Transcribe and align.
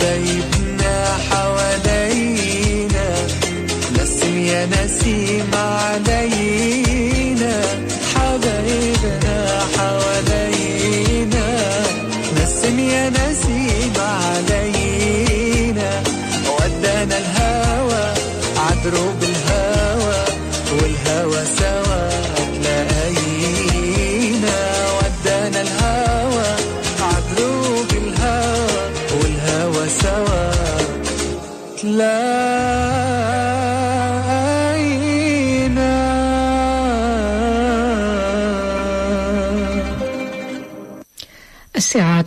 day. 0.00 0.29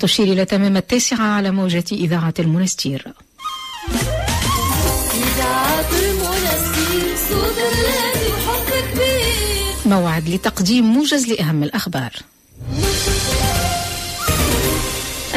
تشير 0.04 0.28
إلى 0.28 0.46
تمام 0.46 0.78
التاسعة 0.78 1.26
على 1.26 1.52
موجة 1.52 1.84
إذاعة 1.92 2.34
المنستير. 2.40 3.14
إذاعة 5.14 5.92
المنستير 6.04 7.16
صوت 7.30 7.58
الذي 7.58 8.28
وحب 8.34 8.70
كبير 8.94 9.74
موعد 9.86 10.30
لتقديم 10.30 10.86
موجز 10.86 11.28
لأهم 11.28 11.64
الأخبار. 11.64 12.12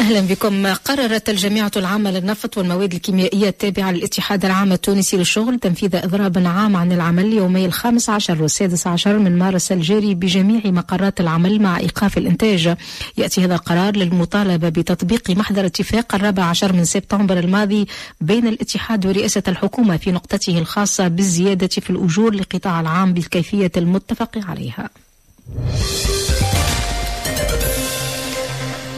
أهلا 0.07 0.21
بكم. 0.21 0.67
قررت 0.67 1.29
الجامعة 1.29 1.71
العامة 1.77 2.11
للنفط 2.11 2.57
والمواد 2.57 2.93
الكيميائية 2.93 3.49
التابعة 3.49 3.91
للاتحاد 3.91 4.45
العام 4.45 4.71
التونسي 4.71 5.17
للشغل 5.17 5.59
تنفيذ 5.59 5.95
إضراب 5.95 6.37
عام 6.37 6.75
عن 6.75 6.91
العمل 6.91 7.33
يومي 7.33 7.65
الخامس 7.65 8.09
عشر 8.09 8.41
والسادس 8.41 8.87
عشر 8.87 9.17
من 9.17 9.37
مارس 9.37 9.71
الجاري 9.71 10.15
بجميع 10.15 10.61
مقرات 10.65 11.19
العمل 11.19 11.61
مع 11.61 11.79
إيقاف 11.79 12.17
الإنتاج. 12.17 12.75
يأتي 13.17 13.45
هذا 13.45 13.55
القرار 13.55 13.95
للمطالبة 13.95 14.69
بتطبيق 14.69 15.29
محضر 15.29 15.65
اتفاق 15.65 16.15
الرابع 16.15 16.43
عشر 16.43 16.73
من 16.73 16.85
سبتمبر 16.85 17.39
الماضي 17.39 17.87
بين 18.21 18.47
الاتحاد 18.47 19.05
ورئاسة 19.05 19.43
الحكومة 19.47 19.97
في 19.97 20.11
نقطته 20.11 20.59
الخاصة 20.59 21.07
بالزيادة 21.07 21.67
في 21.67 21.89
الأجور 21.89 22.33
للقطاع 22.33 22.79
العام 22.79 23.13
بالكيفية 23.13 23.71
المتفق 23.77 24.31
عليها. 24.49 24.89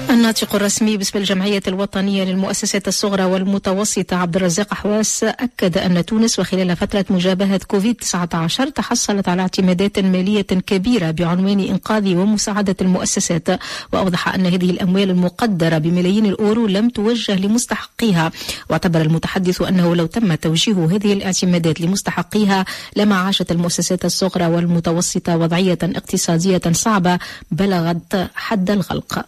الناطق 0.09 0.55
الرسمي 0.55 0.97
باسم 0.97 1.17
الجمعية 1.19 1.61
الوطنية 1.67 2.23
للمؤسسات 2.23 2.87
الصغرى 2.87 3.23
والمتوسطة 3.23 4.15
عبد 4.15 4.35
الرزاق 4.35 4.73
حواس 4.73 5.23
أكد 5.23 5.77
أن 5.77 6.05
تونس 6.05 6.39
وخلال 6.39 6.75
فترة 6.75 7.05
مجابهة 7.09 7.59
كوفيد-19 7.67 8.73
تحصلت 8.75 9.29
على 9.29 9.41
اعتمادات 9.41 9.99
مالية 9.99 10.41
كبيرة 10.41 11.11
بعنوان 11.11 11.59
إنقاذ 11.59 12.15
ومساعدة 12.15 12.75
المؤسسات 12.81 13.47
وأوضح 13.93 14.27
أن 14.27 14.45
هذه 14.45 14.69
الأموال 14.69 15.09
المقدرة 15.09 15.77
بملايين 15.77 16.25
الأورو 16.25 16.67
لم 16.67 16.89
توجه 16.89 17.35
لمستحقيها. 17.35 18.31
واعتبر 18.69 19.01
المتحدث 19.01 19.61
أنه 19.61 19.95
لو 19.95 20.05
تم 20.05 20.35
توجيه 20.35 20.85
هذه 20.85 21.13
الاعتمادات 21.13 21.81
لمستحقيها 21.81 22.65
لما 22.95 23.15
عاشت 23.15 23.51
المؤسسات 23.51 24.05
الصغرى 24.05 24.45
والمتوسطة 24.45 25.37
وضعية 25.37 25.79
اقتصادية 25.83 26.61
صعبة 26.71 27.19
بلغت 27.51 28.29
حد 28.35 28.71
الغلق. 28.71 29.25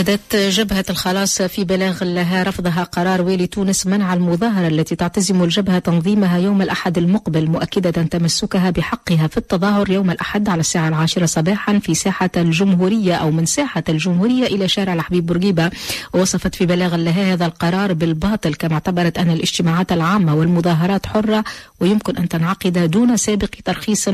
أكدت 0.00 0.36
جبهة 0.36 0.84
الخلاص 0.90 1.42
في 1.42 1.64
بلاغ 1.64 2.04
لها 2.04 2.42
رفضها 2.42 2.84
قرار 2.84 3.22
والي 3.22 3.46
تونس 3.46 3.86
منع 3.86 4.14
المظاهرة 4.14 4.68
التي 4.68 4.96
تعتزم 4.96 5.42
الجبهة 5.42 5.78
تنظيمها 5.78 6.38
يوم 6.38 6.62
الأحد 6.62 6.98
المقبل 6.98 7.50
مؤكدة 7.50 7.90
تمسكها 7.90 8.70
بحقها 8.70 9.26
في 9.26 9.36
التظاهر 9.36 9.90
يوم 9.90 10.10
الأحد 10.10 10.48
على 10.48 10.60
الساعة 10.60 10.88
العاشرة 10.88 11.26
صباحا 11.26 11.78
في 11.78 11.94
ساحة 11.94 12.30
الجمهورية 12.36 13.14
أو 13.14 13.30
من 13.30 13.46
ساحة 13.46 13.84
الجمهورية 13.88 14.46
إلى 14.46 14.68
شارع 14.68 14.94
الحبيب 14.94 15.26
بورقيبة. 15.26 15.70
ووصفت 16.14 16.54
في 16.54 16.66
بلاغ 16.66 16.96
لها 16.96 17.32
هذا 17.32 17.46
القرار 17.46 17.92
بالباطل 17.92 18.54
كما 18.54 18.74
اعتبرت 18.74 19.18
أن 19.18 19.30
الاجتماعات 19.30 19.92
العامة 19.92 20.34
والمظاهرات 20.34 21.06
حرة 21.06 21.44
ويمكن 21.80 22.16
أن 22.16 22.28
تنعقد 22.28 22.90
دون 22.90 23.16
سابق 23.16 23.50
ترخيص 23.64 24.08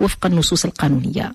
وفق 0.00 0.26
النصوص 0.26 0.64
القانونية. 0.64 1.34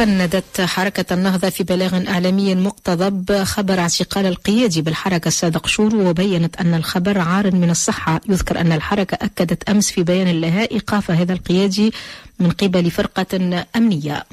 فندت 0.00 0.60
حركة 0.60 1.14
النهضة 1.14 1.48
في 1.50 1.64
بلاغ 1.64 2.08
إعلامي 2.08 2.54
مقتضب 2.54 3.42
خبر 3.42 3.78
اعتقال 3.78 4.26
القيادي 4.26 4.82
بالحركة 4.82 5.28
الصادق 5.28 5.66
شورو 5.66 6.08
وبينت 6.08 6.56
أن 6.56 6.74
الخبر 6.74 7.18
عار 7.18 7.54
من 7.54 7.70
الصحة. 7.70 8.20
يذكر 8.28 8.60
أن 8.60 8.72
الحركة 8.72 9.18
أكدت 9.22 9.68
أمس 9.68 9.90
في 9.90 10.02
بيان 10.02 10.40
لها 10.40 10.70
إيقاف 10.70 11.10
هذا 11.10 11.32
القيادي 11.32 11.92
من 12.38 12.50
قبل 12.50 12.90
فرقة 12.90 13.64
أمنية. 13.76 14.24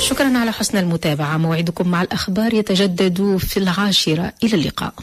شكرا 0.00 0.38
على 0.38 0.52
حسن 0.52 0.78
المتابعة. 0.78 1.36
موعدكم 1.36 1.88
مع 1.88 2.02
الأخبار 2.02 2.54
يتجدد 2.54 3.36
في 3.36 3.56
العاشرة. 3.56 4.32
إلى 4.44 4.54
اللقاء. 4.54 4.94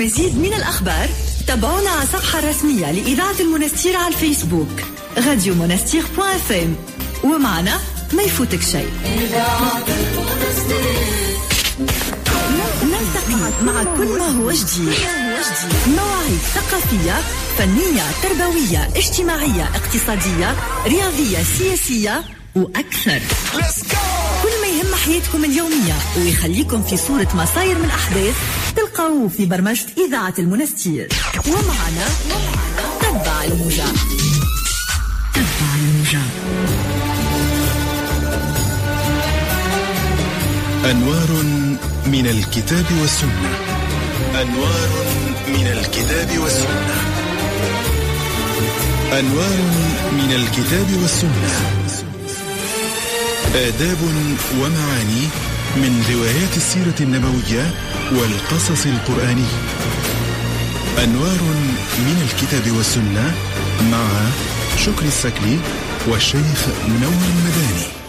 لمزيد 0.00 0.38
من 0.38 0.54
الأخبار 0.54 1.08
تابعونا 1.46 1.90
على 1.90 2.02
الصفحة 2.02 2.38
الرسمية 2.38 2.92
لإذاعة 2.92 3.40
المنستير 3.40 3.96
على 3.96 4.08
الفيسبوك 4.08 4.80
راديو 5.16 5.54
منستير 5.54 6.02
point 6.16 6.28
FM 6.34 6.76
ومعنا 7.24 7.80
ما 8.12 8.22
يفوتك 8.22 8.62
شيء. 8.62 8.90
نلتقي 12.82 13.34
مع 13.62 13.84
كل 13.96 14.18
ما 14.18 14.28
هو 14.28 14.50
جديد. 14.50 14.94
مواعيد 15.86 16.40
ثقافية 16.54 17.20
فنية 17.58 18.02
تربوية 18.22 18.88
اجتماعية 18.96 19.68
اقتصادية 19.74 20.54
رياضية 20.86 21.38
سياسية 21.58 22.22
وأكثر. 22.56 23.20
كل 24.42 24.54
ما 24.62 24.66
يهم 24.66 24.94
حياتكم 24.94 25.44
اليومية 25.44 25.94
ويخليكم 26.16 26.82
في 26.82 26.96
صورة 26.96 27.28
مصاير 27.34 27.78
من 27.78 27.90
أحداث 27.90 28.34
تلقاوه 28.76 29.28
في 29.28 29.46
برمجة 29.46 29.86
إذاعة 30.08 30.34
المنستير. 30.38 31.08
ومعنا 31.46 32.06
تبع 33.00 33.44
الموجة. 33.44 33.84
تبع 35.34 35.70
الموجة. 35.78 36.20
أنوار 40.90 41.30
من 42.06 42.26
الكتاب 42.26 42.86
والسنة. 43.00 43.50
أنوار 44.42 44.88
من 45.48 45.66
الكتاب 45.66 46.38
والسنة. 46.38 46.96
أنوار 49.12 49.58
من 50.12 50.32
الكتاب 50.32 51.02
والسنة. 51.02 51.79
آداب 53.54 53.98
ومعاني 54.60 55.22
من 55.76 56.04
روايات 56.14 56.56
السيرة 56.56 56.94
النبوية 57.00 57.70
والقصص 58.12 58.86
القرآني. 58.86 59.46
أنوار 61.04 61.40
من 61.98 62.28
الكتاب 62.30 62.76
والسنة 62.76 63.34
مع 63.92 64.06
شكري 64.76 65.08
السكلي 65.08 65.58
والشيخ 66.08 66.68
منور 66.88 67.22
المداني. 67.30 67.99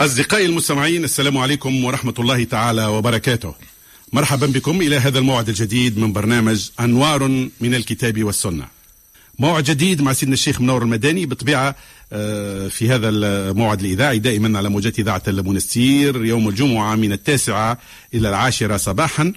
أصدقائي 0.00 0.46
المستمعين 0.46 1.04
السلام 1.04 1.38
عليكم 1.38 1.84
ورحمة 1.84 2.14
الله 2.18 2.44
تعالى 2.44 2.86
وبركاته. 2.86 3.54
مرحبا 4.12 4.46
بكم 4.46 4.80
إلى 4.80 4.96
هذا 4.96 5.18
الموعد 5.18 5.48
الجديد 5.48 5.98
من 5.98 6.12
برنامج 6.12 6.68
أنوار 6.80 7.28
من 7.60 7.74
الكتاب 7.74 8.24
والسنة. 8.24 8.66
موعد 9.38 9.64
جديد 9.64 10.02
مع 10.02 10.12
سيدنا 10.12 10.34
الشيخ 10.34 10.60
منور 10.60 10.82
المداني 10.82 11.26
بالطبيعة 11.26 11.76
آه، 12.12 12.68
في 12.68 12.90
هذا 12.90 13.08
الموعد 13.08 13.80
الإذاعي 13.80 14.18
دائما 14.18 14.58
على 14.58 14.68
موجات 14.68 14.98
إذاعة 14.98 15.22
المنستير 15.28 16.24
يوم 16.24 16.48
الجمعة 16.48 16.94
من 16.94 17.12
التاسعة 17.12 17.78
إلى 18.14 18.28
العاشرة 18.28 18.76
صباحا. 18.76 19.32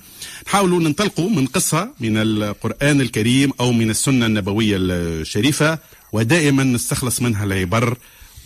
نحاول 0.48 0.84
ننطلقوا 0.84 1.30
من 1.30 1.46
قصة 1.46 1.90
من 2.00 2.18
القرآن 2.18 3.02
الكريم 3.02 3.52
أو 3.60 3.72
من 3.72 3.90
السنة 3.90 4.26
النبوية 4.26 4.78
الشريفة 4.80 5.80
ودائما 6.14 6.64
نستخلص 6.64 7.22
منها 7.22 7.46
العبر 7.46 7.98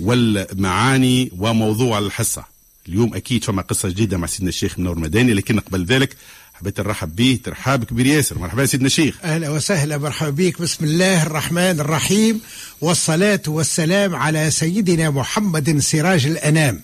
والمعاني 0.03 1.31
وموضوع 1.37 1.99
الحصة. 1.99 2.45
اليوم 2.87 3.15
أكيد 3.15 3.43
فما 3.43 3.61
قصة 3.61 3.89
جديدة 3.89 4.17
مع 4.17 4.27
سيدنا 4.27 4.49
الشيخ 4.49 4.79
منور 4.79 4.99
مداني 4.99 5.33
لكن 5.33 5.59
قبل 5.59 5.85
ذلك 5.85 6.15
حبيت 6.53 6.79
نرحب 6.79 7.15
به. 7.15 7.39
ترحاب 7.43 7.83
كبير 7.83 8.05
ياسر. 8.05 8.39
مرحبا 8.39 8.65
سيدنا 8.65 8.87
الشيخ. 8.87 9.15
أهلا 9.23 9.49
وسهلا. 9.49 9.97
مرحبا 9.97 10.29
بك. 10.29 10.61
بسم 10.61 10.85
الله 10.85 11.23
الرحمن 11.23 11.79
الرحيم. 11.79 12.41
والصلاة 12.81 13.41
والسلام 13.47 14.15
على 14.15 14.51
سيدنا 14.51 15.09
محمد 15.09 15.79
سراج 15.79 16.25
الأنام. 16.25 16.81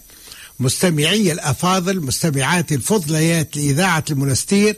مستمعي 0.60 1.32
الأفاضل 1.32 2.02
مستمعاتي 2.02 2.76
الفضليات 2.76 3.58
لإذاعة 3.58 4.06
المنستير 4.12 4.78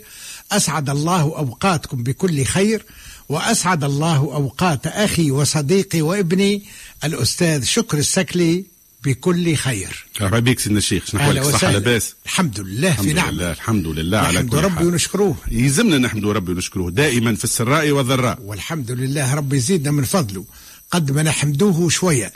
أسعد 0.51 0.89
الله 0.89 1.21
أوقاتكم 1.21 2.03
بكل 2.03 2.43
خير. 2.43 2.85
وأسعد 3.29 3.83
الله 3.83 4.17
أوقات 4.17 4.87
أخي 4.87 5.31
وصديقي 5.31 6.01
وابني 6.01 6.63
الأستاذ 7.03 7.63
شكر 7.63 7.97
السكلي 7.97 8.65
بكل 9.03 9.55
خير. 9.55 10.05
مرحبا 10.21 10.39
بك 10.39 10.59
سيدنا 10.59 10.77
الشيخ 10.77 11.05
شنو 11.05 11.21
احوالك 11.21 11.43
صحه 11.43 11.71
لاباس 11.71 12.15
الحمد 12.25 12.59
لله 12.59 12.93
في 12.93 13.13
نعمة. 13.13 13.31
لله 13.31 13.51
الحمد 13.51 13.87
لله 13.87 14.17
على 14.17 14.43
كل 14.43 14.57
ربي 14.57 14.75
حال. 14.75 14.87
ونشكروه 14.87 15.35
يلزمنا 15.51 15.97
نحمد 15.97 16.25
ربي 16.25 16.51
ونشكروه 16.51 16.91
دائما 16.91 17.35
في 17.35 17.43
السراء 17.43 17.91
والضراء. 17.91 18.41
والحمد 18.41 18.91
لله 18.91 19.35
ربي 19.35 19.57
يزيدنا 19.57 19.91
من 19.91 20.03
فضله 20.03 20.45
قد 20.91 21.11
ما 21.11 21.23
نحمدوه 21.23 21.89
شوية. 21.89 22.33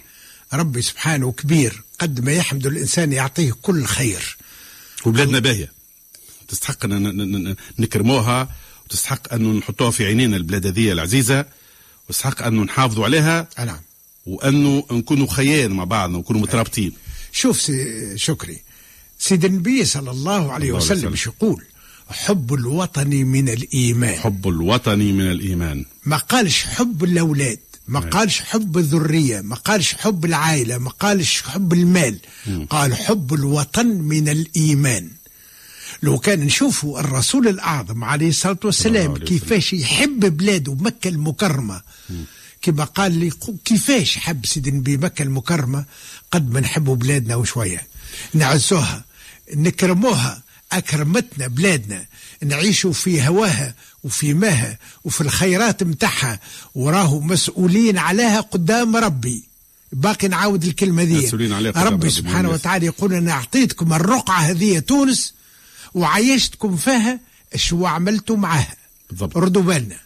ربي 0.54 0.82
سبحانه 0.82 1.32
كبير 1.32 1.82
قد 2.00 2.26
ما 2.26 2.32
يحمد 2.32 2.66
الإنسان 2.68 3.14
يعطيه 3.14 3.54
كل 3.62 3.86
خير. 3.86 4.38
وبلادنا 5.06 5.40
باهية. 5.40 5.72
تستحق 6.48 6.86
أن 6.86 7.56
نكرموها 7.80 8.50
وتستحق 8.86 9.34
انه 9.34 9.60
نحطوها 9.60 9.92
في 9.92 10.06
عينينا 10.06 10.38
البلاد 10.38 10.68
هذه 10.68 10.92
العزيزة 10.92 11.46
وتستحق 12.10 12.44
انه 12.44 12.64
نحافظوا 12.64 13.06
عليها 13.06 13.48
نعم. 13.58 13.80
وانه 14.26 14.84
نكونوا 14.92 15.28
خيان 15.28 15.72
مع 15.72 15.84
بعضنا 15.84 16.18
ونكونوا 16.18 16.42
مترابطين. 16.42 16.92
شوف 17.32 17.62
سي 17.62 18.18
شكري 18.18 18.62
سيد 19.20 19.46
النبي 19.46 19.86
صلى 19.86 20.12
الله 20.12 20.52
عليه 20.52 20.68
الله 20.68 20.78
وسلم. 20.78 21.12
مش 21.12 21.26
يقول؟ 21.26 21.64
حب 22.10 22.54
الوطن 22.54 23.10
من 23.10 23.50
الإيمان. 23.50 24.16
حب 24.16 24.48
الوطن 24.48 25.00
من 25.00 25.32
الإيمان. 25.32 25.86
ما 26.06 26.18
قالش 26.18 26.64
حب 26.64 27.04
الأولاد 27.04 27.60
ما 27.88 28.00
نعم. 28.00 28.10
قالش 28.10 28.42
حب 28.42 28.78
الذرية 28.78 29.42
ما 29.42 29.56
قالش 29.56 29.94
حب 29.94 30.26
العائلة 30.26 30.78
ما 30.78 30.90
قالش 30.90 31.42
حب 31.42 31.74
المال. 31.74 32.20
قال 32.70 32.96
حب 32.96 33.34
الوطن 33.34 33.86
من 33.86 34.30
الإيمان. 34.30 35.10
لو 36.06 36.18
كان 36.18 36.40
نشوفوا 36.40 37.00
الرسول 37.00 37.48
الأعظم 37.48 38.04
عليه 38.04 38.30
الصلاة 38.30 38.60
والسلام 38.64 39.18
كيفاش 39.18 39.74
يحب 39.74 40.38
بلاده 40.38 40.74
مكة 40.74 41.08
المكرمة. 41.08 41.82
كما 42.62 42.84
قال 42.84 43.12
لي 43.20 43.32
كيفاش 43.66 44.18
حب 44.18 44.46
سيدنا 44.46 44.74
النبي 44.74 44.98
مكة 44.98 45.24
المكرمة؟ 45.24 45.86
قد 46.32 46.52
ما 46.52 46.60
نحبوا 46.60 46.96
بلادنا 46.96 47.36
وشوية. 47.36 47.88
نعزوها 48.34 49.04
نكرموها 49.56 50.42
أكرمتنا 50.72 51.48
بلادنا. 51.48 52.06
نعيشوا 52.44 52.94
في 52.94 53.28
هواها 53.28 53.74
وفي 54.04 54.34
ماها 54.34 54.78
وفي 55.04 55.22
الخيرات 55.22 55.84
متاعها. 55.84 56.40
وراه 56.76 57.20
مسؤولين 57.20 57.98
عليها 57.98 58.42
قدام 58.42 58.96
ربي. 58.96 59.44
باقي 59.92 60.28
نعاود 60.28 60.64
الكلمة 60.64 61.04
ذي 61.04 61.28
ربي. 61.76 62.10
سبحانه. 62.10 62.50
وتعالى 62.50 62.86
يقول 62.86 63.14
أنا 63.14 63.32
أعطيتكم 63.32 63.94
الرقعة 63.94 64.40
هذه 64.40 64.80
تونس 64.80 65.34
وعيشتكم 65.96 66.76
فيها 66.76 67.20
شو 67.56 67.86
عملتوا 67.86 68.38
معها 68.38 68.76
بالضبط. 69.10 69.38
ردوا 69.38 69.62
بالنا 69.62 69.98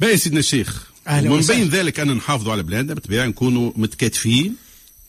باقي 0.00 0.16
سيدنا 0.16 0.38
الشيخ 0.40 0.86
ومن. 1.30 1.40
بين 1.46 1.68
ذلك 1.68 2.00
أن 2.00 2.10
نحافظوا 2.16 2.52
على 2.52 2.62
بلادنا 2.62 2.94
بالطبيعة 2.94 3.26
نكونوا 3.26 3.72
متكاتفين 3.76 4.56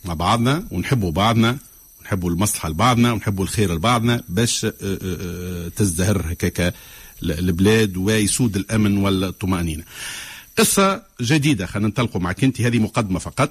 مع 0.05 0.13
بعضنا 0.13 0.67
ونحبوا 0.71 1.11
بعضنا 1.11 1.57
ونحبوا 2.01 2.29
المصلحة 2.29 2.69
لبعضنا 2.69 3.11
ونحبوا 3.13 3.43
الخير 3.43 3.73
لبعضنا 3.73 4.23
باش 4.29 4.65
آه، 4.65 4.73
آه، 4.81 4.97
آه، 5.03 5.67
تزدهر 5.75 6.25
هكاك 6.31 6.59
ال- 7.23 7.31
البلاد 7.39 7.97
ويسود 7.97 8.55
الأمن 8.55 8.97
والطمأنينة. 8.97 9.83
قصة 10.57 11.03
جديدة 11.21 11.65
خلينا 11.65 11.87
ننطلقوا 11.87 12.21
معك 12.21 12.43
أنت 12.43 12.61
هذه 12.61 12.79
مقدمة 12.79 13.19
فقط 13.19 13.49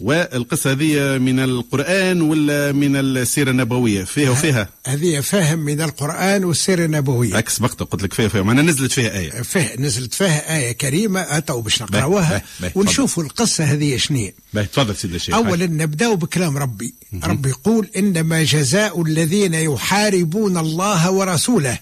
والقصة 0.00 0.72
هذه 0.72 1.18
من 1.18 1.40
القرآن 1.40 2.22
ولا 2.22 2.72
من 2.72 2.96
السيرة 2.96 3.50
النبوية؟ 3.50 4.04
فيها 4.04 4.30
وفيها. 4.30 4.68
هذه 4.86 5.20
فهم 5.20 5.58
من 5.58 5.80
القرآن 5.80 6.44
والسيرة 6.44 6.84
النبوية. 6.84 7.36
عكس 7.36 7.56
سبقت 7.56 7.82
قلت 7.82 8.02
لك 8.02 8.12
فيها 8.12 8.26
وفيها. 8.26 8.42
معنا 8.42 8.62
نزلت 8.62 8.92
فيها 8.92 9.18
آية. 9.18 9.30
فيه 9.30 9.76
نزلت 9.78 10.14
فيها 10.14 10.56
آية 10.56 10.72
كريمة 10.72 11.20
أتوا 11.20 11.62
باش 11.62 11.82
نقراوها. 11.82 12.42
ونشوفوا 12.74 13.22
القصة 13.22 13.64
هذه 13.64 13.96
شنية. 13.96 14.34
باهي 14.54 14.66
تفضل 14.66 14.96
سيدنا 14.96 15.16
الشيخ. 15.16 15.34
أولا 15.34 15.66
نبدأ 15.66 16.14
بكلام 16.14 16.58
ربي. 16.58 16.94
ربي 17.24 17.48
يقول 17.48 17.88
إنما 17.96 18.42
جزاء 18.42 19.02
الذين 19.02 19.54
يحاربون 19.54 20.58
الله 20.58 21.10
ورسوله 21.10 21.78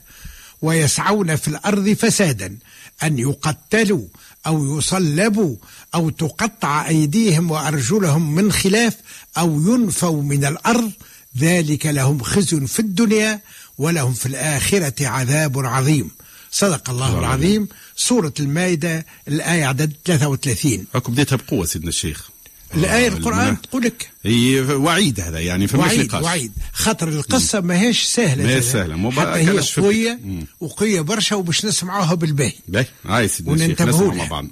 ويسعون 0.62 1.36
في 1.36 1.48
الأرض 1.48 1.88
فسادا 1.88 2.56
أن 3.02 3.18
يقتلوا 3.18 4.04
أو 4.46 4.78
يصلبوا 4.78 5.56
أو 5.94 6.10
تقطع 6.10 6.88
أيديهم 6.88 7.50
وأرجلهم 7.50 8.34
من 8.34 8.52
خلاف 8.52 8.94
أو 9.38 9.60
ينفوا 9.74 10.22
من 10.22 10.44
الأرض 10.44 10.92
ذلك 11.38 11.86
لهم 11.86 12.22
خزي 12.22 12.66
في 12.66 12.78
الدنيا 12.78 13.40
ولهم 13.78 14.12
في 14.12 14.26
الآخرة 14.26 15.06
عذاب 15.06 15.58
عظيم. 15.66 16.10
صدق 16.50 16.90
الله 16.90 17.18
العظيم. 17.18 17.68
سورة 17.96 18.32
المائدة 18.40 19.06
الآية 19.28 19.64
عدد 19.64 19.92
33 20.04 20.86
راكم 20.94 21.12
بديتها 21.12 21.36
بقوه 21.36 21.66
سيدنا 21.66 21.88
الشيخ. 21.88 22.28
الآية 22.74 23.06
آه، 23.06 23.08
القرآن 23.08 23.60
تقول 23.62 23.82
لك. 23.84 24.10
هي 24.24 24.60
وعيد 24.60 25.20
هذا 25.20 25.38
يعني 25.40 25.66
فماش 25.66 25.86
وعيد 25.86 26.00
نقاش 26.08 26.24
وعيد. 26.24 26.52
خاطر 26.72 27.08
القصة 27.08 27.60
ماهيش 27.60 28.02
سهلة 28.02 28.44
ماهيش. 28.44 28.64
سهلة، 28.64 28.96
مو 28.96 29.10
حتى 29.10 29.28
هي 29.30 29.62
في- 29.62 29.80
قوية. 29.80 30.20
وقوية 30.60 31.00
برشا 31.00 31.36
وباش 31.36 31.64
نسمعوها 31.64 32.14
بالباهي. 32.14 32.52
باهي. 32.68 32.86
هاي 33.06 33.28
سيدنا 33.28 33.54
الشيخ 33.54 33.68
وننتبهوا 33.68 34.00
نسمع 34.08 34.14
لها. 34.14 34.22
مع 34.24 34.30
بعض 34.30 34.46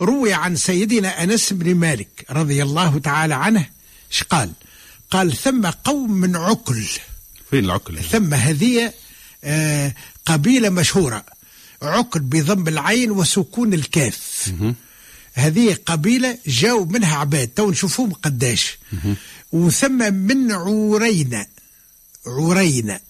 روي 0.00 0.32
عن 0.32 0.56
سيدنا 0.56 1.22
أنس 1.22 1.52
بن 1.52 1.74
مالك 1.74 2.26
رضي 2.30 2.62
الله 2.62 2.98
تعالى 2.98 3.34
عنه 3.34 3.66
إيش 4.12 4.22
قال؟ 4.22 4.52
قال 5.10 5.36
ثم 5.36 5.66
قوم 5.66 6.12
من 6.12 6.36
عكل. 6.36 6.84
فين 7.50 7.64
العقل 7.64 7.98
ثم 8.02 8.34
هذه 8.34 8.92
آه 9.44 9.94
قبيلة 10.26 10.68
مشهورة. 10.68 11.24
عكل 11.82 12.20
بضم 12.20 12.68
العين 12.68 13.10
وسكون 13.10 13.74
الكاف. 13.74 14.52
هذه 15.34 15.78
قبيلة 15.86 16.38
جاوا 16.46 16.84
منها 16.84 17.16
عباد 17.16 17.48
تو 17.48 17.70
نشوفوهم 17.70 18.12
قداش. 18.12 18.78
وثم 19.52 20.14
من 20.14 20.52
عورينة 20.52 21.46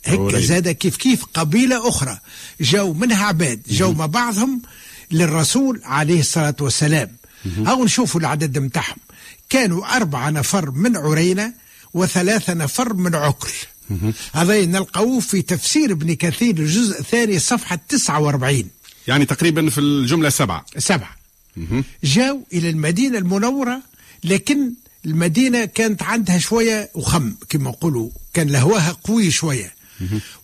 هيك 0.05 0.19
عورينة. 0.19 0.41
زاد 0.41 0.69
كيف 0.69 0.97
كيف 0.97 1.25
قبيلة 1.25 1.89
أخرى. 1.89 2.19
جاوا 2.61 2.95
منها 2.95 3.25
عباد 3.25 3.63
جاوا 3.69 3.95
مع 3.95 4.07
بعضهم 4.07 4.63
للرسول 5.11 5.81
عليه 5.85 6.21
الصلاة 6.21 6.57
والسلام. 6.61 7.17
أو 7.59 7.85
نشوفوا 7.85 8.21
العدد 8.21 8.59
متاعهم 8.59 8.97
كانوا 9.49 9.97
أربعة 9.97 10.31
نفر 10.31 10.71
من 10.71 10.97
عرينة 10.97 11.53
وثلاثة 11.95 12.55
نفر 12.55 12.95
من 12.95 13.15
عكل 13.15 13.53
هذا 14.33 14.65
نلقوه 14.65 15.21
في 15.21 15.43
تفسير 15.43 15.93
ابن 15.93 16.15
كثير 16.15 16.59
الجزء 16.59 17.01
الثاني 17.01 17.39
صفحة 17.39 17.79
49 17.89 18.65
يعني 19.09 19.25
تقريبا 19.25 19.71
في 19.71 19.81
الجملة 19.81 20.29
سبعة. 20.29 20.65
سبعة. 20.79 21.17
جاوا 22.05 22.41
إلى 22.53 22.71
المدينة 22.71 23.19
المنورة 23.19 23.83
لكن 24.25 24.73
المدينة 25.07 25.65
كانت 25.65 26.03
عندها 26.03 26.39
شوية 26.39 26.91
وخم 26.95 27.35
كما 27.49 27.71
نقولوا 27.71 28.11
كان 28.35 28.49
لهواها 28.49 28.97
قوي 29.05 29.31
شوية. 29.31 29.75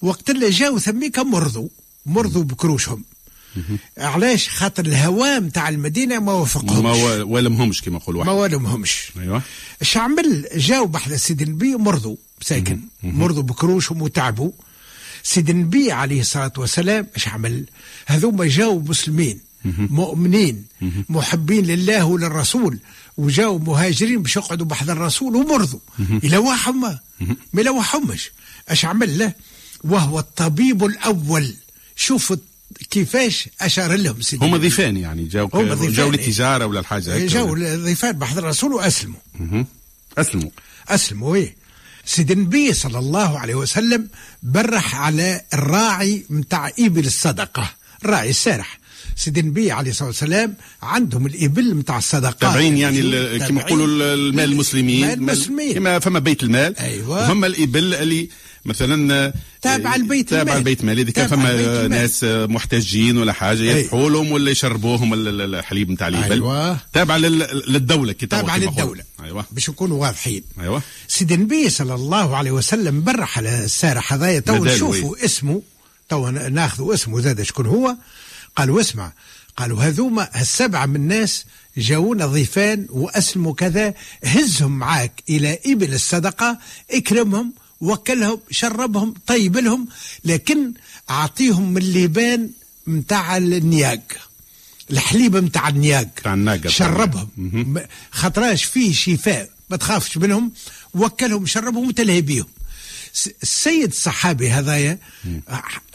وقت 0.02 0.31
اللي 0.31 0.50
جاوا 0.50 0.78
ثميك 0.78 1.19
مرضوا. 1.19 1.69
مرضوا 2.07 2.42
بكروشهم. 2.42 3.04
علاش؟ 3.99 4.49
خاطر 4.49 4.87
الهواء 4.87 5.40
متاع 5.40 5.68
المدينة 5.68 6.18
ما 6.18 6.32
وافقهمش. 6.32 6.73
ما 6.82 6.92
و- 6.92 7.26
ولمهمش 7.35 7.82
كما 7.82 7.97
يقول 7.97 8.16
ما 8.25 8.32
واحد 8.32 8.54
ولمهمش 8.54 9.12
أيوه. 9.21 9.42
اش 9.82 9.97
عمل 9.97 10.47
جاوا 10.56 10.87
بحذا 10.87 11.16
سيد 11.16 11.42
النبي 11.42 11.76
مرضوا 11.76 12.16
ساكن. 12.42 12.80
مرضوا 13.02 13.42
بكروشهم 13.42 14.02
وتعبوا 14.02 14.50
سيد 15.23 15.50
النبي 15.50 15.92
عليه 15.92 16.21
الصلاة 16.21 16.52
والسلام 16.59 17.06
اش 17.16 17.28
عمل 17.28 17.64
هذوما 18.06 18.47
جاوا 18.47 18.80
مسلمين 18.80 19.40
مؤمنين 19.78 20.64
محبين 21.09 21.64
لله 21.66 22.04
وللرسول 22.04 22.78
وجاوا 23.16 23.59
مهاجرين 23.59 24.23
باش 24.23 24.37
يقعدوا 24.37 24.66
بحذا 24.66 24.92
الرسول 24.92 25.37
ومرضوا 25.37 25.80
يلوحهم 26.23 26.80
ما 26.80 26.99
ما 27.52 27.61
يلوحهمش 27.61 28.30
أش 28.68 28.85
عمل 28.85 29.18
له؟ 29.18 29.32
وهو 29.85 30.18
الطبيب 30.18 30.85
الأول. 30.85 31.54
شوفوا 31.97 32.37
كيفاش 32.91 33.49
أشار 33.61 33.93
لهم 33.97 34.21
سيدنا 34.21 34.47
هما 34.47 34.57
النبي. 34.57 34.69
ضيفان 34.69 34.97
يعني 34.97 35.25
جاو 35.25 35.47
ضيفان، 35.47 35.93
جاو. 35.93 36.11
للتجارة 36.11 36.67
ولا 36.67 36.81
الحاجة 36.81 37.14
هيك؟ 37.14 37.31
جاوا 37.31 37.50
ولا- 37.50 37.75
الضيفان 37.75 38.12
بحذا 38.12 38.41
الرسول 38.41 38.73
وأسلموا. 38.73 39.21
أسلموا. 40.19 40.50
أسلموا 40.88 41.37
إيه. 41.37 41.57
سيد 42.05 42.31
النبي 42.31 42.73
صلى 42.73 42.99
الله 42.99 43.38
عليه 43.38 43.55
وسلم 43.55 44.09
برح 44.43 44.97
على 44.97 45.41
الراعي 45.55 46.25
متاع 46.31 46.71
إبل 46.79 47.07
الصدقة 47.07 47.71
الراعي 48.05 48.31
السارح. 48.31 48.79
سيد 49.17 49.38
النبي 49.38 49.73
عليه 49.73 49.91
الصلاة 49.91 50.09
والسلام 50.09 50.55
عندهم 50.83 51.26
الإبل 51.26 51.75
متاع 51.75 51.99
الصدقات 51.99 52.41
تابعين 52.41 52.76
يعني 52.76 53.02
كما 53.38 53.69
ال- 53.69 54.02
المال 54.02 54.52
المسلمين 54.52 55.00
مال 55.07 55.12
المسلمين. 55.19 55.73
كما 55.75 55.99
فما 55.99 56.19
بيت 56.19 56.43
المال. 56.43 56.76
أيوة. 56.79 57.29
فما 57.29 57.47
الإبل 57.47 57.95
اللي 57.95 58.29
مثلا 58.64 59.33
تابع 59.62 59.95
البيت 59.95 60.31
تابع 60.31 60.42
المال. 60.42 60.57
البيت 60.59 60.81
المال 60.81 60.99
إذا 60.99 61.11
كان 61.11 61.26
فما. 61.28 61.88
ناس 61.88 62.25
محتاجين 62.25 63.19
ولا 63.19 63.33
حاجة. 63.33 63.59
يذبحوا 63.62 64.11
لهم 64.11 64.33
ولا 64.33 64.50
يشربوهم 64.50 65.14
ال- 65.14 65.28
ال- 65.28 65.54
الحليب 65.54 65.90
نتاع 65.90 66.09
الإبل 66.09 66.33
أيوة. 66.33 66.78
تابع 66.92 67.16
لل- 67.16 67.62
للدولة 67.73 68.12
كي 68.12 68.26
تابع 68.26 68.54
قلنا. 68.54 69.04
أيوه. 69.25 69.45
باش 69.50 69.71
نكونوا 69.71 70.00
واضحين. 70.02 70.42
أيوه. 70.61 70.83
سيدي 71.09 71.35
النبي 71.35 71.71
صلى 71.71 71.95
الله 71.95 72.37
عليه 72.37 72.50
وسلم 72.50 73.02
برح 73.04 73.38
على 73.38 73.64
السارح 73.64 74.12
هذايا 74.12 74.40
تو 74.40 74.64
نشوفوا 74.64 75.25
اسمه. 75.25 75.62
تو 76.09 76.28
ناخذوا 76.31 76.95
اسمه 76.95 77.21
زاد 77.21 77.42
شكون 77.42 77.66
هو. 77.66 77.97
قالوا 78.57 78.81
اسمع. 78.81 79.12
قالوا 79.57 79.83
هذوما 79.83 80.40
السبعة 80.40 80.87
من 80.87 80.97
الناس 80.97 81.45
جاونا 81.76 82.26
ضيفان 82.26 82.87
وأسلموا 82.90 83.54
كذا. 83.54 83.95
هزهم 84.25 84.78
معاك 84.78 85.23
إلى 85.28 85.59
إبل 85.66 85.95
الصدقة 85.95 86.59
إكرمهم 86.90 87.52
وكلهم 87.82 88.40
شربهم 88.50 89.14
طيب 89.26 89.56
لهم 89.56 89.88
لكن 90.24 90.72
أعطيهم 91.10 91.70
من 91.72 91.82
اللبان 91.82 92.50
متاع 92.86 93.36
النياق. 93.36 94.02
الحليب 94.90 95.36
متاع 95.36 95.68
النياق. 95.68 96.08
شربهم. 96.68 97.28
خطراش 98.10 98.64
فيه 98.64 98.92
شفاء 98.92 99.50
ما 99.70 99.76
تخافش 99.76 100.16
منهم. 100.16 100.52
وكلهم 100.94 101.46
شربهم 101.46 101.88
وتلهي 101.88 102.20
بيهم 102.20 102.46
السيد 103.42 103.90
الصحابي 103.90 104.50
هذايا 104.50 104.98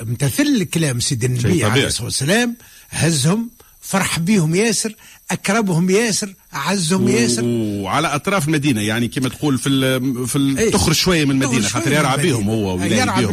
امتثل 0.01 0.63
كلام 0.63 0.99
سيد 0.99 1.23
النبي. 1.23 1.63
عليه 1.71 1.87
الصلاة 1.87 2.05
والسلام 2.05 2.55
هزهم 2.89 3.49
فرح 3.87 4.19
بيهم 4.19 4.55
ياسر 4.55 4.95
أكرمهم 5.31 5.89
ياسر 5.89 6.33
أعزهم 6.53 7.07
ياسر 7.07 7.41
وعلى 7.45 8.07
أطراف 8.07 8.47
المدينة 8.47 8.81
يعني 8.81 9.07
كما 9.07 9.29
تقول 9.29 9.57
في 9.57 9.69
ال 9.69 10.27
في 10.27 10.35
ال 10.35 10.57
إيه. 10.57 10.71
تخرج 10.71 10.95
شوية 10.95 11.25
من 11.25 11.31
المدينة 11.31 11.67
خاطر 11.67 11.91
يرعى 11.91 12.17
بهم. 12.17 12.49
هو 12.49 12.83
يرعى 12.83 13.25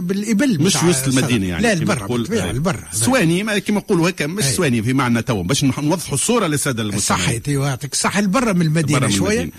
بالإبل 0.00 0.62
مش 0.62 0.76
وسط 0.82 1.08
المدينة 1.08 1.46
يعني 1.46 1.62
لا 1.62 1.72
البر 1.72 2.26
أي. 2.32 2.50
البر 2.50 2.84
سواني 2.92 3.42
ما 3.42 3.58
كما 3.58 3.78
نقولوا 3.78 4.08
هكا 4.08 4.26
مش 4.26 4.44
أي. 4.44 4.52
سواني 4.52 4.82
في 4.82 4.92
معنى 4.92 5.22
تو 5.22 5.42
باش 5.42 5.64
نوضحوا 5.64 6.14
الصورة 6.14 6.46
للسادة 6.46 6.82
المستمعين 6.82 7.24
صحيت 7.24 7.48
يعطيك 7.48 7.94
صح 7.94 8.16
البرة 8.16 8.52
من 8.52 8.62
المدينة. 8.62 9.08
مم. 9.08 9.50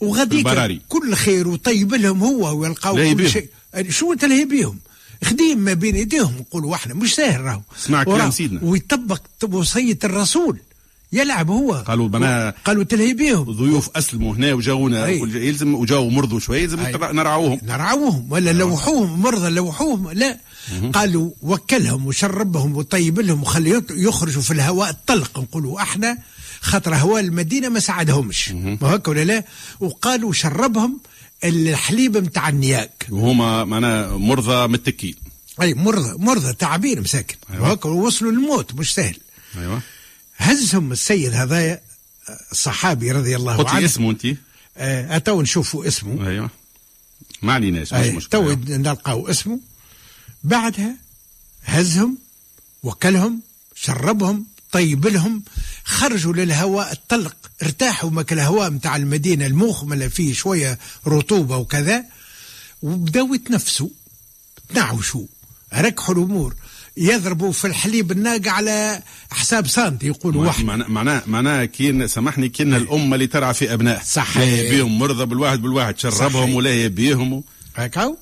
وغاديك. 0.00 0.80
كل 0.88 1.14
خير 1.14 1.48
وطيب 1.48 1.94
لهم 1.94 2.20
هو 2.20 2.58
ويلقاو 2.58 2.94
كل. 2.94 3.30
شيء 3.30 3.48
شو 3.88 4.14
تلهي 4.14 4.44
بيهم 4.44 4.78
خديم 5.24 5.58
ما 5.58 5.74
بين 5.74 5.94
ايديهم 5.94 6.34
نقولوا 6.40 6.74
إحنا 6.74 6.94
مش 6.94 7.14
ساهل 7.14 7.40
راهو. 7.40 7.60
اسمع 7.78 8.04
كلام. 8.04 8.30
سيدنا. 8.30 8.60
ويطبق 8.62 9.22
وصية 9.52 9.98
الرسول. 10.04 10.58
يلعب 11.12 11.50
هو. 11.50 11.72
قالوا 11.74 12.08
بنا- 12.08 12.54
قالوا 12.64 12.84
تلهي 12.84 13.14
بيهم. 13.14 13.50
ضيوف 13.50 13.90
أسلموا 13.96 14.34
هنا 14.34 14.52
وجاونا. 14.54 15.08
يلزم 15.08 15.74
وجاو 15.74 16.10
مرضوا 16.10 16.40
شوية. 16.40 16.66
نتر- 16.66 17.12
نرعوهم. 17.12 17.60
نرعوهم. 17.62 18.26
ولا 18.32 18.52
لوحوهم 18.52 19.22
مرضى 19.22 19.48
لوحوهم. 19.50 20.10
لا. 20.10 20.38
قالوا 20.92 21.30
وكلهم 21.42 22.06
وشربهم 22.06 22.76
وطيب 22.76 23.20
لهم 23.20 23.42
وخلي 23.42 23.82
يخرجوا 23.90 24.42
في 24.42 24.50
الهواء 24.50 24.90
الطلق. 24.90 25.38
نقولوا 25.38 25.82
إحنا 25.82 26.18
خاطر 26.60 26.94
هواء 26.94 27.22
المدينة 27.22 27.68
ما 27.68 27.80
ساعدهمش. 27.80 28.50
ما 28.52 28.78
هكا 28.82 29.10
ولا 29.10 29.24
لا؟ 29.24 29.44
وقالوا 29.80 30.32
شربهم 30.32 31.00
الحليب 31.44 32.16
متاع 32.16 32.48
النياق 32.48 32.90
وهما 33.10 33.64
معنا 33.64 34.16
مرضى 34.16 34.68
متكين 34.68 35.14
أي 35.62 35.74
مرضى 35.74 36.14
مرضى 36.18 36.52
تعبين 36.52 37.00
مساكن. 37.00 37.36
أيوة. 37.50 37.62
وهكا 37.68 37.88
وصلوا 37.88 38.32
للموت 38.32 38.74
مش 38.74 38.94
سهل. 38.94 39.16
أيوه. 39.58 39.82
هزهم 40.36 40.92
السيد 40.92 41.32
هذايا 41.34 41.80
الصحابي 42.52 43.12
رضي 43.12 43.36
الله 43.36 43.56
قلت 43.56 43.68
عنه. 43.68 43.84
اسمه 43.84 44.10
أنت؟ 44.10 44.26
آه، 44.76 45.16
أتوا 45.16 45.42
نشوفوا 45.42 45.86
اسمه. 45.88 46.28
أيوه. 46.28 46.50
ما 47.42 47.52
عليناش 47.52 47.92
مش 47.92 47.98
أي، 48.00 48.12
مشكلة. 48.12 48.54
تو 48.54 48.72
نلقاو 48.72 49.28
اسمه. 49.28 49.60
بعدها 50.44 50.96
هزهم 51.64 52.18
وكلهم 52.82 53.40
شربهم 53.74 54.46
طيب 54.72 55.06
لهم 55.06 55.42
خرجوا 55.86 56.32
للهواء 56.32 56.92
الطلق 56.92 57.36
ارتاحوا 57.62 58.10
مك 58.10 58.32
الهواء 58.32 58.70
متاع 58.70 58.96
المدينة 58.96 59.46
المخملة 59.46 60.08
فيه 60.08 60.34
شوية 60.34 60.78
رطوبة 61.06 61.56
وكذا. 61.56 62.04
وبداوا 62.82 63.34
يتنفسوا 63.34 63.88
تنعوشوا 64.68 65.24
ركحوا 65.74 66.14
الأمور. 66.14 66.54
يضربوا 66.96 67.52
في 67.52 67.66
الحليب 67.66 68.12
الناقة 68.12 68.50
على 68.50 69.02
حساب 69.30 69.66
سنتي 69.66 70.06
يقولوا 70.06 70.46
واحد. 70.46 70.64
معناه 70.64 70.88
معناه 70.88 71.22
معناه 71.26 71.64
كين 71.64 72.06
سامحني 72.06 72.48
كين 72.48 72.74
الامه 72.74 73.14
اللي 73.14 73.26
ترعى 73.26 73.54
في 73.54 73.72
ابنائها 73.72 74.02
صحيح. 74.04 74.60
لا 74.60 74.70
بيهم 74.70 74.98
مرضى 74.98 75.26
بالواحد 75.26 75.62
بالواحد. 75.62 75.98
شربهم. 75.98 76.54
ولا 76.54 76.86
بيهم 76.86 77.42
هكاو 77.76 78.18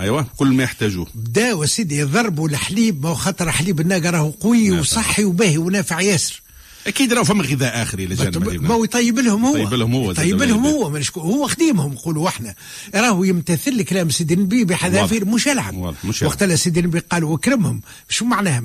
أيوه 0.00 0.26
كل 0.36 0.48
ما 0.48 0.62
يحتاجوه. 0.62 1.06
بداوا 1.14 1.66
سيدي 1.66 1.98
يضربوا 1.98 2.48
الحليب 2.48 3.06
ما 3.06 3.14
خاطر 3.14 3.50
حليب 3.50 3.80
الناقة 3.80 4.10
راهو 4.10 4.30
قوي. 4.30 4.70
وصحي 4.70 5.24
وباهي 5.24 5.58
ونافع 5.58 6.00
ياسر. 6.00 6.43
أكيد 6.86 7.12
راهو 7.12 7.24
فما 7.24 7.44
غذاء 7.44 7.82
آخر 7.82 7.98
إلى 7.98 8.14
جانب. 8.14 8.62
ما 8.62 8.74
هو 8.74 8.84
يطيب 8.84 9.18
لهم 9.18 9.44
هو 9.44 9.56
يطيب 9.56 9.74
لهم 9.74 9.94
هو 9.94 10.10
يطيب 10.10 10.42
لهم. 10.42 10.66
هو 10.66 10.90
من 10.90 11.02
شكو- 11.02 11.18
هو 11.20 11.48
خديمهم 11.48 11.92
نقولوا 11.92 12.28
إحنا 12.28 12.54
راهو 12.94 13.24
يمتثل 13.24 13.82
كلام 13.82 14.10
سيدي 14.10 14.34
النبي 14.34 14.64
بحذافير. 14.64 15.24
مش 15.24 15.46
يلعب. 15.46 15.94
وقت 16.22 16.44
سيدي 16.44 16.80
النبي 16.80 16.98
قال 16.98 17.24
واكرمهم 17.24 17.80
شو 18.08 18.24
معناها 18.24 18.60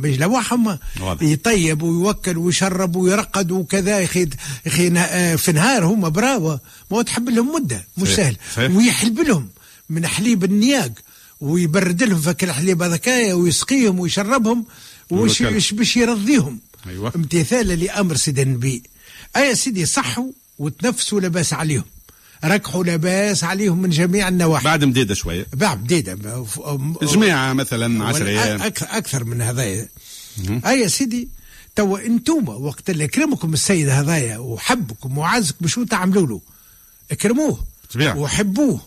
واضح. 1.02 1.22
يطيب 1.24 1.82
ويوكل 1.82 2.38
ويشرب 2.38 2.96
ويرقد 2.96 3.52
وكذا 3.52 4.00
يا 4.00 4.06
أخي 4.68 4.90
نا- 4.90 5.36
في 5.36 5.52
نهار 5.52 5.86
هم 5.86 6.10
براوة 6.10 6.60
ما 6.92 7.02
تحب 7.02 7.30
لهم 7.30 7.56
مدة 7.56 7.86
مش. 7.98 8.08
سهل. 8.16 8.38
ويحلب 8.76 9.20
لهم 9.20 9.48
من 9.90 10.08
حليب 10.08 10.44
النياق 10.44 10.92
ويبرد 11.42 12.04
لهم 12.04 12.22
فك 12.22 12.44
الحليب 12.44 12.82
هذاكايا 12.84 13.34
ويسقيهم 13.34 14.00
ويشربهم. 14.00 14.66
وش 15.10 15.42
باش 15.74 15.98
يرضيهم 15.98 16.60
أيوة. 16.88 17.12
امتثالا 17.16 17.74
لأمر 17.74 18.16
سيدي 18.16 18.42
النبي. 18.42 18.84
أي 19.38 19.56
سيدي 19.56 19.86
صحوا 19.86 20.32
وتنفسوا 20.60 21.22
لباس 21.22 21.54
عليهم. 21.54 21.84
ركحوا 22.46 22.84
لباس 22.84 23.44
عليهم 23.44 23.82
من 23.82 23.90
جميع 23.90 24.28
النواحي. 24.28 24.66
بعد 24.66 24.84
مديدة 24.84 25.14
شوية. 25.14 25.48
بعد 25.54 25.84
بديدة 25.84 26.46
جماعة 27.02 27.54
مثلا 27.54 28.06
10 28.06 28.28
أيام. 28.28 28.62
أكثر 28.62 28.88
أكثر 28.90 29.24
من 29.24 29.42
هذايا. 29.42 29.90
أي 30.50 30.80
يا 30.80 30.88
سيدي 30.88 31.30
توا 31.76 32.06
انتوما 32.06 32.54
وقت 32.54 32.90
اللي 32.90 33.04
اكرمكم 33.04 33.54
السيد 33.54 33.90
هذايا 33.90 34.38
وحبكم 34.38 35.18
وعزكم 35.18 35.68
شو 35.68 35.84
تعملوا 35.84 36.28
له؟ 36.28 36.42
اكرموه. 37.12 37.66
بالطبيعة. 37.82 38.18
وحبوه. 38.18 38.82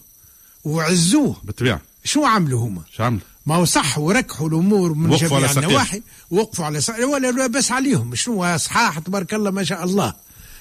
وعزوه. 0.64 1.36
بالطبيعة. 1.44 1.80
شو 2.04 2.24
عملوا 2.24 2.66
هما؟ 2.66 2.82
شو 2.96 3.02
عمل 3.02 3.20
ما 3.46 3.54
هو 3.54 3.64
صح 3.64 3.98
وركحوا 3.98 4.48
الأمور 4.48 4.94
من 4.94 5.10
وقفوا 5.10 5.40
جميع. 5.40 5.52
النواحي. 5.52 6.02
وقفوا 6.30 6.64
على 6.64 6.80
ساقيهم 6.80 7.10
ولا 7.10 7.30
لا 7.30 7.46
بس 7.46 7.72
عليهم. 7.72 8.14
شنو 8.14 8.56
صحاح 8.56 8.98
تبارك 8.98 9.34
الله 9.34 9.50
ما 9.50 9.64
شاء 9.64 9.84
الله. 9.84 10.14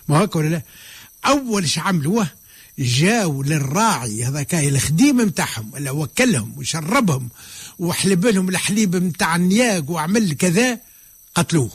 ما 0.07 0.21
هيك 0.21 0.35
ولا 0.35 0.47
لا؟ 0.47 0.61
أول 1.25 1.69
شيء 1.69 1.83
عملوه 1.83 2.27
جاوا 2.79 3.43
للراعي 3.43 4.23
هذاك 4.23 4.55
الخديم 4.55 5.17
متاعهم 5.17 5.75
اللي 5.75 5.89
وكلهم 5.89 6.53
وشربهم 6.57 7.29
وحلب 7.79 8.25
لهم 8.25 8.49
الحليب 8.49 8.95
متاع 8.95 9.35
النياق 9.35 9.91
وعمل 9.91 10.33
كذا 10.33 10.79
قتلوه. 11.35 11.71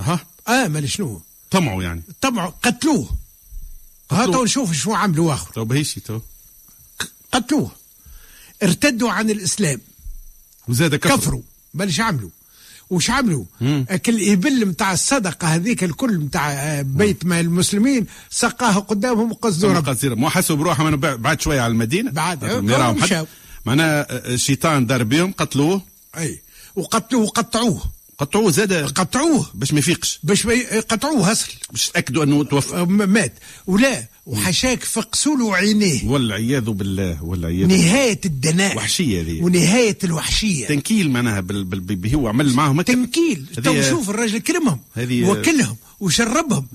أها. 0.00 0.26
آه 0.48 0.68
مال 0.68 0.90
شنو 0.90 1.22
طمعوا 1.50 1.82
يعني. 1.82 2.02
طبعا 2.20 2.46
قتلوه. 2.46 3.10
ها. 4.10 4.26
تو 4.26 4.44
نشوف 4.44 4.72
شو 4.72 4.94
عملوا 4.94 5.34
اخر 5.34 5.52
تو 5.54 5.64
بهيشي 5.64 6.00
تو. 6.00 6.20
قتلوه. 7.32 7.70
ارتدوا 8.62 9.10
عن 9.10 9.30
الإسلام. 9.30 9.80
وزاد 10.68 10.94
كفر 10.94 11.16
كفروا. 11.16 11.42
بل 11.74 11.94
عملوا؟ 11.98 12.30
وش 12.90 13.10
عملوا؟ 13.10 13.44
مم. 13.60 13.86
كل 14.06 14.30
إبل 14.32 14.66
متاع 14.66 14.92
الصدقة 14.92 15.48
هذيك 15.48 15.84
الكل 15.84 16.18
متاع 16.18 16.52
آه، 16.52 16.82
بيت 16.82 17.26
مال 17.26 17.46
المسلمين 17.46 18.06
سقاه 18.30 18.78
قدامهم 18.78 19.30
وقصدوا 19.30 19.70
ثم 19.70 19.76
رب. 19.76 19.88
قصيرة. 19.88 20.14
مو 20.14 20.30
حسوا 20.30 20.56
بروحهم 20.56 20.86
انه 20.86 20.96
بعد 20.96 21.40
شوية 21.40 21.60
على 21.60 21.70
المدينة؟ 21.70 22.10
بعد. 22.10 22.44
ما 22.44 22.92
مشاو. 22.92 23.26
معناها 23.66 24.06
الشيطان 24.10 24.86
دار 24.86 25.02
بهم 25.02 25.32
قتلوه. 25.32 25.82
أي. 26.18 26.40
وقتلوه 26.76 27.22
وقطعوه. 27.22 27.82
قطعوه 28.18 28.50
زاد 28.50 28.72
قطعوه 28.72 29.46
باش 29.54 29.72
ما 29.72 29.78
يفيقش. 29.78 30.20
باش 30.22 30.46
ما 30.46 30.52
ي- 30.52 30.80
قطعوه 30.80 31.30
هسل 31.30 31.52
باش 31.70 31.88
تأكدوا 31.90 32.24
أنه 32.24 32.44
توفى. 32.44 32.76
م- 32.76 33.08
مات. 33.08 33.34
ولا 33.66 34.04
وحشاك 34.26 34.84
فقسوا 34.84 35.36
له 35.36 35.56
عينيه. 35.56 36.04
والعياذ 36.08 36.70
بالله 36.70 37.24
والعياذ 37.24 37.66
بالله. 37.68 37.84
نهاية 37.86 38.20
الدناء. 38.24 38.76
وحشية 38.76 39.22
ذي. 39.22 39.40
ونهاية 39.40 39.98
الوحشية. 40.04 40.66
تنكيل 40.66 41.10
معناها 41.10 41.40
بال... 41.40 41.64
بال... 41.64 41.80
بال... 41.80 42.14
هو 42.14 42.28
عمل 42.28 42.52
معهم. 42.52 42.82
تنكيل. 42.82 43.46
هذه- 43.58 43.64
تو 43.64 43.82
شوف 43.90 44.10
الراجل 44.10 44.38
كرمهم 44.38 44.80
هذه- 44.94 45.24
وكلهم 45.24 45.76
وشربهم. 46.00 46.66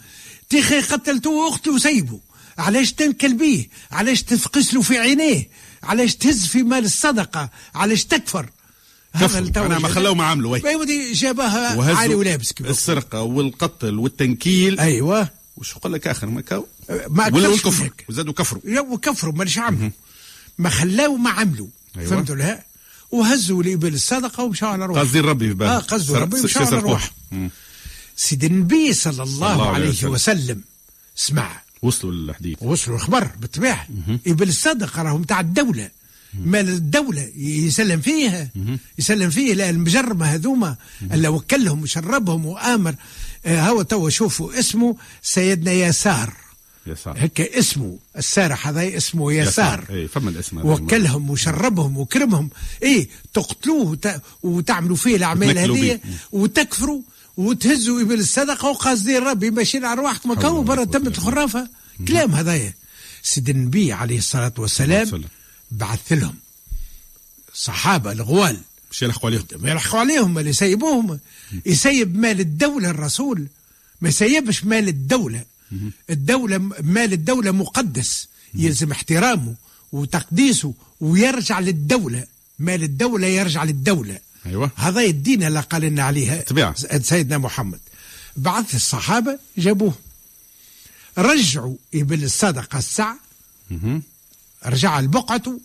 تيخي 0.49 0.81
قتلته 0.81 1.49
أخته 1.49 1.71
وسيبه 1.73 2.19
علاش 2.57 2.93
تنكل 2.93 3.33
بيه؟ 3.33 3.67
علاش 3.91 4.23
تفقس 4.23 4.73
له 4.73 4.81
في 4.81 4.97
عينيه؟ 4.97 5.49
علاش 5.83 6.15
تهز 6.15 6.45
في 6.45 6.63
مال 6.63 6.85
الصدقة؟ 6.85 7.49
علاش 7.75 8.05
تكفر؟ 8.05 8.49
التو 9.15 9.65
أنا 9.65 9.79
ما 9.79 9.87
جاب- 9.87 9.91
خلاهم 9.91 10.21
عاملوا، 10.21 10.51
وي. 10.51 10.61
ما 10.61 10.85
جابها 11.13 11.95
عالي 11.95 12.15
ولابس 12.15 12.53
السرقة 12.61 13.21
والقتل 13.21 13.99
والتنكيل. 13.99 14.79
أيوه. 14.79 15.29
وش 15.57 15.73
قال 15.73 15.91
لك 15.91 16.07
آخر 16.07 16.27
ما 16.27 16.41
كاو؟ 16.41 16.67
ما 17.09 17.29
ولا 17.33 17.47
الكفر. 17.53 17.89
وزادوا 18.09 18.33
كفروا. 18.33 18.61
وكفروا 18.79 19.33
مانيش 19.33 19.57
عملوا 19.57 19.89
ما 20.57 20.69
خلاو 20.69 21.15
ما 21.15 21.29
عملوا. 21.29 21.67
أيوة. 21.97 22.09
فهمتوا 22.09 22.35
لها 22.35 22.63
وهزوا 23.11 23.63
الابل 23.63 23.93
الصدقة 23.93 24.43
ومشوا 24.43 24.67
على 24.67 24.85
روحهم 24.85 25.05
قصدي 25.05 25.19
ربي 25.19 25.55
في 25.55 25.63
آه 25.63 25.79
قصدوا 25.79 26.17
ربي 26.17 26.39
ومشوا 26.39 26.65
على 26.65 26.99
مم. 27.31 27.49
سيدي 28.15 28.47
النبي 28.47 28.93
صلى 28.93 29.23
الله, 29.23 29.53
الله 29.53 29.69
عليه 29.69 29.89
وسلم. 29.89 30.11
وسلم 30.11 30.61
اسمع. 31.17 31.61
وصلوا 31.81 32.11
للحديث. 32.13 32.57
وصلوا 32.61 32.97
الخبر 32.97 33.27
بالطبيعة. 33.39 33.87
إبل 34.27 34.49
الصدقة 34.49 35.01
راهم 35.01 35.23
تاع 35.23 35.39
الدولة. 35.39 35.89
مال 36.45 36.69
الدولة 36.69 37.29
يسلم 37.37 38.01
فيها 38.01 38.49
يسلم 38.99 39.29
فيه 39.29 39.53
لا 39.53 39.69
المجرمة 39.69 40.25
هذوما 40.25 40.75
اللي 41.11 41.27
وكلهم 41.27 41.81
وشربهم 41.81 42.45
وآمر. 42.45 42.95
آه 43.45 43.61
هو 43.61 43.81
توا 43.81 44.09
شوفوا 44.09 44.59
اسمه 44.59 44.95
سيدنا 45.21 45.71
يسار 45.71 46.33
يسار 46.87 47.17
هيك 47.17 47.41
اسمه 47.41 47.97
السارح 48.17 48.67
هذا 48.67 48.97
اسمه 48.97 49.33
يسار 49.33 49.85
اي 49.89 50.07
فما 50.07 50.29
الاسم. 50.29 50.65
وكلهم 50.65 51.29
وشربهم 51.29 51.97
وكرمهم. 51.97 52.49
إيه 52.83 53.09
تقتلوه 53.33 53.89
وت... 53.89 54.21
وتعملوا 54.43 54.95
فيه 54.95 55.15
الأعمال 55.15 55.57
هذه. 55.57 55.99
وتكفروا 56.31 57.01
وتهزوا 57.37 58.01
إبل 58.01 58.19
الصدقة 58.19 58.69
وقاصدين 58.69 59.23
ربي 59.23 59.51
ماشيين 59.51 59.85
على 59.85 60.01
رواحكم 60.01 60.29
حول 60.29 60.41
كو 60.41 60.47
ولا 60.47 60.61
برا 60.61 60.83
تمت 60.83 61.17
الخرافة. 61.17 61.67
كلام 62.07 62.35
هذايا. 62.35 62.73
سيد 63.23 63.49
النبي 63.49 63.93
عليه 63.93 64.17
الصلاة 64.17 64.53
والسلام. 64.57 64.99
والسلام. 64.99 65.23
بعث 65.73 66.11
لهم 66.11 66.35
صحابة 67.53 68.11
الغوال. 68.11 68.57
مش 68.91 69.01
يلحقوا 69.01 69.29
عليهم. 69.29 69.45
ما 69.59 69.71
يلحقوا 69.71 69.99
عليهم 69.99 70.39
اللي 70.39 70.49
يسيبوهم. 70.49 71.19
يسيب 71.65 72.17
مال 72.17 72.39
الدولة 72.39 72.89
الرسول. 72.89 73.47
ما 74.01 74.09
يسيبش 74.09 74.63
مال 74.63 74.87
الدولة. 74.87 75.43
الدولة 76.09 76.57
مال 76.83 77.13
الدولة 77.13 77.51
مقدس. 77.51 78.27
يلزم 78.53 78.91
احترامه 78.91 79.55
وتقديسه 79.91 80.73
ويرجع 81.01 81.59
للدولة. 81.59 82.25
مال 82.59 82.83
الدولة 82.83 83.27
يرجع 83.27 83.63
للدولة. 83.63 84.19
أيوة. 84.45 84.71
هذا 84.75 85.01
الدين 85.01 85.43
اللي 85.43 85.59
قال 85.59 85.81
لنا 85.81 86.03
عليها 86.03 86.41
طبيعة. 86.41 86.99
سيدنا 86.99 87.37
محمد. 87.37 87.79
بعث 88.37 88.75
الصحابة 88.75 89.39
جابوه. 89.57 89.93
رجعوا 91.17 91.75
ابن 91.93 92.23
الصدقة 92.23 92.77
الساعة. 92.77 93.19
رجع 94.65 94.99
لبقعته 94.99 95.61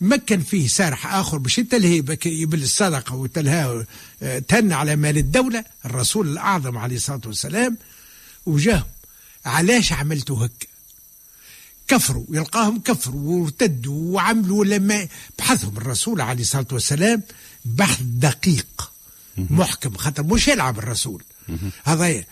ما 0.00 0.16
كان 0.16 0.42
فيه 0.42 0.68
سارح 0.68 1.14
آخر 1.14 1.38
باش 1.38 1.58
يتلهي 1.58 2.04
يبل 2.26 2.62
الصدقة 2.62 3.14
وتلها 3.14 3.86
آه، 4.22 4.38
تن 4.38 4.72
على 4.72 4.96
مال 4.96 5.18
الدولة. 5.18 5.64
الرسول 5.84 6.28
الأعظم 6.28 6.78
عليه 6.78 6.96
الصلاة 6.96 7.20
والسلام 7.26 7.76
وجاهم 8.46 8.84
علاش 9.46 9.92
عملتوا 9.92 10.46
هك 10.46 10.68
كفروا 11.88 12.24
يلقاهم 12.30 12.80
كفروا 12.80 13.42
وارتدوا 13.42 14.14
وعملوا 14.14 14.64
لما 14.64 15.08
بحثهم 15.38 15.76
الرسول 15.76 16.20
عليه 16.20 16.42
الصلاة 16.42 16.66
والسلام 16.72 17.22
بحث 17.64 18.00
دقيق 18.02 18.92
محكم 19.38 19.96
خاطر 19.96 20.22
مش 20.22 20.48
يلعب 20.48 20.78
الرسول. 20.78 21.22
هذا 21.84 22.24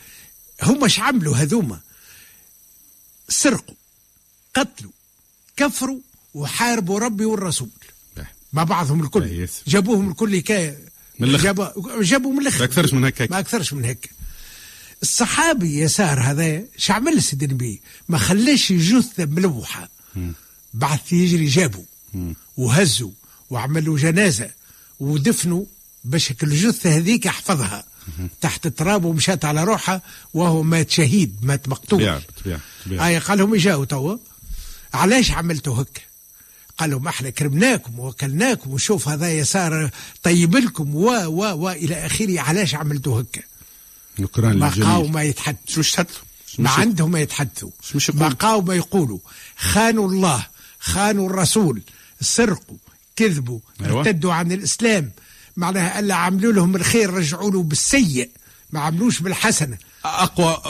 هم 0.63 0.85
اش 0.85 1.01
عملوا 1.01 1.37
هذوما؟ 1.37 1.81
سرقوا 3.29 3.75
قتلوا 4.55 4.91
كفروا 5.57 5.99
وحاربوا 6.35 6.99
ربي 6.99 7.25
والرسول. 7.25 7.69
مع 8.53 8.65
بعضهم 8.65 9.09
باهي 9.09 9.45
الكل. 9.45 9.49
جابوهم 9.67 10.11
الكل 10.11 10.39
كا 10.41 10.77
من. 11.19 11.37
جابوا 11.37 12.03
جابوا 12.03 12.33
من 12.33 12.41
الآخر 12.41 12.59
ما 12.59 12.65
أكثرش 12.65 12.93
من 12.93 13.05
هكاك. 13.05 13.31
ما 13.31 13.39
أكثرش 13.39 13.73
من 13.73 13.85
هيك. 13.85 14.11
الصحابي 15.03 15.79
يسار 15.79 16.21
هذا 16.21 16.63
شعمل 16.77 17.23
سيدنا 17.23 17.49
النبي 17.49 17.81
ما 18.09 18.19
خلاش 18.19 18.73
جثة 18.73 19.25
ملوحة. 19.25 19.89
بعث 20.75 21.13
يجري 21.13 21.47
جابوا. 21.47 21.85
وهزوا 22.57 23.11
وعملوا 23.51 23.99
جنازة 23.99 24.51
ودفنوا 25.01 25.65
باش 26.05 26.31
الجثة 26.43 26.97
هذيك 26.97 27.27
يحفظها 27.27 27.85
تحت 28.41 28.67
التراب 28.67 29.05
ومشات 29.05 29.45
على 29.45 29.65
روحها 29.65 30.03
وهو 30.35 30.63
مات 30.63 30.91
شهيد 30.91 31.37
مات 31.43 31.69
مقتول. 31.69 31.99
طبيعة 31.99 32.23
طبيعة 32.45 32.61
طبيعة 32.87 33.07
آية 33.07 33.19
قال 33.19 33.39
لهم 33.39 33.55
يجاوا 33.55 33.85
توا. 33.85 34.17
علاش 34.95 35.31
عملتوا 35.31 35.83
هك 35.83 36.03
قال 36.79 36.91
لهم 36.91 37.09
إحنا 37.09 37.31
كرمناكم 37.31 37.99
ووكلناكم 37.99 38.71
وشوف 38.71 39.09
هذا 39.09 39.33
يسار 39.33 39.91
طيب 40.23 40.57
لكم 40.57 40.95
و 40.95 41.11
و 41.11 41.41
و 41.55 41.71
إلى 41.71 42.07
آخره 42.07 42.41
علاش 42.41 42.75
عملتوا 42.75 43.21
هك 43.21 43.45
نكران 44.19 44.59
ما 44.59 44.69
قاو 44.69 45.07
ما 45.07 45.23
يتحدثوا. 45.23 45.83
شو 45.83 45.97
تحدثوا 45.97 46.25
ما 46.59 46.71
عندهم 46.71 47.11
ما 47.11 47.21
يتحدثوا. 47.21 47.71
ما؟ 48.15 48.29
قاو 48.29 48.61
ما 48.61 48.75
يقولوا. 48.75 49.19
خانوا 49.57 50.09
الله 50.09 50.47
خانوا 50.79 51.31
الرسول 51.31 51.83
سرقوا 52.21 52.77
كذبوا 53.17 53.59
أيوة. 53.81 53.99
ارتدوا 53.99 54.33
عن 54.33 54.53
الإسلام. 54.53 55.11
معناها 55.57 55.99
ألا 55.99 56.15
عملوا 56.15 56.53
لهم 56.53 56.77
الخير 56.77 57.11
رجعوا 57.11 57.51
له 57.51 57.63
بالسيء. 57.63 58.31
ما 58.73 58.81
عملوش 58.81 59.21
بالحسنة. 59.21 59.79
أقوى 60.05 60.63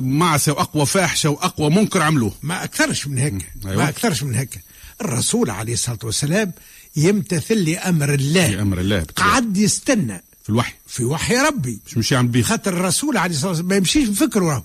معصية 0.00 0.52
وأقوى 0.52 0.86
فاحشة 0.86 1.28
وأقوى 1.30 1.70
منكر 1.70 2.02
عملوه. 2.02 2.32
ما 2.42 2.64
أكثرش 2.64 3.06
من 3.06 3.18
هيك. 3.18 3.52
أيوة. 3.66 3.76
ما 3.76 3.88
أكثرش 3.88 4.22
من 4.22 4.34
هيك. 4.34 4.60
الرسول 5.00 5.50
عليه 5.50 5.72
الصلاة 5.72 5.98
والسلام 6.04 6.52
يمتثل 6.96 7.54
لأمر 7.54 8.14
الله. 8.14 8.48
لأمر 8.50 8.80
الله. 8.80 9.06
قعد 9.16 9.56
يستنى. 9.56 10.22
في 10.42 10.50
الوحي 10.50 10.72
في 10.86 11.04
وحي 11.04 11.36
ربي. 11.36 11.78
مش 11.86 11.96
مش 11.96 12.12
يعمل 12.12 12.28
بيه 12.28 12.42
خاطر 12.42 12.72
الرسول 12.72 13.16
عليه 13.16 13.34
الصلاة 13.34 13.48
والسلام 13.48 13.68
ما 13.68 13.76
يمشيش 13.76 14.08
بفكره. 14.08 14.64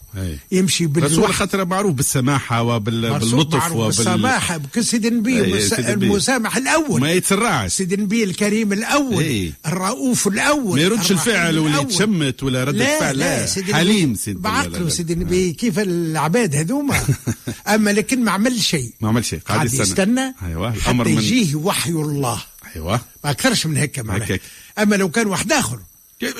يمشي 0.51 0.83
الرسول 0.85 1.09
بالوحي 1.09 1.33
خاطر 1.33 1.65
معروف 1.65 1.93
بالسماحة 1.93 2.63
وباللطف 2.63 3.55
معروف 3.55 3.85
بالسماحة. 3.85 4.57
بكل 4.57 4.85
سيد 4.85 5.05
النبي 5.05 5.41
المس-. 5.41 5.73
المسامح 5.73 6.57
الأول. 6.57 7.01
ما 7.01 7.11
يتسرعش. 7.11 7.71
سيد 7.71 7.93
النبي 7.93 8.23
الكريم 8.23 8.73
الأول. 8.73 9.23
أي. 9.23 9.53
الرؤوف 9.67 10.27
الأول. 10.27 10.75
ما 10.75 10.81
يردش 10.81 11.11
الفعل 11.11 11.59
ولا. 11.59 11.81
يتشمت 11.81 12.43
ولا 12.43 12.63
ردة 12.63 12.77
لا 12.77 12.99
فعل 12.99 13.17
لا 13.17 13.39
لا. 13.39 13.45
سيدي 13.45 13.75
حليم 13.75 14.03
النبي 14.03 14.19
سيد 14.19 14.35
لا، 14.35 14.41
لا، 14.41 14.49
بعقله. 14.49 14.89
سيدي 14.89 15.13
النبي 15.13 15.53
كيف 15.53 15.79
العباد 15.79 16.55
هذوما؟ 16.55 16.99
أما 17.75 17.89
لكن 17.89 18.23
ما 18.23 18.31
عمل 18.31 18.61
شيء. 18.61 18.91
ما 19.01 19.07
عمل 19.07 19.25
شيء. 19.25 19.39
قاعد 19.39 19.73
يستنى. 19.73 20.35
أيوه. 20.47 20.73
الأمر 20.73 21.07
من 21.07 21.13
يجيه 21.13 21.55
وحي 21.55 21.89
الله. 21.89 22.43
أيوه. 22.75 23.01
ما 23.23 23.31
أكثرش 23.31 23.65
من 23.65 23.77
هيك 23.77 23.99
معناها. 23.99 24.39
أما 24.79 24.95
لو 24.95 25.09
كان 25.09 25.27
واحد 25.27 25.51
آخر. 25.51 25.79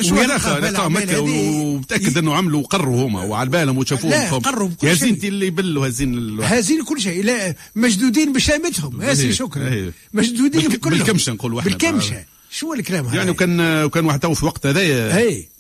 شو 0.02 0.22
الأعمال 0.22 0.90
مكه 1.04 1.20
ومتأكد 1.20 2.18
إنه 2.18 2.36
عملوا 2.36 2.62
وقروا 2.62 3.08
هما 3.08 3.22
وعلى 3.24 3.50
بالهم 3.50 3.78
وشافوهم 3.78 4.12
لا، 4.14 4.30
فهم. 4.30 4.40
قروا 4.40 4.68
بكل 4.70 4.88
ياسين 4.88 5.20
شيء. 5.20 5.30
اللي 5.30 5.48
يبلوا 5.48 5.88
هزين 5.88 6.14
ال- 6.14 6.44
هازين 6.44 6.84
كل 6.84 7.02
شيء. 7.02 7.24
لا 7.24 7.56
مشدودين 7.76 8.34
بشامتهم. 8.34 9.02
هاسي 9.02 9.26
إيه، 9.26 9.32
شكرا. 9.32 9.68
إيه. 9.68 9.94
مشدودين 10.14 10.62
بالك- 10.62 10.80
كلهم 10.80 10.98
بالكمشة 10.98 11.34
نقولوا 11.34 11.60
إحنا. 11.60 11.72
بالكمشة. 11.72 12.26
شو 12.52 12.74
الكلام 12.74 13.06
هذا؟ 13.06 13.18
يعني 13.18 13.30
وكان 13.32 13.84
وكان 13.84 14.06
واحد 14.06 14.20
تو 14.20 14.34
في 14.34 14.46
وقت 14.46 14.66
هذايا. 14.66 15.14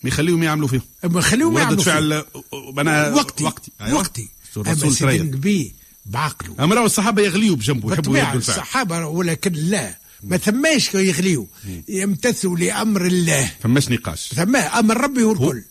ما 0.04 0.08
يخليهم 0.10 0.44
يعملوا 0.44 0.68
فيه. 0.68 0.82
أما 1.06 1.22
خليهم 1.22 1.54
وردة 1.56 1.62
يعملوا. 1.63 1.84
فعل 1.84 2.24
أنا 2.80 3.13
وقتي. 3.13 3.44
وقتي. 3.44 3.72
أيوة. 3.82 3.98
وقتي. 4.00 4.30
الرسول 4.58 4.94
سيدنا 4.96 5.13
النبي 5.16 5.74
بعقله. 6.06 6.56
أما 6.60 6.76
راهو 6.76 6.86
الصحابة 6.86 7.22
يغليوا 7.22 7.56
بجنبه 7.56 7.94
يحبوا 7.94 8.34
الصحابة 8.34 9.06
ولكن 9.06 9.52
لا. 9.54 9.98
ما 10.24 10.38
ثماش 10.38 10.90
كي 10.90 11.08
يغليوا 11.08 11.46
يمتثلوا 11.88 12.58
لأمر 12.58 13.06
الله. 13.06 13.52
فماش 13.60 13.90
نقاش. 13.90 14.34
ثم 14.36 14.56
أمر 14.56 15.02
ربي 15.02 15.24
هو 15.24 15.32
الكل. 15.32 15.64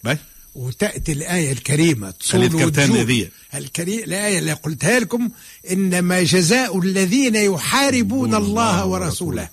وتأتي 0.55 1.13
الآية 1.13 1.53
الكريمة. 1.53 2.11
تصول. 2.11 3.29
الكريم 3.55 3.99
الآية 3.99 4.39
اللي 4.39 4.53
قلتها 4.53 5.01
لكم 5.01 5.29
إنما 5.71 6.23
جزاء 6.23 6.79
الذين 6.79 7.37
يحاربون 7.37 8.35
الله 8.35 8.87
ورسوله. 8.87 9.49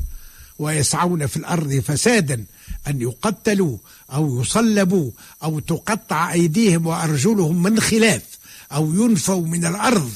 ويسعون 0.59 1.27
في 1.27 1.37
الأرض 1.37 1.73
فسادا 1.73 2.45
أن 2.87 3.01
يقتلوا 3.01 3.77
أو 4.13 4.41
يصلبوا 4.41 5.11
أو 5.43 5.59
تقطع 5.59 6.33
أيديهم 6.33 6.87
وأرجلهم 6.87 7.63
من 7.63 7.79
خلاف 7.79 8.21
أو 8.71 8.93
ينفوا 8.93 9.47
من 9.47 9.65
الأرض. 9.65 10.11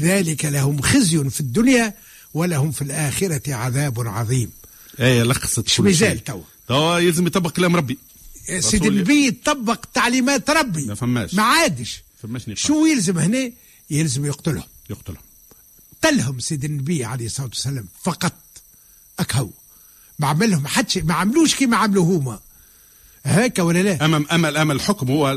ذلك 0.00 0.44
لهم 0.44 0.80
خزي 0.80 1.30
في 1.30 1.40
الدنيا 1.40 1.94
ولهم 2.34 2.70
في 2.72 2.82
الآخرة 2.82 3.54
عذاب 3.54 4.08
عظيم. 4.08 4.50
إيه 5.00 5.22
لخصت 5.22 5.68
شو 5.68 5.82
كل 5.82 5.88
مازال. 5.88 6.24
توا؟ 6.24 6.42
توا 6.68 6.98
يلزم 6.98 7.26
يطبق 7.26 7.50
كلام 7.50 7.76
ربي. 7.76 7.98
سيدي 8.46 8.58
رسول- 8.58 8.88
النبي 8.88 9.30
طبق 9.30 9.84
تعليمات 9.94 10.50
ربي. 10.50 10.86
ما 10.86 10.94
فماش. 10.94 11.34
ما 11.34 11.42
عادش. 11.42 12.02
فماش 12.22 12.48
نقاش 12.48 12.66
شو 12.66 12.86
يلزم 12.86 13.18
هنا؟ 13.18 13.50
يلزم 13.90 14.26
يقتلهم. 14.26 14.64
يقتلهم. 14.90 15.22
قتلهم 16.02 16.38
سيد 16.40 16.64
النبي 16.64 17.04
عليه 17.04 17.26
الصلاة 17.26 17.46
والسلام 17.46 17.86
فقط. 18.02 18.32
أكهو. 19.18 19.48
ما 20.18 20.26
عملهم 20.26 20.66
حد 20.66 20.90
شيء 20.90 21.04
ما 21.04 21.14
عملوش 21.14 21.54
كيما 21.54 21.76
عملوا 21.76 22.04
هما. 22.04 22.38
هيك 23.24 23.58
ولا 23.58 23.82
لا؟ 23.82 24.04
اما 24.04 24.24
اما 24.32 24.62
اما 24.62 24.72
الحكم 24.72 25.10
هو 25.10 25.30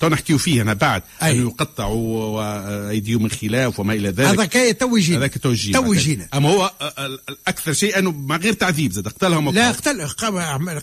تو 0.00 0.08
نحكيو 0.08 0.38
فيه 0.38 0.62
أنا 0.62 0.72
بعد 0.72 1.02
أي. 1.22 1.32
انه 1.32 1.48
يقطعوا 1.48 2.24
وايديهم 2.24 3.22
من 3.22 3.30
خلاف 3.30 3.80
وما 3.80 3.94
إلى 3.94 4.08
ذلك. 4.08 4.28
هذا 4.28 4.44
كاي 4.44 4.72
تو 4.72 4.96
يجينا 4.96 5.18
هذاك 5.18 5.38
تو 5.38 5.50
يجينا 5.92 6.28
أما 6.34 6.48
هو 6.48 6.72
ال- 6.82 6.98
ال- 6.98 7.18
الأكثر 7.28 7.72
شيء 7.72 7.98
أنه 7.98 8.12
مع 8.12 8.36
غير 8.36 8.52
تعذيب 8.52 8.92
زاد 8.92 9.08
قتلهم 9.08 9.50
لا. 9.50 9.70
اقتل 9.70 10.02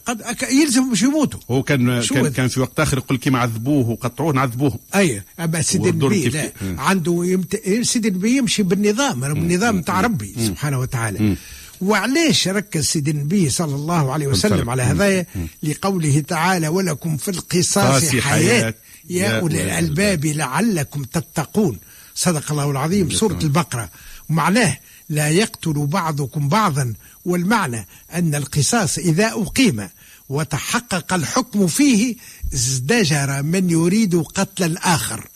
قد 0.06 0.22
يلزم 0.52 0.90
باش 0.90 1.02
يموتوا. 1.02 1.40
هو 1.52 1.64
كان 1.64 2.02
كان؟ 2.02 2.28
كان 2.28 2.48
في 2.48 2.60
وقت 2.60 2.80
آخر 2.80 2.98
يقول 2.98 3.18
كيما 3.18 3.40
عذبوه 3.40 3.90
وقطعوه 3.90 4.34
نعذبوه. 4.34 4.80
أي 4.96 5.24
أما 5.40 5.62
سيد 5.62 5.82
والدور 5.82 6.12
النبي 6.12 6.30
لا. 6.30 6.52
عنده 6.78 7.22
يمت... 7.26 7.62
سيد 7.82 8.06
النبي 8.06 8.38
يمشي 8.38 8.64
بالنظام 8.64 9.24
النظام 9.24 9.82
تاع 9.82 10.02
ربي 10.02 10.36
سبحانه 10.48 10.80
وتعالى. 10.80 11.36
وعليش 11.82 12.48
ركز 12.48 12.86
سيدي 12.86 13.12
النبي 13.12 13.50
صلى 13.50 13.76
الله 13.76 14.14
عليه 14.14 14.28
وسلم 14.28 14.70
على 14.70 14.84
هذا 14.84 15.26
لقوله 15.64 16.20
تعالى 16.28 16.68
ولكم 16.68 17.18
في 17.18 17.32
القصاص 17.32 18.16
حياة. 18.16 18.74
يا 19.10 19.40
أولي 19.40 19.64
الألباب 19.64 20.26
لعلكم 20.26 21.04
تتقون. 21.04 21.78
صدق 22.16 22.52
الله 22.52 22.72
العظيم. 22.72 23.10
سورة. 23.10 23.40
البقرة. 23.44 23.90
ومعناه 24.30 24.78
لا 25.10 25.30
يقتل 25.30 25.74
بعضكم 25.74 26.50
بعضا. 26.50 26.94
والمعنى 27.26 27.88
أن 28.14 28.36
القصاص 28.36 28.98
إذا 28.98 29.28
أقيم 29.28 29.90
وتحقق 30.30 31.14
الحكم 31.14 31.68
فيه 31.68 32.16
ازدجر 32.54 33.44
من 33.44 33.70
يريد 33.70 34.16
قتل 34.16 34.64
الآخر. 34.64 35.28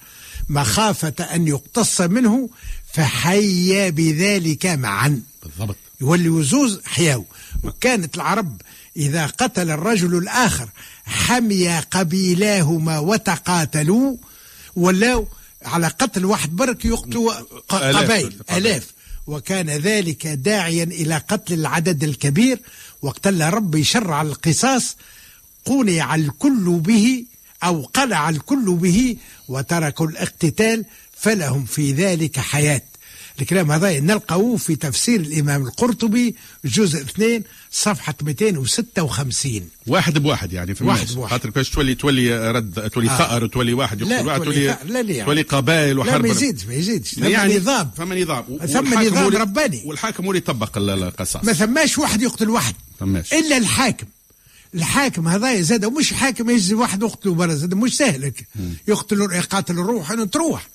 مخافة 0.50 1.24
أن 1.24 1.48
يقتص 1.48 2.02
منه 2.02 2.50
فحيا 2.94 3.90
بذلك 3.90 4.66
معا. 4.66 5.22
بالضبط. 5.44 5.76
يولي 6.02 6.44
زوز 6.44 6.82
حياو. 6.86 7.26
وكانت 7.64 8.16
العرب 8.16 8.62
إذا 8.98 9.26
قتل 9.26 9.72
الرجل 9.72 10.18
الآخر 10.18 10.70
حمي 11.06 11.80
قبيلاهما 11.80 13.00
وتقاتلوا 13.00 14.18
ولاو 14.76 15.28
على 15.66 15.88
قتل 15.88 16.26
واحد 16.26 16.56
برك 16.56 16.86
يقتلوا. 16.86 17.34
قبائل 17.70 18.34
آلاف. 18.52 18.88
وكان 19.28 19.70
ذلك 19.70 20.28
داعيا 20.28 20.84
إلى 20.84 21.18
قتل 21.18 21.54
العدد 21.54 22.04
الكبير. 22.04 22.60
وقتل 23.02 23.42
رب 23.42 23.76
يشرع 23.76 24.22
القصاص 24.22 24.96
قنع 25.66 26.16
الكل 26.16 26.80
به 26.80 27.26
أو 27.64 27.82
قلع 27.82 28.30
الكل 28.30 28.74
به 28.74 29.18
وتركوا 29.48 30.08
الاقتتال 30.08 30.86
فلهم 31.18 31.66
في 31.66 31.94
ذلك 31.94 32.40
حياة. 32.40 32.82
الكلام 33.42 33.72
هذا 33.72 34.00
نلقاه 34.00 34.56
في 34.56 34.76
تفسير 34.76 35.20
الإمام 35.20 35.64
القرطبي 35.68 36.36
جزء 36.66 37.02
2 37.02 37.44
صفحة 37.72 38.14
256 38.22 39.62
واحد 39.88 40.18
بواحد 40.18 40.54
يعني 40.54 40.76
في 40.76 40.84
واحد. 40.84 41.08
بواحد. 41.14 41.32
خاطر 41.32 41.50
كاش 41.50 41.70
تولي 41.70 41.96
تولي 41.96 42.52
رد 42.52 42.90
تولي 42.90 43.10
آه. 43.10 43.18
ثأر 43.18 43.44
وتولي 43.44 43.74
واحد 43.74 44.02
لا 44.04 44.16
يقتل 44.16 44.28
واحد 44.28 44.42
تولي 44.44 44.74
تولي 44.76 44.94
لا 44.94 45.02
لا 45.04 45.14
يعني. 45.14 45.26
تولي 45.26 45.42
قبائل 45.42 45.96
لا 45.96 46.02
وحرب 46.02 46.22
ما 46.22 46.28
يزيدش 46.28 46.66
ما 46.66 46.74
يزيدش 46.74 47.16
ثم 47.16 47.24
يعني 47.26 47.58
نظام 47.58 47.90
ثم 47.98 48.14
نظام 48.14 48.44
ثم 48.68 49.00
نظام 49.04 49.28
رباني. 49.38 49.82
والحاكم 49.86 50.24
هو 50.26 50.32
اللي 50.32 50.38
يطبق 50.42 50.78
ال- 50.78 50.90
القصاص 50.90 51.44
ما 51.44 51.54
ثماش 51.54 51.98
واحد 51.98 52.22
يقتل 52.22 52.50
واحد 52.50 52.74
ثماش. 53.00 53.34
إلا 53.34 53.58
الحاكم 53.58 54.08
الحاكم 54.76 55.28
هذا 55.28 55.62
زاد 55.62 55.86
مش 55.86 56.14
حاكم 56.14 56.50
يجزي 56.50 56.74
واحد 56.76 57.04
يقتله 57.04 57.34
برا 57.34 57.54
زاد 57.54 57.74
مش 57.74 57.98
سهل 57.98 58.24
هيك. 58.24 58.48
يقتل 58.88 59.22
يقاتل 59.22 59.74
الروح 59.80 60.12
إنه 60.12 60.26
تروح 60.26 60.68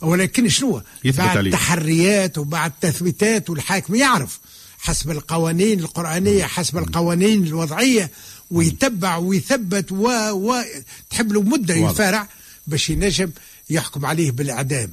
ولكن 0.00 0.48
شنو؟ 0.48 0.82
بعد 1.04 1.36
عليه. 1.36 1.50
تحريات 1.50 2.38
وبعد 2.38 2.72
تثبيتات 2.80 3.50
والحاكم 3.50 3.94
يعرف 3.94 4.40
حسب 4.78 5.10
القوانين 5.10 5.80
القرآنية 5.80 6.44
حسب 6.44 6.78
القوانين 6.78 7.46
الوضعية 7.46 8.10
ويتبع 8.50 9.16
ويثبت 9.16 9.92
و, 9.92 10.06
و... 10.30 10.62
تحب 11.10 11.32
له 11.32 11.42
مدة. 11.42 11.74
يفارع 11.74 12.28
باش 12.66 12.90
ينجم 12.90 13.30
يحكم 13.70 14.06
عليه 14.06 14.30
بالإعدام 14.30 14.92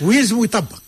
ويلزم 0.00 0.44
يطبق. 0.44 0.82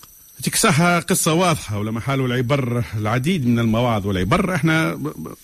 صح 0.57 0.83
قصة 0.83 1.33
واضحة 1.33 1.79
ولما 1.79 2.01
حالوا 2.01 2.27
العبر 2.27 2.85
العديد 2.97 3.47
من 3.47 3.59
المواعظ 3.59 4.07
والعبر. 4.07 4.55
إحنا 4.55 5.01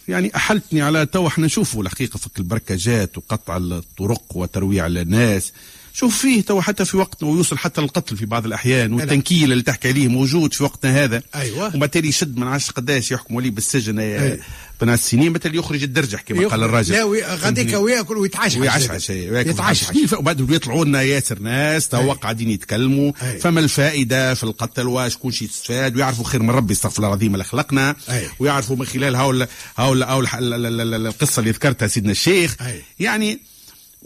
يعني 0.09 0.37
أحلتني 0.37 0.83
على 0.83 1.07
تو 1.07 1.26
إحنا 1.26 1.46
نشوفوا 1.46 1.83
الحقيقة 1.83 2.18
فك 2.18 2.38
البركجات 2.38 3.18
وقطع 3.18 3.57
الطرق 3.57 4.37
وترويع 4.37 4.87
الناس. 4.87 5.52
شوف 5.98 6.18
فيه 6.18 6.40
تو 6.40 6.61
حتى 6.61 6.85
في 6.85 6.96
وقت 6.96 7.22
ويوصل 7.22 7.59
حتى 7.59 7.80
للقتل 7.80 8.16
في 8.16 8.26
بعض 8.26 8.46
الأحيان 8.46 8.92
والتنكيل 8.92 9.52
اللي 9.52 9.62
تحكي 9.62 9.88
عليه 9.88 10.09
موجود 10.09 10.54
في 10.54 10.64
وقتنا 10.64 11.04
هذا. 11.04 11.22
أيوة. 11.35 11.76
وبالتالي 11.76 12.09
يشد 12.09 12.37
من 12.37 12.46
عشر 12.46 12.72
قداش 12.72 13.12
يحكم 13.12 13.35
ولي 13.35 13.50
بالسجن 13.50 13.98
أي. 13.98 14.40
بناء 14.80 14.94
السنين 14.94 15.32
بالتالي 15.32 15.59
يخرج 15.59 15.82
الدرجة 15.82 16.20
كما 16.20 16.48
قال 16.48 16.62
الراجل. 16.62 16.94
لا 16.94 17.35
غاديك 17.35 17.74
وياكل 17.74 18.16
ويتعشى. 18.16 18.61
ويعشعش 18.61 19.11
يتعشى. 19.11 19.87
وبعد 20.16 20.50
يطلعوا 20.50 20.85
لنا 20.85 21.02
ياسر 21.02 21.38
ناس 21.38 21.88
تو 21.88 22.12
قاعدين 22.12 22.50
يتكلموا. 22.50 23.12
أي. 23.22 23.38
فما 23.38 23.61
الفائدة 23.61 24.35
في 24.35 24.44
القتل؟ 24.44 24.87
وشكون 24.87 25.32
شي 25.32 25.44
يستفاد؟ 25.44 25.96
ويعرفوا 25.96 26.24
خير 26.24 26.42
من 26.42 26.50
ربي 26.50 26.72
استغفر 26.72 26.96
الله 26.96 27.09
العظيم 27.09 27.32
اللي 27.32 27.44
خلقنا 27.44 27.96
أي. 28.11 28.28
ويعرفوا 28.38 28.76
من 28.76 28.87
خلال 28.87 29.16
هاول 29.16 29.46
هاول 29.76 30.02
هاول 30.02 30.26
ال- 30.38 30.54
ال- 30.54 30.66
ال- 30.66 30.94
ال- 30.94 31.06
القصة 31.06 31.40
اللي 31.40 31.50
ذكرتها 31.50 31.88
سيدنا 31.88 32.12
الشيخ. 32.12 32.56
يعني 33.00 33.40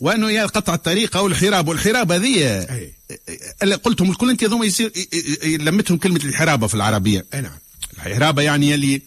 وأنه 0.00 0.30
يا 0.30 0.46
قطع 0.46 0.74
الطريق 0.74 1.16
أو 1.16 1.26
الحرابة 1.26 1.68
أي. 2.70 2.92
اللي 3.62 3.74
قلتهم 3.74 4.10
الكل 4.10 4.30
أنت 4.30 4.44
هذوما 4.44 4.66
يصير 4.66 4.92
لمتهم 5.44 5.98
كلمة 5.98 6.20
الحرابة 6.24 6.66
في 6.66 6.74
العربية. 6.74 7.26
أي 7.34 7.40
نعم. 7.40 7.58
الحرابة 8.06 8.42
يعني 8.42 8.70
يلي 8.70 9.02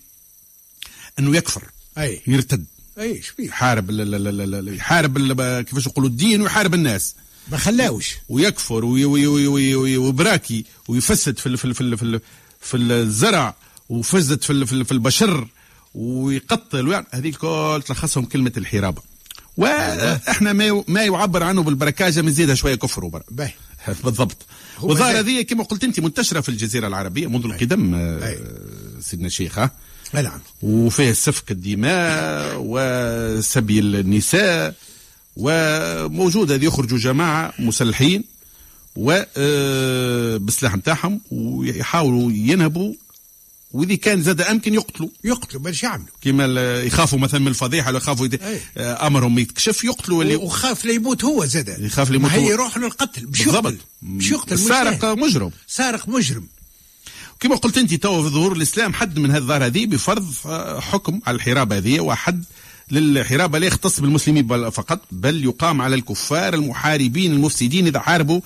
أنه 1.20 1.38
يكفر 1.38 1.64
أي. 1.98 2.22
يرتد. 2.28 2.66
أي 3.00 3.22
شبيه 3.22 3.46
يحارب 3.48 3.92
يحارب 4.70 5.42
كيفاش 5.62 5.86
يقولوا 5.86 6.10
الدين 6.10 6.42
ويحارب 6.42 6.74
الناس. 6.74 7.16
ما 7.52 7.58
خلاوش. 7.58 8.16
ويكفر 8.30 8.86
وي- 8.86 9.06
وي- 9.06 9.28
وي- 9.28 9.48
وي- 9.48 9.76
وي- 9.76 9.98
وبراكي 9.98 10.66
ويفسد 10.88 11.38
في 11.40 11.46
ال- 11.48 11.58
في 11.58 11.66
ال- 11.66 11.76
في 11.76 11.82
ال- 11.82 11.98
في 11.98 12.04
ال- 12.04 12.22
في 12.62 12.78
الزرع 12.78 13.56
وفسد 13.90 14.42
في 14.44 14.50
ال- 14.50 14.68
في 14.68 14.74
ال- 14.74 14.86
في 14.86 14.92
البشر 14.92 15.48
ويقتل 15.96 16.88
ويعني 16.88 17.06
هذه 17.12 17.30
الكل 17.30 17.84
تلخصهم 17.86 18.26
كلمة 18.26 18.52
الحرابة. 18.58 19.02
وإحنا 19.58 20.54
ما 20.54 20.84
ما 20.88 21.04
يعبر 21.04 21.44
عنه 21.44 21.64
بالبركاجة 21.64 22.22
مزيدها 22.22 22.56
شوية 22.56 22.76
كفر 22.76 23.06
وبر 23.06 23.24
بالضبط. 24.04 24.38
والظاهره 24.82 25.20
هذه 25.20 25.42
كما 25.42 25.64
قلت 25.64 25.84
أنت 25.84 26.00
منتشرة 26.00 26.42
في 26.42 26.50
الجزيرة 26.50 26.88
العربية 26.88 27.28
منذ 27.28 27.46
القدم 27.46 27.96
آه،. 27.96 28.38
سيدنا 29.02 29.28
الشيخ 29.28 29.60
نعم. 30.14 30.40
وفيه 30.62 31.12
سفك 31.12 31.52
الدماء 31.52 32.56
وسبي 32.60 33.80
النساء 33.80 34.76
وموجود 35.38 36.52
هذه 36.52 36.66
يخرجوا 36.66 36.98
جماعة 36.98 37.54
مسلحين 37.60 38.24
و 38.96 39.24
آه، 39.38 40.38
بالسلاح 40.38 40.76
نتاعهم 40.76 41.22
ويحاولوا 41.32 42.32
ينهبوا 42.32 42.94
وإذا 43.74 43.96
كان 43.96 44.22
زاد 44.24 44.42
أمكن 44.42 44.74
يقتلوا 44.74 45.10
يقتلوا 45.24 45.62
باش 45.62 45.84
يعملوا 45.84 46.08
ال- 46.26 46.88
يخافوا 46.88 47.20
مثلا 47.20 47.40
من 47.40 47.48
الفضيحة 47.48 47.88
ولا 47.90 47.98
يخافوا. 47.98 48.28
آه، 48.78 49.08
أمرهم 49.08 49.40
يتكشف 49.40 49.84
يقتلوا 49.84 50.24
اللي 50.24 50.36
وخاف 50.36 50.86
لا 50.86 50.92
يموت 50.92 51.24
هو 51.24 51.46
زاد 51.46 51.76
يخاف 51.80 52.10
لا 52.10 52.16
يموت 52.16 52.32
هي. 52.32 52.46
يروح 52.48 52.78
للقتل 52.78 53.28
مش 53.28 53.42
بالضبط 53.44 53.66
يقتل 53.74 53.78
مش 54.04 54.32
يقتل 54.32 54.60
سهل. 54.60 55.20
مجرم 55.20 55.52
سارق 55.68 56.10
مجرم 56.10 56.48
كما 57.40 57.56
قلت 57.56 57.78
أنت 57.78 57.94
تو 57.94 58.24
في 58.24 58.30
ظهور 58.30 58.52
الإسلام 58.58 58.94
حد 58.94 59.20
من 59.20 59.32
هذه 59.32 59.38
الظاهرة 59.38 59.66
هذه 59.66 59.86
بفرض 59.86 60.34
آه، 60.46 60.80
حكم 60.80 61.20
على 61.28 61.36
الحرابه 61.36 61.78
هذه 61.78 62.00
وحد 62.00 62.44
للحرابه 62.92 63.60
لا 63.60 63.68
يختص 63.68 64.00
بالمسلمين 64.00 64.48
بل- 64.48 64.72
فقط 64.72 65.00
بل 65.12 65.44
يقام 65.44 65.82
على 65.82 65.96
الكفار 65.96 66.54
المحاربين 66.54 67.32
المفسدين 67.34 67.88
إذا 67.88 68.00
حاربوا. 68.00 68.42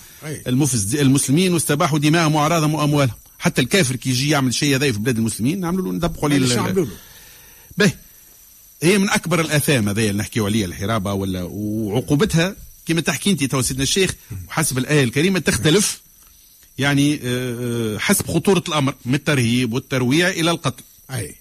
المفسد 0.47 0.95
المسلمين 0.95 1.53
واستباحوا 1.53 1.99
دماءهم 1.99 2.35
وأعراضهم 2.35 2.73
وأموالهم 2.73 3.15
حتى 3.39 3.61
الكافر 3.61 3.95
كي 3.95 4.09
يجي 4.09 4.29
يعمل 4.29 4.53
شيء 4.53 4.75
هذا 4.75 4.91
في 4.91 4.99
بلاد 4.99 5.17
المسلمين 5.17 5.59
نعملوا 5.59 5.85
له 5.85 5.91
ندبقوا 5.91 6.29
عليه 6.29 6.37
به 7.77 7.91
هي 8.83 8.97
من 8.97 9.09
أكبر 9.09 9.41
الآثام 9.41 9.89
هذه 9.89 10.09
اللي 10.09 10.19
نحكيو 10.21 10.45
عليها 10.45 10.65
الحرابة 10.65 11.13
ولا 11.13 11.43
وعقوبتها 11.43 12.55
كما 12.85 13.01
تحكي 13.01 13.31
أنت 13.31 13.43
تو 13.43 13.61
سيدنا 13.61 13.83
الشيخ 13.83 14.13
وحسب 14.47 14.77
الآية 14.77 15.03
الكريمة 15.03 15.39
تختلف. 15.39 16.01
يعني 16.77 17.15
آه، 17.15 17.19
آه، 17.95 17.97
حسب 17.97 18.27
خطورة 18.27 18.63
الأمر 18.67 18.95
من 19.05 19.15
الترهيب 19.15 19.73
والترويع 19.73 20.27
إلى 20.29 20.51
القتل. 20.51 20.83
أي. 21.11 21.35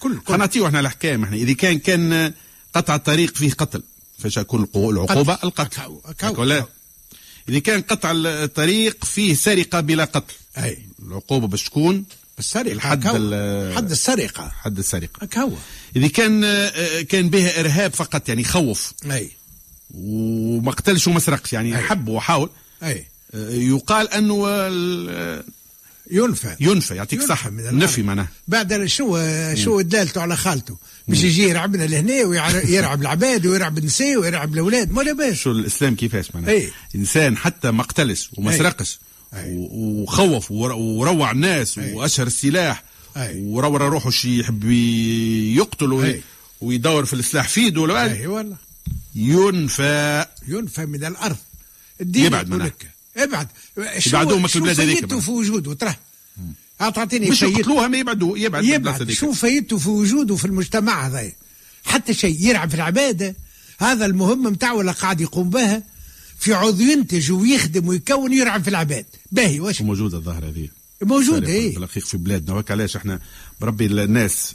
كل 0.00 0.18
كل. 0.18 0.32
خنعطيو 0.34 0.66
إحنا 0.66 0.80
الأحكام 0.80 1.24
إحنا. 1.24 1.36
إذا 1.36 1.52
كان 1.52 1.78
كان 1.78 2.32
قطع 2.74 2.94
الطريق 2.94 3.36
فيه 3.36 3.50
قتل 3.50 3.82
فاش 4.18 4.34
تكون 4.34 4.64
القو- 4.66 4.76
العقوبة 4.90 5.34
قتل. 5.34 5.46
القتل. 5.46 5.76
أكاو- 5.82 6.10
أكاو- 6.10 6.75
اذا 7.48 7.58
كان 7.58 7.82
قطع 7.82 8.12
الطريق 8.14 9.04
فيه 9.04 9.34
سرقة 9.34 9.80
بلا 9.80 10.04
قتل. 10.04 10.34
أي. 10.58 10.78
العقوبة 11.06 11.46
باش 11.46 11.64
تكون 11.64 12.04
السرقة 12.38 12.72
الحد 12.72 13.06
حد 13.76 13.90
السرقة. 13.90 14.48
حد 14.62 14.78
السرقة. 14.78 15.18
هكا 15.22 15.40
هو. 15.40 15.52
إذا 15.96 16.08
كان 16.08 16.40
كان 17.02 17.28
بها 17.28 17.60
إرهاب 17.60 17.94
فقط 17.94 18.28
يعني 18.28 18.44
خوف. 18.44 18.92
أي. 19.10 19.30
وما 19.94 20.70
قتلش 20.72 21.06
وما 21.08 21.20
سرقش 21.20 21.52
يعني 21.52 21.76
أي. 21.76 21.82
حب 21.82 22.08
وحاول. 22.08 22.50
آه، 22.82 23.50
يقال 23.50 24.12
أنه 24.12 24.44
ال- 24.48 25.44
ينفى. 26.10 26.56
ينفى 26.60 26.94
يعطيك 26.94 27.12
ينفى 27.20 27.26
صح 27.28 27.46
من 27.46 27.60
الأرض. 27.60 27.74
نفي 27.74 28.02
معناه 28.02 28.28
بعد 28.48 28.86
شو 28.86 29.18
شو 29.54 29.80
دلالته 29.80 30.20
على 30.20 30.36
خالته؟ 30.36 30.76
باش 31.08 31.22
يجي 31.24 31.42
يرعبنا 31.42 31.82
لهنا 31.84 32.24
ويرعب 32.24 33.00
العباد 33.02 33.46
ويرعب 33.46 33.78
النساء 33.78 34.16
ويرعب 34.16 34.54
الأولاد 34.54 34.92
ما 34.92 35.12
باش 35.12 35.42
شو 35.42 35.50
الإسلام 35.52 35.94
كيفاش 35.94 36.34
معناه 36.34 36.48
أي. 36.52 36.70
إنسان 36.94 37.36
حتى 37.36 37.70
ما 37.70 37.82
قتلش 37.82 38.30
وما 38.36 38.50
أي. 38.52 38.58
سرقش 38.58 38.98
أي. 39.34 39.56
و- 39.56 40.02
وخوف 40.02 40.50
ور- 40.52 40.72
وروع 40.72 41.30
الناس 41.30 41.78
أي. 41.78 41.92
وأشهر 41.92 42.26
السلاح 42.26 42.82
أي. 43.16 43.40
ورور 43.44 43.82
روحه 43.82 44.10
شي 44.10 44.40
يحب 44.40 44.64
يقتل 45.56 46.04
أي. 46.04 46.22
ويدور 46.60 47.04
في 47.04 47.12
السلاح 47.12 47.48
في 47.48 47.60
ايده 47.60 47.80
ولا 47.80 48.12
اي 48.12 48.26
والله 48.26 48.56
ينفى 49.14 50.26
ينفى 50.48 50.86
من 50.86 51.04
الأرض 51.04 51.36
الدين 52.00 52.24
يبعد. 52.24 52.54
لك 52.54 52.90
ابعد 53.16 53.48
شو 53.98 54.08
يبعدوه 54.10 54.38
من 54.38 54.48
شو 54.48 54.58
البلاد 54.58 54.80
هذيك. 54.80 55.18
في 55.18 55.30
وجوده 55.30 55.74
ترى 55.74 55.94
تعطيني 56.78 57.30
مش 57.30 57.42
يقتلوها 57.42 57.88
ما 57.88 57.98
يبعدوا 57.98 58.38
يبعد 58.38 58.64
يبعد. 58.64 59.10
شو 59.10 59.32
فايدته 59.32 59.78
في 59.78 59.88
وجوده 59.88 60.36
في 60.36 60.44
المجتمع 60.44 61.06
هذا؟ 61.06 61.32
حتى 61.84 62.14
شيء 62.14 62.36
يلعب 62.40 62.68
في 62.68 62.74
العبادة. 62.74 63.34
هذا 63.78 64.06
المهمه 64.06 64.50
متاعه 64.50 64.80
اللي 64.80 64.92
قاعد 64.92 65.20
يقوم 65.20 65.50
بها 65.50 65.82
في 66.38 66.54
عضو 66.54 66.82
ينتج 66.82 67.32
ويخدم 67.32 67.88
ويكون 67.88 68.32
يلعب 68.32 68.62
في 68.62 68.68
العباد. 68.68 69.04
باهي 69.32 69.60
واش؟ 69.60 69.80
وموجوده 69.80 70.18
الظاهرة 70.18 70.46
هذه. 70.48 70.68
موجود 71.02 71.44
في 71.44 71.50
إيه. 71.50 71.76
الحقيقة 71.76 72.06
في 72.06 72.16
بلادنا. 72.16 72.54
وهيك 72.54 72.70
علاش 72.70 72.96
إحنا 72.96 73.20
بربي 73.60 73.86
الناس 73.86 74.54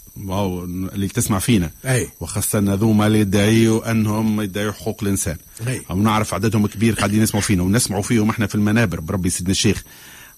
اللي 0.94 1.08
تسمع 1.08 1.40
فينا. 1.40 1.72
أي. 1.86 2.10
وخاصة 2.20 2.60
هذوما 2.60 3.08
اللي 3.08 3.20
يدعيوا 3.20 3.92
أنهم 3.92 4.42
يدعيوا 4.42 4.72
حقوق 4.72 5.04
الإنسان. 5.04 5.38
أي. 5.68 5.82
أو 5.90 6.02
نعرف 6.02 6.34
عددهم 6.34 6.68
كبير 6.68 6.94
قاعدين 6.94 7.22
يسمعوا 7.22 7.42
فينا. 7.42 7.64
ونسمعوا 7.64 8.02
فيهم 8.02 8.30
إحنا 8.30 8.48
في 8.48 8.56
المنابر 8.56 9.00
بربي 9.00 9.30
سيدنا 9.30 9.52
الشيخ. 9.52 9.84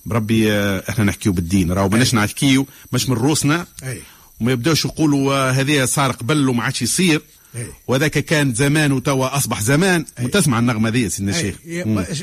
بربي 0.06 0.52
آه، 0.52 0.84
إحنا 0.89 1.04
نحكيو 1.04 1.34
بالدين. 1.34 1.72
راهو 1.72 1.89
ماناش 1.89 2.13
نحكيو 2.16 2.68
مش 2.92 3.10
من 3.10 3.16
روسنا 3.16 3.68
أي. 3.84 4.02
وما 4.42 4.52
يبداوش 4.52 4.86
يقولوا 4.86 5.34
آه، 5.34 5.52
هذه 5.52 5.86
صار 5.86 6.12
قبل 6.12 6.50
وما 6.50 6.63
عادش 6.63 6.82
يصير. 6.82 7.22
وذاك 7.88 8.12
كان 8.12 8.54
زمان 8.54 8.92
وتوا 8.92 9.38
أصبح 9.38 9.62
زمان. 9.62 10.06
وتسمع 10.22 10.60
النغمة 10.60 10.89
ذي 10.89 11.10
سيدنا 11.10 11.32
الشيخ. 11.32 11.56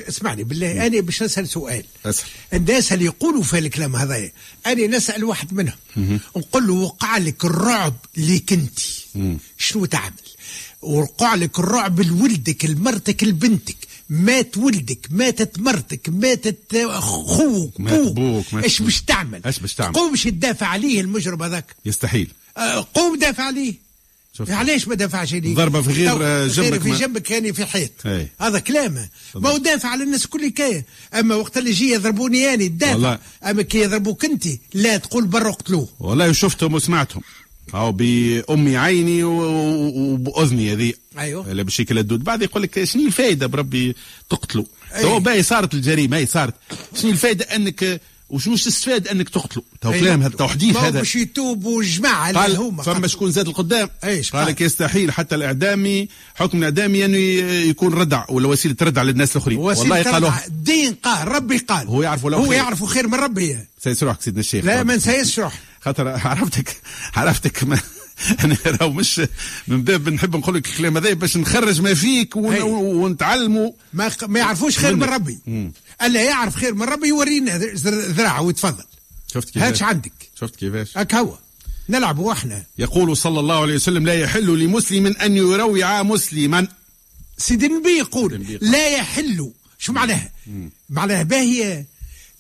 اسمعني 0.08 0.44
بالله 0.44 0.86
أنا 0.86 1.00
باش 1.00 1.22
نسأل 1.22 1.48
سؤال. 1.48 1.84
اسأل. 2.06 2.28
الناس 2.54 2.92
اللي 2.92 3.04
يقولوا 3.04 3.42
في 3.42 3.58
الكلام 3.58 3.96
هذا 3.96 4.30
أنا 4.66 4.86
نسأل 4.86 5.24
واحد 5.24 5.54
منهم. 5.54 6.18
نقول 6.36 6.66
له 6.66 6.74
وقع 6.74 7.18
لك 7.18 7.44
الرعب 7.44 7.94
ليك 8.16 8.52
انت 8.52 8.78
شنو 9.58 9.84
تعمل؟ 9.84 10.12
وقع 10.82 11.34
لك 11.34 11.58
الرعب 11.58 12.00
لولدك 12.00 12.64
لمرتك 12.64 13.24
لبنتك. 13.24 13.76
مات 14.10 14.58
ولدك 14.58 15.06
ماتت 15.10 15.58
مرتك 15.58 16.08
ماتت 16.08 16.76
خوك 16.98 17.80
مات 17.80 18.00
بوك. 18.00 18.46
إيش. 18.54 18.82
باش 18.82 19.02
تعمل؟ 19.02 19.40
إيش 19.46 19.58
باش 19.58 19.74
تعمل؟ 19.74 19.94
قوم 19.94 20.10
باش 20.10 20.24
تدافع 20.24 20.66
عليه 20.66 21.00
المجرم 21.00 21.42
هذاك. 21.42 21.76
يستحيل. 21.86 22.28
آه، 22.56 22.86
قوم 22.94 23.18
دافع 23.18 23.42
عليه. 23.42 23.90
شفت. 24.38 24.50
علاش 24.50 24.88
ما 24.88 24.94
دافعش 24.94 25.34
عليه؟ 25.34 25.54
ضربة 25.54 25.82
في 25.82 25.90
غير، 25.90 26.48
جنبك 26.48 26.82
في 26.82 26.90
جنبك 26.90 27.22
كان 27.22 27.52
في 27.52 27.66
حيط. 27.66 27.90
أي. 28.06 28.28
هذا 28.40 28.58
كلامه 28.58 29.08
ما 29.34 29.50
هو 29.50 29.56
دافع 29.56 29.88
على 29.88 30.04
الناس 30.04 30.26
كل 30.26 30.48
كاية 30.48 30.84
أما 31.14 31.34
وقت 31.34 31.58
اللي 31.58 31.70
يجي 31.70 31.90
يضربوني 31.90 32.54
اني 32.54 32.68
تدافع 32.68 32.92
والله. 32.92 33.18
أما 33.44 33.62
كي 33.62 33.78
يضربوك 33.78 34.24
أنت 34.24 34.44
لا 34.74 34.96
تقول 34.96 35.26
برا 35.26 35.48
اقتلوه. 35.48 35.88
والله 36.00 36.32
شفتهم 36.32 36.74
وسمعتهم. 36.74 37.22
أو 37.74 37.92
بأمي 37.92 38.76
عيني 38.76 39.24
و- 39.24 39.42
و- 39.42 40.12
وبأذني 40.12 40.72
هذه 40.72 40.92
أيوه. 41.18 41.50
اللي 41.50 41.64
بالشكل 41.64 41.98
الدود 41.98 42.24
بعد 42.24 42.42
يقول 42.42 42.62
لك 42.62 42.84
شنو 42.84 43.06
الفائدة 43.06 43.46
بربي 43.46 43.96
تقتلوا 44.30 44.64
أي. 44.96 45.02
تو 45.02 45.18
باهي 45.20 45.42
صارت 45.42 45.74
الجريمة 45.74 46.16
هي 46.16 46.26
صارت 46.26 46.54
شنو 47.02 47.10
الفائدة 47.10 47.44
أنك 47.44 48.00
وشنو 48.30 48.56
تستفاد 48.56 49.08
أنك 49.08 49.28
تقتلوا 49.28 49.64
تو 49.80 49.92
أي. 49.92 50.00
كلام 50.00 50.22
هذا 50.22 50.36
تو 50.36 50.46
حديث 50.46 50.74
ما 50.74 50.80
هو 50.80 50.84
هذا 50.84 50.98
باش 50.98 51.16
يتوبوا 51.16 51.82
الجماعة 51.82 52.30
اللي 52.46 52.58
هما 52.58 52.82
فما. 52.82 53.06
شكون 53.06 53.30
زاد 53.30 53.48
القدام 53.48 53.88
قال؟ 54.02 54.24
لك 54.34 54.60
يستحيل 54.60 55.12
حتى 55.12 55.34
الإعدامي 55.34 56.08
حكم 56.34 56.58
الإعدامي 56.58 57.04
انه 57.04 57.16
ي- 57.16 57.68
يكون 57.68 57.94
ردع 57.94 58.24
ولا 58.28 58.48
وسيلة 58.48 58.76
ردع 58.82 59.02
للناس 59.02 59.36
الآخرين 59.36 59.58
والله 59.58 60.02
قالوا. 60.02 60.30
الدين 60.46 60.94
قال 60.94 61.28
ربي 61.28 61.58
قال 61.58 61.86
هو 61.86 62.02
يعرف 62.02 62.24
ولا 62.24 62.36
هو 62.36 62.42
خير. 62.44 62.52
يعرف 62.52 62.84
خير 62.84 63.08
من 63.08 63.14
ربي 63.14 63.58
سيسرعك 63.84 64.22
سيدنا 64.22 64.40
الشيخ 64.40 64.64
لا 64.64 64.82
ما 64.82 64.98
روح 65.38 65.52
خاطر 65.80 66.08
عرفتك 66.08 66.76
عرفتك 67.14 67.64
ما 67.64 67.80
أنا 68.44 68.56
راهو 68.66 68.92
مش 68.92 69.20
من 69.68 69.82
باب 69.82 70.08
نحب 70.08 70.36
نقول 70.36 70.54
لك 70.54 70.66
الكلام 70.66 70.96
هذا 70.96 71.12
باش 71.12 71.36
نخرج 71.36 71.80
ما 71.80 71.94
فيك. 71.94 72.36
ونتعلموا. 72.36 73.72
ما 73.92 74.10
ما 74.28 74.38
يعرفوش 74.38 74.78
خير 74.78 74.96
من. 74.96 75.02
ربي. 75.02 75.38
ألا 76.02 76.22
يعرف 76.22 76.56
خير 76.56 76.74
من 76.74 76.82
ربي 76.82 77.08
يورينا 77.08 77.58
ذراعه 77.86 78.42
ويتفضل. 78.42 78.84
شفت 79.34 79.48
هاتش 79.48 79.52
كيفاش 79.52 79.82
عندك. 79.82 80.12
شفت 80.40 80.56
كيفاش؟ 80.56 80.98
هاك 80.98 81.14
هو. 81.14 81.38
نلعبوا 81.88 82.32
إحنا 82.32 82.62
يقول 82.78 83.16
صلى 83.16 83.40
الله 83.40 83.62
عليه 83.62 83.74
وسلم 83.74 84.06
لا 84.06 84.14
يحل 84.14 84.58
لمسلم 84.58 85.06
أن 85.06 85.36
يروع 85.36 86.02
مسلما. 86.02 86.68
سيدي 87.38 87.66
النبي 87.66 87.98
يقول. 87.98 88.58
لا 88.60 88.88
يحل. 88.88 89.50
شو 89.78 89.92
معناها؟ 89.92 90.30
معناها 90.90 91.22
باهية 91.22 91.86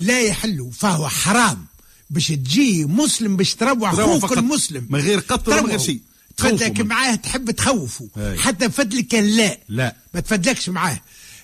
لا 0.00 0.20
يحل. 0.20 0.70
فهو 0.72 1.08
حرام. 1.08 1.66
باش 2.10 2.28
تجي 2.28 2.84
مسلم 2.84 3.36
باش 3.36 3.54
تروع 3.54 3.90
أخوك 3.90 4.20
فقط. 4.26 4.38
المسلم 4.38 4.86
من 4.90 5.00
غير 5.00 5.18
قتل 5.18 5.62
من 5.62 5.68
غير. 5.70 5.78
شيء. 5.78 6.00
تفدلك 6.36 6.80
معاه 6.80 7.14
تحب 7.14 7.50
تخوفه. 7.50 8.08
حتى 8.38 8.70
فدلك 8.70 9.14
لا 9.14 9.58
لا. 9.68 9.96
ما 10.14 10.20
تفدلكش 10.20 10.68
معاه 10.68 11.00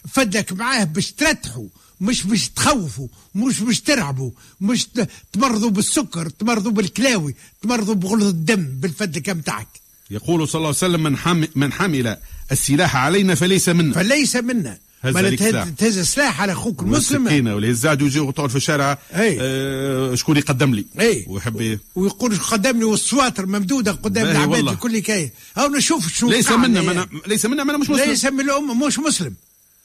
فدلك 0.08 0.52
معاه 0.52 0.84
باش 0.84 1.12
ترتحوا 1.12 1.66
مش 2.00 2.22
باش 2.22 2.48
تخوفوا 2.48 3.08
مش 3.34 3.60
باش 3.60 3.80
ترعبوا 3.80 4.30
مش 4.60 4.88
تمرضوا 5.32 5.70
بالسكر 5.70 6.28
تمرضوا 6.28 6.72
بالكلاوي 6.72 7.34
تمرضوا 7.62 7.94
بغلظ 7.94 8.26
الدم 8.26 8.66
بالفدلك 8.80 9.28
متاعك 9.28 9.68
يقول 10.10 10.48
صلى 10.48 10.54
الله 10.58 10.68
عليه 10.68 10.76
وسلم 10.76 11.02
من 11.02 11.16
حمل, 11.16 11.48
من 11.54 11.72
حمل 11.72 12.16
السلاح 12.52 12.96
علينا 12.96 13.34
فليس 13.34 13.68
منا 13.68 13.94
فليس 13.94 14.36
منا 14.36 14.78
هز. 15.06 15.74
تهز 15.78 15.98
سلاح. 15.98 16.40
على 16.40 16.52
أخوك 16.52 16.82
المسلم. 16.82 17.26
السكينه 17.26 17.54
ولا 17.54 17.68
الزاد 17.68 18.02
ويجي 18.02 18.20
وتقعد 18.20 18.50
في 18.50 18.56
الشارع. 18.56 18.98
آه 19.12 20.14
شكون 20.14 20.36
يقدم 20.36 20.74
لي؟ 20.74 20.86
أي. 21.00 21.24
ويحب 21.28 21.78
ويقول 21.94 22.36
قدمني 22.38 22.84
والسواتر 22.84 23.46
ممدودة 23.46 23.92
قدام 23.92 24.26
العباد 24.26 24.58
والله. 24.58 24.72
لكل 24.72 24.98
كاي 24.98 25.32
أو 25.58 25.68
نشوف 25.68 26.08
شو 26.08 26.30
ليس 26.30 26.50
منا. 26.50 26.82
منا 26.82 27.06
ليس 27.26 27.46
منا 27.46 27.64
منا 27.64 27.78
مش 27.78 27.90
مسلم. 27.90 28.10
ليس 28.10 28.24
من 28.24 28.40
الأمة 28.40 28.86
مش 28.86 28.98
مسلم. 28.98 29.34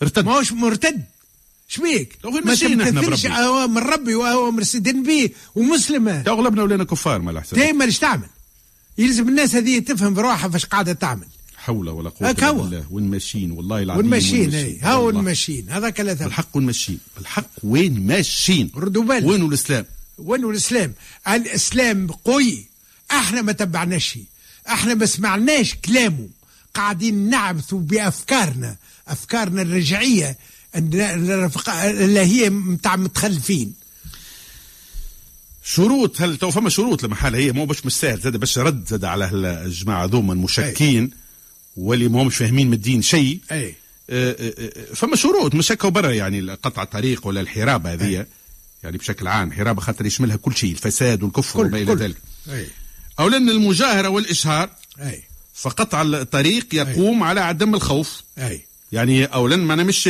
ارتد. 0.01 0.25
ماهوش 0.25 0.51
مرتد. 0.51 1.03
شبيك؟ 1.67 2.17
ما 2.23 2.31
بربي. 3.01 3.27
اوامر 3.27 3.85
ربي 3.85 4.15
واوامر 4.15 4.63
سيدنا 4.63 4.91
النبي 4.91 5.33
ومسلمة. 5.55 6.23
اغلبنا 6.27 6.63
ولينا 6.63 6.83
كفار 6.83 7.21
ما 7.21 7.31
الاحسن 7.31 7.57
دائما 7.57 7.85
إيش 7.85 7.99
تعمل؟ 7.99 8.27
يلزم 8.97 9.29
الناس 9.29 9.55
هذه 9.55 9.79
تفهم 9.79 10.13
بروحها 10.13 10.49
فاش 10.49 10.65
قاعدة 10.65 10.93
تعمل. 10.93 11.27
حول 11.61 11.89
ولا 11.89 12.11
الا 12.21 12.47
هو. 12.47 12.63
بالله. 12.63 12.85
وين 12.91 13.03
ماشيين؟ 13.03 13.51
والله 13.51 13.83
العظيم 13.83 14.13
اي 14.13 14.79
هاو 14.81 15.05
والله. 15.05 15.19
الماشيين 15.19 15.69
هذاك 15.69 15.99
لا 15.99 16.15
ثم 16.15 16.23
بالحق 16.25 16.47
وين 16.55 16.65
ماشيين؟ 16.65 16.99
بالحق 17.17 17.49
وين 17.63 18.07
ماشيين؟ 18.07 18.71
ردوا 18.75 19.03
بالك. 19.03 19.25
وين 19.25 19.45
الإسلام؟ 19.45 19.85
وين 20.17 20.45
الإسلام؟ 20.45 20.93
الإسلام 21.27 22.07
قوي. 22.07 22.65
إحنا 23.11 23.41
ما 23.41 23.51
تبعناش 23.51 24.17
إحنا 24.67 24.93
ما 24.93 25.05
سمعناش 25.05 25.75
كلامه. 25.75 26.27
قاعدين 26.73 27.29
نعبثوا 27.29 27.79
بأفكارنا. 27.79 28.75
أفكارنا 29.07 29.61
الرجعية. 29.61 30.37
اللي 30.75 32.19
هي 32.19 32.49
متاع 32.49 32.95
متخلفين. 32.95 33.73
شروط 35.63 36.21
هل 36.21 36.37
تو 36.37 36.51
فما 36.51 36.69
شروط 36.69 37.03
لمحل 37.03 37.35
هي 37.35 37.51
مو 37.51 37.65
باش 37.65 37.85
مش 37.85 37.93
سهل. 37.93 38.19
زاد 38.19 38.37
باش 38.37 38.57
رد 38.57 38.87
زاد 38.87 39.05
على 39.05 39.29
الجماعه 39.33 40.05
ذوما 40.05 40.33
المشكين 40.33 41.11
واللي 41.77 42.07
ما 42.07 42.21
همش 42.21 42.35
فاهمين 42.35 42.67
من 42.67 42.73
الدين 42.73 43.01
شيء. 43.01 43.39
اي 43.51 43.75
آه، 44.09 44.31
آه، 44.39 44.53
آه، 44.59 44.93
فما 44.93 45.15
شروط 45.15 45.55
مش 45.55 45.71
هكا 45.71 45.89
برا 45.89 46.11
يعني 46.11 46.51
قطع 46.51 46.83
الطريق 46.83 47.27
ولا 47.27 47.41
الحرابه 47.41 47.93
هذه. 47.93 48.25
يعني 48.83 48.97
بشكل 48.97 49.27
عام 49.27 49.51
حرابه 49.51 49.81
خاطر 49.81 50.05
يشملها 50.05 50.35
كل 50.35 50.55
شيء 50.55 50.71
الفساد 50.71 51.23
والكفر 51.23 51.59
وما 51.59 51.77
إلى 51.77 51.93
ذلك. 51.93 52.15
اي 52.49 52.67
اولا 53.19 53.37
المجاهرة 53.37 54.07
والإشهار 54.09 54.69
اي 55.01 55.23
فقطع 55.53 56.01
الطريق 56.01 56.65
يقوم 56.75 57.23
على 57.23 57.41
عدم 57.41 57.75
الخوف. 57.75 58.21
اي 58.37 58.61
يعني 58.91 59.25
اولا 59.25 59.55
ما 59.55 59.73
أنا 59.73 59.83
مش 59.83 60.09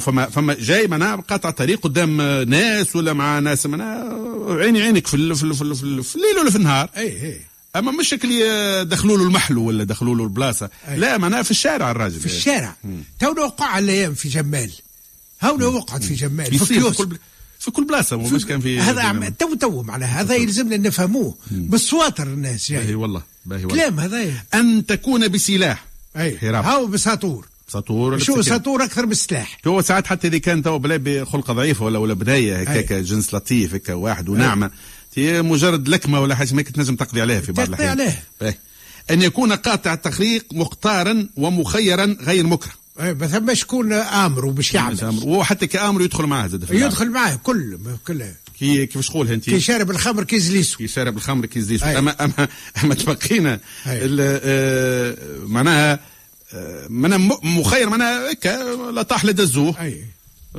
فما 0.00 0.26
فما 0.28 0.56
جاي 0.60 0.86
معناها 0.86 1.16
قاطع 1.16 1.50
طريق 1.50 1.80
قدام 1.80 2.20
ناس 2.50 2.96
ولا 2.96 3.12
مع 3.12 3.38
ناس؟ 3.38 3.66
معناها 3.66 4.16
عيني 4.60 4.82
عينك 4.82 5.06
في 5.06 5.14
ال- 5.14 5.36
في 5.36 5.42
ال- 5.42 5.54
في 5.54 5.62
ال- 5.62 5.74
في 5.76 5.82
ال- 5.82 6.04
في 6.04 6.16
الليل 6.16 6.38
ولا 6.38 6.50
في 6.50 6.56
النهار. 6.56 6.90
اي 6.96 7.26
اي 7.26 7.40
أما 7.76 7.92
مش 7.92 8.14
اللي 8.14 8.84
دخلوا 8.84 9.18
له 9.18 9.24
المحلو 9.24 9.64
ولا 9.64 9.84
دخلوا 9.84 10.14
له 10.16 10.24
البلاصة. 10.24 10.70
أي. 10.88 10.96
لا 10.98 11.18
معناها 11.18 11.42
في 11.42 11.50
الشارع 11.50 11.90
الراجل. 11.90 12.20
في 12.20 12.26
الشارع. 12.26 12.76
تونا 13.20 13.42
وقع 13.42 13.78
الأيام 13.78 14.14
في 14.14 14.28
جمال. 14.28 14.70
هونا 15.42 15.66
وقعت 15.66 16.04
في 16.04 16.14
جمال 16.14 16.58
في 16.58 16.92
كل 16.94 17.16
في 17.58 17.70
كل 17.70 17.84
بلاصة 17.84 18.16
مو 18.16 18.28
مش 18.28 18.46
كان 18.46 18.60
في 18.60 18.80
هذا 18.80 19.02
عم- 19.02 19.28
تو 19.28 19.54
تو 19.54 19.82
معناها 19.82 20.20
هذا 20.20 20.34
يلزمنا 20.34 20.76
نفهموه 20.76 21.34
بالسواطر 21.50 22.22
الناس 22.26 22.72
باهي 22.72 22.84
جاي 22.84 22.94
والله 22.94 23.22
باهي 23.46 23.64
والله. 23.64 23.82
كلام 23.82 24.00
هذا. 24.00 24.32
أن 24.54 24.86
تكون 24.86 25.28
بسلاح. 25.28 25.84
أي. 26.16 26.38
هاو 26.42 26.86
بساطور. 26.86 27.46
ولا 27.90 28.18
شو. 28.18 28.42
ساطور 28.42 28.84
أكثر 28.84 29.06
من 29.06 29.12
السلاح 29.12 29.58
هو 29.66 29.80
ساعات 29.82 30.06
حتى 30.06 30.28
إذا 30.28 30.38
كان 30.38 30.62
تو 30.62 30.78
بلا 30.78 30.96
بخلقة 30.96 31.52
ضعيفة 31.52 31.84
ولا 31.84 31.98
ولا 31.98 32.14
بنايه 32.14 32.60
هكاك 32.60 32.92
جنس 32.92 33.34
لطيف 33.34 33.74
هكا 33.74 33.94
واحد 33.94 34.28
وناعمة. 34.28 34.70
تي 35.12 35.42
مجرد 35.42 35.88
لكمة 35.88 36.20
ولا 36.20 36.34
حاجة 36.34 36.54
ما 36.54 36.62
تنجم 36.62 36.96
تقضي 36.96 37.20
عليها 37.20 37.40
في 37.40 37.52
بعض 37.52 37.66
تقضي 37.66 37.76
الأحيان. 37.76 38.00
عليها. 38.00 38.22
باهي. 38.40 38.54
أن 39.10 39.22
يكون 39.22 39.52
قاطع 39.52 39.92
التخريق 39.92 40.44
مختارا 40.52 41.28
ومخيرا 41.36 42.16
غير 42.20 42.46
مكره. 42.46 42.72
اي 43.00 43.14
ما 43.14 43.26
ثم 43.26 43.54
شكون 43.54 43.92
آمر 43.92 44.46
وباش 44.46 44.74
يعمل. 44.74 45.04
وهو 45.04 45.44
حتى 45.44 45.66
كآمر 45.66 46.02
يدخل 46.02 46.26
معاه 46.26 46.46
زاد. 46.46 46.66
يدخل 46.70 47.10
معاه 47.10 47.34
كل 47.34 47.78
كل. 48.06 48.24
كي 48.58 48.86
كيفاش 48.86 49.08
تقولها 49.08 49.34
أنت؟ 49.34 49.44
كي 49.44 49.60
شارب 49.60 49.90
الخمر 49.90 50.24
كي 50.24 50.40
زليسو 50.40 50.78
كي 50.78 50.88
شارب 50.88 51.16
الخمر 51.16 51.46
كي 51.46 51.60
زيس 51.60 51.82
أي. 51.82 51.98
اما 51.98 52.24
اما 52.24 52.48
أما 52.84 52.94
تبقينا 52.94 53.60
آه، 53.86 55.16
معناها 55.42 56.00
آه، 56.54 56.86
معناها 56.88 57.38
مخير 57.42 57.88
معناها 57.88 58.32
هكا 58.32 58.76
لا 58.94 59.02
طاح 59.02 59.24
لا 59.24 59.32
دزوه. 59.32 59.94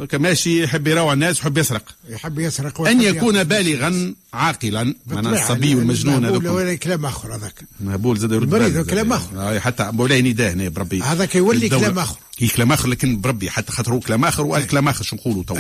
كماشي 0.10 0.64
يحب 0.64 0.88
يروع 0.88 1.14
الناس 1.14 1.38
ويحب 1.38 1.58
يسرق 1.58 1.96
يحب 2.10 2.40
يسرق 2.40 2.82
أن 2.82 3.02
يكون. 3.02 3.44
بالغا 3.44 4.14
عاقلا 4.34 4.96
معناها 5.08 5.44
الصبي 5.44 5.76
والمجنون 5.76 6.26
هذوك 6.26 6.46
ولا 6.46 6.76
كلام 6.76 7.06
آخر 7.06 7.36
هذاك 7.36 7.64
مهبول 7.80 8.18
زاد 8.18 8.32
يرد 8.32 8.54
المريض 8.54 8.90
كلام 8.90 9.10
زاد. 9.10 9.18
آخر. 9.18 9.56
آه، 9.56 9.60
حتى 9.60 9.92
مولاي 9.92 10.22
نداه 10.22 10.52
هنا 10.52 10.70
بربي 10.70 11.02
هذاك 11.02 11.36
يولي. 11.36 11.70
كلام 11.70 12.00
آخر. 12.00 12.16
هي 12.40 12.48
كلام 12.48 12.72
آخر 12.72 12.90
لكن 12.90 13.22
بربي 13.22 13.50
حتى 13.50 13.72
خاطر 13.72 13.94
هو 13.94 14.00
كلام 14.00 14.26
آخر 14.26 14.46
وقال 14.46 14.68
كلام 14.68 14.88
آخر 14.88 15.04
شو 15.04 15.16
نقولوا 15.16 15.44
تو. 15.44 15.56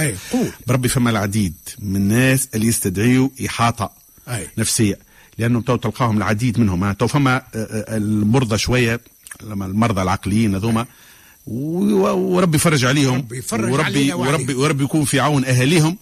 بربي 0.67 0.87
فما 0.87 1.09
العديد 1.09 1.53
من 1.79 1.95
الناس 1.95 2.47
اللي 2.55 2.67
يستدعيوا 2.67 3.29
إحاطة 3.45 3.91
أي. 4.27 4.47
نفسية 4.57 4.99
لأنه 5.37 5.61
تو 5.61 5.75
تلقاهم 5.75 6.17
العديد 6.17 6.59
منهم. 6.59 6.91
تو 6.91 7.07
فما 7.07 7.35
آه، 7.35 7.41
آه، 7.55 7.97
المرضى 7.97 8.57
شوية 8.57 9.01
لما 9.43 9.65
المرضى 9.65 10.01
العقليين 10.01 10.55
هذوما 10.55 10.85
وربي 11.47 12.56
يفرج 12.58 12.86
عليهم 12.86 13.15
ربي 13.17 13.38
يفرج 13.38 13.71
وربي. 13.71 14.13
وربي 14.13 14.54
وربي 14.54 14.84
يكون 14.84 15.06
في 15.06 15.19
عون 15.19 15.45
أهاليهم 15.45 15.97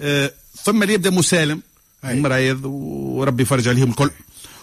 آه، 0.00 0.32
ثم 0.64 0.82
يبدا 0.82 1.10
مسالم. 1.10 1.62
مريض 2.04 2.64
وربي 2.64 3.42
يفرج 3.42 3.68
عليهم 3.68 3.90
الكل 3.90 4.10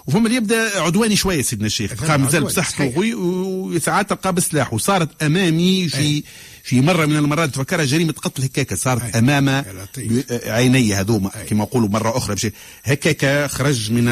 وفما 0.08 0.26
اللي 0.26 0.38
يبدأ 0.38 0.82
عدواني 0.82 1.15
شوية 1.15 1.41
سيدنا 1.41 1.65
الشيخ 1.65 1.96
تلقاه 1.96 2.18
مازال 2.18 2.44
بصحته 2.44 2.94
وساعات 3.15 4.10
تلقاه 4.10 4.32
بسلاح 4.32 4.74
وصارت 4.74 5.24
أمامي 5.24 5.89
في 5.89 5.98
أي. 5.98 6.24
في 6.63 6.82
مرة 6.82 7.06
من 7.06 7.15
المرات 7.15 7.50
تفكرها 7.50 7.86
جريمة 7.86 8.13
قتل 8.13 8.44
هكاك 8.44 8.74
صارت 8.74 9.02
أي. 9.15 9.20
أمام. 9.20 9.65
عيني 10.46 10.94
هذوما 10.94 11.30
كما 11.50 11.63
نقولوا 11.63 11.89
مرة 11.89 12.18
أخرى 12.18 12.36
بشيء 12.36 12.54
هكاك 12.84 13.50
خرج 13.52 13.91
من 13.91 14.06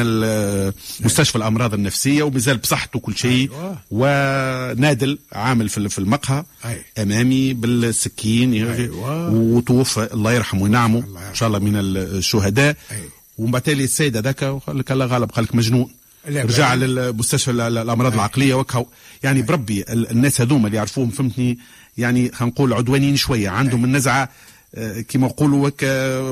مستشفى 1.00 1.36
الأمراض 1.36 1.74
النفسية 1.74 2.22
ومازال 2.22 2.56
بصحته 2.56 2.98
كل 2.98 3.16
شيء 3.16 3.50
أيوة. 3.52 3.78
ونادل 3.90 5.18
عامل 5.32 5.68
في 5.68 5.98
المقهى 5.98 6.44
أي. 6.64 6.84
أمامي 6.98 7.54
بالسكين 7.54 8.54
أيوة. 8.54 9.30
وتوفى 9.30 10.08
الله 10.14 10.32
يرحمه 10.32 10.62
وينعمه. 10.62 10.98
إن 11.30 11.34
شاء 11.34 11.46
الله 11.46 11.58
من 11.58 11.72
الشهداء 11.76 12.76
أي. 12.92 12.96
ومن 13.38 13.50
بعد 13.50 13.62
تالي 13.62 13.84
السيد 13.84 14.16
هذاك 14.16 14.42
وقال 14.42 14.78
لك 14.78 14.92
الله 14.92 15.06
غالب 15.06 15.30
قال 15.30 15.44
لك 15.44 15.54
مجنون. 15.54 15.90
رجع 16.28 16.74
للمستشفى 16.74 17.50
ال- 17.50 17.60
ال- 17.60 17.78
الامراض 17.78 18.14
العقلية 18.14 18.54
وكهو. 18.54 18.86
يعني 19.22 19.42
بربي 19.42 19.82
ال- 19.82 20.10
الناس 20.10 20.40
هذوما 20.40 20.66
اللي 20.66 20.76
يعرفوهم 20.76 21.10
فهمتني؟ 21.10 21.58
يعني 21.98 22.32
خلينا 22.32 22.52
نقول 22.54 22.72
عدوانيين 22.72 23.16
شوية 23.16 23.48
عندهم 23.48 23.84
النزعة 23.84 24.28
آه، 24.74 25.00
كما 25.00 25.26
نقولوا 25.26 25.66
وك 25.66 25.82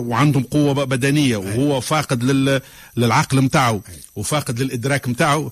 وعندهم 0.08 0.42
قوة 0.42 0.84
بدنية 0.84 1.36
وهو 1.36 1.80
فاقد 1.80 2.24
لل 2.24 2.60
للعقل 2.96 3.40
نتاعو 3.40 3.80
وفاقد 4.16 4.60
للإدراك 4.60 5.08
نتاعو. 5.08 5.50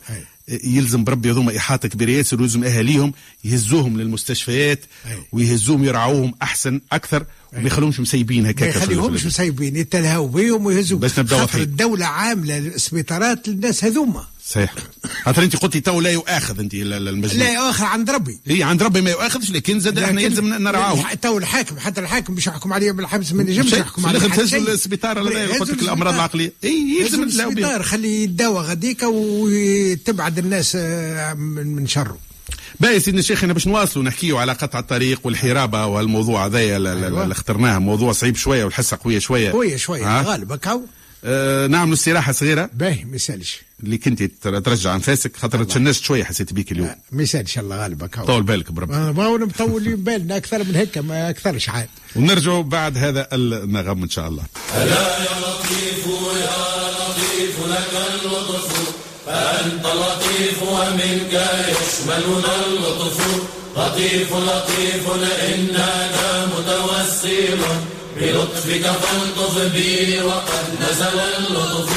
يلزم 0.65 1.05
بربي 1.05 1.31
هذوما 1.31 1.57
إحاطة 1.57 1.89
كبيرة 1.89 2.11
ياسر 2.11 2.41
ويلزم 2.41 2.65
أهاليهم 2.65 3.13
يهزوهم 3.45 4.01
للمستشفيات 4.01 4.81
أي. 5.07 5.19
ويهزوهم 5.33 5.85
يرعوهم 5.85 6.35
أحسن 6.43 6.81
أكثر 6.93 7.25
وما 7.53 7.67
يخلوهمش 7.67 8.01
مسيبين 8.01 8.43
ما 8.43 8.51
هكاك 8.51 8.71
في 8.71 8.79
يخليهمش 8.79 9.27
مسيبين 9.27 9.77
يتلهوا 9.77 10.29
بهم 10.29 10.67
ويهزوا 10.67 10.99
باش 10.99 11.19
واضحين. 11.19 11.63
الدولة 11.63 12.07
عاملة 12.07 12.59
السبيطارات 12.59 13.49
للناس 13.49 13.85
هذوما 13.85 14.25
صحيح 14.55 14.75
خاطر 15.25 15.43
انت 15.43 15.57
قلتي 15.57 15.81
تو 15.81 16.01
لا 16.01 16.11
يؤاخذ 16.11 16.59
انت 16.61 16.75
ال- 16.75 16.93
ال- 16.93 17.09
المجنون 17.09 17.39
لا 17.47 17.53
يا 17.53 17.71
أخي 17.71 17.85
عند 17.85 18.11
ربي 18.11 18.39
هي 18.47 18.63
عند 18.63 18.83
ربي 18.83 19.01
ما 19.01 19.11
يؤاخذش 19.11 19.51
لكن 19.51 19.81
زاد 19.81 19.99
إحنا 19.99 20.21
يلزم 20.21 20.55
نرعاهم 20.63 20.99
الح- 21.01 21.15
تو 21.15 21.39
الحاكم 21.39 21.79
حتى 21.79 22.01
الحاكم 22.01 22.35
باش 22.35 22.47
يحكم 22.47 22.73
عليه 22.73 22.93
بالحبس 22.93 23.33
ما 23.33 23.43
ينجمش. 23.43 23.73
يحكم 23.73 24.07
عليه 24.07 24.21
حتى 24.21 24.29
تهز. 24.37 24.55
السبيطار 24.55 25.19
قلت 25.19 25.71
لك. 25.71 25.83
الامراض 25.83 26.15
العقلية 26.15 26.53
إي 26.65 26.99
يلزم. 27.01 27.23
السبيطار 27.23 27.83
خلي 27.83 28.23
يداوى 28.23 28.59
غديك 28.61 29.03
وتبعد 29.03 30.39
الناس 30.39 30.73
آه، 30.81 31.35
من 31.35 31.87
شره 31.87 32.19
باهي 32.81 33.01
سيدنا 33.01 33.21
الشيخ 33.21 33.45
أنا 33.45 33.53
باش 33.53 33.67
نواصلوا 33.67 34.05
نحكيوا 34.05 34.41
على 34.41 34.53
قطع 34.53 34.79
الطريق 34.79 35.21
والحرابة 35.25 35.87
والموضوع 35.87 36.47
هذايا 36.47 36.77
ال- 36.77 36.87
ال- 36.87 37.05
أيوة. 37.05 37.23
اللي 37.23 37.33
اخترناه 37.33 37.79
موضوع 37.79 38.13
صعيب 38.13 38.37
شوية 38.37 38.65
والحصه 38.65 38.99
قوية 39.05 39.19
شوية 39.19 39.51
قوية 39.53 39.77
شوية 39.77 40.21
ها؟ 40.21 40.23
غالبك 40.23 40.69
هاو 40.69 40.83
آه 41.25 41.67
نعملوا 41.67 41.95
استراحه 41.95 42.33
صغيرة. 42.33 42.71
باهي 42.75 43.05
ما 43.05 43.17
يسألش. 43.17 43.61
اللي 43.83 43.99
كنت 43.99 44.23
تر- 44.23 44.59
ترجع 44.61 44.95
انفاسك 44.95 45.37
خاطر 45.37 45.65
تشنجت 45.65 46.03
شوية 46.03 46.25
حسيت 46.25 46.53
بيك 46.53 46.73
اليوم. 46.73 46.91
ما 47.13 47.23
يسألش 47.23 47.59
الله 47.59 47.77
غالبك 47.77 48.21
طول 48.21 48.43
بالك 48.43 48.73
بربي. 48.73 48.95
آه، 48.95 49.13
ما 49.13 49.25
هو 49.25 49.39
مطولين 49.39 49.97
بالنا 49.97 50.37
أكثر 50.37 50.65
من 50.65 50.77
هيك 50.77 50.99
ما 50.99 51.31
أكثرش 51.31 51.69
عاد. 51.69 51.89
ونرجعوا 52.17 52.63
بعد 52.63 52.97
هذا 52.99 53.29
النغم 53.33 54.03
إن 54.03 54.09
شاء 54.11 54.29
الله. 54.29 54.43
أنت 59.29 59.87
لطيف 59.87 60.63
ومنك 60.63 61.33
يشملنا 61.69 62.55
اللطف. 62.67 63.19
لطيف 63.77 64.33
لطيف 64.33 65.11
إننا 65.49 66.47
متوسل. 66.47 67.59
بلطفك 68.21 68.83
فالطف 68.83 69.59
بي 69.59 70.23
وقد 70.23 70.67
نزل 70.81 71.21
اللطف. 71.39 71.91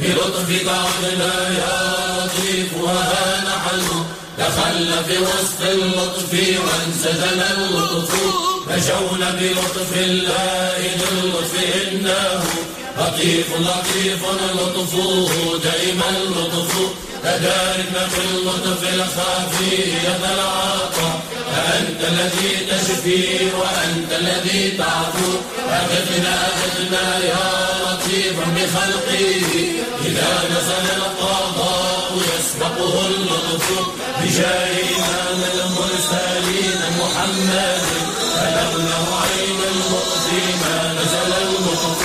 بلطفك 0.00 0.68
عدنا 0.68 1.48
يا 1.48 1.76
لطيف 2.16 2.70
وها 2.82 3.44
نحن. 3.46 4.04
دخل 4.38 5.04
في 5.08 5.18
وسط 5.18 5.60
اللطف 5.62 6.32
وانسجن 6.32 7.42
اللطف. 7.56 8.12
نجونا 8.70 9.30
بلطف 9.30 9.96
الله 9.96 10.78
ذي 10.78 11.04
اللطف 11.12 11.54
إنه. 11.82 12.44
لطيف 12.98 13.46
لطيف 13.60 14.22
لطفه 14.54 15.58
دائما 15.64 16.10
لطف 16.30 16.72
تداركنا 17.22 18.08
في 18.08 18.20
اللطف 18.30 18.82
الخفي 18.94 19.92
العطاء 20.34 21.20
أنت 21.78 22.00
الذي 22.00 22.66
تشفي 22.70 23.44
وأنت 23.60 24.12
الذي 24.12 24.70
تعفو. 24.78 25.32
أغثنا 25.68 26.34
أغثنا 26.48 27.18
يا 27.18 27.48
لطيفا 27.82 28.44
بخلقه. 28.56 29.52
إذا 30.04 30.30
نزل 30.50 30.86
القضاء 30.96 31.81
يسبقه 32.16 33.06
اللطف 33.06 33.66
بجاه 34.20 34.72
إمام 34.96 35.40
المرسلين 35.54 36.80
محمد. 37.00 37.82
فلوله 38.36 39.06
عين 39.22 39.60
اللطف 39.72 40.26
ما 40.62 40.92
نزل 40.98 41.32
اللطف 41.42 42.00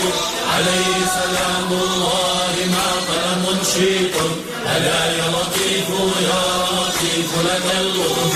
عليه 0.54 0.98
سلام 1.20 1.70
الله 1.72 2.54
ما 2.76 2.90
قلم 3.10 3.44
شيط 3.74 4.16
ألا 4.76 5.02
يا 5.18 5.28
لطيف 5.36 5.90
يا 6.30 6.44
لطيف 6.78 7.32
لك 7.48 7.66
اللطف 7.82 8.36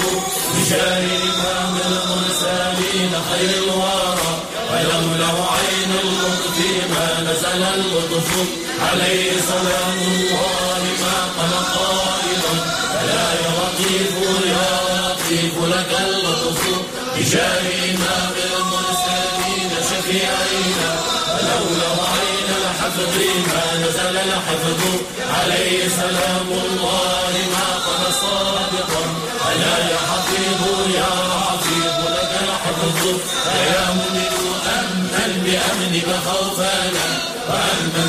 بجاه 0.56 1.06
إمام 1.30 1.74
المرسلين 1.88 3.12
خير 3.32 3.64
الورى. 3.64 4.32
ولوله 4.72 5.38
عين 5.54 5.92
اللطف 6.04 6.58
ما 6.94 7.08
نزل 7.28 7.64
اللطف 7.76 8.30
عليه 8.92 9.32
سلام 9.42 9.98
الله 10.08 10.82
ما 11.04 11.18
قلم 11.38 11.66
قائلا. 11.76 12.54
ألا 13.02 13.28
يا 13.42 13.52
لطيف 13.58 14.14
يا 14.48 14.72
لطيف 14.98 15.56
لك 15.74 15.92
اللطف 16.08 16.62
بجاه 17.16 17.62
إمام 17.92 18.36
المرسلين 18.52 19.72
شفيعينا 19.90 20.92
ولولا 21.34 21.92
عين 22.12 22.50
الحفظ 22.62 23.16
ما 23.48 23.66
نزل 23.84 24.18
الحفظ 24.18 24.82
عليه 25.38 25.88
سلام 25.90 26.48
الله 26.64 27.34
ما 27.54 27.68
قال 27.86 28.14
صادقا. 28.22 29.04
ألا 29.52 29.78
يا 29.91 30.00
حفيظ 30.12 30.62
يا 30.95 31.14
حفيظ 31.48 31.98
لك 32.16 32.20
الحفظ 32.84 33.20
فيا 33.44 33.94
مؤمن 33.94 34.34
أمن 34.80 35.32
بأمنك 35.46 36.10
خوفانا 36.26 37.08
وأمن 37.50 38.08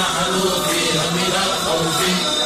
نحن 0.00 0.34
فيها 0.68 1.04
من 1.16 1.32
الخوف. 1.46 2.00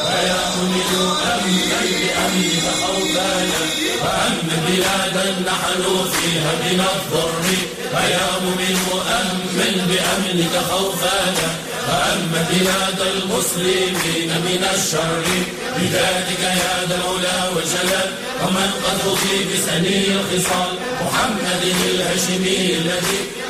فيا 0.07 0.50
مؤمن 0.61 1.17
أمن 1.33 1.57
بأمنك 2.01 2.65
خوفانا 2.81 3.61
وأمن 4.03 4.49
بلادا 4.67 5.25
نحن 5.47 5.83
فيها 6.13 6.51
من 6.63 6.79
الضر 6.93 7.43
فيا 7.91 8.27
مؤمن 8.43 8.77
أمن 9.21 9.75
بأمنك 9.89 10.65
خوفانا 10.71 11.49
وأما 11.87 12.47
بلاد 12.51 12.99
المسلمين 13.15 14.29
من 14.47 14.65
الشر 14.73 15.23
بذاتك 15.77 16.41
يا 16.41 16.85
ذا 16.89 16.95
العلا 16.95 17.49
والجلال 17.55 18.11
ومن 18.43 18.69
قد 18.85 19.01
بسني 19.53 20.05
الخصال 20.07 20.71
محمد 21.01 21.63
الهاشمي 21.93 22.77
الذي 22.77 23.41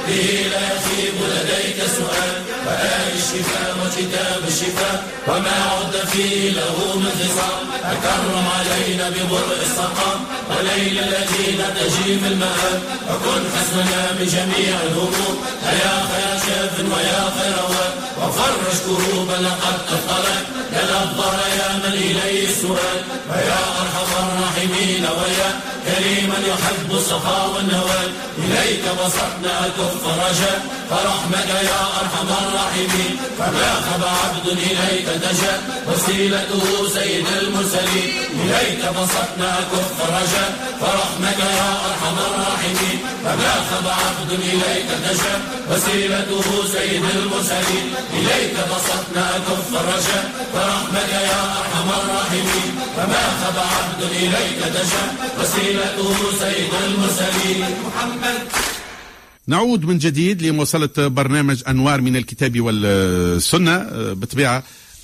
لا 0.51 0.62
يخيب 0.76 1.16
لديك 1.34 1.88
سؤال 1.97 2.51
وآي 2.66 3.14
الشفاء 3.16 3.76
وكتاب 3.82 4.41
الشفاء 4.47 5.03
وما 5.28 5.55
عد 5.72 6.07
فيه 6.07 6.49
له 6.49 7.01
من 7.02 7.12
خصام 7.20 7.66
تكرم 7.91 8.47
علينا 8.58 9.10
ببرء 9.10 9.60
السقام 9.68 10.20
وليل 10.49 10.99
الذين 11.08 11.60
تجيب 11.80 12.22
المآب 12.26 12.82
وكن 13.10 13.41
حسننا 13.56 14.02
بجميع 14.20 14.76
الهموم. 14.88 15.36
فيا 15.64 15.95
خير 16.12 16.32
شاف 16.45 16.76
ويا 16.93 17.24
خير 17.38 17.58
واب 17.72 17.93
وفرج 18.22 18.78
كروبا 18.86 19.38
لقد 19.45 19.78
أثقلت. 19.95 20.45
ينظر 20.74 21.39
يا 21.60 21.70
من 21.84 21.93
إليه 21.93 22.49
السؤال 22.49 22.99
ويا 23.30 23.62
أرحم 23.82 24.10
الراحمين 24.24 25.04
ويا 25.20 25.49
كريما 25.86 26.38
يحب 26.52 26.89
الصفا 26.91 27.45
والنوال. 27.45 28.10
إليك 28.38 28.84
بسطنا 28.99 29.56
كف 29.78 30.04
رجاء. 30.24 30.60
فرحمك 30.89 31.49
يا 31.72 31.82
أرحم 32.02 32.28
الراحمين. 32.43 33.14
فما 33.39 33.72
خب 33.88 34.04
عبد 34.04 34.47
إليك 34.47 35.08
دجا 35.24 35.56
وسيلته 35.88 36.64
سيد 36.94 37.28
المرسلين. 37.42 38.24
إليك 38.44 38.82
بسطنا 38.98 39.52
كف 39.72 39.98
رجاء. 40.02 40.78
فرحمك 40.82 41.39
يا 41.39 41.70
أرحم 41.89 42.18
الراحمين. 42.28 43.00
فما 43.24 43.54
خب 43.70 43.88
عبد 43.88 44.32
إليك 44.32 44.89
دجا. 45.06 45.36
وسيلته 45.70 46.48
سيد 46.74 47.04
المرسلين. 47.16 47.88
إليك 48.14 48.54
بسطنا 48.54 49.26
كف 49.48 49.74
رجاء. 49.74 50.26
فرحمك 50.54 51.10
يا 51.10 51.42
أرحم 51.60 51.89
الراحمين. 52.02 52.72
فما 52.98 53.24
خب 53.42 53.58
عبد 53.58 54.02
إليك 54.12 54.60
دجا. 54.76 55.06
وسيلته 55.39 56.16
سيد 56.39 56.74
المرسلين. 56.86 57.66
محمد. 57.86 58.39
نعود 59.48 59.86
من 59.86 59.98
جديد 59.98 60.42
لمواصلة 60.42 60.89
برنامج 60.98 61.64
أنوار 61.68 62.02
من 62.02 62.16
الكتاب 62.16 62.62
والسنة. 62.62 63.72
آه، 63.72 64.14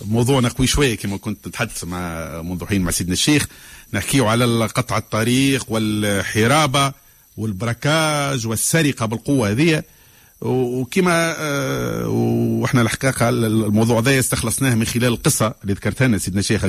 بالطبيعة 0.02 0.18
موضوعنا 0.18 0.50
قوي 0.50 0.68
شوية 0.68 0.98
كما 0.98 1.18
كنت 1.18 1.48
نتحدث 1.48 1.84
مع 1.84 2.41
منذ 2.41 2.66
حين 2.66 2.82
مع 2.82 2.91
سيدنا 2.91 3.14
الشيخ. 3.14 3.48
نحكيه 3.93 4.26
على 4.26 4.66
قطع 4.66 4.98
الطريق 4.98 5.66
والحرابة 5.70 6.91
والبركاج 7.38 8.48
والسرقة 8.48 9.06
بالقوة 9.06 9.52
هذه. 9.52 9.84
وكما 10.41 11.36
آه، 11.38 12.08
وإحنا 12.08 12.82
الحقيقة 12.82 13.30
الموضوع 13.30 14.00
ذا 14.00 14.20
استخلصناه 14.20 14.76
من 14.76 14.86
خلال 14.86 15.06
القصة 15.06 15.54
اللي 15.64 15.74
ذكرتها 15.74 16.08
لنا 16.08 16.18
سيدنا 16.18 16.39
الشيخ 16.39 16.66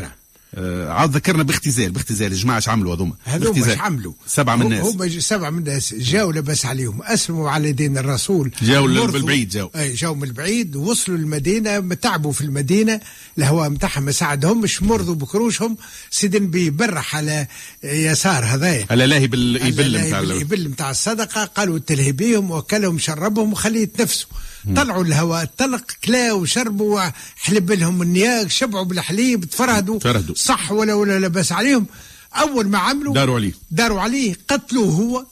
نعم 0.00 0.10
آه، 0.56 0.88
عاد 0.92 1.16
ذكرنا 1.16 1.42
باختزال. 1.42 1.90
باختزال 1.90 2.32
الجماعة 2.32 2.56
إيش 2.56 2.68
عملوا 2.68 2.94
هذوما؟ 2.94 3.12
هذوما. 3.24 3.70
إيش 3.70 3.78
عملوا؟ 3.78 4.12
سبعة 4.26 4.56
من 4.56 4.62
الناس. 4.62 4.86
هم 4.86 5.20
سبعة 5.20 5.50
من 5.50 5.58
الناس. 5.58 5.94
جاوا 5.94 6.32
لبس 6.32 6.66
عليهم. 6.66 7.02
اسلموا 7.02 7.50
على 7.50 7.72
دين 7.72 7.98
الرسول. 7.98 8.50
جاوا. 8.62 9.06
بالبعيد 9.06 9.48
جاوا. 9.48 9.80
أي 9.80 9.92
جاوا 9.92 10.14
من 10.14 10.22
البعيد. 10.24 10.76
وصلوا 10.76 11.18
المدينة. 11.18 11.94
تعبوا 11.94 12.32
في 12.32 12.40
المدينة. 12.40 13.00
الهواء 13.38 13.68
متاعهم 13.68 14.02
ما 14.02 14.12
ساعدهمش 14.12 14.82
مرضوا 14.82 15.14
بكروشهم. 15.14 15.76
سيدن 16.10 16.46
بيبرح 16.46 17.16
على 17.16 17.46
يسار 17.84 18.44
هذايا. 18.44 18.86
على 18.90 19.06
لاهي 19.06 19.26
بالإبل 19.26 19.96
نتاع 20.06 20.20
ال- 20.20 20.32
الإبل 20.32 20.68
نتاع 20.68 20.90
الصدقة. 20.90 21.44
قالوا 21.44 21.78
تلهي 21.78 22.12
بيهم. 22.12 22.50
وكلهم 22.50 22.98
شربهم. 22.98 23.52
وخليه 23.52 23.80
يتنفسوا. 23.82 24.28
طلعوا 24.76 25.04
الهواء 25.04 25.42
الطلق 25.42 25.84
كلاوا 26.04 26.40
وشربوا 26.40 27.02
حلب 27.36 27.72
لهم 27.72 28.02
النياق 28.02 28.46
شبعوا 28.46 28.84
بالحليب 28.84 29.44
تفرهدوا 29.44 29.98
تفرهدوا. 29.98 30.34
صح 30.34 30.72
ولا 30.72 30.94
ولا 30.94 31.26
لبس 31.26 31.52
عليهم. 31.52 31.86
أول 32.34 32.68
ما 32.68 32.78
عملوا 32.78 33.14
داروا 33.14 33.34
عليه. 33.34 33.52
داروا 33.70 34.00
عليه 34.00 34.34
قتلوه 34.48 34.90
هو 34.90 35.24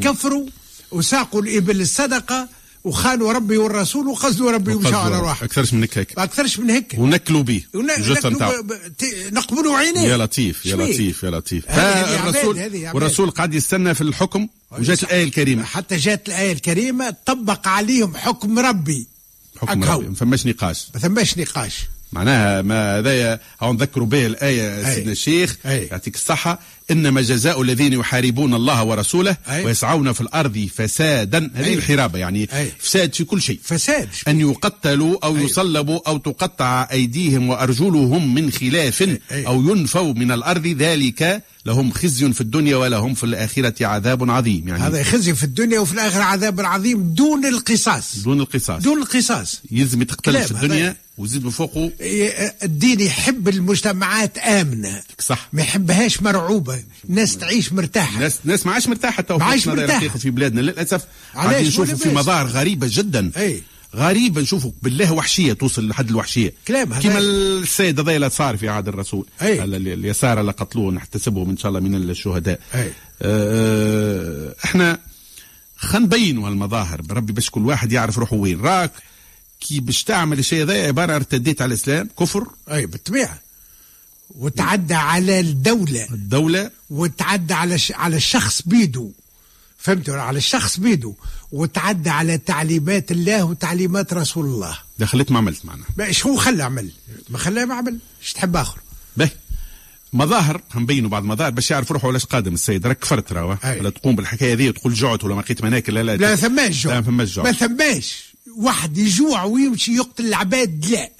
كفروا 0.00 0.46
وساقوا 0.90 1.42
الإبل 1.42 1.80
الصدقة 1.80 2.48
وخانوا 2.84 3.32
ربي 3.32 3.56
والرسول 3.56 4.06
وقصدوا 4.06 4.50
ربي 4.50 4.74
ومشوا 4.74 4.96
على 4.96 5.18
رواحهم 5.20 5.44
أكثرش 5.44 5.72
من 5.72 5.82
هيك. 5.82 6.12
ما 6.16 6.24
أكثرش 6.24 6.58
من 6.58 6.70
هيك. 6.70 6.94
ونكلوا 6.98 7.42
به. 7.42 7.62
ناكلوا 7.74 8.30
نتاعو 8.30 8.52
نقبلوا 9.32 9.76
عينيه. 9.76 10.00
يا 10.00 10.16
لطيف 10.16 10.66
يا. 10.66 10.76
لطيف 10.76 11.22
يا 11.22 11.30
لطيف. 11.30 11.70
عباد. 11.70 12.90
والرسول 12.94 13.30
قاعد 13.30 13.54
يستنى 13.54 13.94
في 13.94 14.00
الحكم. 14.00 14.48
وجات 14.78 15.02
الآية 15.02 15.24
الكريمة 15.24 15.64
حتى 15.64 15.96
جات 15.96 16.28
الآية 16.28 16.52
الكريمة 16.52 17.16
طبق 17.26 17.68
عليهم 17.68 18.16
حكم 18.16 18.58
ربي 18.58 19.06
حكم. 19.60 19.84
ربي 19.84 20.08
ما 20.08 20.14
فماش 20.14 20.46
نقاش 20.46 20.86
ما 20.94 21.00
ثماش 21.00 21.38
نقاش 21.38 21.80
معناها 22.12 22.62
ما 22.62 22.98
هذايا 22.98 23.40
هون 23.60 23.76
نذكروا 23.76 24.06
به 24.06 24.26
الآية 24.26 24.88
أي. 24.88 24.94
سيدنا 24.94 25.12
الشيخ 25.12 25.56
أي. 25.66 25.88
يعطيك 25.90 26.14
الصحة 26.14 26.58
إنما 26.90 27.20
جزاء 27.20 27.62
الذين 27.62 27.92
يحاربون 27.92 28.54
الله 28.54 28.84
ورسوله 28.84 29.36
أي. 29.48 29.64
ويسعون 29.64 30.12
في 30.12 30.20
الأرض 30.20 30.68
فسادا 30.74 31.50
هذه 31.54 31.66
أي. 31.66 31.74
الحرابة 31.74 32.18
يعني 32.18 32.48
أي. 32.52 32.72
فساد 32.78 33.14
في 33.14 33.24
كل 33.24 33.42
شيء 33.42 33.58
فساد 33.62 34.08
أن 34.28 34.40
يقتلوا 34.40 35.16
أو 35.24 35.36
أيوة. 35.36 35.44
يصلبوا 35.46 36.00
أو 36.06 36.18
تقطع 36.18 36.88
أيديهم 36.92 37.48
وأرجلهم 37.48 38.34
من 38.34 38.50
خلاف 38.52 39.02
أي. 39.02 39.46
أو 39.46 39.62
ينفوا 39.62 40.12
من 40.12 40.32
الأرض 40.32 40.66
ذلك 40.66 41.42
لهم 41.66 41.92
خزي 41.92 42.32
في 42.32 42.40
الدنيا 42.40 42.76
ولهم 42.76 43.14
في 43.14 43.24
الآخرة 43.24 43.86
عذاب 43.86 44.30
عظيم. 44.30 44.68
يعني 44.68 44.82
هذا 44.82 45.02
خزي 45.02 45.34
في 45.34 45.44
الدنيا 45.44 45.80
وفي 45.80 45.92
الآخرة 45.92 46.22
عذاب 46.22 46.60
عظيم 46.60 47.14
دون 47.14 47.46
القصاص. 47.46 48.18
دون 48.18 48.40
القصاص. 48.40 48.82
دون 48.82 49.02
القصاص. 49.02 49.60
يلزم 49.70 50.02
يتقتل 50.02 50.32
كلام 50.32 50.46
في. 50.46 50.52
الدنيا 50.52 50.96
ويزيد 51.18 51.44
من 51.44 51.50
فوقه. 51.50 51.90
الدين 52.62 53.00
يحب 53.00 53.48
المجتمعات 53.48 54.38
آمنة. 54.38 55.02
صح. 55.18 55.48
ما 55.52 55.62
يحبهاش 55.62 56.22
مرعوبة. 56.22 56.82
الناس 57.08 57.36
تعيش 57.36 57.72
مرتاحة. 57.72 58.20
ناس 58.20 58.38
ناس 58.44 58.66
ما 58.66 58.72
عادش 58.72 58.88
مرتاحة. 58.88 59.22
تو 59.22 59.38
ما 59.38 59.44
عادش. 59.44 59.68
الحقيقة 59.68 60.18
في 60.18 60.30
بلادنا. 60.30 60.60
للأسف؟ 60.60 61.02
قاعدين 61.34 61.68
نشوفوا 61.68 61.94
في. 61.94 62.14
مظاهر 62.14 62.46
غريبة 62.46 62.86
جدا. 62.90 63.30
أي. 63.36 63.62
غريبه 63.96 64.40
نشوفوا 64.40 64.70
بالله 64.82 65.12
وحشية 65.12 65.52
توصل 65.52 65.88
لحد 65.88 66.08
الوحشية. 66.08 66.52
كلام 66.68 66.92
هذا. 66.92 67.02
كما 67.02 67.18
السيد 67.18 68.00
هذا 68.00 68.16
اللي 68.16 68.30
صار 68.30 68.56
في 68.56 68.68
عهد 68.68 68.88
الرسول. 68.88 69.26
أي. 69.42 69.64
ال- 69.64 69.74
ال- 69.74 69.88
اليسار 69.88 70.40
اللي 70.40 70.52
قتلوه 70.52 70.92
نحتسبهم 70.92 71.50
إن 71.50 71.56
شاء 71.56 71.68
الله 71.68 71.80
من 71.80 71.94
الشهداء. 71.94 72.60
أي. 72.74 72.92
آه 73.22 74.54
إحنا 74.64 74.98
خلينا 75.76 76.06
نبينوا 76.06 76.48
هالمظاهر. 76.48 77.02
بربي 77.02 77.32
باش 77.32 77.50
كل 77.50 77.66
واحد 77.66 77.92
يعرف 77.92 78.18
روحه 78.18 78.36
وين. 78.36 78.60
راك 78.60 78.92
كي 79.60 79.80
باش 79.80 80.04
تعمل 80.04 80.38
الشيء 80.38 80.62
هذا 80.62 80.86
عبارة 80.86 81.16
ارتديت 81.16 81.62
على 81.62 81.68
الإسلام 81.68 82.08
كفر. 82.18 82.46
أي 82.70 82.86
بالطبيعة. 82.86 83.38
وتعدى 84.38 84.94
على 84.94 85.40
الدولة. 85.40 86.06
الدولة. 86.10 86.70
وتعدى 86.90 87.54
على 87.54 87.78
ش... 87.78 87.92
على 87.92 88.16
الشخص 88.16 88.62
بيده. 88.66 89.08
فهمتوا 89.82 90.16
على 90.16 90.38
الشخص 90.38 90.80
بيده 90.80 91.14
وتعدى 91.52 92.10
على 92.10 92.38
تعليمات 92.38 93.12
الله 93.12 93.44
وتعليمات 93.44 94.12
رسول 94.12 94.44
الله. 94.44 94.78
دخلت 94.98 95.30
ما 95.30 95.38
عملت 95.38 95.64
معنا. 95.64 96.12
شو 96.12 96.36
خلى 96.36 96.62
عمل 96.62 96.90
ما 97.30 97.38
خلاه 97.38 97.64
ما 97.64 97.74
عمل. 97.74 97.98
إيش 98.22 98.32
تحب 98.32 98.56
آخر؟ 98.56 98.78
به. 99.16 99.30
مظاهر 100.12 100.60
هنبينوا 100.72 101.10
بعض 101.10 101.22
المظاهر 101.22 101.50
باش 101.50 101.70
يعرف 101.70 101.92
روحه 101.92 102.08
علاش 102.08 102.24
قادم 102.24 102.54
السيد. 102.54 102.86
راك 102.86 102.98
كفرت 102.98 103.32
راهو. 103.32 103.56
ولا 103.64 103.90
تقوم 103.90 104.16
بالحكاية 104.16 104.54
ذي 104.54 104.68
وتقول 104.68 104.94
جعت 104.94 105.24
ولا 105.24 105.34
ما 105.34 105.40
لقيت 105.40 105.64
مناكل 105.64 105.94
لا 105.94 106.02
لا. 106.02 106.16
لا 106.16 106.36
ثماش 106.36 106.82
جوع. 106.82 106.92
لا 106.92 107.00
ما 107.00 107.06
فماش 107.06 107.34
جوع. 107.34 107.44
ما 107.44 107.52
ثماش. 107.52 108.24
واحد 108.56 108.98
يجوع 108.98 109.44
ويمشي 109.44 109.96
يقتل 109.96 110.26
العباد 110.26 110.86
لا. 110.86 111.10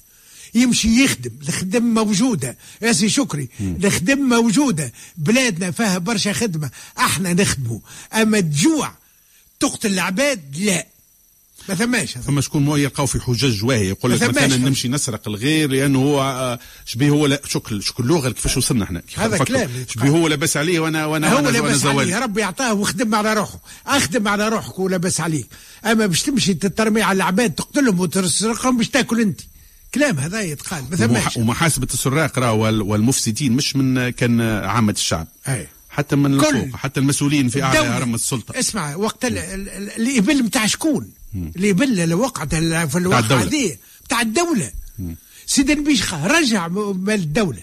يمشي 0.55 1.05
يخدم 1.05 1.31
الخدم 1.49 1.83
موجودة. 1.83 2.57
يا 2.83 2.93
سي 2.93 3.09
شكري 3.09 3.49
الخدم 3.61 4.19
موجودة. 4.19 4.93
بلادنا 5.17 5.71
فيها 5.71 5.99
برشا 5.99 6.33
خدمة 6.33 6.71
أحنا 6.99 7.33
نخدموا 7.33 7.79
أما 8.15 8.41
تجوع 8.41 8.93
تقتل 9.61 9.93
العباد 9.93 10.57
لا. 10.59 10.87
ما 11.69 11.75
ثماش 11.75 12.19
فما 12.19 12.41
شكون 12.41 12.63
مو 12.63 12.77
يلقاو 12.77 13.07
في 13.07 13.21
حجج 13.21 13.65
واهيه 13.65 13.89
يقول 13.89 14.13
لك 14.13 14.23
مثلا. 14.23 14.57
نمشي 14.57 14.89
نسرق 14.89 15.29
الغير 15.29 15.71
لأنه 15.71 15.99
هو 15.99 16.23
آه، 16.23 16.59
شبيه 16.87 17.11
هو 17.11 17.27
لا. 17.27 17.41
شكل 17.49 17.83
شكل 17.83 18.05
لغة 18.05 18.31
كيفاش 18.31 18.57
وصلنا 18.57 18.85
إحنا؟ 18.85 19.03
هذا. 19.15 19.39
كلام. 19.39 19.71
شبيه 19.89 20.09
هو 20.09 20.29
لاباس 20.29 20.57
عليه 20.57 20.81
وأنا 20.81 21.07
وأنا 21.07 21.33
هو 21.33 21.49
لابس 21.49 21.85
عليه. 21.85 22.19
ربي 22.19 22.41
يعطاه 22.41 22.75
وخدم 22.75 23.15
على 23.15 23.35
روحه. 23.35 23.61
أخدم 23.87 24.29
على 24.29 24.49
روحك 24.49 24.79
ولابس 24.79 25.21
عليك. 25.21 25.47
أما 25.85 26.07
باش 26.07 26.23
تمشي 26.23 26.55
تترمي 26.55 27.03
على 27.03 27.17
العباد 27.17 27.51
تقتلهم 27.53 28.01
وتسرقهم 28.01 28.77
باش 28.77 28.89
تاكل 28.89 29.21
أنت. 29.21 29.41
كلام 29.95 30.19
هذا 30.19 30.41
يتقال. 30.41 30.85
ما 30.91 30.97
ثماش 30.97 31.25
ومح- 31.27 31.39
ومحاسبة 31.39 31.89
السراق 31.95 32.39
راه 32.39 32.53
وال- 32.53 32.83
والمفسدين 32.83 33.53
مش 33.53 33.77
من 33.77 34.11
كان 34.11 34.41
عامة 34.41 34.93
الشعب. 34.93 35.29
أي. 35.49 35.69
حتى 35.91 36.17
من 36.17 36.41
كل. 36.41 36.47
الفوق 36.57 36.77
حتى 36.77 37.01
المسؤولين 37.01 37.49
في 37.49 37.63
أعلى. 37.63 37.79
هرم 37.79 38.15
السلطة. 38.15 38.59
اسمع 38.59 38.97
وقت 38.97 39.25
ال- 39.25 39.39
ال- 39.39 39.69
ال- 39.69 39.91
الإبل 39.91 40.43
بتاع 40.43 40.67
شكون؟ 40.67 41.11
الإبل 41.35 42.01
اللي 42.01 42.15
وقعت 42.15 42.55
في 42.55 42.99
الواقعة 42.99 43.21
الدولة. 43.23 43.45
دي 43.45 43.79
بتاع 44.05 44.21
الدولة. 44.21 44.71
سيدي 45.47 45.75
بيشخة 45.75 46.27
رجع 46.27 46.69
مال 46.69 47.15
الدولة. 47.15 47.63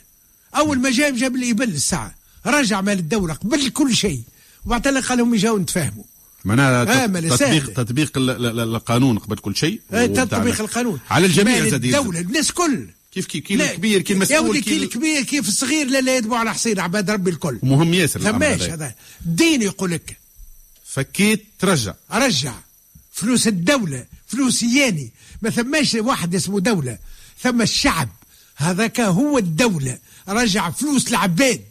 أول 0.56 0.80
ما 0.80 0.92
جاب 0.92 1.16
جاب 1.16 1.36
الإبل 1.36 1.64
الساعة. 1.70 2.16
رجع 2.46 2.82
مال 2.82 3.00
الدولة 3.00 3.34
قبل 3.34 3.70
كل 3.70 3.96
شيء. 3.96 4.22
وبعد 4.66 4.88
قال 4.88 5.18
لهم 5.18 5.36
يجاو 5.36 5.58
نتفاهموا. 5.58 6.04
معناها 6.46 7.04
آه، 7.04 7.06
تطبيق. 7.08 7.74
تطبيق 7.74 8.18
ال- 8.18 8.30
ال- 8.30 8.46
ال- 8.46 8.60
القانون 8.76 9.18
قبل 9.20 9.38
كل 9.38 9.56
شيء 9.56 9.82
آه، 9.92 10.06
تطبيق 10.06 10.62
القانون. 10.62 11.00
على 11.10 11.26
الجميع 11.26 11.70
زاد 11.70 11.84
يلزم. 11.86 12.00
الدولة 12.00 12.20
الناس 12.20 12.52
كل. 12.52 12.88
كيف 13.12 13.26
كي 13.26 13.40
كي 13.42 13.54
الكبير 13.54 14.02
كي 14.02 14.14
المسؤول 14.14 14.50
ولدي 14.50 14.62
كي 14.62 14.70
كي 14.70 14.78
ال- 14.78 14.84
الكبير 14.84 15.22
كيف 15.24 15.48
الصغير 15.48 15.88
لا 15.88 16.02
لا 16.02 16.18
يتبعوا 16.18 16.40
على 16.40 16.54
حصير 16.54 16.82
عباد 16.82 17.10
ربي 17.12 17.30
الكل. 17.32 17.60
مهم 17.64 17.94
ياسر 17.94 18.20
ثماش 18.22 18.62
هذا. 18.62 18.94
الدين 19.26 19.62
يقول 19.62 19.92
لك. 19.92 20.18
فكيت 20.86 21.46
ترجع. 21.60 21.94
رجع. 22.12 22.54
فلوس 23.14 23.48
الدولة 23.48 24.06
فلوس 24.28 24.64
ياني. 24.64 25.10
ما 25.42 25.50
ثماش 25.50 25.94
واحد 25.96 26.36
اسمه 26.36 26.60
دولة. 26.60 26.98
ثم 27.44 27.62
الشعب. 27.62 28.10
هذاك 28.56 29.00
هو 29.00 29.38
الدولة. 29.38 29.98
رجع 30.30 30.70
فلوس 30.70 31.08
العباد. 31.08 31.62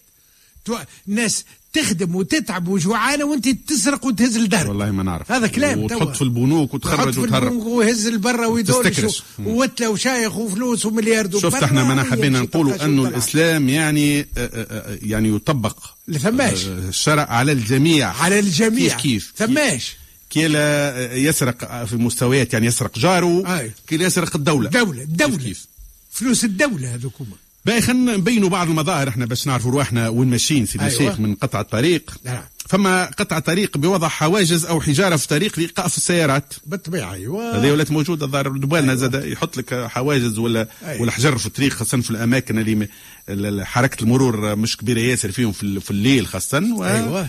الناس 1.08 1.44
تخدم 1.72 2.16
وتتعب 2.16 2.68
وجوعانة 2.68 3.24
وانت 3.24 3.48
تسرق 3.48 4.06
وتهز 4.06 4.38
لدارك 4.38 4.68
والله 4.68 4.90
ما 4.90 5.02
نعرف. 5.02 5.32
هذا 5.32 5.46
كلام 5.46 5.78
وتحط. 5.78 6.16
في 6.16 6.22
البنوك 6.22 6.74
وتخرج 6.74 7.18
وتهرب. 7.18 7.52
ويهز 7.52 8.06
البرة 8.06 8.48
ويدور 8.48 8.92
وتلة 9.38 9.90
وشايخ 9.90 10.36
وفلوس 10.36 10.86
ومليار 10.86 11.30
شفت 11.38 11.62
إحنا 11.62 11.84
ما 11.84 12.02
حبينا 12.02 12.40
نقولوا 12.40 12.84
انه 12.84 13.08
الإسلام 13.08 13.68
يعني 13.68 14.20
آه، 14.20 14.26
آه، 14.36 14.48
آه، 14.54 14.98
يعني 15.02 15.28
يطبق. 15.28 15.76
لثماش. 16.08 16.64
آه، 16.66 16.88
الشرع 16.88 17.22
على 17.22 17.52
الجميع. 17.52 18.08
على 18.08 18.38
الجميع. 18.38 18.96
كيف 18.96 19.02
كيف؟ 19.02 19.32
ثماش 19.36 19.96
كلا 20.32 21.14
يسرق 21.14 21.84
في 21.84 21.96
مستويات 21.96 22.52
يعني 22.52 22.66
يسرق 22.66 22.98
جاره 22.98 23.58
أي. 23.58 23.72
كلا 23.90 24.06
يسرق 24.06 24.36
الدولة. 24.36 24.70
دولة 24.70 25.04
دولة. 25.04 25.36
كيف؟ 25.36 25.44
كيف. 25.44 25.66
فلوس 26.10 26.44
الدولة 26.44 26.94
هذوكما 26.94 27.36
باقي 27.68 27.80
خلينا 27.80 28.16
نبينوا 28.16 28.48
بعض 28.48 28.68
المظاهر 28.68 29.08
إحنا 29.08 29.26
باش 29.26 29.46
نعرفوا 29.46 29.70
رواحنا 29.70 30.08
وين 30.08 30.28
ماشيين 30.30 30.66
سيدي 30.66 30.84
أيوة. 30.84 30.94
الشيخ 30.96 31.20
من 31.20 31.34
قطع 31.34 31.60
الطريق 31.60 32.10
نعم. 32.24 32.42
فما 32.68 33.04
قطع 33.04 33.38
طريق 33.38 33.78
بوضع 33.78 34.08
حواجز 34.08 34.66
أو 34.66 34.80
حجارة 34.80 35.16
في 35.16 35.28
طريق 35.28 35.58
لإيقاف 35.58 35.96
السيارات 35.96 36.54
بالطبيعة 36.66 37.12
أيوه 37.12 37.56
هذه 37.58 37.72
ولات 37.72 37.90
موجودة 37.90 38.26
الظاهر 38.26 38.48
دبالنا 38.48 38.94
زاد 38.94 39.24
يحط 39.24 39.56
لك 39.56 39.74
حواجز 39.74 40.38
ولا 40.38 40.68
أيوة. 40.86 41.02
ولا 41.02 41.10
حجر 41.12 41.38
في 41.38 41.46
الطريق 41.46 41.72
خاصة 41.72 42.00
في 42.00 42.10
الأماكن 42.10 42.86
اللي 43.28 43.66
حركة 43.66 44.02
المرور 44.02 44.56
مش 44.56 44.76
كبيرة 44.76 45.00
ياسر 45.00 45.32
فيهم 45.32 45.52
في, 45.52 45.62
ال- 45.62 45.80
في 45.80 45.90
الليل 45.90 46.26
خاصة 46.26 46.58
و... 46.76 46.84
أيوه 46.84 47.28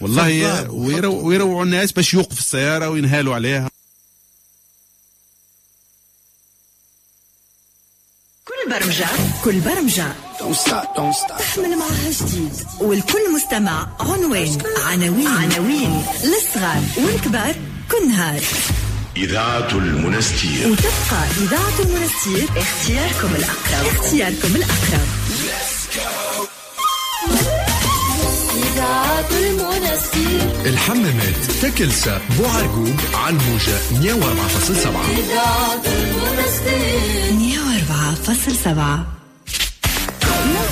والله. 0.00 0.70
ويروعوا 1.10 1.64
الناس 1.64 1.92
باش 1.92 2.14
يوقف 2.14 2.38
السيارة 2.38 2.88
وينهالوا 2.88 3.34
عليها 3.34 3.70
كل 8.64 8.70
برمجة. 8.70 9.06
كل 9.44 9.60
برمجة 9.60 10.06
تحمل 11.38 11.76
معها 11.78 12.10
جديد. 12.10 12.52
والكل 12.80 13.32
مستمع 13.34 13.86
عنوان. 14.00 14.58
عناوين. 14.86 15.26
عناوين. 15.26 16.04
للصغار 16.24 16.82
والكبار 16.96 17.54
كل 17.90 18.08
نهار. 18.08 18.40
إذاعة 19.16 19.68
المنستير. 19.72 20.72
وتبقى 20.72 21.22
إذاعة 21.40 21.80
المنستير 21.80 22.48
اختياركم 22.56 23.34
الأقرب. 23.34 23.86
اختياركم 23.86 24.56
الأقرب. 24.56 25.08
إذاعة 28.80 29.30
المنستير 29.30 30.66
الحمامات 30.66 31.44
تكلسة 31.62 32.20
بوعرقوب 32.38 32.96
على 33.14 33.36
الموجة 33.36 33.78
104.7 33.92 34.86
إذاعة 35.18 35.82
المنستير 35.86 37.30
104.7 38.66 39.20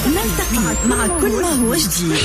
نلتقي 0.09 0.87
مع 0.87 1.07
كل 1.21 1.43
ما 1.43 1.53
هو 1.53 1.75
جديد. 1.75 2.19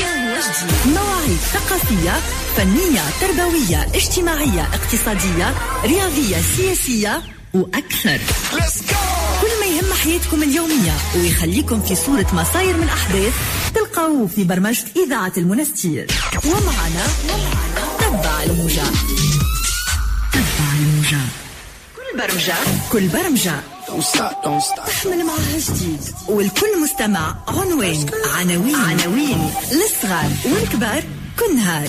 مواعيد 0.85 1.37
ثقافية 1.53 2.19
فنية 2.57 3.01
تربوية 3.21 3.83
اجتماعية 3.95 4.61
اقتصادية 4.73 5.53
رياضية 5.83 6.41
سياسية. 6.57 7.21
وأكثر. 7.53 8.19
كل 9.41 9.59
ما 9.59 9.65
يهم 9.65 9.93
حياتكم 9.93 10.43
اليومية 10.43 10.91
ويخليكم 11.15 11.81
في 11.81 11.95
صورة 11.95 12.27
مصاير 12.33 12.77
من 12.77 12.87
أحداث 12.89 13.33
تلقاوه 13.75 14.27
في 14.27 14.43
برمجة 14.43 14.85
إذاعة 15.05 15.33
المنستير. 15.37 16.07
ومعنا 16.45 17.05
تبع 17.99 18.43
الموجة. 18.43 18.83
تبع 20.33 20.69
الموجة. 20.79 21.21
كل 21.95 22.17
برمجة. 22.17 22.55
كل 22.91 23.07
برمجة. 23.07 23.55
تحمل 24.87 25.25
معها 25.25 25.59
جديد. 25.59 26.01
والكل 26.27 26.81
مستمع 26.83 27.35
عنوان. 27.47 28.05
عناوين. 28.35 28.75
عناوين. 28.75 29.51
للصغار 29.71 30.31
والكبار 30.45 31.03
كل 31.39 31.55
نهار. 31.55 31.87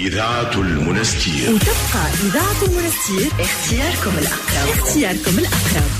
إذاعة 0.00 0.54
المنستير. 0.54 1.50
وتبقى 1.54 2.04
إذاعة 2.22 2.62
المنستير. 2.62 3.32
اختياركم 3.40 4.18
الأقرب. 4.18 4.78
اختياركم 4.78 5.38
الأقرب. 5.38 5.90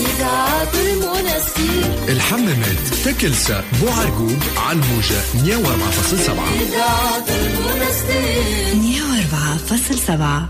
إذاعة 0.00 0.72
المنستير. 0.74 2.08
الحمامات 2.08 2.78
تكلسة 3.04 3.64
بوعرقوب 3.80 4.38
على 4.56 4.78
الموجة 4.78 5.20
104.7 5.44 6.44
إذاعة 6.60 7.28
المنستير. 7.28 8.74
104.7 8.74 10.48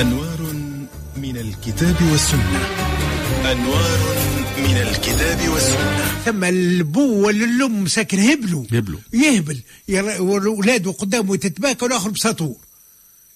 أنوار 0.00 0.40
من 1.16 1.36
الكتاب 1.36 1.96
والسنة. 2.12 2.60
أنوار 3.52 3.98
من 4.58 4.76
الكتاب 4.76 5.48
والسنة. 5.48 6.22
ثم 6.24 6.44
البو 6.44 7.26
ولا 7.26 7.44
الام 7.44 7.86
ساكن 7.86 8.18
هبلوا 8.18 8.64
يهبلوا. 8.72 9.00
يهبل. 9.12 9.60
والاولاد 10.20 10.88
قدامه 10.88 11.36
تتباكى 11.36 11.84
والآخر 11.84 12.10
بساطور. 12.10 12.56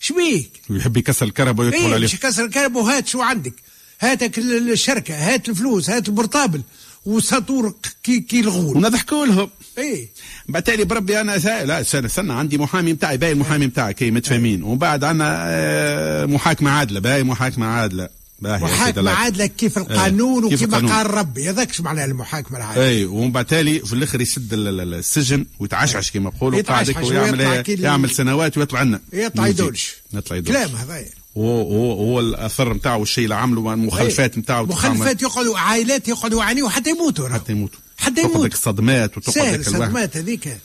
شبيك؟ 0.01 0.61
ويحب 0.71 0.97
يكسر 0.97 1.27
الكرهب 1.27 1.59
ويدخل 1.59 1.93
عليه. 1.93 2.05
مش 2.05 2.21
كسر 2.21 2.45
الكرهب؟ 2.45 2.77
وهات 2.77 3.07
شو 3.09 3.23
عندك. 3.23 3.55
هاتك 4.01 4.39
ال- 4.39 4.73
السلسلة 4.73 5.15
هات 5.15 5.49
الفلوس 5.49 5.91
هات 5.91 6.09
ال 6.09 6.15
portable 6.15 6.63
وساطور 7.07 7.75
كي, 8.03 8.21
كي 8.21 8.41
الغول. 8.41 8.77
ونضحكوا 8.77 9.27
لهم. 9.27 9.51
إيه. 9.79 10.09
بالتالي 10.49 10.85
بربي 10.85 11.21
أنا 11.21 11.39
سا... 11.39 11.65
لا 11.65 11.81
استنى 11.81 12.07
استنى. 12.07 12.33
عندي 12.33 12.59
محامي 12.59 12.93
بتاعي 12.93 13.17
باقي 13.17 13.33
المحامي 13.33 13.67
بتاعك 13.67 14.03
هي 14.03 14.11
متفاهمين. 14.11 14.63
ومن 14.63 14.79
بعد 14.79 15.05
عندنا 15.05 15.45
آه، 15.47 16.27
محاكمة 16.27 16.71
عادلة 16.71 17.01
باقي 17.01 17.23
محاكمة 17.23 17.67
عادلة. 17.67 18.03
باهي 18.03 18.18
محاكمة. 18.41 19.11
عادلة 19.11 19.47
كيف 19.47 19.79
القانون 19.79 20.49
كيف 20.49 20.63
وكما 20.63 20.77
القانون. 20.77 20.93
قال 20.93 21.11
ربي؟ 21.15 21.51
هذاك 21.51 21.73
شو 21.73 21.83
معناها 21.83 22.05
المحاكمة 22.05 22.59
العادلة. 22.59 22.85
اي 22.89 23.05
ومن 23.05 23.33
بعد 23.33 23.45
تالي 23.45 23.81
في 23.81 23.93
الآخر 23.93 24.21
يسد 24.21 24.53
ال- 24.53 24.69
ال- 24.69 24.81
ال- 24.81 24.95
السجن 24.95 25.47
ويتعشعش 25.59 26.11
كما 26.11 26.33
يقولوا 26.37 26.59
يتعشعش 26.59 27.05
ويعمل 27.05 27.41
إيه، 27.43 27.65
يعمل 27.69 28.11
سنوات 28.11 28.59
ويطلع 28.59 28.83
لنا. 28.83 29.01
يطلع. 29.13 29.47
يدولش 29.47 29.95
يطلع 30.13 30.37
يدولش 30.37 30.59
كلام 30.59 30.77
هذا. 30.77 31.05
هو 31.37 31.61
هو 31.63 31.93
هو 31.93 32.21
الأثر 32.21 32.75
نتاعو 32.75 33.03
الشيء 33.03 33.25
اللي 33.25 33.35
عمله 33.35 33.75
المخالفات 33.75 34.39
نتاعو 34.39 34.67
مخالفات 34.67 35.23
يقعدوا 35.23 35.59
عائلات 35.59 36.09
يقعدوا 36.09 36.43
يعانيوا 36.43 36.69
حتى 36.69 36.91
يموتوا. 36.91 37.29
حتى 37.29 37.53
يموتوا. 37.53 37.79
حتى 37.99 38.15
تقعد 38.15 38.31
يموت. 38.31 38.47
لك 38.47 38.53
الصدمات 38.55 39.17
وتقعد 39.19 39.59
الصدمات 39.59 40.17
هذيك. 40.17 40.59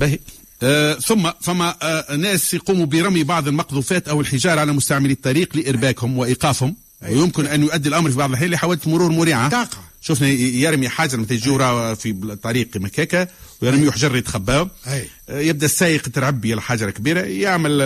باهي. 0.00 0.18
آه 0.62 0.94
ثم 0.94 1.30
فما 1.40 1.74
آه 1.82 2.16
ناس 2.16 2.54
يقوموا 2.54 2.86
برمي 2.86 3.22
بعض 3.24 3.48
المقذوفات 3.48 4.08
أو 4.08 4.20
الحجارة 4.20 4.60
على 4.60 4.72
مستعملي 4.72 5.12
الطريق 5.12 5.56
لإرباكهم 5.56 6.18
وإيقافهم. 6.18 6.74
ويمكن 7.10 7.46
أن 7.46 7.62
يؤدي 7.62 7.88
الأمر 7.88 8.10
في 8.10 8.16
بعض 8.16 8.28
الأحيان 8.28 8.50
لحوادث 8.50 8.88
مرور 8.88 9.12
مريعة. 9.12 9.48
تقع. 9.48 9.78
شفنا 10.00 10.28
يرمي 10.28 10.88
حاجة 10.88 11.16
مثل 11.16 11.36
جوره 11.38 11.94
في 11.94 12.10
الطريق 12.10 12.68
مكاكه 12.76 13.28
ويرميه 13.62 13.90
حجر 13.90 14.16
يتخباه. 14.16 14.70
آه، 14.86 15.40
يبدأ 15.40 15.66
السائق 15.66 16.02
ترعبي 16.08 16.54
الحجره 16.54 16.90
كبيرة 16.90 17.20
يعمل 17.20 17.82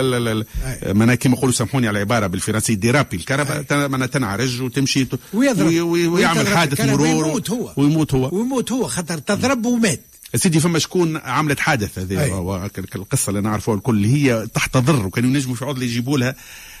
أي. 0.65 0.93
معناها 0.93 1.15
كما 1.15 1.35
يقولوا 1.35 1.53
سامحوني 1.53 1.87
على 1.87 1.97
العبارة 1.97 2.27
بالفرنسي 2.27 2.75
déraper 2.75 3.17
الكرهبة 3.17 3.87
معناها 3.87 4.07
تنعرج 4.07 4.61
وتمشي 4.61 5.07
ويضرب. 5.33 5.67
وي- 5.67 5.81
وي- 5.81 6.07
ويعمل 6.07 6.47
حادث 6.47 6.81
مرور. 6.81 7.01
ويموت 7.01 7.49
هو. 7.49 7.73
ويموت 7.77 8.13
هو. 8.13 8.29
ويموت 8.37 8.71
هو. 8.71 8.87
خاطر 8.87 9.17
تضرب 9.17 9.65
ومات. 9.65 10.01
سيدي 10.35 10.59
فما 10.59 10.79
شكون 10.79 11.17
عملت 11.17 11.59
حادث 11.59 11.99
هذه؟ 11.99 12.69
القصة 12.95 13.29
اللي 13.29 13.41
نعرفوها 13.41 13.77
الكل 13.77 13.95
اللي 13.95 14.13
هي 14.13 14.47
تحت 14.53 14.77
ضر 14.77 15.05
وكانوا 15.05 15.29
ينجموا 15.29 15.55
في 15.55 15.65
عضلة 15.65 15.83
يجيبوا 15.83 16.17
لها 16.17 16.35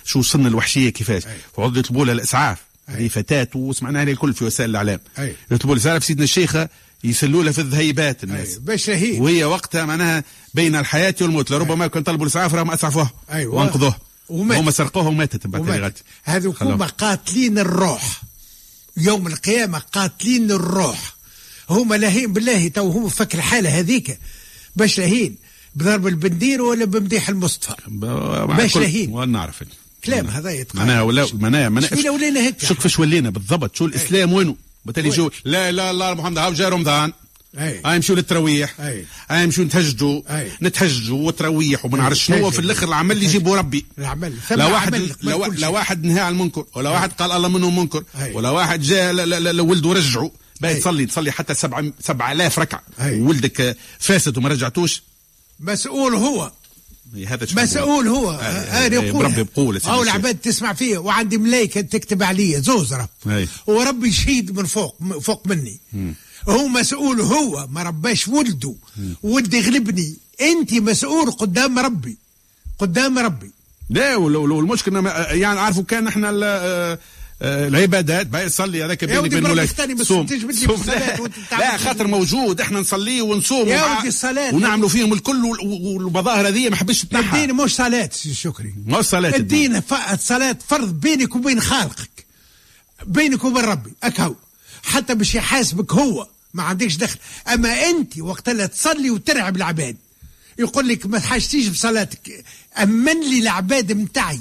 شو 0.05 0.21
سن 0.21 0.47
الوحشية 0.47 0.89
كيفاش. 0.89 1.23
في 1.23 1.61
عضلة 1.61 1.79
يطلبوا 1.79 2.05
لها 2.05 2.13
الإسعاف. 2.13 2.57
هذه 2.87 3.07
فتاة 3.07 3.47
وسمعناها 3.55 4.05
لها 4.05 4.13
الكل 4.13 4.33
في 4.33 4.45
وسائل 4.45 4.69
الإعلام. 4.69 4.99
يطلبوا 5.51 5.75
في 5.75 6.05
سيدنا 6.05 6.23
الشيخة 6.23 6.69
يسلوا 7.03 7.43
لها 7.43 7.51
في 7.51 7.61
الذهيبات 7.61 8.23
الناس. 8.23 8.57
باش 8.57 8.85
شهيد 8.85 9.21
وهي 9.21 9.43
وقتها 9.43 9.85
معناها 9.85 10.23
بين 10.53 10.75
الحياة 10.75 11.15
والموت. 11.21 11.51
لربما 11.51 11.87
كان 11.87 12.03
طلبوا 12.03 12.25
الإسعاف 12.25 12.53
راهم 12.53 12.71
اسعفوها 12.71 13.11
أيوة. 13.31 13.55
وأنقذوه. 13.55 13.95
ومات. 14.29 14.57
هم 14.57 14.71
سرقوها 14.71 15.07
وماتت 15.07 15.47
بعد 15.47 15.61
ومات. 15.61 15.79
غادي 15.79 16.01
هذو 16.23 16.53
خلاص. 16.53 16.73
هما 16.73 16.85
قاتلين 16.85 17.59
الروح. 17.59 18.21
يوم 18.97 19.27
القيامة 19.27 19.79
قاتلين 19.79 20.51
الروح. 20.51 21.10
هما 21.71 21.95
لاهين 21.95 22.33
بالله 22.33 22.67
تو 22.67 22.91
هم 22.91 23.09
فك 23.09 23.35
الحالة 23.35 23.79
هذيك. 23.79 24.19
باش 24.75 24.99
لاهين 24.99 25.35
بضرب 25.75 26.07
البندير 26.07 26.61
ولا 26.61 26.85
بمديح 26.85 27.29
المصطفى؟ 27.29 27.75
باش 27.87 28.77
لاهين. 28.77 29.09
ونعرف 29.13 29.63
كلام 30.05 30.27
هذا 30.27 30.51
يتقال. 30.51 30.79
معناها 30.79 31.01
ولا 31.01 31.27
معناها 31.33 31.69
معناها 31.69 32.09
ولينا 32.09 32.39
هيك 32.39 32.65
شوف 32.65 32.79
فاش 32.79 32.99
ولينا 32.99 33.29
بالضبط. 33.29 33.75
شو 33.75 33.85
الإسلام 33.85 34.33
وينه 34.33 34.55
بالتالي؟ 34.85 35.11
شو 35.11 35.29
لا 35.45 35.71
لا 35.71 35.91
الله 35.91 36.13
محمد 36.13 36.37
هاو 36.37 36.53
جاء 36.53 36.69
رمضان. 36.69 37.13
أي. 37.59 37.81
هاي 37.85 37.95
نمشيو 37.95 38.15
للتراويح. 38.15 38.79
أي. 38.79 39.05
هاي 39.29 39.45
نمشيو 39.45 39.65
نتهجدوا. 39.65 40.21
نتهجدوا 40.61 41.27
وتراويح 41.27 41.85
وما 41.85 41.97
نعرف 41.97 42.17
شنو. 42.17 42.51
في 42.51 42.59
الأخر 42.59 42.87
العمل 42.87 43.15
اللي 43.15 43.25
يجيبه 43.25 43.55
ربي. 43.55 43.85
العمل. 43.97 44.33
لا 44.51 44.65
واحد 44.65 44.95
لا, 44.95 45.37
لا. 45.47 45.67
واحد 45.67 46.03
نهى 46.03 46.19
عن 46.19 46.33
المنكر 46.33 46.65
ولا 46.75 46.89
واحد 46.89 47.11
قال 47.11 47.31
الله 47.31 47.47
منه 47.47 47.69
منكر. 47.69 48.03
ولا 48.33 48.49
واحد 48.49 48.81
جاء 48.81 49.13
لولده 49.13 49.93
رجعه 49.93 50.31
باهي. 50.61 50.79
تصلي 50.79 51.05
تصلي 51.05 51.31
حتى 51.31 51.53
سبعة 51.53 51.91
سبعة 51.99 52.31
آلاف 52.31 52.59
ركعة. 52.59 52.81
أي. 53.01 53.21
وولدك 53.21 53.61
آه، 53.61 53.75
فاسد 53.99 54.37
وما 54.37 54.49
رجعتوش؟ 54.49 55.03
مسؤول 55.59 56.13
هو. 56.15 56.51
هذا 57.27 57.45
شو 57.45 57.55
مسؤول 57.55 58.07
هو. 58.07 58.31
أنا 58.31 59.11
بربي 59.11 59.43
بقول 59.43 59.77
أو. 59.85 60.03
العباد 60.03 60.35
تسمع 60.37 60.73
فيه 60.73 60.97
وعندي 60.97 61.37
ملايكة 61.37 61.81
تكتب 61.81 62.23
عليا 62.23 62.59
زوزره 62.59 63.09
أي. 63.27 63.47
وربي 63.67 64.11
شهيد 64.11 64.51
من 64.59 64.65
فوق 64.65 64.95
فوق 65.21 65.47
مني. 65.47 65.79
هو 66.49 66.67
مسؤول 66.67 67.21
هو. 67.21 67.67
ما 67.71 67.83
رباش 67.83 68.27
ولده. 68.27 68.75
ولدي 69.23 69.57
يغلبني. 69.57 70.15
انت 70.41 70.73
مسؤول 70.73 71.31
قدام 71.31 71.79
ربي. 71.79 72.17
قدام 72.79 73.19
ربي. 73.19 73.51
لا 73.89 74.17
ما- 75.01 75.09
يعني 75.31 75.59
عارفوا 75.59 75.83
كان 75.83 76.07
إحنا 76.07 76.29
آه، 76.29 76.33
آه، 76.43 76.99
العبادات. 77.41 78.27
باهي 78.27 78.49
تصلي 78.49 78.85
هذاك 78.85 79.05
بيني 79.05 79.17
وبين 79.17 79.95
بس 79.95 80.07
صوم. 80.07 80.27
لا, 81.51 81.77
خاطر 81.77 82.07
موجود. 82.07 82.61
إحنا 82.61 82.79
نصلي 82.79 83.21
ونصوم 83.21 83.67
يا 83.67 83.97
ودي 83.97 84.07
الصلاة. 84.07 84.55
ونعملوا 84.55 84.89
فيهم 84.89 85.13
الكل 85.13 85.45
وال- 85.45 85.59
والمظاهر 85.61 86.47
هذه 86.47 86.69
ما 86.69 86.75
حبش 86.75 87.05
تنحى. 87.05 87.41
الدين 87.43 87.55
مش 87.55 87.75
صلاة 87.75 88.09
سي 88.13 88.33
شكري. 88.33 88.73
ما 88.85 88.97
هو 88.97 89.01
صلاة 89.01 89.35
الدين. 89.35 89.81
صلاة 90.19 90.57
فرض 90.67 90.99
بينك 90.99 91.35
وبين 91.35 91.61
خالقك. 91.61 92.25
بينك 93.05 93.43
وبين 93.43 93.63
ربي. 93.63 93.91
أكهو. 94.03 94.35
حتى 94.83 95.15
باش 95.15 95.35
يحاسبك 95.35 95.93
هو 95.93 96.27
ما 96.53 96.63
عندكش 96.63 96.95
دخل. 96.95 97.17
أما 97.53 97.89
أنت 97.89 98.19
وقت 98.19 98.49
اللي 98.49 98.67
تصلي 98.67 99.09
وترعب 99.09 99.55
العباد 99.55 99.95
يقول 100.59 100.87
لك 100.87 101.05
ما 101.05 101.19
تحاجتيش 101.19 101.67
بصلاتك. 101.67 102.45
أمن 102.83 103.29
لي 103.29 103.39
العباد 103.39 103.91
متاعي. 103.91 104.39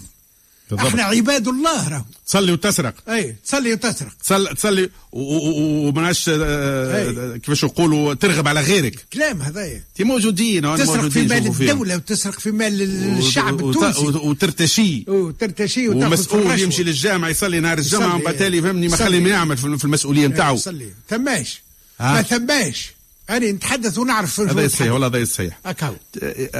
بالضبط. 0.71 0.89
إحنا 0.89 1.03
عباد 1.03 1.49
الله 1.49 1.89
راهو 1.89 2.05
تصلي 2.27 2.53
وتسرق 2.53 2.95
اي 3.11 3.37
تصلي 3.45 3.73
وتسرق 3.73 4.13
تصلي 4.23 4.55
تصلي 4.55 4.91
ومناش 5.13 6.31
آه، 6.35 7.37
كيفاش 7.37 7.65
نقولوا 7.65 8.15
ترغب 8.15 8.49
على 8.49 8.61
غيرك 8.61 9.07
كلام 9.13 9.43
هذايا 9.43 9.77
انت 9.77 10.03
موجودين 10.09 10.65
هون 10.65 10.79
تسرق 10.79 11.09
في 11.09 11.23
مال. 11.27 11.47
الدولة 11.47 11.97
وتسرق 11.97 12.39
في 12.41 12.51
مال 12.51 12.83
الشعب 13.19 13.69
التونسي 13.69 14.01
وت- 14.01 14.17
وترتشي 14.17 15.05
وترتشي 15.09 15.89
ومسؤول. 15.89 16.61
يمشي 16.61 16.83
للجامع 16.83 17.29
يصلي 17.29 17.61
نهار 17.61 17.79
الجمعة 17.79 18.03
يصلي. 18.07 18.15
ومن 18.15 18.25
بعد 18.25 18.37
تالي 18.37 18.63
فهمني 18.63 18.89
ما 18.89 18.95
يصلي. 18.95 19.07
خلي 19.07 19.21
ما 19.21 19.29
يعمل 19.31 19.57
في 19.57 19.85
المسؤولية 19.85 20.27
نتاعو 20.27 20.57
صلي 20.57 20.89
ثماش 21.11 21.63
آه. 22.01 22.13
ما 22.13 22.23
ثماش 22.23 22.91
أنا 23.31 23.53
نتحدث 23.53 23.99
ونعرف 23.99 24.41
هذا 24.41 24.63
يصيح 24.63 24.93
والله 24.93 25.07
هذا 25.07 25.51
أكاو. 25.67 25.95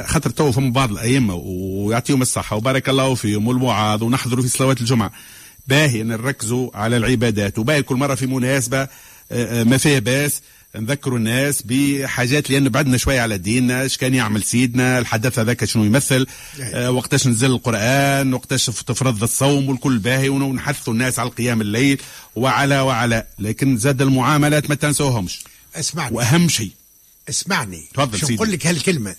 خاطر 0.05 0.29
تو 0.29 0.51
فما 0.51 0.69
بعض 0.69 0.91
الأئمة 0.91 1.35
ويعطيهم 1.35 2.21
الصحة 2.21 2.55
وبارك 2.55 2.89
الله 2.89 3.15
فيهم 3.15 3.47
والوعاظ 3.47 4.03
ونحضروا 4.03 4.43
في 4.43 4.49
صلوات 4.49 4.81
الجمعة. 4.81 5.11
باهي 5.67 6.03
نركزوا 6.03 6.69
على 6.73 6.97
العبادات 6.97 7.59
وباهي 7.59 7.83
كل 7.83 7.95
مرة 7.95 8.15
في 8.15 8.27
مناسبة 8.27 8.81
آه، 8.81 8.89
آه، 9.31 9.63
ما 9.63 9.77
فيها 9.77 9.99
باس 9.99 10.41
نذكروا 10.75 11.17
الناس 11.17 11.61
بحاجات 11.65 12.49
لأن 12.49 12.69
بعدنا 12.69 12.97
شوية 12.97 13.21
على 13.21 13.37
ديننا 13.37 13.81
إيش 13.81 13.97
كان 13.97 14.13
يعمل 14.13 14.43
سيدنا 14.43 14.99
الحدث 14.99 15.39
هذاك 15.39 15.65
شنو 15.65 15.83
يمثل 15.83 16.27
آه، 16.61 16.91
وقتاش 16.91 17.27
نزل 17.27 17.51
القرآن 17.51 18.33
وقتاش 18.33 18.65
تفرض 18.65 19.23
الصوم 19.23 19.69
والكل 19.69 19.97
باهي 19.97 20.29
ونحثوا 20.29 20.93
الناس 20.93 21.19
على 21.19 21.29
القيام 21.29 21.61
الليل 21.61 22.01
وعلى 22.35 22.79
وعلى. 22.79 23.25
لكن 23.39 23.77
زاد 23.77 24.01
المعاملات 24.01 24.69
ما 24.69 24.75
تنسوهمش. 24.75 25.43
اسمعني. 25.75 26.15
وأهم 26.15 26.49
شيء. 26.49 26.71
اسمعني. 27.29 27.83
تفضل 27.93 28.19
سيدي. 28.19 28.33
نقول 28.33 28.51
لك 28.51 28.67
هالكلمة؟ 28.67 29.15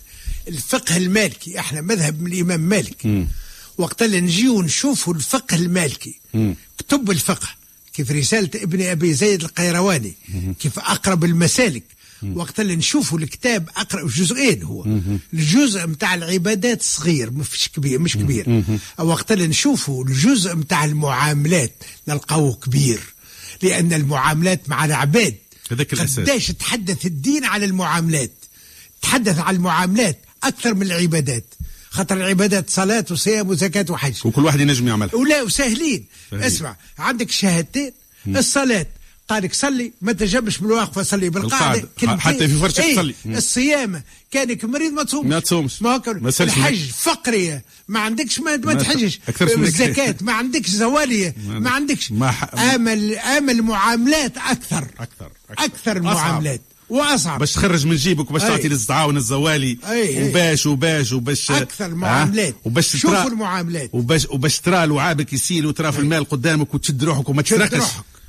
الفقه 0.47 0.97
المالكي 0.97 1.59
إحنا 1.59 1.81
مذهب 1.81 2.21
من 2.21 2.33
الإمام 2.33 2.59
مالك 2.59 3.27
وقت 3.77 4.01
اللي 4.01 4.21
نجيو 4.21 4.61
نشوفوا 4.61 5.13
الفقه 5.13 5.55
المالكي. 5.55 6.19
كتب 6.77 7.11
الفقه. 7.11 7.47
كيف 7.93 8.11
رسالة 8.11 8.49
ابن 8.55 8.81
أبي 8.81 9.13
زيد 9.13 9.43
القيرواني. 9.43 10.13
كيف 10.59 10.79
أقرب 10.79 11.23
المسالك. 11.23 11.83
وقت 12.35 12.59
اللي 12.59 12.75
نشوفوا 12.75 13.19
الكتاب 13.19 13.69
أقرب 13.77 14.07
جزئين 14.07 14.63
هو. 14.63 14.85
الجزء 15.33 15.87
متاع 15.87 16.13
العبادات 16.13 16.81
صغير 16.83 17.31
مش 17.31 17.69
كبير 17.75 17.99
مش 17.99 18.17
كبير. 18.17 18.63
وقت 18.99 19.31
اللي 19.31 19.47
نشوفوا 19.47 20.03
الجزء 20.05 20.55
متاع 20.55 20.85
المعاملات 20.85 21.73
نلقاوه 22.07 22.53
كبير. 22.53 22.99
لأن 23.61 23.93
المعاملات 23.93 24.69
مع 24.69 24.85
العباد 24.85 25.35
هذاك 25.71 25.93
الأساس. 25.93 26.19
قداش 26.19 26.47
تحدث 26.47 27.05
الدين 27.05 27.45
على 27.45 27.65
المعاملات؟ 27.65 28.31
تحدث 29.01 29.39
على 29.39 29.57
المعاملات 29.57 30.19
أكثر 30.43 30.73
من 30.73 30.81
العبادات. 30.81 31.45
خاطر 31.89 32.17
العبادات 32.17 32.69
صلاة 32.69 33.05
وصيام 33.11 33.49
وزكاة 33.49 33.85
وحج. 33.89 34.15
وكل 34.25 34.45
واحد 34.45 34.59
ينجم 34.59 34.87
يعملها. 34.87 35.15
ولا 35.15 35.41
وسهلين. 35.41 36.05
سهلين. 36.31 36.45
اسمع 36.45 36.75
عندك 36.99 37.31
شهادتين. 37.31 37.91
الصلاة. 38.27 38.85
قالك 39.29 39.53
صلي 39.53 39.91
ما 40.01 40.11
تجمش 40.11 40.57
بالواقفة 40.57 41.03
صلي. 41.03 41.29
كلمتين. 41.29 42.19
حتى 42.19 42.47
في 42.47 42.55
فرشك؟ 42.55 42.83
تصلي. 42.83 43.15
مم. 43.25 43.35
الصيام 43.35 44.03
كانك 44.31 44.65
مريض 44.65 44.91
ما 44.91 45.03
تصومش 45.03 45.31
ما 45.31 45.39
تصومش. 45.39 45.81
ما 45.81 45.97
تسألش 46.29 46.57
الحج 46.57 46.89
فقرية 46.89 47.63
ما 47.87 47.99
عندكش 47.99 48.39
ما, 48.39 48.57
ما 48.57 48.73
تحجش. 48.73 49.19
الزكاة 49.41 50.15
ما 50.21 50.33
عندكش 50.33 50.69
زوالية 50.69 51.35
ما 51.47 51.69
عندكش 51.69 52.11
ما 52.11 52.31
ح- 52.31 52.55
امل 52.55 53.15
امل 53.15 53.61
معاملات 53.61 54.37
أكثر 54.37 54.87
أكثر 54.99 55.31
أكثر 55.59 55.91
أصعب. 55.97 56.03
معاملات 56.03 56.61
وأصعب 56.89 57.39
باش 57.39 57.53
تخرج 57.53 57.85
من 57.85 57.95
جيبك 57.95 58.29
وباش. 58.29 58.41
تعطي 58.41 58.67
للزعاون 58.67 59.17
الزوالي 59.17 59.77
أي،. 59.89 60.29
وباش 60.29 60.65
وباش 60.65 61.11
وباش 61.11 61.51
أكثر 61.51 61.85
آه، 61.85 61.89
معاملات 61.89 62.55
وباش 62.65 62.95
شوفوا 62.95 63.27
المعاملات 63.27 63.89
وباش 63.93 64.25
وباش 64.29 64.59
ترى 64.59 64.85
لعابك 64.85 65.33
يسيل 65.33 65.65
وترى 65.65 65.91
في 65.91 65.99
المال 65.99 66.29
قدامك 66.29 66.73
وتشد 66.73 67.03
روحك 67.03 67.29
وما 67.29 67.41
تسرقش 67.41 67.83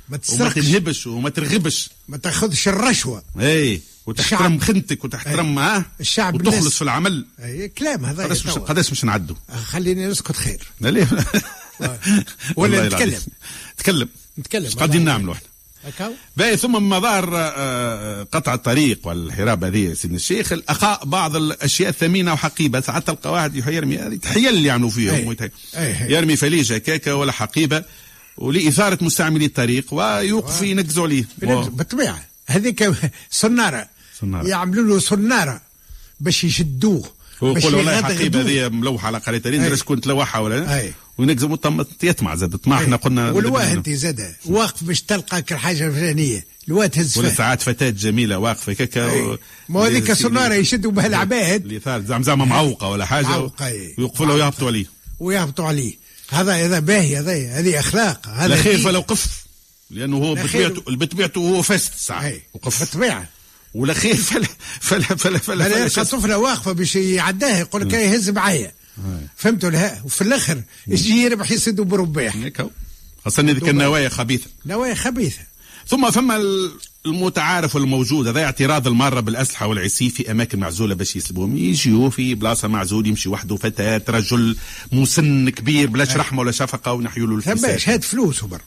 ما 0.09 0.17
وما 0.17 0.17
تسرقش. 0.17 0.53
تنهبش 0.53 1.07
وما 1.07 1.29
ترغبش. 1.29 1.89
ما 2.07 2.17
تاخذش 2.17 2.67
الرشوة. 2.67 3.23
اي 3.39 3.81
وتحترم. 4.05 4.59
خدمتك 4.59 5.05
وتحترم. 5.05 5.59
آه 5.59 5.85
الشعب 5.99 6.35
وتخلص 6.35 6.55
الناس- 6.57 6.73
في 6.73 6.81
العمل. 6.81 7.25
أي 7.43 7.67
كلام 7.67 8.05
هذا 8.05 8.23
قداش 8.23 8.45
مش. 8.45 8.51
قداش 8.53 8.91
مش 8.91 9.03
نعدوا 9.05 9.35
خليني 9.65 10.07
نسكت 10.07 10.35
خير. 10.35 10.63
ليه 10.81 11.07
ولا 12.55 12.87
نتكلم. 12.87 13.21
تكلم 13.77 14.09
نتكلم. 14.39 14.65
إيش 14.65 14.75
قاعدين. 14.75 15.05
نعملوا 15.05 15.33
إحنا. 15.33 15.47
باهي 16.37 16.57
ثم 16.57 16.71
من 16.83 16.89
مظاهر 16.89 17.29
آه، 17.33 18.23
قطع 18.23 18.53
الطريق 18.53 19.07
والحراب 19.07 19.63
هذه 19.63 19.77
يا 19.89 19.93
سيدنا 19.93 20.17
الشيخ. 20.17 20.51
الأخاء 20.53 21.05
بعض 21.05 21.35
الأشياء 21.35 21.89
الثمينة 21.89 22.33
وحقيبة. 22.33 22.81
ساعات 22.81 23.07
تلقى 23.07 23.31
واحد 23.31 23.55
يرمي 23.55 24.17
تحيل 24.17 24.65
يعني 24.65 24.91
فيهم 24.91 25.29
أي. 25.29 25.51
أي. 25.75 26.11
يرمي 26.13 26.35
فليجة 26.35 26.77
كيكه 26.77 27.15
ولا 27.15 27.31
حقيبة. 27.31 27.83
ولإثارة 28.37 28.97
مستعملي 29.01 29.45
الطريق 29.45 29.93
ويوقف 29.93 30.61
ينقزوا 30.61 31.03
عليه 31.03 31.25
بالطبيعة 31.41 32.25
هذيك 32.47 32.91
صنارة 33.31 33.87
صنارة. 34.21 34.47
يعملوا 34.47 34.83
له 34.87 34.99
صنارة 34.99 35.61
باش 36.19 36.43
يشدوه 36.43 37.09
يقول 37.41 37.75
والله 37.75 38.01
حقيبة. 38.01 38.41
هذه 38.41 38.69
ملوحة 38.69 39.07
على 39.07 39.19
أي. 39.63 39.69
درش 39.69 39.83
كنت 39.83 40.03
تلوحها 40.03 40.41
ولا 40.41 40.79
أي. 40.79 40.93
مطم- 41.47 41.85
يطمع 42.03 42.35
زاد 42.35 42.55
طمع 42.57 42.77
إحنا 42.83 42.95
قلنا 42.95 43.31
والواه 43.31 43.71
انت 43.73 43.89
زاد 43.89 44.35
واقف 44.45 44.83
باش 44.83 45.01
تلقى 45.01 45.41
كل 45.41 45.55
حاجة 45.55 45.89
فلانيه 45.89 46.45
الواه 46.67 46.85
تهز 46.87 47.17
ولا 47.17 47.29
ساعات 47.29 47.61
فتاة 47.61 47.89
جميلة 47.89 48.37
واقفة 48.37 48.73
كيكا 48.73 49.11
أي. 49.11 49.21
و- 49.21 49.37
ما 49.69 49.79
هذيك 49.87 50.11
صنارة 50.11 50.53
يشدوا 50.53 50.91
بها 50.91 51.07
العباد 51.07 51.61
اللي 51.65 51.79
زعما 52.05 52.23
زعما 52.23 52.45
معوقة 52.45 52.87
ولا 52.89 53.05
حاجة 53.05 53.27
معوقة، 53.27 53.67
أي. 53.67 53.95
ويقفوا 53.97 54.25
له 54.25 54.33
ويهبطوا 54.33 54.67
عليه 54.67 54.85
ويهبطوا 55.19 55.65
عليه 55.65 55.93
هذا 56.29 56.53
هذا 56.65 56.79
باهي 56.79 57.17
هذا 57.19 57.33
هذه 57.59 57.79
أخلاق 57.79 58.27
هذا 58.27 58.55
خير. 58.55 58.77
فلو 58.77 58.99
قف 59.01 59.45
لأنه 59.91 60.17
هو. 60.17 60.35
بطبيعته 60.35 60.81
بطبيعته 60.87 61.39
هو 61.39 61.61
فاسد 61.61 61.91
ساعة 61.97 62.25
أي. 62.25 62.41
وقف. 62.53 62.79
بالطبيعة. 62.79 63.29
ولا 63.73 63.93
خير 63.93 64.15
فلا 64.15 64.47
فلا 64.79 65.01
فلا 65.01 65.17
فلا, 65.17 65.37
فلا 65.37 65.77
يلقى 65.77 66.05
طفلة 66.05 66.37
واقفة 66.37 66.71
باش 66.71 66.95
يعداها 66.95 67.59
يقول 67.59 67.81
لك 67.81 67.93
يهز 67.93 68.29
معايا. 68.29 68.71
فهمتوا 69.35 69.69
لها 69.69 70.01
وفي 70.05 70.21
الآخر 70.21 70.61
يجي 70.87 71.23
يربح 71.23 71.51
يسدوا 71.51 71.85
برباح. 71.85 72.37
خاصة 73.25 73.43
ذيك 73.43 73.69
النوايا 73.69 74.09
خبيثة. 74.09 74.47
نوايا 74.65 74.93
خبيثة. 74.95 75.41
ثم 75.87 76.11
فما 76.11 76.35
ال- 76.35 76.71
المتعارف 77.05 77.75
والموجود 77.75 78.27
هذا 78.27 78.43
اعتراض 78.43 78.87
المارة 78.87 79.19
بالأسلحة 79.19 79.67
والعسيف 79.67 80.15
في 80.15 80.31
أماكن 80.31 80.59
معزولة 80.59 80.95
باش 80.95 81.15
يسلبوهم. 81.15 81.57
يجيو 81.57 82.09
في 82.09 82.35
بلاصة 82.35 82.67
معزول 82.67 83.07
يمشي 83.07 83.29
وحده 83.29 83.55
فتاة 83.55 84.01
رجل 84.09 84.57
مسن 84.91 85.49
كبير 85.49 85.89
بلاش 85.89 86.17
رحمة 86.17 86.39
ولا 86.39 86.51
شفقة 86.51 86.93
ونحيوا 86.93 87.27
له 87.27 87.35
الفساد. 87.35 87.79
هات 87.85 88.03
فلوس 88.03 88.43
وبر 88.43 88.61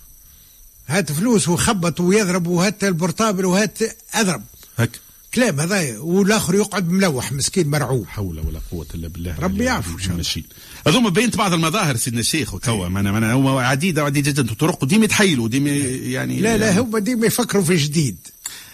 هات 0.89 1.13
فلوس 1.13 1.49
وخبط 1.49 2.01
ويضرب 2.01 2.47
وهات 2.47 2.85
البورتابل 2.85 3.45
وهات 3.45 3.79
اضرب 4.15 4.43
هك. 4.79 5.01
كلام 5.35 5.61
هذا 5.61 5.99
والآخر 5.99 6.55
يقعد 6.55 6.89
ملوح 6.89 7.33
مسكين 7.33 7.69
مرعوب. 7.69 8.07
حول 8.07 8.39
ولا 8.39 8.61
قوة 8.71 8.87
إلا 8.95 9.09
بالله. 9.09 9.37
ربي 9.39 9.65
يعفو. 9.65 9.95
إن 9.95 9.99
شاء 9.99 10.13
الله. 10.13 10.45
هذوما 10.87 11.11
بينت 11.11 11.37
بعض 11.37 11.53
المظاهر 11.53 11.97
سيدنا 11.97 12.21
الشيخ 12.21 12.55
وتوا 12.55 12.89
ما 12.89 13.01
أنا 13.01 13.13
ما 13.13 13.19
أنا 13.19 13.33
هو 13.33 13.59
عديده 13.59 14.03
وعديده 14.03 14.31
جدا 14.31 14.55
طرق 14.55 14.83
وديما 14.83 15.05
يتحيلوا 15.05 15.49
ديما 15.49 15.71
يعني 15.71 16.41
لا 16.41 16.57
لا 16.57 16.81
هم 16.81 16.99
ديما 16.99 17.27
يفكروا 17.27 17.65
في 17.65 17.77
جديد. 17.77 18.17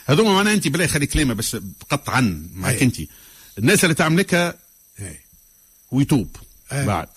هذوما 0.07 0.33
معناها 0.33 0.55
أنت 0.55 0.69
بلا 0.69 0.87
خلي 0.87 1.07
كلمة 1.07 1.35
بس 1.35 1.57
قطعا 1.91 2.49
معك 2.55 2.75
أي. 2.75 2.83
أنت. 2.83 2.97
الناس 3.59 3.85
اللي 3.85 3.95
تعملك 3.95 4.35
أي. 4.35 5.21
ويتوب 5.91 6.37
أي. 6.73 6.87
بعد. 6.87 7.09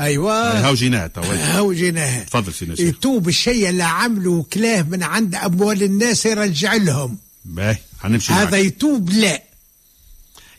أيوه. 0.00 0.66
هاو 0.66 0.74
جيناها 0.74 1.10
هاو 1.16 1.72
جيناها. 1.72 2.24
تفضل 2.24 2.54
سيدنا 2.54 2.74
الشيخ. 2.74 2.88
يتوب 2.88 3.28
الشيء 3.28 3.68
اللي 3.68 3.82
عمله 3.82 4.46
كلاه 4.52 4.82
من 4.82 5.02
عند 5.02 5.34
أموال 5.34 5.82
الناس 5.82 6.26
يرجع 6.26 6.74
لهم. 6.74 7.18
باهي 7.44 7.78
حنمشي 8.00 8.32
هذا. 8.32 8.56
يتوب 8.56 9.10
لا. 9.10 9.42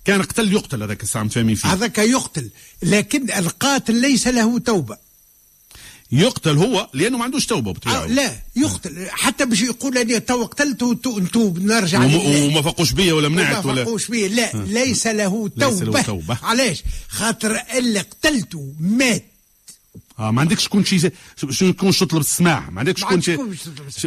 كان 0.06 0.22
قتل 0.22 0.54
يقتل 0.54 0.84
هذاك 0.84 1.04
الساعة 1.04 1.24
متفاهمين 1.24 1.56
فيه. 1.56 1.74
هذاك 1.74 1.98
يقتل 1.98 2.50
لكن 2.84 3.32
القاتل 3.32 3.96
ليس 3.96 4.28
له 4.28 4.60
توبة. 4.60 4.98
يقتل 6.12 6.58
هو 6.58 6.90
لأنه 6.94 7.18
ما 7.18 7.24
عندوش 7.24 7.46
توبة 7.46 7.76
آه 7.88 8.06
لا 8.06 8.36
يقتل. 8.56 9.08
حتى 9.10 9.46
باش 9.46 9.62
يقول 9.62 9.98
أني 9.98 10.20
تو 10.20 10.46
قتلت 10.46 10.84
نتوب 11.08 11.60
نرجع 11.60 12.00
وم-. 12.00 12.16
وما 12.16 12.62
فقوش 12.62 12.92
بيا 12.92 13.14
ولا 13.14 13.30
منعت 13.30 13.66
ما 13.66 13.72
ولا 13.72 13.86
فقوش 13.86 14.08
بيه 14.08 14.28
لا. 14.28 14.52
ليس 14.54 15.08
له 15.08 15.50
ليس 15.58 15.82
له 15.82 15.86
توبة. 15.86 16.02
توبة. 16.02 16.38
علاش؟ 16.44 16.84
خاطر 17.08 17.62
اللي 17.78 18.00
قتلته 18.00 18.74
مات. 18.80 19.26
آه 20.24 20.32
ما 20.32 20.42
عندكش 20.42 20.64
شكون 20.64 20.86
شي 20.86 21.12
شو 21.50 21.66
يكون 21.66 21.92
تطلب 21.92 22.22
السماح 22.22 22.72
ما 22.72 22.80
عندكش 22.80 23.02
شكون 23.02 23.22
شي. 23.22 23.38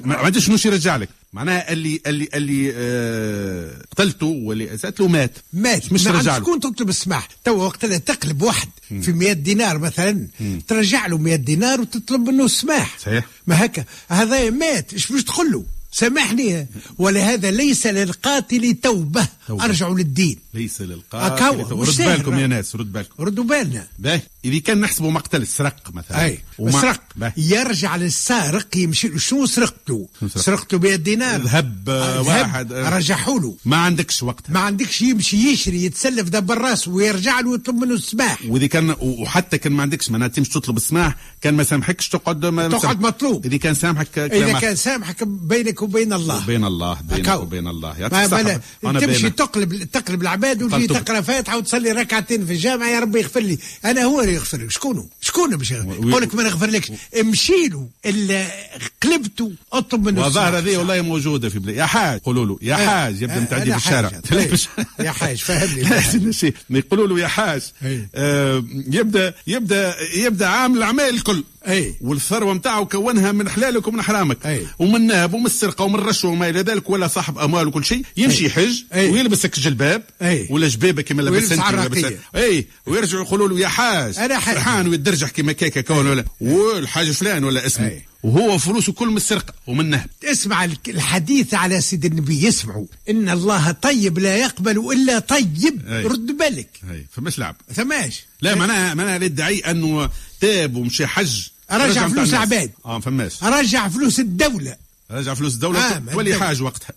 ما 0.04 0.14
عندكش 0.16 0.46
شنو 0.46 0.56
يرجع 0.64 0.96
لك. 0.96 1.08
معناها 1.32 1.72
اللي 1.72 2.00
اللي 2.06 2.28
اللي 2.34 2.72
آه 2.74 3.82
قتلته 3.90 4.26
واللي 4.26 4.74
اسات 4.74 5.00
له 5.00 5.08
مات. 5.08 5.38
مات. 5.52 5.92
مش 5.92 6.06
ما 6.06 6.10
رجع 6.10 6.36
له. 6.36 6.42
شكون 6.42 6.60
تطلب 6.60 6.88
السماح 6.88 7.28
تو 7.44 7.56
وقت 7.56 7.84
اللي 7.84 7.98
تقلب 7.98 8.42
واحد 8.42 8.68
في 9.02 9.12
100 9.12 9.32
دينار 9.32 9.78
مثلا 9.78 10.28
ترجع 10.68 11.06
له 11.06 11.18
100 11.18 11.36
دينار 11.36 11.80
وتطلب 11.80 12.20
منه 12.28 12.44
السماح. 12.44 12.98
صحيح. 12.98 13.24
ما 13.46 13.64
هكا. 13.64 13.84
هذا 14.08 14.50
مات. 14.50 14.92
إيش 14.92 15.12
باش 15.12 15.24
تقول 15.24 15.52
له. 15.52 15.64
سامحني. 15.96 16.66
ولهذا 16.98 17.50
ليس 17.50 17.86
للقاتل 17.86 18.74
توبة. 18.82 19.28
توبة. 19.48 19.64
ارجعوا 19.64 19.94
للدين. 19.98 20.38
ليس 20.54 20.80
للقاتل 20.80 21.74
مش 21.76 22.00
رد 22.00 22.06
بالكم. 22.06 22.38
يا 22.38 22.46
ناس 22.46 22.76
رد 22.76 22.92
بالكم. 22.92 23.24
ردوا 23.24 23.44
بالنا. 23.44 23.86
باهي. 23.98 24.20
إذا 24.44 24.58
كان 24.58 24.80
نحسبه 24.80 25.10
مقتل 25.10 25.46
سرق 25.46 25.90
مثلا. 25.94 26.24
أي. 26.24 26.38
وما- 26.58 26.80
سرق. 26.80 27.00
يرجع 27.36 27.96
للسارق 27.96 28.76
يمشي 28.76 29.08
له. 29.08 29.18
شنو 29.18 29.46
سرقته؟ 29.46 30.08
سرقته 30.36 30.78
100 30.78 30.96
دينار. 30.96 31.40
ذهب 31.42 31.88
آه، 31.88 32.20
واحد 32.20 32.72
آه، 32.72 32.88
رجعوا 32.96 33.40
له. 33.40 33.56
ما 33.64 33.76
عندكش 33.76 34.22
وقت 34.22 34.50
ما 34.50 34.60
عندكش 34.60 35.02
يمشي 35.02 35.36
يشري 35.36 35.84
يتسلف 35.84 36.28
دبر 36.28 36.58
راسه 36.58 36.90
ويرجع 36.90 37.40
له 37.40 37.50
ويطلب 37.50 37.74
منه 37.76 37.94
السماح. 37.94 38.38
وإذا 38.48 38.66
كان 38.66 38.96
وحتى 39.00 39.58
كان 39.58 39.72
ما 39.72 39.82
عندكش 39.82 40.10
معناها 40.10 40.28
تمشي 40.28 40.50
تطلب 40.50 40.76
السماح. 40.76 41.16
كان 41.40 41.54
ما 41.54 41.62
سامحكش 41.64 42.08
تقعد 42.08 42.46
ما 42.46 42.68
تقعد 42.68 43.00
مطلوب. 43.00 43.46
إذا 43.46 43.56
كان 43.56 43.74
سامحك 43.74 44.18
إذا 44.18 44.58
كان 44.58 44.76
سامحك 44.76 45.24
بينك 45.24 45.85
وبين 45.86 46.12
الله. 46.12 46.46
بين 46.46 46.64
الله 46.64 46.98
بينك 47.08 47.20
أكاو. 47.28 47.42
وبين 47.42 47.68
الله. 47.68 48.06
الصحة. 48.06 48.42
بلا 48.42 48.60
أنا 48.84 49.00
تمشي 49.00 49.22
بين- 49.22 49.34
تقلب 49.34 49.84
تقلب 49.92 50.22
العباد 50.22 50.62
وتجي 50.62 50.86
تقرأ 50.86 51.20
فاتحة 51.20 51.56
وتصلي 51.56 51.92
ركعتين 51.92 52.46
في 52.46 52.52
الجامع 52.52 52.88
يا 52.88 53.00
ربي 53.00 53.18
يغفر 53.20 53.40
لي. 53.40 53.58
أنا 53.84 54.02
هو 54.04 54.20
اللي 54.20 54.34
يغفر 54.34 54.58
لك. 54.58 54.70
شكونه؟ 54.70 55.06
شكونه 55.20 55.56
باش 55.56 55.70
يقول 55.70 56.22
لك 56.22 56.34
ما 56.34 56.42
نغفر 56.42 56.66
لكش 56.66 56.92
امشي 57.20 57.68
له. 57.68 57.86
اللي 58.06 58.46
قلبته. 59.02 59.52
اطلب 59.72 60.08
منه 60.08 60.26
السماح. 60.26 60.44
هذه 60.46 60.76
والله 60.76 61.00
موجودة 61.02 61.48
في 61.48 61.58
بلاد. 61.58 61.76
يا 61.76 61.86
حاج 61.86 62.20
قولوا 62.20 62.46
له. 62.46 62.58
يا 62.62 62.74
آه، 62.74 62.86
حاج 62.86 63.22
يبدأ 63.22 63.36
آه، 63.36 63.40
متعدي 63.40 63.70
في 63.70 63.76
الشارع. 63.76 64.08
طيب. 64.30 64.54
يا 65.06 65.10
حاج، 65.10 65.36
فهمني. 65.36 66.52
يقولوا 66.70 67.08
له 67.08 67.20
يا 67.20 67.28
حاج. 67.28 67.62
آه 68.14 68.64
يبدأ 68.90 69.34
يبدأ 69.46 69.94
يبدأ 70.14 70.46
عامل 70.46 70.76
الاعمال 70.78 71.14
الكل. 71.14 71.44
أي. 71.68 71.94
والثروة 72.00 72.54
نتاعو 72.54 72.86
كونها 72.86 73.32
من 73.32 73.48
حلالك 73.48 73.88
ومن 73.88 74.02
حرامك 74.02 74.46
أي. 74.46 74.66
ومن 74.78 74.96
النهب 74.96 75.34
ومن 75.34 75.46
السرقة 75.46 75.84
ومن 75.84 75.94
الرشوة 75.94 76.30
وما 76.30 76.48
إلى 76.48 76.60
ذلك 76.60 76.90
ولا 76.90 77.08
صاحب 77.08 77.38
أموال 77.38 77.66
وكل 77.68 77.84
شيء 77.84 78.02
يمشي 78.16 78.40
أي. 78.40 78.46
يحج 78.46 78.82
أي. 78.94 79.10
ويلبسك 79.10 79.60
جلباب 79.60 80.02
أي. 80.22 80.46
ولا 80.50 80.68
جبابة 80.68 81.02
كما 81.02 81.22
لابس 81.22 81.36
ويلبس 81.36 81.52
أنت 81.52 81.90
ولا 81.94 82.16
أي 82.36 82.66
ويرجعوا 82.86 83.24
يقولوا 83.24 83.48
له 83.48 83.60
يا 83.60 83.68
حاج 83.68 84.18
أنا 84.18 84.38
حاج. 84.38 84.54
فرحان 84.54 84.88
ويدرجح 84.88 85.30
كما 85.30 85.52
كيكة 85.52 85.80
كون 85.80 86.06
ولا 86.06 86.24
والحاج 86.40 87.10
فلان 87.10 87.44
ولا 87.44 87.66
اسمه 87.66 87.86
أي. 87.86 88.04
وهو 88.22 88.58
فلوسه 88.58 88.92
كل 88.92 89.08
من 89.08 89.16
السرقة 89.16 89.54
ومن 89.66 89.80
النهب 89.80 90.08
اسمع 90.24 90.68
الحديث 90.88 91.54
على 91.54 91.80
سيد 91.80 92.04
النبي 92.04 92.46
يسمعوا 92.46 92.86
إن 93.10 93.28
الله 93.28 93.70
طيب 93.72 94.18
لا 94.18 94.36
يقبل 94.36 94.92
إلا 94.92 95.18
طيب 95.18 95.82
أي. 95.88 96.04
رد 96.04 96.36
بالك 96.38 96.68
هي 96.90 97.04
فماش 97.12 97.38
لعب 97.38 97.56
ثماش 97.74 98.24
لا 98.42 98.54
معناها 98.54 98.94
معناها 98.94 99.24
يدعي 99.24 99.58
أنه 99.58 100.10
تاب 100.40 100.76
ومشي 100.76 101.06
حج 101.06 101.48
رجع 101.72 102.08
فلوس. 102.08 102.28
العباد. 102.28 102.70
آه 102.84 103.00
فماش 103.00 103.42
رجع 103.44 103.88
فلوس 103.88 104.20
الدولة 104.20 104.76
رجع 105.10 105.34
فلوس 105.34 105.54
الدولة 105.54 105.78
آه، 105.80 106.02
تولي. 106.12 106.34
حاج 106.38 106.62
وقتها 106.62 106.92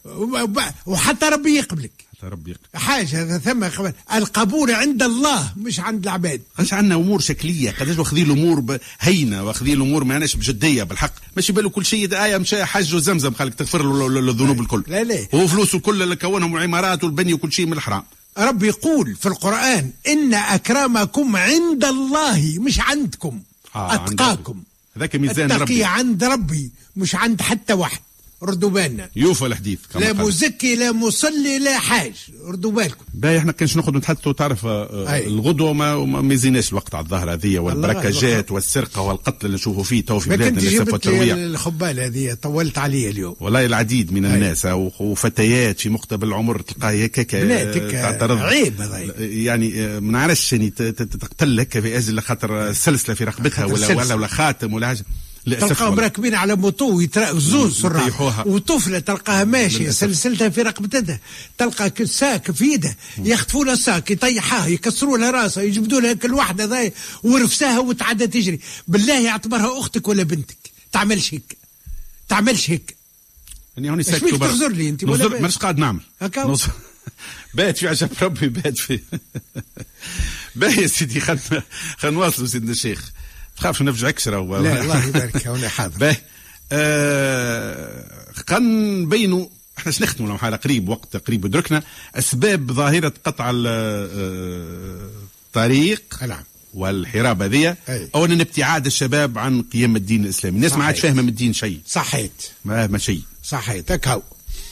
وحتى 0.85 1.25
ربي 1.25 1.49
يقبلك 1.55 1.91
حتى 2.17 2.27
ربي 2.27 2.51
يقبل 2.51 2.85
حاجة 2.85 3.21
هذا 3.23 3.37
ثم 3.37 3.69
خبر. 3.69 3.93
القبول 4.13 4.71
عند 4.71 5.03
الله 5.03 5.51
مش 5.57 5.79
عند 5.79 6.03
العباد 6.03 6.41
قداش 6.57 6.73
عندنا 6.73 6.95
أمور 6.95 7.19
شكلية 7.19 7.71
قداش 7.71 7.97
واخذين 7.97 8.25
الأمور 8.25 8.77
هينة 8.99 9.43
واخذين 9.43 9.73
الأمور 9.77 10.03
ماناش 10.03 10.35
بجدية 10.35 10.83
بالحق 10.83 11.13
ماشي 11.35 11.53
بالو 11.53 11.69
كل 11.69 11.85
شيء 11.85 12.23
آية 12.23 12.37
مشى 12.37 12.65
حج 12.65 12.95
وزمزم 12.95 13.33
خليك 13.33 13.53
تغفر 13.53 13.83
له 13.83 14.07
ال- 14.07 14.17
ال- 14.17 14.29
الذنوب 14.29 14.59
الكل 14.61 14.83
لا، 14.87 15.03
لا. 15.03 15.27
هو 15.35 15.47
فلوسه 15.47 15.79
كل 15.79 16.01
اللي 16.03 16.15
كونهم 16.15 16.55
العمارات 16.57 17.03
والبني 17.03 17.33
وكل 17.33 17.51
شيء 17.51 17.65
من 17.65 17.73
الحرام 17.73 18.03
ربي 18.37 18.67
يقول 18.67 19.15
في 19.15 19.25
القرآن 19.25 19.91
إن 20.07 20.33
أكرمكم 20.33 21.35
عند 21.35 21.83
الله 21.85 22.55
مش 22.59 22.79
عندكم 22.79 23.39
آه، 23.75 23.93
ربي. 23.95 24.15
هذاك 24.97 25.15
ميزان 25.15 25.51
التقي 25.51 25.63
ربي 25.63 25.83
عند 25.83 26.23
ربي 26.23 26.71
مش 26.95 27.15
عند 27.15 27.41
حتى 27.41 27.73
واحد. 27.73 27.99
ردوا 28.43 28.69
بالنا 28.69 29.09
يوفى 29.15 29.45
الحديث 29.45 29.79
كما 29.93 30.01
لا. 30.01 30.13
مزكي 30.13 30.75
لا 30.75 30.91
مصلي 30.91 31.59
لا 31.59 31.79
حاج. 31.79 32.13
ردوا 32.45 32.71
بالكم 32.71 33.05
باهي 33.13 33.37
إحنا 33.37 33.51
كانش 33.51 33.77
نقعد 33.77 33.95
نتحدثوا 33.95 34.33
تعرف 34.33 34.65
آه،. 34.65 35.17
الغدوة 35.17 35.73
ما 35.73 36.05
ما 36.05 36.21
ميزيناش 36.21 36.69
الوقت 36.69 36.95
على 36.95 37.03
الظاهر 37.03 37.33
هذه 37.33 37.59
والبركجات 37.59 38.51
والسرقة 38.51 39.01
والقتل 39.01 39.45
اللي 39.45 39.55
نشوفوا 39.55 39.83
فيه 39.83 40.05
تو 40.05 40.19
في 40.19 40.29
بلادنا 40.29 40.59
لي 40.59 40.79
والترويع 40.79 41.35
الخبال 41.35 41.99
هذه 41.99 42.33
طولت 42.33 42.77
عليا 42.77 43.09
اليوم. 43.09 43.35
والله 43.39 43.65
العديد 43.65 44.13
من 44.13 44.25
الناس 44.25 44.67
وفتيات 44.99 45.79
في 45.79 45.89
مقتبل 45.89 46.27
العمر 46.27 46.59
تلقاها 46.61 46.91
هيك 46.91 47.35
بناتك، 47.35 47.91
تعترض 47.91 48.37
عيب 48.37 48.81
هذا. 48.81 49.13
يعني 49.19 49.85
آه، 49.85 49.99
ما 49.99 50.11
نعرفش 50.11 50.53
يعني 50.53 50.69
تقتل 50.69 51.59
هكا 51.59 51.81
في 51.81 51.97
أجل 51.97 52.21
خاطر 52.21 52.73
سلسله 52.73 53.15
في 53.15 53.23
رقبتها 53.23 53.65
ولا. 53.65 53.87
ولا 53.87 54.15
ولا 54.15 54.27
خاتم 54.27 54.73
ولا 54.73 54.87
حاجة. 54.87 55.05
تلقاهم. 55.55 55.99
راكبين 55.99 56.35
على 56.35 56.55
موتو 56.55 57.01
يترا- 57.01 57.33
زوز. 57.37 57.81
سرعة 57.81 58.47
وطفلة 58.47 58.99
تلقاها 58.99 59.43
ماشية. 59.43 59.89
سلسلتها 59.89 60.49
في 60.49 60.61
رقبتها 60.61 61.19
تلقى 61.57 62.05
ساك 62.05 62.51
في 62.51 62.65
يده 62.73 62.97
يخطفوا 63.17 63.65
لها 63.65 63.73
الساك 63.73 64.11
يطيحوها 64.11 64.67
يكسروا 64.67 65.17
لها 65.17 65.31
راسها 65.31 65.63
يجبدوا 65.63 66.01
لها 66.01 66.13
كل 66.13 66.33
واحدة 66.33 66.65
ذا 66.65 66.91
ورفساها 67.23 67.79
وتعدى 67.79 68.27
تجري 68.27 68.59
بالله 68.87 69.19
يعتبرها 69.19 69.79
أختك 69.79 70.07
ولا 70.07 70.23
بنتك 70.23 70.57
تعملش 70.91 71.33
هيك 71.33 71.57
تعملش 72.29 72.69
هيك 72.69 72.95
يعني 73.77 73.89
هوني 73.91 74.03
برا. 74.37 74.47
تغزر 74.47 74.67
لي 74.71 74.89
أنت 74.89 75.03
ولا؟ 75.03 75.27
مانيش 75.27 75.57
قاعد 75.57 75.77
نعمل 75.77 75.99
هكا؟ 76.21 76.55
بات 77.53 77.77
في 77.77 77.87
عجب 77.87 78.09
ربي 78.21 78.47
بات 78.47 78.77
في 78.77 78.99
باهي 80.55 80.81
يا 80.81 80.87
سيدي 80.87 81.19
خلنا 81.19 81.63
خلنا 81.97 82.13
نواصلوا 82.15 82.47
سيدنا 82.47 82.71
الشيخ 82.71 83.11
تخافش 83.59 83.81
نفجعك 83.81 84.19
شرا 84.19 84.59
لا 84.61 84.81
الله 84.81 85.05
يبارك 85.05 85.47
هنا 85.47 85.69
حاضر. 85.69 86.15
آه 86.71 88.05
خلينا 88.47 88.99
نبينوا 88.99 89.47
إحنا 89.77 89.91
شنو 89.91 90.07
نختموا 90.07 90.37
حالة؟ 90.37 90.57
قريب 90.57 90.89
وقت 90.89 91.17
قريب 91.17 91.45
ادركنا 91.45 91.83
أسباب 92.15 92.71
ظاهرة 92.71 93.13
قطع 93.23 93.49
آه، 93.49 94.09
الطريق 95.47 96.03
نعم. 96.27 96.43
والحراب 96.73 97.41
أي. 97.89 98.09
اولا 98.15 98.41
ابتعاد 98.41 98.85
الشباب 98.85 99.37
عن 99.37 99.61
قيم 99.61 99.95
الدين 99.95 100.23
الإسلامي. 100.23 100.57
الناس 100.57 100.73
ما 100.73 100.83
عادش. 100.83 100.99
فاهمة 100.99 101.21
من 101.21 101.29
الدين 101.29 101.53
شيء. 101.53 101.79
صحيت 101.87 102.43
ما 102.65 102.87
ما 102.87 102.97
شيء. 102.97 103.21
صحيت 103.43 103.91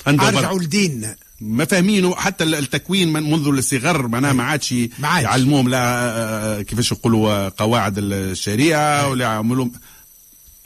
عنده 0.08 0.28
أرجعوا. 0.28 0.60
لديننا. 0.60 1.16
ما 1.42 1.66
فاهمينه 1.66 2.16
حتى 2.16 2.44
التكوين 2.44 3.14
من 3.14 3.32
منذ 3.32 3.48
الصغر 3.48 4.08
معناها 4.08 4.34
ما 4.34 4.44
عادش. 4.44 4.72
يعلموهم 5.02 5.70
لا 5.70 5.78
آه، 5.80 6.62
كيفاش 6.62 6.92
يقولوا 6.92 7.50
قواعد 7.50 7.96
الشريعة 7.98 9.10
ولا 9.10 9.26
يعملوا 9.26 9.68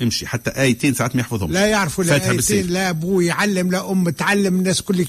امشي. 0.02 0.28
حتى 0.28 0.62
آيتين 0.62 0.94
ساعات 0.94 1.16
ما 1.16 1.22
يحفظهم 1.22 1.52
لا 1.52 1.66
يعرفوا 1.66 2.04
لا 2.04 2.10
فاتها 2.10 2.24
آيتين 2.24 2.36
بالسيف. 2.36 2.70
لا 2.70 2.90
أبوه 2.90 3.24
يعلم 3.24 3.72
لا 3.72 3.92
ام 3.92 4.10
تعلم 4.10 4.56
الناس 4.56 4.82
كل 4.82 5.00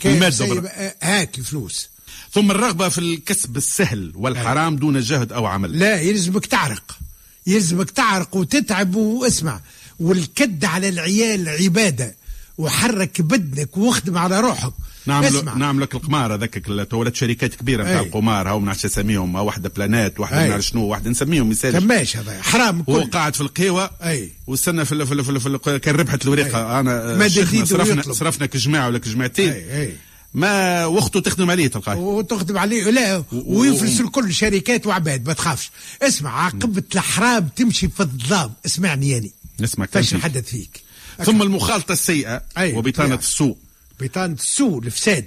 برا. 0.46 0.68
آه، 0.68 0.94
هاك 1.02 1.38
الفلوس. 1.38 1.88
ثم 2.32 2.50
الرغبة 2.50 2.88
في 2.88 2.98
الكسب 2.98 3.56
السهل 3.56 4.12
والحرام 4.14 4.76
دون 4.76 5.00
جهد 5.00 5.32
أو 5.32 5.46
عمل. 5.46 5.78
لا 5.78 6.00
يلزمك 6.00 6.46
تعرق. 6.46 6.98
يلزمك 7.46 7.90
تعرق 7.90 8.36
وتتعب 8.36 8.94
واسمع. 8.94 9.60
والكد 10.00 10.64
على 10.64 10.88
العيال 10.88 11.48
عبادة. 11.48 12.16
وحرك 12.58 13.20
بدنك 13.20 13.76
واخدم 13.76 14.18
على 14.18 14.40
روحك. 14.40 14.72
نعمل 15.06 15.26
اسمع. 15.26 15.54
نعمل 15.54 15.82
لك 15.82 15.94
القمار 15.94 16.34
هذاك 16.34 16.86
تولد 16.90 17.14
شركات 17.14 17.54
كبيرة 17.54 17.82
نتاع 17.82 18.00
أي. 18.00 18.06
القمار 18.06 18.48
هاو 18.48 18.58
ما 18.60 18.66
نعرفش 18.66 18.84
اساميهم 18.84 19.34
واحدة 19.34 19.68
بلانات 19.68 20.20
واحدة 20.20 20.38
أي. 20.38 20.42
ما 20.42 20.48
نعرف 20.48 20.64
شنو 20.64 20.84
واحدة 20.84 21.10
نسميهم 21.10 21.50
مثال 21.50 21.72
تماش 21.72 22.16
هذا 22.16 22.42
حرام 22.42 22.84
هو 22.88 23.00
كل. 23.04 23.10
قاعد 23.10 23.34
في 23.34 23.40
القهوة 23.40 23.90
أي. 24.02 24.30
واستنى 24.46 24.84
في 24.84 24.92
ال 24.92 25.06
في 25.06 25.12
ال 25.14 25.24
في, 25.24 25.30
ال 25.30 25.40
في 25.40 25.68
ال 25.68 25.76
كان 25.76 25.94
ربحت 25.94 26.26
أنا 26.26 27.12
آه، 27.12 27.16
مد 27.16 27.28
شيخنا 27.28 27.54
يديد 27.54 27.64
صرفنا 27.64 27.94
ويطلب. 27.96 28.14
صرفنا 28.14 28.46
كجماعة 28.46 28.86
ولا 28.86 28.98
كجماعتين. 28.98 29.48
أي 29.48 29.80
أي. 29.82 29.96
ما 30.34 30.84
واخته 30.86 31.20
تخدم 31.20 31.50
عليه 31.50 31.68
تلقاه. 31.68 31.98
وتخدم 31.98 32.58
عليه 32.58 32.90
لا 32.90 33.24
ويفلس 33.32 34.00
الكل 34.00 34.34
شركات 34.34 34.86
وعباد 34.86 35.26
ما 35.26 35.32
تخافش. 35.32 35.70
اسمع 36.02 36.30
عاقبة 36.30 36.82
الحرام 36.94 37.48
تمشي 37.56 37.88
في 37.88 38.00
الظلام. 38.00 38.52
اسمعني 38.66 39.10
يعني. 39.10 39.32
نسمع 39.60 39.86
فاش 39.92 40.14
نحدث 40.14 40.50
فيك؟ 40.50 40.80
ثم 41.24 41.42
المخالطة 41.42 41.92
السيئة 41.92 42.42
أي. 42.58 42.72
وبطانة. 42.72 43.14
السوء. 43.14 43.56
بطانة 44.00 44.34
السوء 44.34 44.78
الفساد 44.78 45.26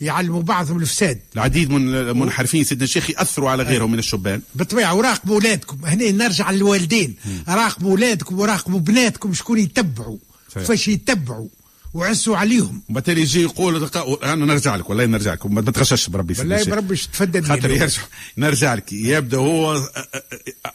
يعلموا 0.00 0.42
بعضهم 0.42 0.80
الفساد. 0.80 1.20
العديد 1.34 1.70
من 1.70 1.94
المنحرفين 1.94 2.64
سيدنا 2.64 2.84
الشيخ 2.84 3.10
يأثروا 3.10 3.50
على 3.50 3.62
غيرهم 3.62 3.92
من 3.92 3.98
الشبان. 3.98 4.42
بالطبيعة 4.54 4.94
وراقبوا 4.94 5.34
أولادكم. 5.34 5.84
هنا 5.84 6.10
نرجع 6.10 6.50
للوالدين. 6.50 7.14
راقبوا 7.48 7.90
أولادكم 7.90 8.38
وراقبوا 8.38 8.80
بناتكم 8.80 9.34
شكون 9.34 9.58
يتبعوا 9.58 10.18
صحيح. 10.54 10.66
فاش 10.66 10.88
يتبعوا 10.88 11.48
وعسوا 11.94 12.36
عليهم. 12.36 12.82
وبالتالي 12.88 13.20
يجي 13.20 13.42
يقول 13.42 13.90
أنا 14.22 14.46
نرجع 14.46 14.76
لك 14.76 14.90
والله 14.90 15.06
نرجع 15.06 15.32
لك. 15.32 15.46
ما 15.46 15.62
تغشش 15.62 16.08
بربي 16.08 16.34
والله. 16.38 16.64
بربي 16.64 16.96
تفدد 16.96 17.44
خاطر. 17.44 17.70
يرجع 17.70 18.02
نرجع 18.38 18.74
لك. 18.74 18.92
يبدأ 18.92 19.36
هو 19.36 19.90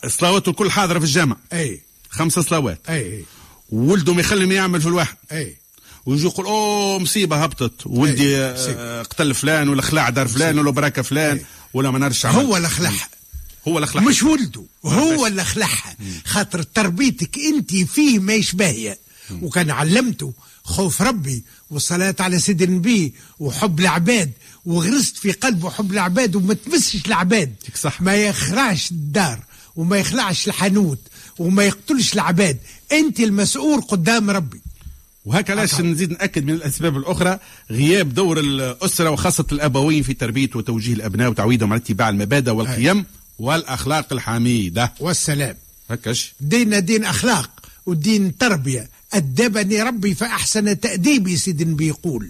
صلواته 0.08 0.50
الكل 0.50 0.72
حاضرة 0.72 1.00
في 1.00 1.06
الجامع. 1.06 1.38
أي. 1.54 1.82
خمس 2.10 2.40
صلوات. 2.40 2.90
أي 2.90 3.26
ما 3.72 4.20
يخلي 4.20 4.46
ما 4.46 4.54
يعمل 4.54 4.82
في 4.82 4.88
الواحد. 4.88 5.16
أي. 5.32 5.61
ويجي 6.06 6.26
يقول 6.26 6.46
أوه 6.46 7.00
مصيبة 7.00 7.44
هبطت. 7.44 7.74
ولدي 7.86 8.38
أي، 8.38 8.54
آه،. 8.78 9.04
قتل 9.04 9.34
فلان 9.34 9.70
ولا 9.70 9.82
خلع 9.82 10.10
دار 10.10 10.28
فلان 10.28 10.60
ولا 10.60 10.72
بركة 10.72 11.02
فلان 11.02 11.38
أي. 11.38 11.46
ولا 11.74 11.92
ما 11.92 12.00
نرجع 12.00 12.32
هو 12.32 12.58
اللي 12.58 12.70
خلعها. 12.70 13.10
هو 13.68 13.78
اللي 13.78 13.88
خلع 13.88 14.02
مش 14.02 14.24
ولده 14.24 14.64
هو 14.86 15.28
اللي 15.28 15.44
خلعها. 15.44 15.96
خاطر 16.26 16.64
تربيتك 16.64 17.40
انت 17.40 17.76
فيه 17.76 18.20
ما 18.20 18.34
يشبهيا 18.34 18.98
وكان 19.42 19.72
علمته 19.72 20.34
خوف 20.64 21.02
ربي 21.02 21.44
والصلاة 21.70 22.16
على 22.20 22.40
سيد 22.40 22.62
النبي 22.62 23.14
وحب 23.40 23.80
العباد 23.80 24.32
وغرست 24.66 25.18
في 25.18 25.32
قلبه 25.32 25.70
حب 25.70 25.92
العباد 25.92 26.36
وما 26.36 26.54
تمسش 26.54 27.06
العباد. 27.08 27.56
صح. 27.76 28.02
ما 28.02 28.16
يخرعش 28.16 28.92
الدار 28.92 29.40
وما 29.76 29.98
يخلعش 29.98 30.48
الحانوت 30.48 31.00
وما 31.40 31.64
يقتلش 31.64 32.14
العباد. 32.14 32.58
انت 32.92 33.20
المسؤول 33.20 33.82
قدام 33.82 34.30
ربي. 34.30 34.62
وهكا 35.26 35.54
لاش 35.54 35.82
نزيد 35.82 36.12
نأكد 36.12 36.46
من 36.46 36.54
الأسباب 36.54 36.98
الأخرى 36.98 37.40
غياب 37.72 38.14
دور 38.14 38.40
الأسرة 38.40 39.10
وخاصة 39.10 39.46
الأبوين 39.52 40.04
في 40.04 40.14
تربية 40.14 40.50
وتوجيه 40.56 40.94
الأبناء 40.94 41.30
وتعويدهم 41.30 41.74
على 41.74 41.82
اتباع 41.82 42.10
المبادئ 42.10 42.52
والقيم 42.52 43.06
والأخلاق 43.40 44.14
الحميدة. 44.14 44.94
والسلام. 45.00 45.56
هكاش 45.90 46.34
ديننا 46.40 46.80
دين 46.80 47.06
أخلاق 47.06 47.50
ودين 47.86 48.38
تربية. 48.38 48.90
أدبني 49.14 49.82
ربي 49.82 50.16
فأحسن 50.16 50.80
تأديبي 50.80 51.38
سيدي 51.38 51.64
النبي 51.64 51.88
يقول 51.88 52.30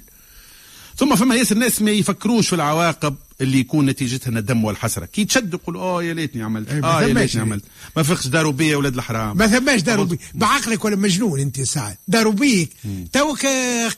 ثم 0.98 1.16
فما 1.16 1.36
ياسر 1.36 1.56
الناس 1.56 1.82
ما 1.82 1.92
يفكروش 1.92 2.48
في 2.48 2.56
العواقب 2.56 3.16
اللي 3.42 3.60
يكون 3.60 3.86
نتيجتها 3.86 4.30
الندم 4.30 4.64
والحسرة. 4.64 5.06
كي 5.06 5.26
تشد 5.26 5.54
يقول 5.54 5.78
آه 5.78 6.04
يا 6.04 6.14
ليتني 6.14 6.44
عملت. 6.44 6.72
ما 6.74 6.88
آه 6.88 7.02
يا 7.04 7.14
ليتني. 7.14 7.42
عملت. 7.42 7.64
ما 7.98 8.04
فقش 8.04 8.28
داروا 8.28 8.52
بيا 8.52 8.78
ولاد 8.78 8.96
الحرام. 8.96 9.38
ما 9.38 9.48
ثماش 9.48 9.82
داروا 9.82 10.06
بيك 10.06 10.20
بعقلك 10.34 10.86
ولا 10.86 10.96
مجنون 10.96 11.40
أنت 11.40 11.62
ساعات 11.62 11.98
داروا 12.08 12.34
بيك. 12.34 12.70
توك 13.14 13.46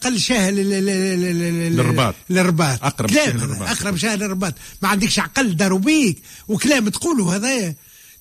قل 0.04 0.20
شاه 0.20 0.52
لل- 0.52 0.70
لل- 0.70 0.86
لل- 0.86 1.39
لل- 1.39 1.76
للرباط. 1.76 2.16
للرباط. 2.30 2.80
شاه 3.12 3.24
هذا، 3.28 3.32
للرباط. 3.32 3.70
أقرب 3.70 3.96
شاه 3.96 4.16
للرباط. 4.16 4.54
ما 4.82 4.89
عندكش 4.89 5.20
عقل 5.20 5.56
داروا 5.56 5.80
بيك. 5.80 6.18
وكلام 6.48 6.89
تقوله 6.89 7.36
هذايا. 7.36 7.76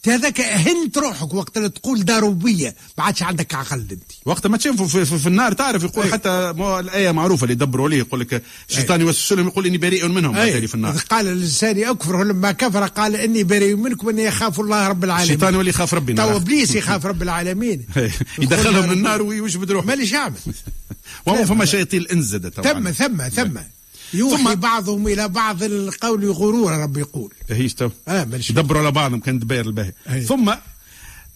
هذاك 0.07 0.41
هنت 0.41 0.99
روحك 0.99 1.35
وقت 1.35 1.57
اللي 1.57 1.69
تقول 1.69 2.05
داروا 2.05 2.35
بيا 2.35 2.75
ما 2.99 3.05
عادش 3.05 3.23
عندك 3.23 3.55
عقل 3.55 3.87
انت. 3.91 4.03
وقت 4.25 4.47
ما 4.47 4.57
تشوفوا 4.57 4.87
في, 4.87 5.05
في, 5.05 5.19
في 5.19 5.27
النار 5.27 5.53
تعرف 5.53 5.83
يقول. 5.83 6.13
حتى 6.13 6.31
الآية 6.81 7.11
معروفة 7.11 7.43
اللي 7.43 7.53
يدبروا 7.53 7.87
عليه 7.87 7.99
يقول 7.99 8.21
لك 8.21 8.43
الشيطان 8.71 9.01
يوسوس 9.01 9.39
لهم 9.39 9.47
يقول 9.47 9.67
إني 9.67 9.79
بريء 9.79 10.09
منهم 10.09 10.35
في 10.35 10.75
النار 10.75 10.97
قال 11.11 11.29
الإنسان 11.29 11.85
اكفر 11.85 12.25
لما 12.25 12.53
كفر 12.53 12.87
قال 12.87 13.17
إني 13.17 13.45
بريء 13.45 13.77
منكم 13.77 14.09
إني 14.09 14.29
أخاف 14.29 14.61
الله 14.61 14.89
رب 14.89 15.05
العالمين. 15.05 15.35
الشيطان 15.35 15.55
يولي 15.55 15.71
يخاف 15.71 15.95
ربي 15.95 16.13
تو. 16.13 16.37
إبليس 16.37 16.75
يخاف 16.75 17.07
رب 17.07 17.23
العالمين. 17.23 17.87
يدخلهم 18.43 18.93
للنار 18.93 19.23
ويجبد 19.23 19.71
روحه. 19.71 19.87
ماليش 19.87 20.13
يعمل 20.13 20.39
وهو 21.27 21.45
فما 21.45 21.65
شياطين 21.65 22.23
زاد 22.23 22.49
ثم 22.49 22.91
ثم 22.91 23.29
ثم. 23.29 23.59
يوحي 24.15 24.45
ثم- 24.45 24.55
بعضهم 24.55 25.07
إلى 25.09 25.29
بعض 25.29 25.63
القول 25.63 26.31
غرورا 26.31 26.77
رب 26.85 26.97
يقول. 26.97 27.33
هيش 27.51 27.75
تو. 27.75 27.91
آه 28.09 28.25
ماليش 28.25 28.51
يدبروا 28.51 28.81
على 28.81 28.91
بعضهم 28.91 29.21
كان 29.21 29.39
دباير 29.39 29.67
الباهي. 29.67 29.93
ثم 30.29 30.53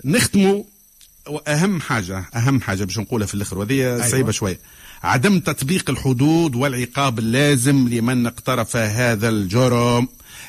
نختموا 0.05 0.63
وأهم 1.29 1.81
حاجة 1.81 2.25
أهم 2.35 2.61
حاجة 2.61 2.85
باش 2.85 2.99
نقولها 2.99 3.27
في 3.27 3.35
الآخر 3.35 3.59
وهذه 3.59 3.73
أيوة. 3.73 4.09
صعيبة 4.09 4.33
شوية 4.33 4.59
عدم 5.03 5.39
تطبيق 5.41 5.91
الحدود 5.91 6.55
والعقاب 6.55 7.19
اللازم 7.19 7.89
لمن 7.89 8.27
اقترف 8.27 8.77
هذا 8.77 9.29
الجرم. 9.29 10.09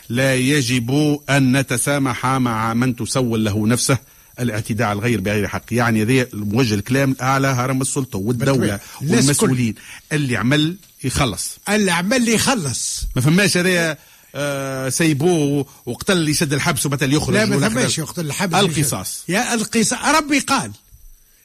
لا 0.10 0.36
يجب 0.36 1.20
أن 1.30 1.58
نتسامح 1.58 2.26
مع 2.26 2.74
من 2.74 2.96
تسول 2.96 3.46
له 3.46 3.68
نفسه. 3.68 3.98
الاعتداء 4.40 4.88
على 4.88 5.00
الغير 5.00 5.22
بغير 5.22 5.48
حق. 5.48 5.64
يعني 5.72 6.04
هذا 6.04 6.28
موجه 6.34 6.74
الكلام 6.74 7.12
الاعلى 7.12 7.48
هرم 7.48 7.82
السلطة 7.82 8.20
والدولة 8.20 8.80
والمسؤولين. 9.02 9.76
اللي 10.12 10.38
عمل 10.38 10.78
يخلص. 11.04 11.58
اللي 11.70 12.34
يخلص. 12.34 13.02
ما 13.16 13.22
فماش 13.22 13.58
هذا 13.58 13.98
آه 14.36 14.90
سيبوه 14.90 15.66
وقتل 15.86 16.14
اللي 16.14 16.34
شد 16.34 16.54
الحبس 16.54 16.86
وبتل 16.86 17.14
يخرج 17.14 17.36
لا 17.36 17.46
ما 17.46 17.70
كذا. 17.70 18.04
يقتل 18.04 18.26
الحبس 18.26 18.56
القصاص. 18.56 19.24
يا 19.28 19.54
القصاص. 19.54 20.00
ربي 20.06 20.40
قال. 20.40 20.72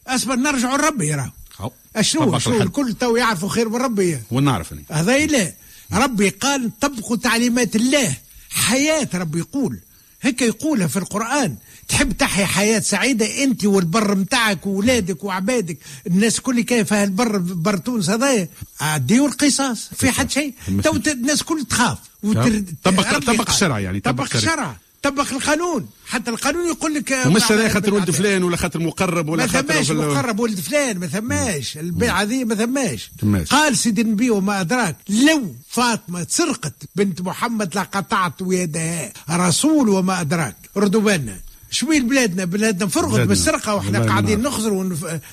أصبر 0.07 0.36
نرجع 0.36 0.76
لربي 0.76 1.14
هو. 1.59 1.70
أشنو؟ 1.97 2.38
شنو؟ 2.38 2.55
الحد. 2.55 2.66
الكل 2.66 2.95
تو 2.95 3.16
يعرفوا 3.16 3.49
خير 3.49 3.68
من 3.68 3.76
ربي. 3.76 4.18
ونعرف. 4.30 4.74
هذا 4.90 5.26
لا 5.26 5.53
ربي 5.93 6.28
قال 6.28 6.70
طبقوا 6.80 7.16
تعليمات 7.16 7.76
الله. 7.76 8.14
حياة 8.51 9.09
ربي 9.14 9.38
يقول. 9.38 9.78
هيك 10.22 10.43
يقولها 10.43 10.86
في 10.86 10.97
القرآن. 10.97 11.57
تحب 11.93 12.12
تحيا 12.12 12.47
حياة 12.47 12.80
سعيدة؟ 12.80 13.45
أنت 13.45 13.64
والبر 13.64 14.14
متاعك 14.14 14.66
وولادك 14.66 15.24
وعبادك. 15.24 15.78
الناس 16.07 16.40
كل 16.40 16.61
كيف 16.61 16.93
البر 16.93 17.38
بر 17.38 17.76
تونس 17.76 18.11
هذايا. 18.11 18.49
عديوا 18.80 19.28
القصاص. 19.28 19.90
في 19.97 20.11
حد 20.11 20.30
شيء؟ 20.30 20.55
تو 20.84 20.97
الناس 21.07 21.43
كل 21.43 21.64
تخاف. 21.70 21.99
وتر... 22.22 22.62
طبق- 22.84 23.12
ربي 23.14 23.26
طبق 23.26 23.36
قال. 23.45 23.49
الشرع 23.49 23.78
يعني، 23.80 24.01
طبق 24.01 24.24
طبق 24.24 24.36
الشرع. 24.36 24.76
طبق 25.03 25.32
القانون. 25.32 25.86
حتى 26.07 26.30
القانون 26.30 26.66
يقول 26.68 26.95
لك 26.95 27.18
ومش 27.26 27.40
بعد- 27.40 27.53
هذا 27.53 27.68
خاطر 27.68 27.95
ولد 27.95 28.11
فلان 28.11 28.43
ولا 28.43 28.57
خاطر 28.57 28.80
مقرب 28.80 29.28
ولا 29.28 29.47
ما 29.47 29.53
خاطر 29.53 29.72
ثماش 29.72 29.86
في 29.86 29.93
ال- 29.93 29.97
مقرب 29.99 30.38
ولد 30.40 30.61
فلان 30.61 30.99
ما 30.99 31.07
ثماش. 31.07 31.76
البيعة 31.78 32.22
ذي 32.22 32.45
ما 32.45 32.55
ثماش. 32.55 33.11
ثماش. 33.20 33.49
قال 33.49 33.76
سيدي 33.78 34.01
النبي 34.03 34.30
وما 34.30 34.61
أدراك 34.61 34.97
لو 35.09 35.55
فاطمة 35.68 36.26
سرقت 36.30 36.74
بنت 36.97 37.20
محمد 37.20 37.76
لقطعت 37.76 38.32
يدها 38.40 39.12
رسول 39.30 39.88
وما 39.88 40.20
أدراك. 40.20 40.57
ردوا 40.76 41.01
بالنا. 41.01 41.36
شوين 41.73 42.09
بلادنا 42.09 42.45
بلادنا 42.45 42.89
فرغت. 42.89 43.20
بالسرقة 43.29 43.75
وإحنا 43.75 43.99
ما 43.99 44.07
قاعدين. 44.07 44.41
نخزروا 44.43 44.85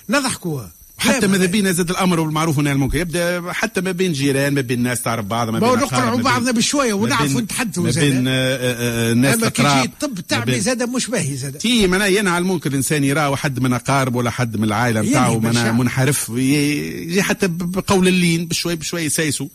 ونضحكوا 0.09 0.61
حتى 0.97 1.27
ماذا 1.27 1.45
بينا 1.45 1.71
زاد 1.71 1.89
الأمر 1.89 2.19
والمعروف 2.19 2.57
والنهي 2.57 2.71
عن 2.71 2.77
المنكر 2.77 2.97
يبدأ 2.97 3.43
حتى 3.53 3.81
ما 3.81 3.91
بين 3.91 4.13
جيران 4.13 4.53
ما 4.53 4.61
بين 4.61 4.83
ناس 4.83 5.01
تعرف 5.01 5.25
بعض 5.25 5.49
ما 5.49 5.59
ما 5.59 5.59
بين 5.59 5.79
نقنعوا 5.79 6.17
ما 6.17 6.23
بعضنا 6.23 6.51
ما 6.91 6.93
ونعرفوا 6.93 7.41
نتحدثوا 7.41 7.83
ما 7.83 7.91
زاد. 7.91 8.03
بين 8.03 8.27
آه، 8.27 8.31
آه، 8.31 9.11
آه، 9.11 9.13
ناس 9.13 9.35
أما 9.35 9.49
كي 9.49 9.61
يجي 9.61 9.81
الطب 9.85 10.19
ما 10.31 10.45
بين- 10.53 10.61
زاد 10.61 10.83
مش 10.89 11.07
باهي 11.07 11.35
زاد 11.37 11.57
تي 11.57 11.87
ينهى 12.07 12.33
عن 12.33 12.41
المنكر 12.41 12.69
الإنسان 12.69 13.03
يراه 13.03 13.35
حد 13.35 13.59
من 13.59 13.73
اقاربه 13.73 14.17
ولا 14.17 14.29
حد 14.31 14.57
من 14.57 14.63
العائلة 14.63 15.01
نتاعو. 15.01 15.39
منحرف 15.73 16.29
يجي 16.29 17.23
حتى 17.23 17.47
بقول 17.47 18.07
اللين 18.07 18.45
بشوي 18.45 18.75
بشوي 18.75 19.01
يسايسوا 19.01 19.47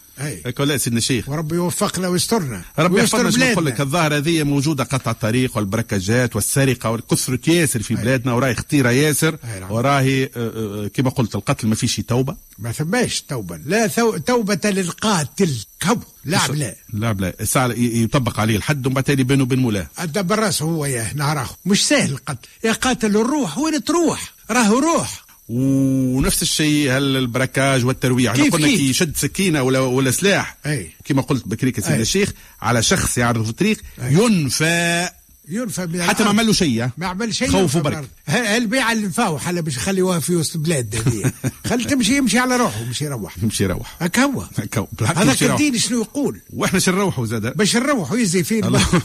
لا 0.58 0.76
سيدنا 0.76 0.98
الشيخ 0.98 1.28
وربي 1.28 1.54
يوفقنا 1.56 2.08
ويسترنا 2.08 2.62
ربي 2.78 3.00
يحفظنا 3.00 3.30
شنو 3.30 3.44
نقول. 3.52 3.66
لك 3.66 3.80
الظاهرة 3.80 4.16
هذه 4.16 4.42
موجودة 4.42 4.84
قطع 4.84 5.10
الطريق 5.10 5.56
والبركجات 5.56 6.36
والسرقة 6.36 6.90
والكثرة 6.90 7.38
ياسر 7.50 7.82
في 7.82 7.94
بلادنا 7.94 8.32
وراهي 8.32 8.54
خطيرة 8.54 8.90
ياسر 8.90 9.36
نعم. 9.60 9.70
وراهي 9.72 10.24
آه، 10.24 10.28
آه، 10.36 10.90
كما 10.94 11.10
قلت 11.10 11.34
القتل 11.34 11.68
ما 11.68 11.74
فيش 11.74 11.96
توبة. 11.96 12.36
ما 12.58 12.72
ثماش 12.72 13.20
توبة. 13.20 13.56
لا 13.66 13.88
ثو- 13.88 14.16
توبة 14.16 14.60
للقاتل. 14.64 15.64
كبو 15.80 16.04
لا 16.24 16.40
لا 16.52 16.74
لا 16.92 17.12
بلا. 17.12 17.32
ي- 17.56 18.02
يطبق 18.02 18.40
عليه 18.40 18.56
الحد 18.56 18.86
ومن 18.86 18.94
بعد 18.94 19.10
بينه 19.10 19.42
وبين 19.42 19.58
مولاه. 19.58 19.86
أدى 19.98 20.22
بالراس 20.22 20.62
هو 20.62 20.84
ياه 20.86 21.14
نهار 21.14 21.46
مش 21.66 21.86
سهل 21.88 22.10
القتل. 22.12 22.48
يا 22.64 22.72
قاتل 22.72 23.16
الروح 23.16 23.58
وين 23.58 23.84
تروح؟ 23.84 24.32
راه 24.50 24.68
روح. 24.68 25.23
ونفس 25.48 26.42
الشيء 26.42 26.90
هل 26.90 27.16
البركاج 27.16 27.84
والترويع 27.84 28.32
إحنا 28.32 28.44
كيف 28.44 28.52
قلنا؟ 28.52 28.66
كي 28.66 28.90
يشد 28.90 29.16
سكينة 29.16 29.62
ولا 29.62 29.78
ولا 29.80 30.10
سلاح 30.10 30.56
أي. 30.66 30.90
كما 31.04 31.22
قلت 31.22 31.46
سيدنا 31.80 31.96
أي. 31.96 32.02
الشيخ 32.02 32.32
على 32.62 32.82
شخص 32.82 33.18
يعرض 33.18 33.44
في 33.44 33.50
الطريق 33.50 33.80
أي. 34.02 34.14
ينفى 34.14 35.08
ينفى 35.48 35.86
من 35.86 36.02
حتى 36.02 36.22
ما. 36.24 36.28
عمل 36.28 36.46
له 36.46 36.52
شيء 36.52 36.88
ما 36.98 37.06
عمل 37.06 37.34
شيء 37.34 37.48
خوف 37.50 37.60
ينفى 37.60 37.78
وبرك 37.78 37.92
بالأرض. 37.94 38.08
ه- 38.28 38.56
البيعة 38.56 38.92
اللي 38.92 39.06
نفاوح 39.06 39.48
هلا 39.48 39.60
باش 39.60 39.76
يخليوها 39.76 40.18
في 40.18 40.36
وسط 40.36 40.56
بلاد 40.56 40.96
هذه. 40.96 41.32
خلي 41.70 41.84
تمشي 41.84 42.16
يمشي 42.16 42.38
على 42.38 42.56
روحه 42.56 42.84
مش 42.84 43.02
يروح. 43.02 43.38
يمشي 43.42 43.64
يروح. 43.64 43.96
هكا 44.00 44.22
هو 44.22 44.40
هكا 44.58 44.86
بالحق 44.92 45.18
هذاك. 45.18 45.42
الدين 45.42 45.78
شنو 45.78 46.00
يقول؟ 46.02 46.40
وإحنا 46.50 46.78
شنروحوا 46.78 47.26
زاد 47.26 47.56
باش 47.56 47.76
نروح 47.76 48.12
ويزي 48.12 48.44
فيه 48.44 48.60
الله- 48.60 48.86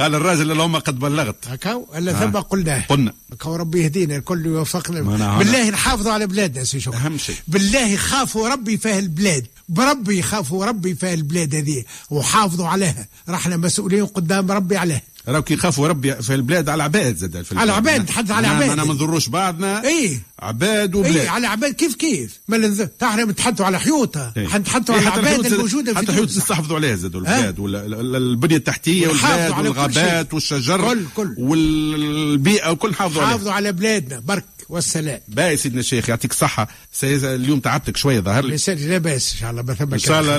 قال 0.00 0.14
الراجل 0.14 0.50
اللهم 0.52 0.76
قد 0.76 0.98
بلغت. 0.98 1.48
هكا 1.48 1.72
هو 1.72 1.86
إلا 1.98 2.12
آه. 2.12 2.26
ثم 2.26 2.36
قلناه 2.38 2.84
قلنا. 2.88 3.12
هكا 3.32 3.48
هو 3.48 3.56
ربي 3.56 3.82
يهدينا 3.82 4.16
الكل 4.16 4.46
يوفقنا. 4.46 5.00
بالله 5.38 5.70
نحافظوا 5.70 6.12
على 6.12 6.26
بلادنا 6.26 6.64
سي 6.64 6.80
شكرا. 6.80 6.96
أهم 6.98 7.18
شيء. 7.18 7.36
بالله 7.48 7.96
خافوا 7.96 8.48
ربي 8.48 8.78
في 8.78 8.98
البلاد. 8.98 9.46
بربي 9.68 10.18
يخافوا 10.18 10.64
ربي 10.66 10.94
في 10.94 11.14
البلاد 11.14 11.54
هذه 11.54 11.84
وحافظوا 12.10 12.66
عليها. 12.68 13.06
رحنا 13.28 13.56
مسؤولين 13.56 14.06
قدام 14.06 14.52
ربي 14.52 14.76
عليها 14.76 15.02
راهو 15.28 15.42
كي 15.42 15.54
يخافوا 15.54 15.88
ربي 15.88 16.14
في 16.22 16.34
البلاد 16.34 16.68
على 16.68 16.76
العباد 16.76 17.16
زاد 17.16 17.42
في 17.42 17.58
على 17.58 17.64
العباد، 17.70 18.00
نتحدث 18.00 18.30
على 18.30 18.46
العباد. 18.48 18.76
ما 18.78 18.84
نضروش 18.94 19.28
بعضنا. 19.28 19.84
إي. 19.84 20.20
عباد 20.38 20.94
وبلاد. 20.94 21.16
اي 21.16 21.28
على 21.28 21.46
عباد 21.46 21.72
كيف 21.72 21.94
كيف؟ 21.94 22.40
ما 22.48 22.74
إحنا 23.02 23.24
نتحدثوا 23.24 23.66
على 23.66 23.80
حيوطها 23.80 24.32
إيه. 24.36 24.46
حنتحدثوا 24.48 24.94
إيه، 24.94 25.00
على 25.08 25.20
العباد 25.20 25.42
زاد- 25.42 25.52
الموجودة 25.52 25.92
في 25.92 25.98
حتى 25.98 26.06
الحيوط 26.08 26.28
تونس 26.28 26.36
نستحفظوا 26.38 26.76
عليها 26.76 26.96
زادوا 26.96 27.20
البلاد 27.20 27.58
ولا- 27.58 27.86
ال- 27.86 28.16
البنية 28.16 28.56
التحتية 28.56 29.08
والبلاد 29.08 29.50
والغابات. 29.58 30.34
والشجر 30.34 30.80
كل- 30.88 31.04
كل. 31.16 31.34
والبيئة 31.38 32.70
وكل 32.70 32.90
نحافظوا 32.90 33.22
عليها. 33.22 33.32
حافظوا 33.32 33.52
على 33.52 33.72
بلادنا 33.72 34.20
برك. 34.20 34.44
والسلام. 34.68 35.20
باهي 35.28 35.56
سيدنا 35.56 35.80
الشيخ 35.80 36.08
يعطيك 36.08 36.30
الصحة 36.30 36.68
سيد- 36.92 37.24
اليوم 37.24 37.60
تعبتك 37.60 37.96
شوية 37.96 38.20
ظهر 38.20 38.44
لي. 38.44 38.56
لا 38.68 38.98
باس 38.98 39.32
إن 39.32 39.38
شاء 39.40 39.50
الله 39.50 39.62
ما 39.62 39.76
إن 39.92 39.98
شاء 39.98 40.20
الله 40.20 40.36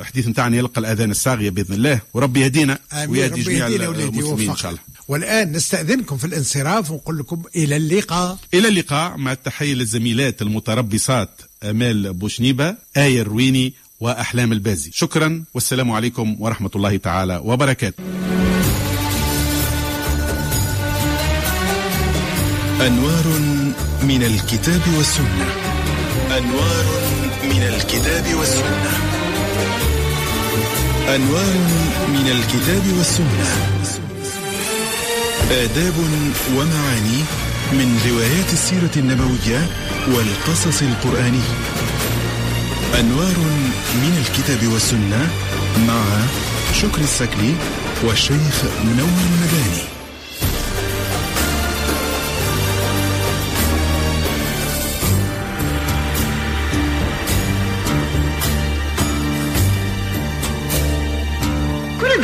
الحديث 0.00 0.28
نتاعنا 0.28 0.56
يلقى 0.56 0.80
الأذان 0.80 1.10
الصاغية 1.10 1.50
بإذن 1.50 1.74
الله. 1.74 2.00
وربي 2.14 2.40
يهدينا 2.40 2.78
ويهدي 3.08 3.42
جميع 3.42 3.66
المسلمين 3.66 4.08
إن 4.08 4.18
يوفقنا. 4.18 4.56
شاء 4.56 4.70
الله. 4.70 4.80
والآن 5.08 5.52
نستأذنكم 5.52 6.16
في 6.16 6.24
الانصراف 6.24 6.90
ونقول 6.90 7.18
لكم 7.18 7.42
إلى 7.56 7.76
اللقاء. 7.76 8.38
إلى 8.54 8.68
اللقاء 8.68 9.16
مع 9.16 9.32
التحية 9.32 9.74
للزميلات 9.74 10.42
المتربصات 10.42 11.30
أمال 11.62 12.12
بوشنيبة 12.12 12.74
آية 12.96 13.22
الرويني 13.22 13.72
وأحلام 14.00 14.52
البازي. 14.52 14.90
شكرا 14.94 15.44
والسلام 15.54 15.90
عليكم 15.90 16.36
ورحمة 16.38 16.70
الله 16.76 16.96
تعالى 16.96 17.40
وبركاته. 17.44 18.02
أنوار 22.86 23.26
من 24.02 24.22
الكتاب 24.22 24.80
والسنة. 24.96 25.46
أنوار 26.38 26.84
من 27.44 27.62
الكتاب 27.62 28.34
والسنة. 28.38 28.92
أنوار 31.14 31.54
من 32.08 32.26
الكتاب 32.36 32.96
والسنة. 32.98 33.46
آداب 35.50 35.94
ومعاني 36.56 37.20
من 37.72 38.00
روايات 38.10 38.52
السيرة 38.52 38.94
النبوية 38.96 39.66
والقصص 40.08 40.82
القرآني. 40.82 41.46
أنوار 43.00 43.38
من 43.94 44.24
الكتاب 44.26 44.72
والسنة 44.72 45.30
مع 45.88 46.04
شكر 46.82 47.00
السكلي 47.00 47.54
والشيخ 48.04 48.64
منور 48.84 49.20
المداني. 49.26 49.93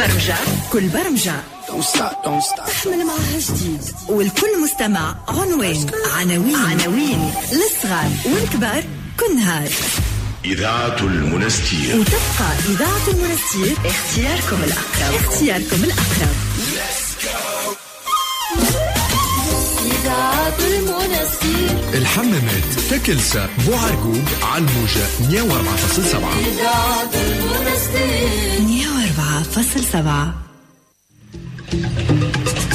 برمجة 0.01 0.35
كل 0.73 0.89
برمجة. 0.89 1.35
تحمل 2.57 3.07
معها 3.07 3.39
جديد 3.39 3.81
والكل 4.09 4.63
مستمع 4.65 5.15
عنوان. 5.29 5.87
عناوين. 6.17 6.57
عناوين. 6.57 7.33
للصغار 7.53 8.11
والكبار 8.25 8.85
كل 9.21 9.37
نهار 9.37 9.69
إذاعة 10.45 10.97
المنستير. 11.01 11.97
وتبقى 12.01 12.51
إذاعة 12.69 13.09
المنستير. 13.09 13.77
اختياركم 13.85 14.63
الأقرب. 14.65 15.15
اختياركم 15.25 15.85
الأقرب. 15.85 16.37
إذاعة 19.85 20.59
المنستير. 20.59 21.99
الحمامات 21.99 22.65
تكلسة 22.91 23.49
بوعرقوب 23.67 24.25
على 24.43 24.65
الموجة 24.65 25.07
104.7 25.31 26.33
إذاعة 26.39 27.11
المنستير. 27.15 28.50
104.7 29.45 30.32
من 31.72 32.70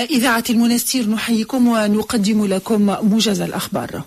إذاعة 0.00 0.44
المنستير 0.50 1.10
نحييكم 1.10 1.68
ونقدم 1.68 2.46
لكم 2.46 2.96
موجز 3.02 3.40
الأخبار. 3.40 4.02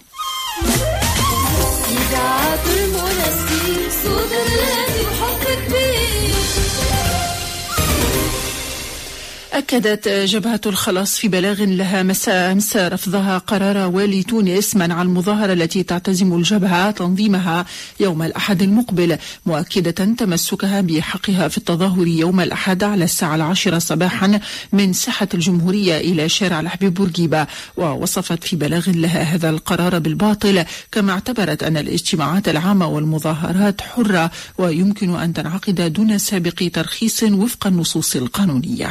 أكدت 9.55 10.07
جبهة 10.07 10.61
الخلاص 10.65 11.17
في 11.17 11.27
بلاغ 11.27 11.63
لها 11.63 12.03
مساء 12.03 12.51
أمس 12.51 12.77
رفضها 12.77 13.37
قرار 13.37 13.77
والي 13.77 14.23
تونس 14.23 14.75
منع 14.75 15.01
المظاهرة 15.01 15.53
التي 15.53 15.83
تعتزم 15.83 16.33
الجبهة 16.33 16.91
تنظيمها 16.91 17.65
يوم 17.99 18.23
الأحد 18.23 18.61
المقبل 18.61 19.17
مؤكدة 19.45 19.91
تمسكها 19.91 20.81
بحقها 20.81 21.47
في 21.47 21.57
التظاهر 21.57 22.07
يوم 22.07 22.39
الأحد 22.39 22.83
على 22.83 23.03
الساعة 23.03 23.35
العاشرة 23.35 23.79
صباحا 23.79 24.39
من 24.73 24.93
ساحة 24.93 25.27
الجمهورية 25.33 25.97
إلى 25.97 26.29
شارع 26.29 26.59
الحبيب 26.59 26.93
بورقيبة. 26.93 27.47
ووصفت 27.77 28.43
في 28.43 28.55
بلاغ 28.55 28.89
لها 28.89 29.21
هذا 29.21 29.49
القرار 29.49 29.99
بالباطل 29.99 30.65
كما 30.91 31.11
اعتبرت 31.11 31.63
أن 31.63 31.77
الاجتماعات 31.77 32.49
العامة 32.49 32.87
والمظاهرات 32.87 33.81
حرة 33.81 34.31
ويمكن 34.57 35.15
أن 35.15 35.33
تنعقد 35.33 35.93
دون 35.93 36.17
سابق 36.17 36.69
ترخيص 36.73 37.23
وفق 37.23 37.67
النصوص 37.67 38.15
القانونية. 38.15 38.89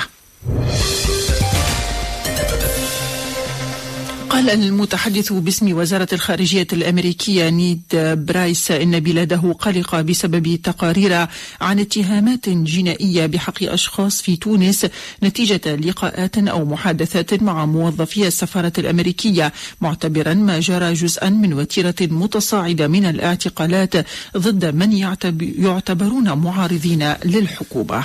قال 4.31 4.51
المتحدث 4.51 5.33
باسم 5.33 5.73
وزارة 5.77 6.09
الخارجية 6.13 6.67
الأمريكية 6.73 7.49
نيد 7.51 7.83
برايس 8.27 8.71
إن 8.71 9.01
بلاده 9.01 9.53
قلقة 9.59 10.03
بسبب 10.03 10.57
تقارير 10.63 11.27
عن 11.61 11.79
اتهامات 11.79 12.49
جنائية 12.49 13.27
بحق 13.27 13.63
أشخاص 13.63 14.23
في 14.23 14.37
تونس 14.37 14.87
نتيجة 15.23 15.77
لقاءات 15.77 16.39
أو 16.39 16.65
محادثات 16.65 17.43
مع 17.43 17.67
موظفي 17.67 18.27
السفارة 18.27 18.73
الأمريكية 18.79 19.53
معتبرا 19.81 20.35
ما 20.35 20.61
جرى 20.61 20.93
جزءا 20.93 21.29
من 21.31 21.53
وتيرة 21.55 21.95
متصاعدة 22.01 22.89
من 22.89 23.05
الاعتقالات 23.07 23.95
ضد 24.37 24.65
من 24.75 24.93
يعتب- 24.93 25.43
يعتبرون 25.59 26.33
معارضين 26.33 27.13
للحكومة. 27.25 28.05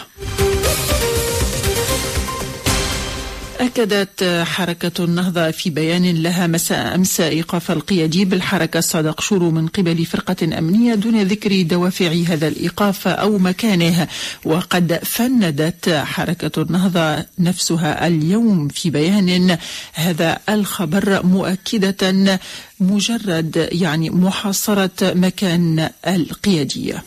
أكدت 3.60 4.44
حركة 4.44 5.04
النهضة 5.04 5.52
في 5.52 5.70
بيان 5.70 6.24
لها 6.24 6.48
مساء 6.48 6.96
أمس 6.96 7.22
إيقاف 7.22 7.72
القيادي 7.72 8.26
بالحركة 8.26 8.80
صادق 8.80 9.22
شورو 9.22 9.52
من 9.52 9.68
قبل 9.68 10.06
فرقة 10.06 10.58
أمنية 10.58 10.96
دون 10.96 11.24
ذكر 11.24 11.62
دوافع 11.62 12.12
هذا 12.28 12.48
الإيقاف 12.48 13.08
أو 13.08 13.38
مكانه. 13.38 14.08
وقد 14.46 15.00
فندت 15.04 15.90
حركة 15.90 16.62
النهضة 16.62 17.26
نفسها 17.40 18.08
اليوم 18.08 18.68
في 18.68 18.90
بيان 18.90 19.58
هذا 19.94 20.40
الخبر 20.50 21.26
مؤكدة 21.26 22.40
مجرد 22.80 23.70
يعني 23.72 24.10
محاصرة 24.10 24.90
مكان 25.02 25.90
القيادية. 26.08 27.04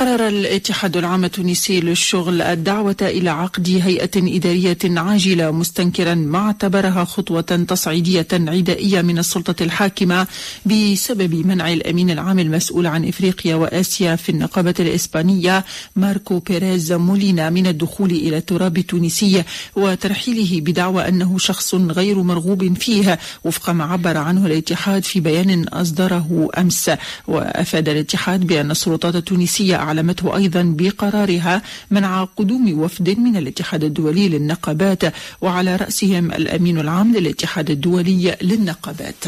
قرر 0.00 0.28
الاتحاد 0.28 0.96
العام 0.96 1.24
التونسي 1.24 1.80
للشغل 1.80 2.42
الدعوة 2.42 2.96
إلى 3.02 3.30
عقد 3.30 3.68
هيئة 3.68 4.10
إدارية 4.16 4.78
عاجلة 4.84 5.50
مستنكرا 5.50 6.14
ما 6.14 6.38
اعتبرها 6.38 7.04
خطوة 7.04 7.40
تصعيدية 7.68 8.26
عدائية 8.32 9.02
من 9.02 9.18
السلطة 9.18 9.62
الحاكمة 9.62 10.26
بسبب 10.66 11.46
منع 11.46 11.72
الأمين 11.72 12.10
العام 12.10 12.38
المسؤول 12.38 12.86
عن 12.86 13.08
إفريقيا 13.08 13.54
وآسيا 13.54 14.16
في 14.16 14.28
النقابة 14.28 14.74
الإسبانية 14.80 15.64
ماركو 15.96 16.38
بيريز 16.38 16.92
مولينا 16.92 17.50
من 17.50 17.66
الدخول 17.66 18.10
إلى 18.10 18.36
التراب 18.36 18.78
التونسي 18.78 19.44
وترحيله 19.76 20.60
بدعوى 20.60 21.08
أنه 21.08 21.38
شخص 21.38 21.74
غير 21.74 22.22
مرغوب 22.22 22.78
فيه 22.78 23.18
وفق 23.44 23.70
ما 23.70 23.84
عبر 23.84 24.16
عنه 24.16 24.46
الاتحاد 24.46 25.04
في 25.04 25.20
بيان 25.20 25.68
أصدره 25.68 26.48
أمس. 26.58 26.90
وأفاد 27.28 27.88
الاتحاد 27.88 28.46
بأن 28.46 28.70
السلطات 28.70 29.16
التونسية 29.16 29.89
أعلمته 29.90 30.36
أيضا 30.36 30.62
بقرارها 30.78 31.62
منع 31.90 32.24
قدوم 32.38 32.80
وفد 32.82 33.08
من 33.18 33.34
الاتحاد 33.36 33.82
الدولي 33.84 34.28
للنقابات 34.28 35.02
وعلى 35.40 35.76
رأسهم 35.76 36.24
الأمين 36.40 36.76
العام 36.78 37.08
للاتحاد 37.16 37.70
الدولي 37.70 38.36
للنقابات. 38.42 39.24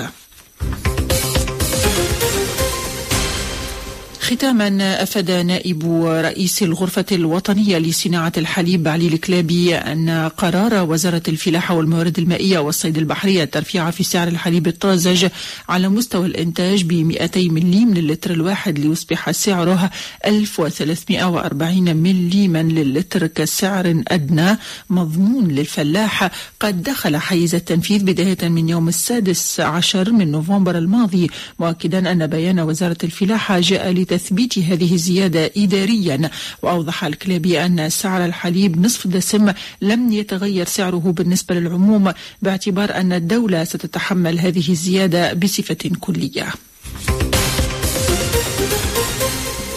ختاما 4.32 5.02
أفاد 5.02 5.30
نائب 5.30 6.04
رئيس 6.04 6.62
الغرفة 6.62 7.04
الوطنية 7.12 7.78
لصناعة 7.78 8.32
الحليب 8.36 8.88
علي 8.88 9.06
الكلابي 9.06 9.74
أن 9.74 10.30
قرار 10.36 10.90
وزارة 10.90 11.22
الفلاحة 11.28 11.74
والموارد 11.74 12.18
المائية 12.18 12.58
والصيد 12.58 12.98
البحري 12.98 13.42
الترفيع 13.42 13.90
في 13.90 14.04
سعر 14.04 14.28
الحليب 14.28 14.66
الطازج 14.66 15.28
على 15.68 15.88
مستوى 15.88 16.26
الإنتاج 16.26 16.84
ب 16.84 16.92
200 16.92 17.40
مليم 17.40 17.94
للتر 17.94 18.30
الواحد 18.30 18.78
ليصبح 18.78 19.30
سعره 19.30 19.90
1340 20.26 21.96
مليما 21.96 22.62
للتر 22.62 23.26
كسعر 23.26 24.02
أدنى. 24.08 24.58
مضمون 24.90 25.48
للفلاح 25.48 26.30
قد 26.60 26.82
دخل 26.82 27.16
حيز 27.16 27.54
التنفيذ 27.54 28.04
بداية 28.04 28.48
من 28.48 28.68
يوم 28.68 28.88
السادس 28.88 29.60
عشر 29.60 30.12
من 30.12 30.30
نوفمبر 30.30 30.78
الماضي 30.78 31.30
مؤكدا 31.58 32.12
أن 32.12 32.26
بيان 32.26 32.60
وزارة 32.60 32.98
الفلاحة 33.04 33.60
جاء 33.60 33.92
لتثبيت 33.92 34.21
هذه 34.58 34.94
الزيادة 34.94 35.50
إداريا. 35.56 36.30
وأوضح 36.62 37.04
الكلابي 37.04 37.64
أن 37.66 37.90
سعر 37.90 38.24
الحليب 38.24 38.80
نصف 38.80 39.06
دسم 39.06 39.52
لم 39.80 40.12
يتغير 40.12 40.66
سعره 40.66 41.12
بالنسبة 41.16 41.54
للعموم 41.54 42.12
باعتبار 42.42 42.94
أن 42.94 43.12
الدولة 43.12 43.64
ستتحمل 43.64 44.38
هذه 44.38 44.70
الزيادة 44.70 45.32
بصفة 45.32 45.90
كلية. 46.00 46.46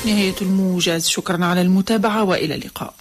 نهاية 0.05 0.35
الموجز. 0.41 1.07
شكرا 1.07 1.45
على 1.45 1.61
المتابعة 1.61 2.23
وإلى 2.23 2.55
اللقاء. 2.55 2.93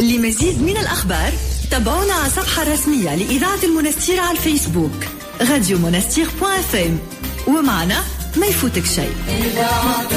لمزيد 0.00 0.62
من 0.62 0.76
الأخبار 0.76 1.32
تابعونا 1.70 2.12
على 2.12 2.26
الصفحة 2.26 2.62
الرسمية 2.62 3.14
لإذاعة 3.14 3.58
المنستير 3.64 4.20
على 4.20 4.38
الفيسبوك 4.38 5.04
راديو 5.40 5.78
منستير 5.78 6.26
point 6.40 6.58
FM 6.58 6.98
ومعنا 7.46 8.02
ما 8.36 8.46
يفوتك 8.46 8.84
شيء. 8.86 9.12
إذاعة 9.28 10.08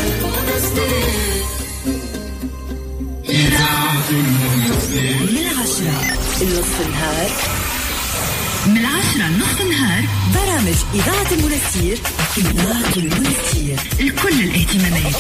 المنستير. 4.10 5.16
من 5.32 5.46
العشرة 5.52 6.18
لنصف 6.42 6.82
النهار 6.86 7.30
من 8.68 8.78
العشرة 8.78 9.28
لنصف 9.28 9.62
النهار 9.62 10.04
برامج 10.36 10.76
إذاعة 10.94 11.32
المنستير 11.32 11.98
إذاعة 12.38 12.94
المنستير. 12.98 13.80
لكل 14.00 14.42
الاهتمامات. 14.42 15.16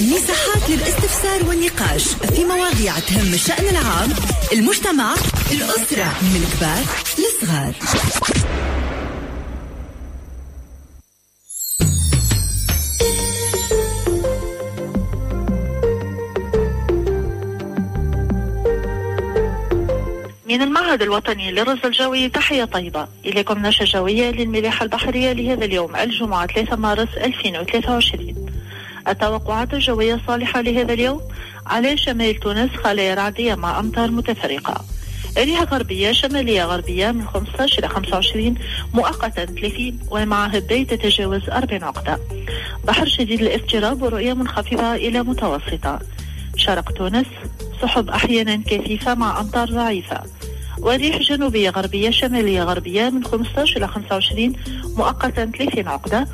مساحات 0.00 0.70
للاستفسار 0.70 1.48
والنقاش 1.48 2.04
في 2.04 2.44
مواضيع 2.44 2.98
تهم 2.98 3.34
الشأن 3.34 3.68
العام 3.68 4.12
المجتمع 4.52 5.14
الأسرة 5.52 6.12
من 6.22 6.42
الكبار 6.42 6.84
للصغار. 7.18 7.74
من 20.48 20.62
المعهد 20.62 21.02
الوطني 21.02 21.50
للرز 21.50 21.78
الجوي 21.84 22.28
تحية 22.28 22.64
طيبة. 22.64 23.08
إليكم 23.24 23.66
نشرة 23.66 23.84
جوية 23.84 24.30
للملاحة 24.30 24.82
البحرية 24.82 25.32
لهذا 25.32 25.64
اليوم 25.64 25.96
الجمعة 25.96 26.46
3 26.46 26.76
مارس 26.76 27.08
2023 27.16 28.46
التوقعات 29.08 29.74
الجوية 29.74 30.14
الصالحة 30.14 30.60
لهذا 30.60 30.92
اليوم 30.92 31.20
على 31.66 31.96
شمال 31.96 32.34
تونس 32.34 32.70
خلايا 32.70 33.14
رعدية 33.14 33.54
مع 33.54 33.80
أمطار 33.80 34.10
متفرقة. 34.10 34.84
ريح 35.38 35.62
غربية 35.62 36.12
شمالية 36.12 36.64
غربية 36.64 37.10
من 37.10 37.26
15 37.26 37.78
إلى 37.78 37.88
25 37.88 38.54
مؤقتا 38.94 39.44
30 39.44 39.98
ومع 40.10 40.46
هبات 40.46 40.94
تتجاوز 40.94 41.50
40 41.50 41.84
عقدة 41.84 42.18
بحر 42.84 43.06
شديد 43.06 43.42
الاضطراب 43.42 44.02
ورؤية 44.02 44.32
منخفضة 44.32 44.94
إلى 44.94 45.22
متوسطة. 45.22 45.98
شرق 46.56 46.92
تونس 46.92 47.26
سحب 47.82 48.10
أحيانا 48.10 48.62
كثيفة 48.66 49.14
مع 49.14 49.40
أمطار 49.40 49.70
ضعيفة. 49.70 50.22
وريح 50.78 51.18
جنوبية 51.18 51.70
غربية 51.70 52.10
شمالية 52.10 52.62
غربية 52.62 53.10
من 53.10 53.24
15 53.24 53.76
إلى 53.76 53.88
25 53.88 54.52
مؤقتا 54.96 55.44
30 55.44 55.88
عقدة. 55.88 56.28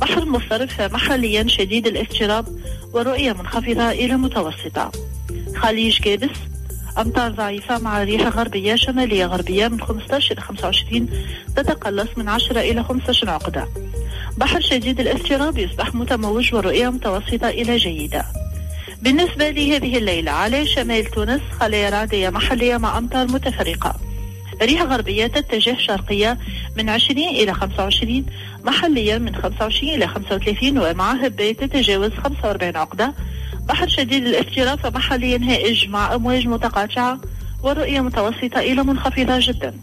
بحر 0.00 0.24
مضطرب 0.24 0.68
محليا 0.92 1.48
شديد 1.48 1.86
الاضطراب 1.86 2.46
ورؤية 2.92 3.32
منخفضة 3.32 3.90
إلى 3.90 4.16
متوسطة. 4.16 4.92
خليج 5.56 5.98
كابس 5.98 6.36
أمطار 6.98 7.30
ضعيفة 7.30 7.78
مع 7.78 8.02
ريح 8.02 8.26
غربية 8.26 8.74
شمالية 8.74 9.26
غربية 9.26 9.68
من 9.68 9.80
15 9.80 10.32
إلى 10.32 10.40
25 10.40 11.08
تتقلص 11.56 12.08
من 12.16 12.28
10 12.28 12.60
إلى 12.60 12.84
15 12.84 13.30
عقدة. 13.30 13.68
بحر 14.36 14.60
شديد 14.60 15.00
الاضطراب 15.00 15.58
يصبح 15.58 15.94
متموج 15.94 16.54
ورؤية 16.54 16.88
متوسطة 16.88 17.48
إلى 17.48 17.76
جيدة. 17.76 18.24
بالنسبة 19.02 19.50
لهذه 19.50 19.98
الليلة 19.98 20.30
على 20.30 20.66
شمال 20.66 21.04
تونس 21.04 21.40
خلايا 21.60 21.90
رعدية 21.90 22.30
محلية 22.30 22.76
مع 22.76 22.98
أمطار 22.98 23.26
متفرقة. 23.26 23.94
ريح 24.62 24.82
غربية 24.82 25.26
تتجه 25.26 25.76
شرقية 25.78 26.38
من 26.76 26.88
20 26.88 27.18
إلى 27.18 27.54
25 27.54 28.26
محليا 28.64 29.18
من 29.18 29.36
25 29.36 29.94
إلى 29.94 30.06
35 30.06 30.78
ومع 30.78 31.12
هبات 31.12 31.64
تتجاوز 31.64 32.10
45 32.12 32.76
عقدة. 32.76 33.14
بحر 33.68 33.88
شديد 33.88 34.26
الاضطراب 34.26 34.78
فمحليا 34.78 35.40
هائج 35.42 35.88
مع 35.88 36.14
أمواج 36.14 36.46
متقاطعة 36.46 37.20
ورؤية 37.62 38.00
متوسطة 38.00 38.60
إلى 38.60 38.82
منخفضة 38.82 39.38
جدا. 39.40 39.74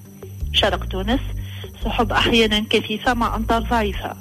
شرق 0.53 0.85
تونس 0.85 1.21
سحب 1.83 2.11
أحيانا 2.11 2.65
كثيفة 2.69 3.13
مع 3.13 3.35
أمطار 3.35 3.61
ضعيفة. 3.61 4.15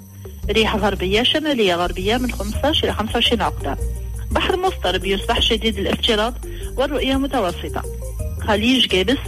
ريح 0.51 0.77
غربية 0.77 1.23
شمالية 1.23 1.75
غربية 1.75 2.17
من 2.17 2.31
15 2.31 2.85
إلى 2.85 2.93
25 2.93 3.43
عقدة. 3.43 3.77
بحر 4.35 4.57
مضطرب 4.57 5.05
يصبح 5.05 5.41
شديد 5.41 5.79
الاضطراب 5.79 6.35
والرؤية 6.77 7.17
متوسطة. 7.17 7.83
خليج 8.41 8.87
جابس 8.87 9.19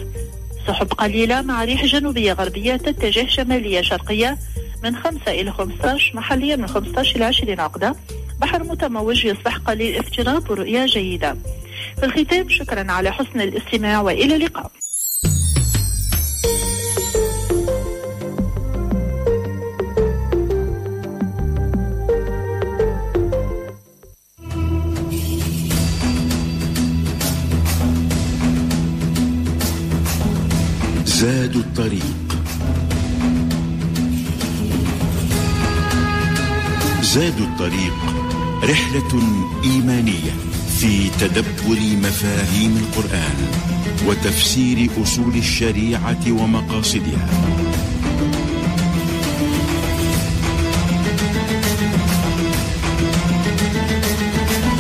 سحب 0.67 0.93
قليلة 0.93 1.43
مع 1.43 1.65
ريح 1.65 1.85
جنوبية 1.85 2.33
غربية 2.33 2.77
تتجه 2.77 3.27
شمالية 3.29 3.81
شرقية 3.81 4.39
من 4.83 4.97
5 4.97 5.19
إلى 5.29 5.53
15 5.53 6.17
محليا 6.17 6.57
من 6.57 6.67
15 6.67 7.17
إلى 7.17 7.25
20 7.25 7.61
عقدة. 7.61 7.97
بحر 8.41 8.65
متموج 8.65 9.25
يصبح 9.25 9.57
قليل 9.57 9.97
اضطراب 9.97 10.51
ورؤية 10.51 10.87
جيدة. 10.87 11.37
في 12.01 12.07
الختام 12.07 12.49
شكرا 12.49 12.93
على 12.93 13.13
حسن 13.13 13.41
الاستماع 13.41 14.01
وإلى 14.01 14.37
اللقاء. 14.37 14.71
زاد 31.27 31.57
الطريق. 31.57 32.39
زاد 37.03 37.41
الطريق 37.41 37.95
رحلة 38.63 39.23
إيمانية 39.65 40.33
في 40.79 41.11
تدبر 41.21 41.81
مفاهيم 42.03 42.77
القرآن 42.77 43.37
وتفسير 44.09 44.91
أصول 45.03 45.37
الشريعة 45.37 46.25
ومقاصدها. 46.29 47.29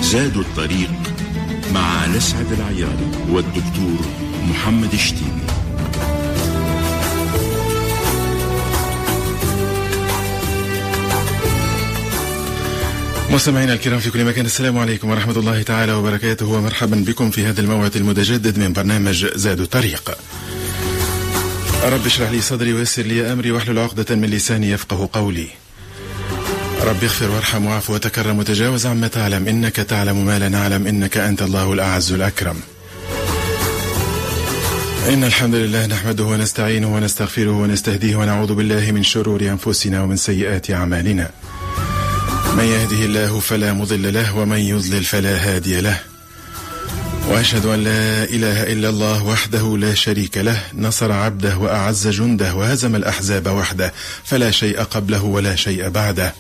زاد 0.02 0.36
الطريق 0.36 0.90
مع 1.74 2.06
نسعد 2.06 2.52
العياري 2.52 3.10
والدكتور 3.31 4.01
محمد 4.51 4.93
الشتيمي 4.93 5.36
مستمعينا 13.31 13.73
الكرام 13.73 13.98
في 13.98 14.11
كل 14.11 14.24
مكان 14.24 14.47
السلام 14.47 14.78
عليكم 14.78 15.11
ورحمة 15.11 15.39
الله 15.39 15.62
تعالى 15.62 15.93
وبركاته 15.93 16.47
ومرحبا 16.47 16.97
بكم 16.97 17.31
في 17.31 17.47
هذا 17.47 17.61
الموعد 17.61 17.97
المتجدد 17.97 18.59
من 18.59 18.73
برنامج 18.73 19.27
زاد 19.35 19.61
الطريق. 19.61 20.19
رب 21.85 22.07
اشرح 22.07 22.31
لي 22.31 22.40
صدري 22.40 22.73
ويسر 22.73 23.03
لي 23.03 23.32
أمري 23.32 23.51
واحلل 23.51 23.78
عقدة 23.78 24.15
من 24.15 24.31
لساني 24.31 24.70
يفقه 24.70 25.09
قولي. 25.12 25.48
رب 26.82 27.03
اغفر 27.05 27.31
وارحم 27.31 27.66
واعف 27.66 27.90
وتكرم 27.90 28.39
وتجاوز 28.39 28.86
عما 28.86 29.09
تعلم 29.09 29.48
إنك 29.48 29.77
تعلم 29.77 30.27
ما 30.27 30.39
لا 30.39 30.48
نعلم 30.48 30.86
إنك 30.86 31.16
أنت 31.16 31.43
الله 31.43 31.73
الأعز 31.73 32.12
الأكرم. 32.12 32.61
إن 35.09 35.24
الحمد 35.24 35.55
لله 35.55 35.86
نحمده 35.86 36.24
ونستعينه 36.24 36.94
ونستغفره 36.94 37.51
ونستهديه 37.51 38.16
ونعوذ 38.16 38.55
بالله 38.55 38.90
من 38.93 39.03
شرور 39.03 39.40
أنفسنا 39.40 40.03
ومن 40.03 40.16
سيئات 40.16 40.70
أعمالنا. 40.70 41.31
من 42.57 42.65
يهده 42.65 43.05
الله 43.05 43.41
فلا 43.41 43.73
مضل 43.73 44.15
له 44.15 44.37
ومن 44.37 44.59
يضلل 44.59 45.05
فلا 45.05 45.37
هادي 45.37 45.81
له. 45.81 46.01
وأشهد 47.28 47.66
أن 47.66 47.85
لا 47.85 48.24
إله 48.24 48.62
إلا 48.73 48.89
الله 48.89 49.24
وحده 49.24 49.78
لا 49.78 49.95
شريك 49.95 50.39
له 50.39 50.61
نصر 50.74 51.12
عبده 51.12 51.57
وأعز 51.57 52.09
جنده 52.09 52.55
وهزم 52.55 52.97
الأحزاب 52.97 53.47
وحده 53.47 53.93
فلا 54.24 54.51
شيء 54.51 54.81
قبله 54.81 55.24
ولا 55.24 55.57
شيء 55.57 55.89
بعده. 55.89 56.35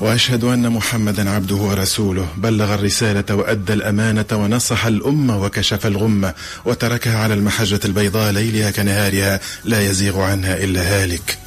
وأشهد 0.00 0.44
أن 0.44 0.70
محمدا 0.70 1.30
عبده 1.30 1.54
ورسوله 1.54 2.26
بلغ 2.36 2.74
الرسالة 2.74 3.34
وأدى 3.34 3.72
الأمانة 3.72 4.26
ونصح 4.32 4.86
الأمة 4.86 5.42
وكشف 5.42 5.86
الغمة 5.86 6.34
وتركها 6.64 7.18
على 7.18 7.34
المحجة 7.34 7.80
البيضاء 7.84 8.32
ليلها 8.32 8.70
كنهارها 8.70 9.40
لا 9.64 9.90
يزيغ 9.90 10.20
عنها 10.20 10.56
إلا 10.56 10.82
هالك. 10.82 11.41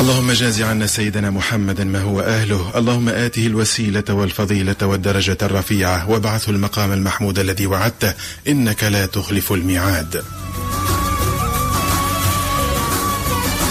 اللهم 0.00 0.32
جاز 0.32 0.62
عنا 0.62 0.86
سيدنا 0.86 1.30
محمدا 1.30 1.84
ما 1.84 2.02
هو 2.02 2.20
أهله. 2.20 2.72
اللهم 2.76 3.08
آته 3.08 3.46
الوسيلة 3.46 4.04
والفضيلة 4.10 4.76
والدرجة 4.82 5.38
الرفيعة. 5.42 6.10
وابعثه 6.10 6.50
المقام 6.50 6.92
المحمود 6.92 7.38
الذي 7.38 7.66
وعدته. 7.66 8.14
إنك 8.48 8.84
لا 8.84 9.06
تخلف 9.06 9.52
الميعاد. 9.52 10.24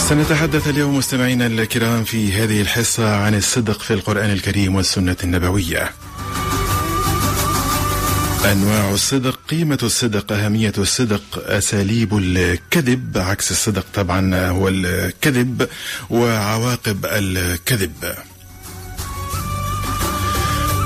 سنتحدث 0.10 0.68
اليوم 0.68 0.98
مستمعينا 0.98 1.48
الكرام 1.48 2.04
في 2.04 2.34
هذه 2.34 2.62
الحصة 2.62 3.16
عن 3.16 3.36
الصدق 3.36 3.82
في 3.82 3.94
القرآن 3.94 4.32
الكريم 4.32 4.76
والسنة 4.76 5.18
النبوية. 5.24 5.92
أنواع 8.46 8.92
الصدق، 8.92 9.40
قيمة 9.50 9.80
الصدق، 9.84 10.32
أهمية 10.32 10.74
الصدق، 10.78 11.22
أساليب 11.36 12.18
الكذب، 12.18 13.18
عكس 13.18 13.52
الصدق 13.52 13.86
طبعا 13.94 14.50
هو 14.50 14.68
الكذب 14.68 15.68
وعواقب 16.10 17.06
الكذب. 17.06 18.16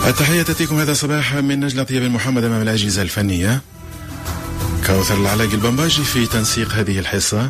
التحية 0.07 0.41
تأتيكم 0.41 0.79
هذا 0.79 0.91
الصباح 0.91 1.35
من 1.35 1.59
نجلة 1.59 1.83
طيب 1.83 2.03
محمد 2.03 2.43
أمام 2.43 2.61
الأجهزة 2.61 3.01
الفنية. 3.01 3.61
كوثر 4.87 5.17
العلاق 5.17 5.51
البمباجي 5.51 6.03
في 6.03 6.25
تنسيق 6.25 6.73
هذه 6.73 6.99
الحصة. 6.99 7.49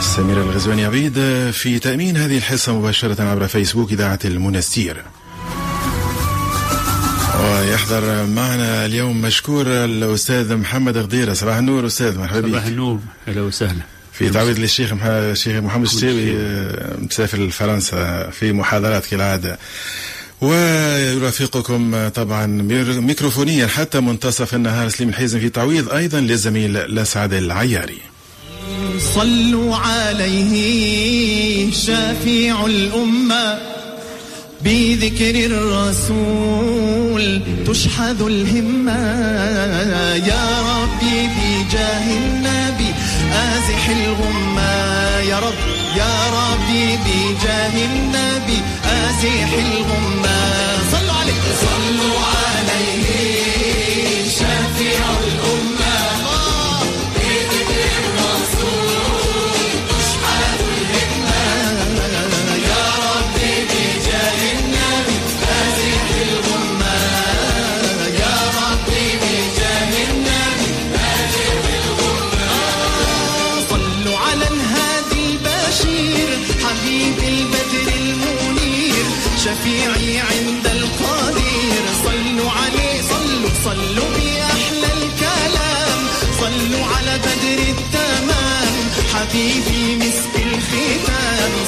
سمير 0.00 0.42
الغزواني 0.42 0.84
عبيد 0.84 1.12
في 1.50 1.78
تأمين 1.78 2.16
هذه 2.16 2.36
الحصة 2.36 2.78
مباشرة 2.78 3.22
عبر 3.22 3.46
فيسبوك 3.46 3.92
إذاعة 3.92 4.18
المنستير 4.24 5.02
ويحضر 7.38 8.26
معنا 8.26 8.86
اليوم 8.86 9.20
مشكور 9.20 9.66
الأستاذ 9.66 10.56
محمد 10.56 10.96
غديرة. 10.98 11.32
صباح 11.32 11.56
النور 11.56 11.86
أستاذ 11.86 12.18
مرحبا 12.18 12.40
بك. 12.40 12.48
صباح 12.48 12.64
النور. 12.64 13.00
أهلا 13.28 13.40
وسهلا. 13.42 13.80
في 14.12 14.30
تعويض 14.30 14.58
للشيخ. 14.58 14.92
الشيخ 15.02 15.62
محمد 15.62 15.84
الشتاوي 15.84 16.36
مسافر 16.98 17.38
لفرنسا 17.38 18.30
في 18.30 18.52
محاضرات 18.52 19.06
كالعادة. 19.06 19.58
ويرافقكم 20.40 22.08
طبعا 22.08 22.46
ميكروفونيا 23.00 23.66
حتى 23.66 24.00
منتصف 24.00 24.54
النهار 24.54 24.88
سليم 24.88 25.08
الحيزم 25.08 25.40
في 25.40 25.48
تعويض 25.48 25.92
أيضا 25.92 26.20
للزميل 26.20 26.72
لسعد 26.72 27.32
العياري. 27.32 27.98
صلوا 29.14 29.76
عليه 29.76 31.72
شافع 31.72 32.66
الأمة. 32.66 33.77
بذكر 34.64 35.34
الرسول 35.46 37.40
تشحذ 37.66 38.22
الهمة. 38.22 39.00
يا 40.26 40.46
ربي 40.72 41.28
بجاه 41.36 42.06
النبي 42.16 42.90
آزح 43.32 43.88
الغمة. 43.88 44.72
يا 45.30 45.38
رب 45.38 45.54
يا 45.96 46.16
ربي 46.40 46.98
بجاه 47.04 47.84
النبي 47.84 48.58
آزح 48.84 49.52
الغمة. 49.52 50.38
صلوا 50.92 51.12
عليه. 51.20 51.40
صلوا 51.60 52.18
عليه. 52.18 53.47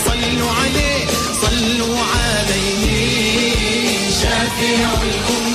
صلوا 0.06 0.50
عليه 0.50 1.06
صلوا 1.42 1.98
عليه. 1.98 3.54
شفيع 4.10 4.90
الأمة. 5.02 5.49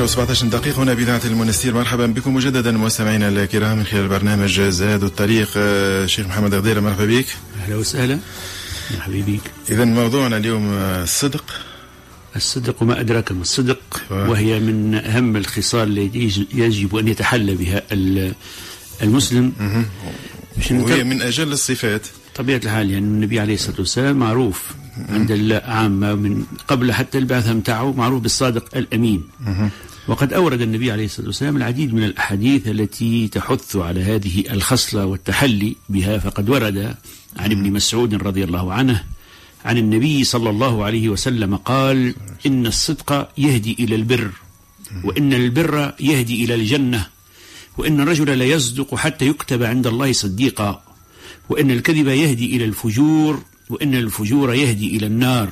العشرة 0.00 0.26
و17 0.34 0.44
دقيقة. 0.44 0.82
هنا 0.82 0.94
بإذاعة 0.94 1.20
المنستير. 1.24 1.74
مرحبا 1.74 2.06
بكم 2.06 2.34
مجددا 2.34 2.70
مستمعينا 2.72 3.28
الكرام. 3.28 3.78
من 3.78 3.84
خلال 3.84 4.08
برنامج 4.08 4.60
زاد 4.60 5.02
الطريق 5.04 5.48
آه، 5.56 6.06
شيخ 6.06 6.26
محمد 6.26 6.54
غديرة 6.54 6.80
مرحبا 6.80 7.04
بك. 7.06 7.26
أهلا 7.64 7.76
وسهلا. 7.76 8.18
يا 8.94 9.00
حبيبي 9.00 9.40
إذا 9.70 9.84
موضوعنا 9.84 10.36
اليوم 10.36 10.72
آه، 10.72 11.02
الصدق. 11.02 11.44
الصدق 12.36 12.82
وما 12.82 13.00
أدراك 13.00 13.32
ما 13.32 13.40
الصدق 13.42 13.78
وهي 14.10 14.60
من 14.60 14.94
أهم 14.94 15.36
الخصال 15.36 15.98
التي 15.98 16.28
يج- 16.28 16.54
يجب 16.54 16.96
أن 16.96 17.08
يتحلى 17.08 17.54
بها 17.54 17.82
ال- 17.92 18.32
المسلم. 19.02 19.52
وهي 20.70 21.04
من 21.04 21.22
أجل 21.22 21.52
الصفات. 21.52 22.06
طبيعة 22.34 22.60
الحال 22.64 22.90
يعني 22.90 23.04
النبي 23.06 23.40
عليه 23.40 23.54
الصلاة 23.54 23.76
والسلام 23.78 24.16
معروف. 24.16 24.62
عند 25.08 25.30
العامة 25.30 26.14
من 26.14 26.44
قبل 26.68 26.92
حتى 26.92 27.18
البعثة 27.18 27.52
متاعه 27.54 27.92
معروف 27.92 28.22
بالصادق 28.22 28.76
الأمين. 28.76 29.22
وقد 30.08 30.32
أورد 30.32 30.60
النبي 30.60 30.92
عليه 30.92 31.04
الصلاة 31.04 31.26
والسلام 31.26 31.56
العديد 31.56 31.94
من 31.94 32.04
الأحاديث 32.04 32.68
التي 32.68 33.28
تحث 33.28 33.76
على 33.76 34.02
هذه 34.02 34.44
الخصلة 34.50 35.06
والتحلي 35.06 35.76
بها 35.88 36.18
فقد 36.18 36.50
ورد 36.50 36.94
عن 37.36 37.50
ابن 37.50 37.72
مسعود 37.72 38.14
رضي 38.14 38.44
الله 38.44 38.72
عنه 38.72 39.04
عن 39.64 39.78
النبي 39.78 40.24
صلى 40.24 40.50
الله 40.50 40.84
عليه 40.84 41.08
وسلم 41.08 41.56
قال 41.56 42.14
إن 42.46 42.66
الصدق 42.66 43.28
يهدي 43.38 43.76
إلى 43.78 43.94
البر 43.94 44.30
وإن 45.04 45.32
البر 45.32 45.94
يهدي 46.00 46.44
إلى 46.44 46.54
الجنة 46.54 47.06
وإن 47.78 48.00
الرجل 48.00 48.38
لا 48.38 48.44
يصدق 48.44 48.94
حتى 48.94 49.26
يكتب 49.26 49.62
عند 49.62 49.86
الله 49.86 50.12
صديقا 50.12 50.82
وإن 51.48 51.70
الكذب 51.70 52.06
يهدي 52.08 52.56
إلى 52.56 52.64
الفجور 52.64 53.42
وإن 53.72 53.94
الفجور 53.94 54.54
يهدي 54.54 54.96
إلى 54.96 55.06
النار 55.06 55.48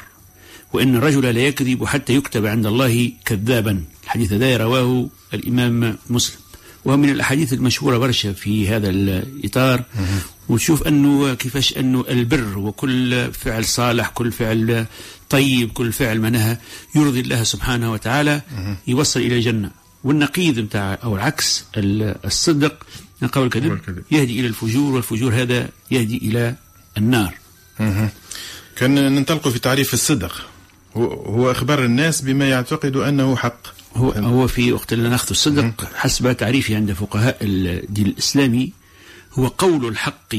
وإن 0.72 0.96
الرجل 0.96 1.34
لا 1.34 1.40
يكذب 1.40 1.84
حتى 1.84 2.14
يكتب 2.14 2.46
عند 2.46 2.66
الله 2.66 3.12
كذابا. 3.24 3.84
الحديث 4.04 4.32
هذا 4.32 4.56
رواه 4.56 5.08
الإمام 5.34 5.96
مسلم. 6.10 6.36
وهو 6.84 6.96
من 6.96 7.10
الأحاديث 7.10 7.52
المشهورة 7.52 7.98
برشا 7.98 8.32
في 8.32 8.68
هذا 8.68 8.90
الإطار. 8.90 9.82
وتشوف 10.48 10.82
أنه 10.86 11.34
كيفاش 11.34 11.76
أنه 11.78 12.04
البر 12.08 12.58
وكل 12.58 13.32
فعل 13.32 13.64
صالح 13.64 14.08
كل 14.08 14.32
فعل 14.32 14.86
طيب 15.30 15.72
كل 15.72 15.92
فعل 15.92 16.20
منها 16.20 16.58
يرضي 16.96 17.20
الله 17.20 17.42
سبحانه 17.42 17.92
وتعالى 17.92 18.42
يوصل 18.86 19.20
إلى 19.20 19.36
الجنة. 19.36 19.70
والنقيض 20.04 20.58
متاع 20.58 20.98
أو 21.04 21.16
العكس 21.16 21.64
ال- 21.76 22.16
الصدق 22.24 22.86
قول 23.32 23.46
الكذب. 23.46 23.72
يهدي 24.10 24.40
إلى 24.40 24.46
الفجور 24.46 24.92
والفجور 24.94 25.34
هذا 25.34 25.68
يهدي 25.90 26.16
إلى 26.16 26.54
النار. 26.98 27.34
كان 28.76 29.14
ننطلق 29.14 29.48
في 29.48 29.58
تعريف 29.58 29.94
الصدق. 29.94 30.46
هو, 30.96 31.50
إخبار 31.50 31.84
الناس 31.84 32.20
بما 32.20 32.48
يعتقد 32.48 32.96
أنه 32.96 33.36
حق. 33.36 33.60
هو 33.96 34.10
هو 34.10 34.46
في 34.46 34.72
وقت 34.72 34.92
اللي 34.92 35.08
ناخذ 35.08 35.26
الصدق 35.30 35.94
حسب 35.94 36.32
تعريفه 36.36 36.76
عند 36.76 36.92
فقهاء 36.92 37.36
الدين 37.42 38.06
الإسلامي 38.06 38.72
هو 39.32 39.46
قول 39.46 39.88
الحق 39.88 40.36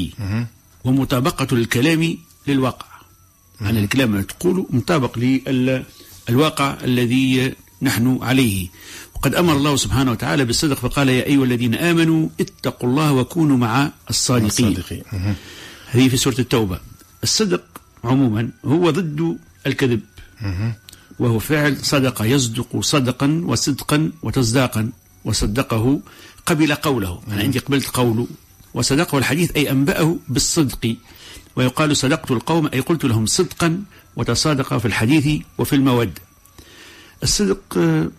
ومطابقة 0.83 1.47
الكلام 1.51 2.17
للواقع. 2.47 2.85
أن 3.61 3.77
الكلام 3.77 4.13
اللي 4.13 4.23
تقوله 4.23 4.65
مطابق 4.69 5.17
للواقع 6.29 6.77
الذي 6.83 7.53
نحن 7.81 8.19
عليه. 8.21 8.67
وقد 9.15 9.35
أمر 9.35 9.53
الله 9.53 9.75
سبحانه 9.75 10.11
وتعالى 10.11 10.45
بالصدق 10.45 10.79
فقال 10.79 11.09
يا 11.09 11.25
أيها 11.25 11.43
الذين 11.43 11.75
آمنوا 11.75 12.29
اتقوا 12.39 12.89
الله 12.89 13.11
وكونوا 13.13 13.57
مع 13.57 13.91
الصادقين. 14.09 14.67
الصادقين. 14.67 15.03
هذه 15.87 16.09
في 16.09 16.17
سورة 16.17 16.39
التوبة. 16.39 16.79
الصدق 17.23 17.63
عموما 18.03 18.49
هو 18.65 18.89
ضد 18.89 19.37
الكذب. 19.67 20.01
وهو 21.19 21.39
فعل 21.39 21.77
صدق 21.85 22.21
يصدق 22.21 22.79
صدقا 22.79 23.41
وصدقا 23.45 24.11
وتصداقا 24.23 24.91
وصدقه 25.25 26.01
قبل 26.45 26.75
قوله. 26.75 27.21
أنا 27.27 27.41
عندي 27.43 27.59
قبلت 27.59 27.87
قوله 27.87 28.27
وصدقه 28.73 29.17
الحديث 29.17 29.51
أي 29.55 29.71
أنبأه 29.71 30.17
بالصدق. 30.29 30.95
ويقال 31.55 31.97
صدقت 31.97 32.31
القوم 32.31 32.69
أي 32.73 32.79
قلت 32.79 33.05
لهم 33.05 33.25
صدقا 33.25 33.83
وتصادق 34.15 34.77
في 34.77 34.85
الحديث 34.85 35.41
وفي 35.57 35.75
المود 35.75 36.19
الصدق 37.23 37.77
آه، 37.77 38.11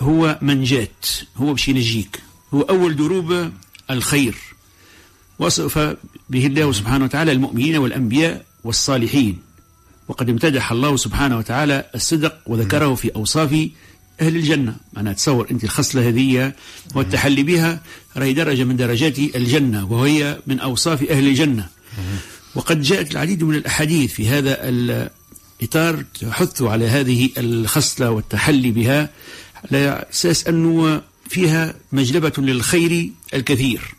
هو 0.00 0.38
منجات 0.42 1.06
هو 1.36 1.52
باش 1.52 1.68
ينجيك. 1.68 2.20
هو 2.54 2.60
أول 2.62 2.96
دروب 2.96 3.50
الخير. 3.90 4.36
وصف 5.38 5.96
به 6.30 6.46
الله 6.46 6.72
سبحانه 6.72 7.04
وتعالى 7.04 7.32
المؤمنين 7.32 7.76
والأنبياء 7.76 8.44
والصالحين. 8.64 9.38
وقد 10.08 10.30
امتدح 10.30 10.72
الله 10.72 10.96
سبحانه 10.96 11.38
وتعالى 11.38 11.84
الصدق 11.94 12.38
وذكره 12.46 12.94
في 12.94 13.14
أوصاف 13.16 13.68
أهل 14.20 14.36
الجنة. 14.36 14.76
أنا 14.96 15.12
تصور 15.12 15.46
أنت 15.50 15.64
الخصلة 15.64 16.08
هذه 16.08 16.52
والتحلي 16.94 17.42
بها 17.42 17.82
راهي 18.16 18.32
درجة 18.32 18.64
من 18.64 18.76
درجات 18.76 19.18
الجنة 19.18 19.92
وهي 19.92 20.38
من 20.46 20.60
أوصاف 20.60 21.02
أهل 21.10 21.28
الجنة. 21.28 21.68
وقد 22.54 22.82
جاءت 22.82 23.12
العديد 23.12 23.44
من 23.44 23.54
الأحاديث 23.54 24.12
في 24.12 24.28
هذا 24.28 24.68
الإطار 24.68 26.04
تحث 26.20 26.62
على 26.62 26.88
هذه 26.88 27.30
الخصلة 27.38 28.10
والتحلي 28.10 28.70
بها. 28.70 29.10
على 29.64 30.06
أساس 30.10 30.46
أنه 30.46 31.02
فيها 31.28 31.74
مجلبة 31.92 32.32
للخير 32.38 33.10
الكثير. 33.34 33.97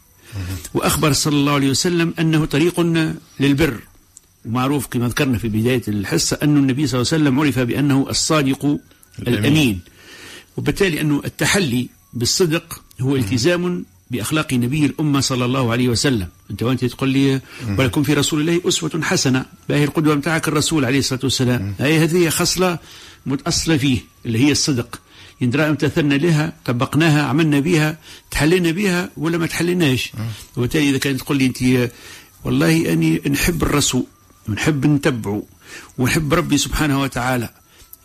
وأخبر 0.73 1.13
صلى 1.13 1.35
الله 1.35 1.51
عليه 1.51 1.69
وسلم 1.69 2.13
أنه 2.19 2.45
طريق 2.45 2.79
للبر. 3.39 3.79
ومعروف 4.45 4.87
كما 4.87 5.07
ذكرنا 5.07 5.37
في 5.37 5.47
بداية 5.47 5.81
الحصة 5.87 6.37
أن 6.43 6.57
النبي 6.57 6.87
صلى 6.87 7.01
الله 7.01 7.13
عليه 7.13 7.23
وسلم 7.23 7.39
عرف 7.39 7.59
بأنه 7.59 8.07
الصادق 8.09 8.65
الأمين, 9.19 9.39
الأمين. 9.39 9.79
وبالتالي 10.57 11.01
أنه 11.01 11.21
التحلي 11.25 11.89
بالصدق 12.13 12.81
هو 13.01 13.15
التزام 13.15 13.85
بأخلاق 14.11 14.53
نبي 14.53 14.85
الأمة 14.85 15.19
صلى 15.19 15.45
الله 15.45 15.71
عليه 15.71 15.89
وسلم. 15.89 16.27
أنت 16.51 16.63
وأنت 16.63 16.85
تقول 16.85 17.09
لي 17.09 17.41
ولكم 17.77 18.03
في 18.03 18.13
رسول 18.13 18.41
الله 18.41 18.61
أسوة 18.67 19.01
حسنة. 19.03 19.45
باهي 19.69 19.83
القدوة 19.83 20.15
متاعك 20.15 20.47
الرسول 20.47 20.85
عليه 20.85 20.99
الصلاة 20.99 21.19
والسلام. 21.23 21.75
هي 21.79 22.03
هذه 22.03 22.29
خصلة 22.29 22.79
متأصلة 23.25 23.77
فيه 23.77 23.99
اللي 24.25 24.39
هي 24.39 24.51
الصدق. 24.51 25.01
يندرى 25.41 25.69
امتثلنا 25.69 26.13
لها 26.13 26.53
طبقناها 26.65 27.23
عملنا 27.23 27.59
بها 27.59 27.97
تحلينا 28.31 28.71
بها 28.71 29.09
ولا 29.17 29.37
ما 29.37 29.47
تحليناش؟ 29.47 30.11
وبالتالي 30.57 30.89
إذا 30.89 30.97
كانت 30.97 31.19
تقول 31.19 31.37
لي 31.37 31.45
أنت 31.45 31.91
والله 32.43 32.93
أني 32.93 33.21
نحب 33.29 33.63
الرسول 33.63 34.05
ونحب 34.49 34.85
نتبعه 34.85 35.43
ونحب 35.97 36.33
ربي 36.33 36.57
سبحانه 36.57 37.01
وتعالى. 37.01 37.49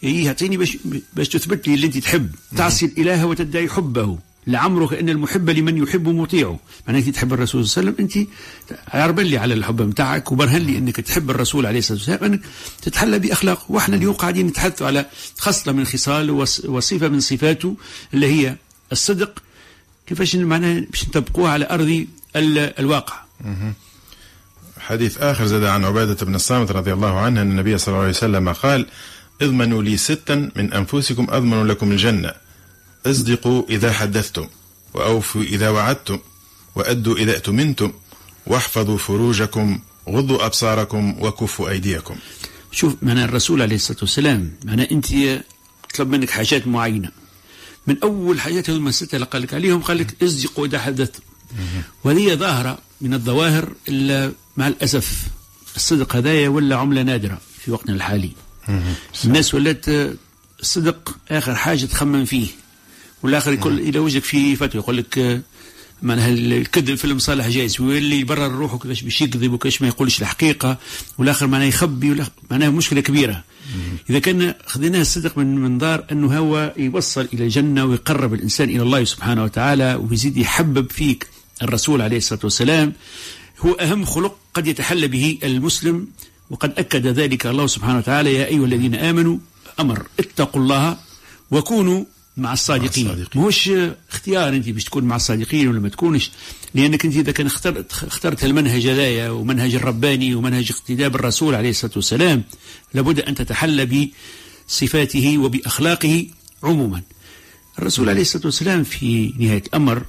إيه 0.03 0.27
يعطيني 0.27 0.57
باش 0.57 0.79
باش 1.13 1.29
تثبت 1.29 1.69
لي 1.69 1.75
اللي 1.75 1.87
أنت 1.87 1.99
تحب. 1.99 2.31
تعصي 2.57 2.87
الإله 2.87 3.27
وتدعي 3.27 3.69
حبه. 3.69 4.19
لعمرك 4.47 4.93
إن 4.93 5.09
المحب 5.09 5.51
لمن 5.51 5.83
يحب 5.83 6.09
مطيعه. 6.09 6.59
معناها 6.89 7.11
تحب 7.11 7.33
الرسول 7.33 7.69
صلى 7.69 7.83
الله 7.83 7.95
عليه 7.95 8.05
وسلم 8.05 8.23
أنت 8.23 8.29
عربن 8.95 9.23
لي 9.23 9.39
على 9.39 9.55
الحب 9.55 9.83
نتاعك 9.83 10.33
وبرهن 10.33 10.63
لي 10.63 10.79
إنك 10.79 10.97
تحب 10.97 11.31
الرسول 11.31 11.67
عليه 11.67 11.79
الصلاة 11.79 11.99
والسلام 11.99 12.25
إنك 12.25 12.41
تتحلى 12.83 13.19
باخلاقه 13.19 13.65
وإحنا 13.69 13.97
اليوم 13.97 14.15
قاعدين 14.15 14.47
نتحدث 14.47 14.83
على 14.83 15.07
خصلة 15.39 15.73
من 15.73 15.85
خصاله 15.85 16.33
وصفة 16.69 17.09
من 17.09 17.21
صفاته 17.21 17.77
اللي 18.15 18.27
هي 18.27 18.57
الصدق. 18.93 19.43
كيفاش 20.07 20.37
معناها 20.37 20.81
باش 20.91 21.09
نطبقوها 21.09 21.53
على 21.53 21.67
أرض 21.71 22.07
الواقع؟ 22.37 23.15
حديث 24.79 25.19
آخر 25.19 25.47
زاد 25.47 25.65
عن 25.65 25.85
عبادة 25.85 26.27
بن 26.27 26.35
الصامت 26.35 26.73
رضي 26.73 26.93
الله 26.93 27.21
عنه 27.21 27.43
أن 27.43 27.51
النبي 27.51 27.79
صلى 27.79 27.89
الله 27.89 28.01
عليه 28.01 28.11
وسلم 28.11 28.53
قال 28.53 28.87
اضمنوا 29.43 29.83
لي 29.83 29.97
ستا 29.97 30.51
من 30.57 30.73
أنفسكم 30.73 31.27
أضمن 31.31 31.67
لكم 31.67 31.93
الجنة. 31.93 32.44
أصدقوا 33.07 33.63
إذا 33.69 33.93
حدثتم 33.93 34.47
وأوفوا 34.95 35.43
إذا 35.43 35.69
وعدتم 35.71 36.19
وأدوا 36.75 37.17
إذا 37.17 37.37
أتمنتم 37.37 37.93
واحفظوا 38.47 38.99
فروجكم 38.99 39.81
غضوا 40.09 40.47
أبصاركم 40.47 41.17
وكفوا 41.21 41.69
أيديكم. 41.69 42.17
شوف 42.73 42.95
من 43.03 43.19
الرسول 43.19 43.63
عليه 43.63 43.77
الصلاة 43.77 43.99
والسلام 44.01 44.53
معنى 44.65 44.91
أنت 44.91 45.07
طلب 45.95 46.09
منك 46.09 46.31
حاجات 46.31 46.67
معينة. 46.67 47.11
من 47.87 47.97
أول 48.03 48.41
حاجات 48.41 48.71
هذول 48.71 48.89
الستة 48.89 49.17
اللي 49.17 49.27
قال 49.27 49.43
لك 49.43 49.55
عليهم 49.55 49.83
قال 49.83 49.99
لك 49.99 50.23
أصدقوا 50.23 50.67
إذا 50.67 50.79
حدثتم. 50.79 51.23
وهذه 52.05 52.35
ظاهرة 52.35 52.79
من 53.01 53.15
الظواهر 53.15 53.69
اللي 53.89 54.33
مع 54.57 54.69
الأسف. 54.69 55.23
الصدق 55.77 56.17
هذايا 56.17 56.49
ولا 56.49 56.77
عملة 56.77 57.03
نادرة 57.03 57.41
في 57.65 57.71
وقتنا 57.71 57.95
الحالي. 57.95 58.31
الناس 59.25 59.55
ولات 59.55 59.85
الصدق 60.61 61.17
آخر 61.31 61.55
حاجة 61.55 61.85
تخمم 61.85 62.25
فيه. 62.25 62.47
والآخر 63.25 63.53
يقول 63.53 63.79
إلى 63.79 63.99
وجهك 63.99 64.25
في 64.25 64.57
فتوى 64.57 64.81
يقول 64.81 64.97
لك 64.97 65.43
معناها 66.03 66.29
الكذب 66.29 66.95
في 66.95 67.05
المصالح 67.05 67.49
جائز 67.49 67.81
ويولي 67.81 68.21
يبرر 68.21 68.53
روحه 68.53 68.79
كيفاش 68.79 69.03
باش 69.03 69.23
يكذب 69.23 69.53
وكيفاش 69.53 69.83
ما 69.83 69.89
يقولش 69.89 70.23
الحقيقة 70.23 70.79
والآخر 71.19 71.47
معناها 71.47 71.69
يخبي 71.69 72.25
معناها 72.51 72.71
مشكلة 72.71 73.01
كبيرة. 73.01 73.45
إذا 74.11 74.19
كان 74.19 74.55
خذيناه 74.67 75.01
الصدق 75.01 75.39
من 75.39 75.59
منظار 75.59 76.05
أنه 76.13 76.39
هو 76.39 76.73
يوصل 76.77 77.29
إلى 77.33 77.45
الجنة 77.45 77.85
ويقرب 77.85 78.35
الإنسان 78.35 78.69
إلى 78.69 78.83
الله 78.83 79.05
سبحانه 79.05 79.45
وتعالى 79.45 79.95
ويزيد 79.95 80.37
يحبب 80.37 80.91
فيك 80.91 81.27
الرسول 81.63 82.03
عليه 82.03 82.17
الصلاة 82.17 82.41
والسلام. 82.45 82.93
هو 83.61 83.73
أهم 83.73 84.05
خلق 84.05 84.39
قد 84.55 84.67
يتحلى 84.67 85.09
به 85.09 85.39
المسلم 85.45 86.07
وقد 86.51 86.73
أكد 86.79 87.07
ذلك 87.07 87.47
الله 87.47 87.67
سبحانه 87.67 87.99
وتعالى 87.99 88.35
يا 88.35 88.47
أيها 88.47 88.65
الذين 88.65 88.95
آمنوا 88.95 89.39
أمر 89.81 90.07
اتقوا 90.21 90.63
الله 90.63 90.97
وكونوا 91.51 92.05
مع 92.37 92.53
الصادقين, 92.53 93.07
مع 93.07 93.13
الصادقين. 93.13 93.43
مش 93.43 93.71
اختيار 94.13 94.49
انت 94.49 94.69
باش 94.69 94.85
تكون 94.85 95.05
مع 95.05 95.17
الصادقين 95.17 95.69
ولا 95.69 95.81
ما 95.81 95.89
تكونش 95.89 96.31
لأنك 96.75 97.05
انت 97.05 97.17
إذا 97.17 97.33
كان 97.33 97.47
اخترت 97.47 97.93
اخترت 97.93 98.45
المنهج 98.45 98.87
هذايا 98.87 99.31
ومنهج 99.31 99.75
الرباني 99.75 100.35
ومنهج 100.35 100.73
اقتداء 100.73 101.09
بالرسول 101.09 101.55
عليه 101.55 101.71
الصلاة 101.71 101.93
والسلام 101.97 102.43
لابد 102.95 103.21
أن 103.21 103.35
تتحلى 103.35 104.11
بصفاته 104.69 105.39
وبأخلاقه 105.39 106.27
عموما. 106.63 107.03
الرسول 107.79 108.09
عليه 108.09 108.21
الصلاة 108.21 108.47
والسلام 108.47 108.85
في 108.85 109.35
نهاية 109.39 109.63
الأمر 109.67 110.03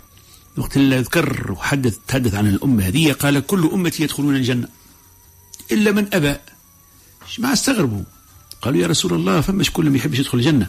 وقت 0.58 0.78
اللي 0.78 1.00
ذكر 1.00 1.52
وحدث 1.52 1.98
تحدث 2.08 2.34
عن 2.34 2.48
الأمة 2.48 2.88
هذه 2.88 3.12
قال 3.12 3.46
كل 3.46 3.70
أمتي 3.74 4.04
يدخلون 4.04 4.36
الجنة 4.36 4.68
إلا 5.72 5.92
من 5.92 6.08
أبى 6.14 6.36
ما 7.40 7.54
استغربوا 7.54 8.04
قالوا 8.66 8.82
يا 8.82 8.88
رسول 8.88 9.14
الله 9.14 9.42
فما 9.42 9.64
شكون 9.64 9.90
ما 9.90 9.98
يحبش 9.98 10.20
يدخل 10.20 10.38
الجنة. 10.38 10.68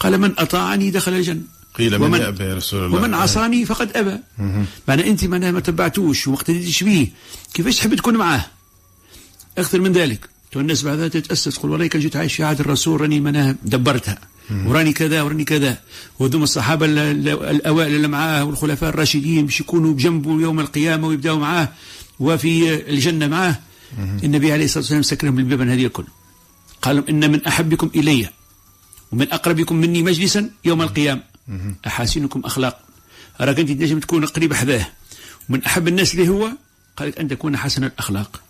قال 0.00 0.18
من 0.18 0.32
أطاعني 0.38 0.90
دخل 0.90 1.12
الجنة. 1.12 1.40
قيل 1.74 1.98
من 1.98 2.20
أبى 2.20 2.44
يا 2.44 2.54
رسول 2.54 2.84
الله. 2.84 2.98
ومن 2.98 3.14
عصاني 3.14 3.64
فقد 3.64 3.96
أبى. 3.96 4.18
معنى 4.88 5.10
أنت 5.10 5.24
معناها 5.24 5.50
ما 5.50 5.60
تبعتوش 5.60 6.26
وما 6.26 6.36
اقتديتش 6.36 6.82
به. 6.82 7.08
كيفاش 7.54 7.76
تحب 7.76 7.94
تكون 7.94 8.16
معاه؟ 8.16 8.46
أكثر 9.58 9.80
من 9.80 9.92
ذلك. 9.92 10.28
الناس 10.56 10.82
بعدها 10.82 11.08
تتأسس 11.08 11.54
تقول 11.54 11.70
والله 11.70 11.86
كان 11.86 12.00
جيت 12.00 12.16
عايش 12.16 12.34
في 12.34 12.44
عهد 12.44 12.60
الرسول 12.60 13.00
راني 13.00 13.20
معناها 13.20 13.56
دبرتها. 13.62 14.18
وراني 14.66 14.92
كذا 14.92 15.22
وراني 15.22 15.44
كذا. 15.44 15.78
وذوم 16.18 16.42
الصحابة 16.42 16.86
الأوائل 16.86 17.94
اللي 17.94 18.08
معاه 18.08 18.44
والخلفاء 18.44 18.90
الراشدين 18.90 19.46
باش 19.46 19.60
يكونوا 19.60 19.94
بجنبه 19.94 20.40
يوم 20.40 20.60
القيامة 20.60 21.08
ويبداوا 21.08 21.38
معاه 21.38 21.68
وفي 22.20 22.74
الجنة 22.90 23.26
معاه. 23.26 23.58
النبي 24.24 24.52
عليه 24.52 24.64
الصلاة 24.64 24.78
والسلام 24.78 25.02
سكرهم 25.02 25.36
بالبيبان 25.36 25.70
هذه 25.70 25.86
الكل. 25.86 26.04
قال 26.82 27.08
إن 27.08 27.30
من 27.30 27.46
أحبكم 27.46 27.90
إلي 27.94 28.28
ومن 29.12 29.32
أقربكم 29.32 29.76
مني 29.76 30.02
مجلسا 30.02 30.50
يوم 30.64 30.82
القيامة. 30.82 31.22
أحاسنكم 31.86 32.40
أخلاق. 32.40 32.80
راك 33.40 33.58
أنت 33.60 33.68
تنجم 33.68 34.00
تكون 34.00 34.26
قريب 34.26 34.54
حذاه. 34.54 34.86
ومن 35.48 35.64
أحب 35.64 35.88
الناس 35.88 36.14
اللي 36.14 36.28
هو 36.28 36.52
قال 36.96 37.18
أن 37.18 37.28
تكون 37.28 37.56
حسن 37.56 37.84
الأخلاق. 37.84 38.40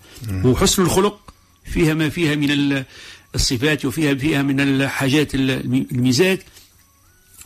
وحسن 0.44 0.82
الخلق 0.82 1.34
فيها 1.64 1.94
ما 1.94 2.08
فيها 2.08 2.34
من 2.34 2.84
الصفات 3.34 3.84
وفيها 3.84 4.14
فيها 4.14 4.42
من 4.42 4.60
الحاجات 4.60 5.34
الميزات. 5.34 6.42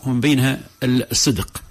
ومن 0.04 0.20
بينها 0.20 0.60
الصدق. 0.82 1.62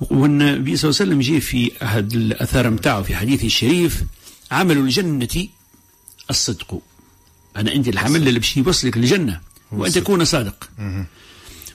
والنبي 0.00 0.76
صلى 0.76 0.90
الله 0.90 1.00
عليه 1.00 1.10
وسلم 1.10 1.20
جاء 1.20 1.40
في 1.40 1.72
أحد 1.82 2.12
الأثار 2.12 2.70
متاعه 2.70 3.02
في 3.02 3.16
حديثه 3.16 3.46
الشريف 3.46 4.02
عمل 4.50 4.78
الجنة 4.78 5.48
الصدق. 6.30 6.82
أنا 7.56 7.74
أنت 7.74 7.88
الحمل 7.88 8.28
اللي 8.28 8.38
باش 8.38 8.56
يوصلك 8.56 8.96
للجنة 8.96 9.40
وأن 9.72 9.92
تكون 9.92 10.24
صادق. 10.24 10.70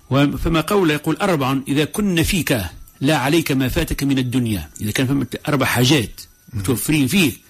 فما 0.09 0.61
قول 0.61 0.91
يقول 0.91 1.15
أربع 1.15 1.57
إذا 1.67 1.85
كن 1.85 2.23
فيك 2.23 2.61
لا 3.01 3.17
عليك 3.17 3.51
ما 3.51 3.67
فاتك 3.69 4.03
من 4.03 4.17
الدنيا. 4.17 4.69
إذا 4.81 4.91
كان 4.91 5.07
فما 5.07 5.25
أربع 5.47 5.65
حاجات 5.65 6.21
متوفرين 6.53 7.07
فيك 7.07 7.41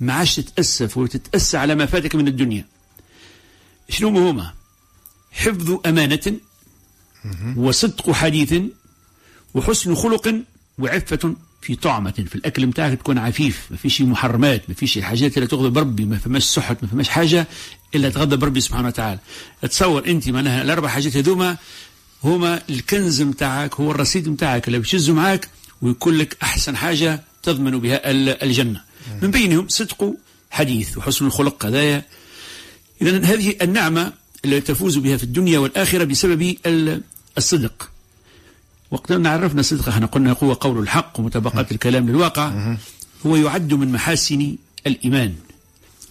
ما 0.00 0.12
عادش 0.12 0.36
تتأسف 0.36 0.96
وتتأسى 0.96 1.56
على 1.56 1.74
ما 1.74 1.86
فاتك 1.86 2.14
من 2.14 2.28
الدنيا. 2.28 2.66
شنو 3.88 4.28
هما 4.28 4.54
حفظ 5.32 5.78
أمانة 5.86 6.36
وصدق 7.56 8.10
حديث 8.10 8.54
وحسن 9.54 9.94
خلق 9.94 10.34
وعفة 10.78 11.36
في 11.62 11.74
طعمة 11.76 12.10
في 12.28 12.34
الأكل 12.34 12.66
متاعك 12.66 12.98
تكون 12.98 13.18
عفيف 13.18 13.66
ما 13.70 13.76
فيش 13.76 14.00
محرمات 14.02 14.62
ما 14.68 14.74
فيش 14.74 14.98
الحاجات 14.98 15.36
اللي 15.36 15.46
تغضب 15.48 15.78
ربي 15.78 16.04
ما 16.04 16.18
فماش 16.18 16.44
سحت 16.44 16.76
ما 16.82 16.88
فماش 16.88 17.08
حاجة 17.08 17.46
إلا 17.94 18.08
تغضب 18.10 18.44
ربي 18.44 18.60
سبحانه 18.60 18.88
وتعالى. 18.88 19.18
تصور 19.62 20.06
أنت 20.06 20.28
معناها 20.28 20.62
الأربع 20.62 20.88
حاجات 20.88 21.16
هذوما 21.16 21.56
هما 22.24 22.62
الكنز 22.70 23.22
متاعك 23.22 23.74
هو 23.74 23.90
الرصيد 23.90 24.28
متاعك 24.28 24.66
اللي 24.68 24.78
بتشزه 24.78 25.12
معاك 25.14 25.48
ويكون 25.82 26.14
لك 26.18 26.36
أحسن 26.42 26.76
حاجة 26.76 27.22
تضمن 27.42 27.78
بها 27.78 28.10
ال- 28.10 28.42
الجنة. 28.42 28.80
من 29.22 29.30
بينهم 29.30 29.68
صدق 29.68 30.14
حديث 30.50 30.98
وحسن 30.98 31.26
الخلق 31.26 31.66
هذايا. 31.66 32.04
إذا 33.02 33.24
هذه 33.24 33.54
النعمة 33.62 34.12
التي 34.44 34.60
تفوز 34.60 34.96
بها 34.98 35.16
في 35.16 35.24
الدنيا 35.24 35.58
والآخرة 35.58 36.04
بسبب 36.04 36.56
ال- 36.66 37.00
الصدق. 37.38 37.90
وقت 38.92 39.10
أن 39.10 39.26
عرفنا 39.26 39.60
الصدق 39.60 39.88
إحنا 39.88 40.06
قلنا 40.06 40.36
هو 40.42 40.52
قول 40.52 40.78
الحق 40.78 41.20
ومطابقة 41.20 41.66
الكلام 41.72 42.08
للواقع. 42.08 42.76
هو 43.26 43.36
يعد 43.36 43.74
من 43.74 43.92
محاسن 43.92 44.56
الإيمان. 44.86 45.34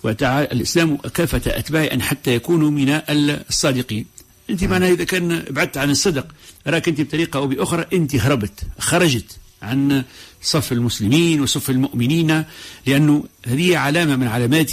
وتعالى 0.03 0.51
الإسلام 0.51 0.97
كافة 0.97 1.41
أتباعه 1.47 1.83
أن 1.85 2.01
حتى 2.01 2.35
يكونوا 2.35 2.71
من 2.71 3.01
الصادقين. 3.49 4.05
أنت 4.49 4.63
معناها 4.63 4.91
إذا 4.91 5.03
كان 5.03 5.43
بعدت 5.49 5.77
عن 5.77 5.89
الصدق 5.89 6.27
راك 6.67 6.87
أنت 6.87 7.01
بطريقة 7.01 7.37
أو 7.37 7.47
بأخرى 7.47 7.85
أنت 7.93 8.15
هربت 8.15 8.59
خرجت 8.79 9.37
عن 9.61 10.03
صف 10.41 10.71
المسلمين 10.71 11.41
وصف 11.41 11.69
المؤمنين 11.69 12.43
لأنه 12.85 13.23
هذه 13.45 13.77
علامة 13.77 14.15
من 14.15 14.27
علامات 14.27 14.71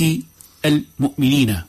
المؤمنين. 0.65 1.61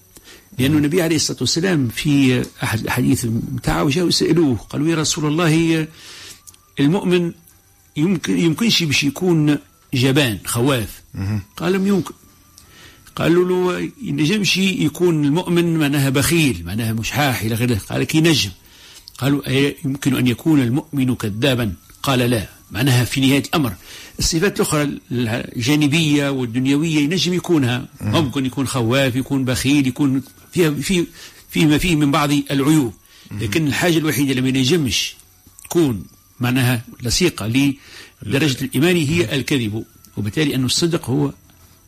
لأن 0.59 0.77
النبي 0.77 1.01
عليه 1.01 1.15
الصلاة 1.15 1.37
والسلام 1.41 1.87
في 1.87 2.43
أحد 2.63 2.79
الأحاديث 2.79 3.25
بتاعه 3.25 3.89
جاءوا 3.89 4.09
يسألوه 4.09 4.55
قالوا 4.55 4.87
يا 4.87 4.95
رسول 4.95 5.25
الله 5.25 5.87
المؤمن 6.79 7.31
يمكن 7.97 8.39
يمكنش 8.39 8.83
باش 8.83 9.03
يكون 9.03 9.57
جبان 9.93 10.37
خواف. 10.45 11.01
قال 11.57 11.73
لم 11.73 11.87
يمكن. 11.87 12.13
قالوا 13.15 13.73
له 13.73 13.91
ينجمش 14.01 14.57
يكون 14.57 15.25
المؤمن 15.25 15.77
معناها 15.77 16.09
بخيل 16.09 16.63
معناها 16.65 16.93
مشحاح 16.93 17.41
إلى 17.41 17.55
غيره 17.55 17.81
قال 17.89 18.03
كي 18.03 18.21
نجم. 18.21 18.49
قالوا 19.17 19.47
أي 19.47 19.75
يمكن 19.85 20.15
أن 20.15 20.27
يكون 20.27 20.61
المؤمن 20.61 21.15
كذابا؟ 21.15 21.73
قال 22.03 22.19
لا. 22.19 22.49
معناها 22.71 23.05
في 23.05 23.21
نهاية 23.21 23.43
الأمر. 23.43 23.73
الصفات 24.19 24.55
الأخرى 24.55 24.97
الجانبية 25.11 26.29
والدنيوية 26.29 26.99
ينجم 26.99 27.33
يكونها. 27.33 27.87
ممكن 28.01 28.45
يكون 28.45 28.67
خواف 28.67 29.15
يكون 29.15 29.45
بخيل 29.45 29.87
يكون 29.87 30.21
فيها 30.51 30.71
في 30.71 31.05
فيه 31.49 31.65
ما 31.65 31.77
فيه 31.77 31.95
من 31.95 32.11
بعض 32.11 32.31
العيوب. 32.31 32.93
لكن 33.31 33.67
الحاجة 33.67 33.97
الوحيدة 33.97 34.31
اللي 34.31 34.41
ما 34.41 34.49
ينجمش 34.49 35.15
تكون 35.63 36.05
معناها 36.39 36.81
لصيقة 37.03 37.73
لدرجة 38.25 38.63
الإيمان 38.63 38.95
هي 38.95 39.35
الكذب 39.35 39.83
وبالتالي 40.17 40.55
أن 40.55 40.65
الصدق 40.65 41.09
هو 41.09 41.31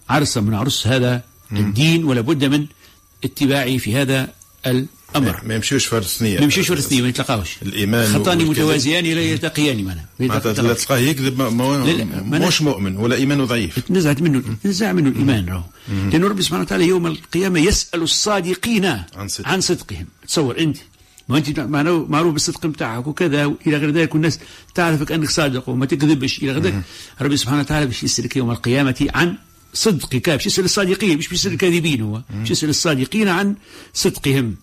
عرصة 0.10 0.42
من 0.42 0.54
عرس 0.54 0.88
هذا 0.88 1.24
الدين 1.52 2.04
ولا 2.04 2.22
بد 2.22 2.46
من 2.46 2.66
اتباعه 3.24 3.78
في 3.78 3.96
هذا 3.96 4.34
الأمر. 4.66 5.42
ما 5.46 5.56
يمشيوش 5.56 5.86
فرس 5.86 6.22
نية 6.22 6.38
ما 6.38 6.44
يمشيوش 6.44 6.68
فرس 6.68 6.92
نية 6.94 7.02
ما 7.02 7.08
يتلقاوش. 7.08 7.58
الإيمان 7.62 8.14
خطان. 8.14 8.46
متوازيان 8.46 9.06
لا 9.06 9.22
يلتقيان 9.22 9.84
معنا. 9.84 10.06
معناتها 10.20 10.64
لا 10.64 10.74
تلقاه 10.74 10.98
يكذب 10.98 11.42
مش 12.34 12.62
مؤمن 12.62 12.98
ولا 12.98 13.16
إيمانه 13.16 13.46
ضعيف. 13.46 13.80
تنزعت 13.80 14.22
منه 14.22 14.44
تنزع 14.64 14.92
منه 14.94 15.10
الإيمان 15.10 15.50
راهو. 15.50 15.64
لأن 16.12 16.24
ربي 16.24 16.42
سبحانه 16.42 16.62
وتعالى 16.62 16.88
يوم 16.88 17.08
القيامة 17.08 17.60
يسأل 17.60 18.02
الصادقين 18.02 18.86
عن 18.86 19.28
صدق. 19.28 19.48
عن 19.48 19.62
صدقهم. 19.62 20.06
تصور 20.28 20.60
أنت 20.60 20.78
ما 21.32 21.66
معناه- 21.68 22.06
معروف 22.10 22.34
بالصدق 22.34 22.66
بتاعك 22.66 23.08
وكذا 23.08 23.46
إلى 23.68 23.78
غير 23.78 23.92
ذلك 23.92 24.14
والناس 24.14 24.40
تعرفك 24.76 25.12
أنك 25.12 25.30
صادق 25.30 25.70
وما 25.70 25.86
تكذبش 25.86 26.38
إلى 26.44 26.52
غير 26.52 26.62
ذلك. 26.64 26.82
ربي 27.22 27.38
سبحانه 27.38 27.60
وتعالى 27.60 27.86
باش 27.86 28.04
يسألك 28.04 28.36
يوم 28.38 28.52
القيامة 28.52 29.08
عن 29.16 29.36
صدقك 29.74 30.30
باش 30.30 30.46
يسأل 30.46 30.66
الصادقين 30.66 31.18
مش 31.18 31.28
بيسأل 31.28 31.52
الكاذبين 31.54 32.02
هو 32.02 32.22
باش 32.30 32.52
يسأل 32.52 32.70
الصادقين 32.70 33.28
عن 33.28 33.56
صدقهم. 33.94 34.56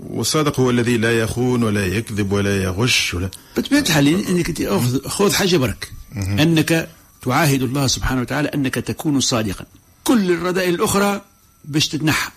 والصادق 0.00 0.60
هو 0.60 0.70
الذي 0.70 0.96
لا 0.96 1.18
يخون 1.18 1.62
ولا 1.62 1.86
يكذب 1.86 2.32
ولا 2.32 2.62
يغش 2.62 3.14
ولا 3.14 3.30
بطبيعة 3.56 3.80
الحال 3.80 4.08
إنك 4.08 4.48
انت 4.48 4.62
خذ 5.06 5.32
حاجة 5.32 5.56
برك. 5.56 5.92
أنك 6.16 6.88
تعاهد 7.22 7.62
الله 7.62 7.86
سبحانه 7.86 8.20
وتعالى 8.20 8.48
أنك 8.48 8.74
تكون 8.74 9.20
صادقا. 9.20 9.64
كل 10.04 10.30
الرذائل 10.30 10.74
الأخرى 10.74 11.20
باش 11.64 11.88
تتنحى. 11.88 12.30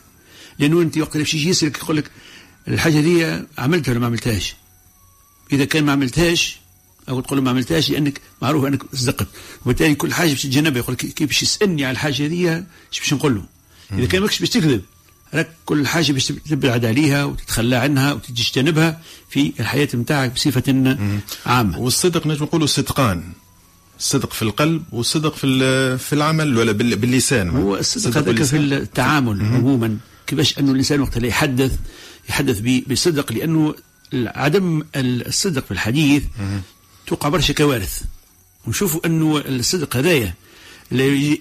لأنه 0.59 0.81
أنت 0.81 0.97
وقت 0.97 1.17
باش 1.17 1.33
يجي 1.33 1.49
يسالك 1.49 1.77
يقول 1.77 1.97
لك 1.97 2.11
الحاجة 2.67 2.99
دي 2.99 3.39
عملتها 3.57 3.91
ولا 3.91 3.99
ما 3.99 4.05
عملتهاش؟ 4.05 4.55
إذا 5.53 5.65
كان 5.65 5.83
ما 5.83 5.91
عملتهاش 5.91 6.57
أو 7.09 7.19
تقول 7.21 7.41
ما 7.41 7.49
عملتهاش 7.49 7.89
لأنك 7.89 8.21
معروف 8.41 8.65
أنك 8.65 8.83
صدقت 8.95 9.27
وبالتالي 9.65 9.95
كل 9.95 10.13
حاجة 10.13 10.29
باش 10.29 10.41
تتجنبها 10.43 10.77
يقول 10.81 10.93
لك 10.93 11.05
كيف 11.05 11.27
باش 11.27 11.43
يسألني 11.43 11.85
على 11.85 11.91
الحاجة 11.91 12.27
دي 12.27 12.49
إيش 12.51 12.99
باش 12.99 13.13
نقول 13.13 13.35
له؟ 13.35 13.45
إذا 13.99 14.05
كان 14.07 14.21
ماكش 14.21 14.39
باش 14.39 14.49
تكذب 14.49 14.81
راك 15.33 15.49
كل 15.65 15.87
حاجة 15.87 16.11
باش 16.11 16.27
تبعد 16.27 16.85
عليها 16.85 17.23
وتتخلى 17.25 17.75
عنها 17.75 18.13
وتجتنبها 18.13 19.01
في 19.29 19.53
الحياة 19.59 19.87
نتاعك 19.95 20.31
بصفة 20.33 20.97
عامة. 21.45 21.79
والصدق 21.79 22.27
نجم 22.27 22.43
نقولوا 22.43 22.67
صدقان. 22.67 23.23
الصدق 23.99 24.33
في 24.33 24.41
القلب 24.41 24.83
والصدق 24.91 25.35
في 25.35 25.97
في 25.97 26.13
العمل 26.13 26.57
ولا 26.57 26.71
بال- 26.71 26.95
باللسان. 26.95 27.49
هو 27.49 27.75
الصدق 27.77 28.17
هذاك 28.17 28.43
في 28.43 28.57
التعامل 28.57 29.41
عموما. 29.45 29.97
كيفاش 30.27 30.59
أنه 30.59 30.71
الإنسان 30.71 30.99
وقت 31.01 31.17
اللي 31.17 31.27
يحدث 31.27 31.71
يحدث 32.29 32.59
بصدق 32.87 33.31
لأنه 33.33 33.75
عدم 34.13 34.83
الصدق 34.95 35.65
في 35.65 35.71
الحديث 35.71 36.23
توقع 37.07 37.29
برشا 37.29 37.53
كوارث. 37.53 38.01
ونشوفوا 38.67 39.05
أنه 39.05 39.37
الصدق 39.37 39.95
هذايا 39.95 40.33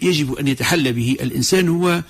يجب 0.02 0.34
أن 0.34 0.48
يتحلى 0.48 0.92
به 0.92 1.16
الإنسان 1.20 1.68
هو 1.68 2.02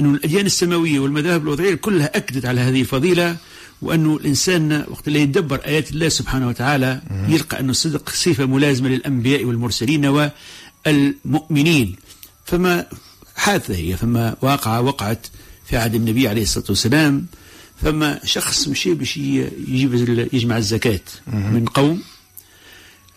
انه 0.00 0.10
الأديان 0.10 0.46
السماوية 0.46 1.00
والمذاهب 1.00 1.42
الوضعية 1.42 1.74
كلها 1.74 2.16
أكدت 2.16 2.46
على 2.46 2.60
هذه 2.60 2.80
الفضيلة 2.80 3.36
وانه 3.82 4.16
الإنسان 4.16 4.84
وقت 4.88 5.08
اللي 5.08 5.20
يتدبر 5.20 5.56
آيات 5.66 5.90
الله 5.90 6.08
سبحانه 6.08 6.48
وتعالى 6.48 7.00
يلقى 7.28 7.60
انه 7.60 7.70
الصدق 7.70 8.10
صفة 8.10 8.46
ملازمة 8.46 8.88
للأنبياء 8.88 9.44
والمرسلين 9.44 10.30
والمؤمنين. 10.86 11.96
فما 12.44 12.86
حادثة 13.36 13.74
هي 13.74 13.96
فما 13.96 14.36
واقعة 14.42 14.80
وقعت 14.80 15.26
في 15.66 15.76
عهد 15.76 15.94
النبي 15.94 16.28
عليه 16.28 16.42
الصلاة 16.42 16.64
والسلام. 16.68 17.26
فما 17.82 18.20
شخص 18.24 18.68
مشي 18.68 18.94
باش 18.94 19.16
يجيب 19.16 19.94
يجمع 20.32 20.56
الزكاة 20.56 21.00
من 21.26 21.64
قوم. 21.66 22.02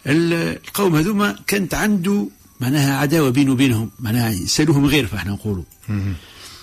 القوم 0.07 0.95
هذوما 0.95 1.39
كانت 1.47 1.73
عنده 1.73 2.27
معناها 2.59 2.97
عداوة 2.97 3.29
بينه 3.29 3.51
وبينهم 3.51 3.91
معناها 3.99 4.29
يسألوهم 4.29 4.85
غير 4.85 5.07
فاحنا 5.07 5.31
نقولوا. 5.31 5.63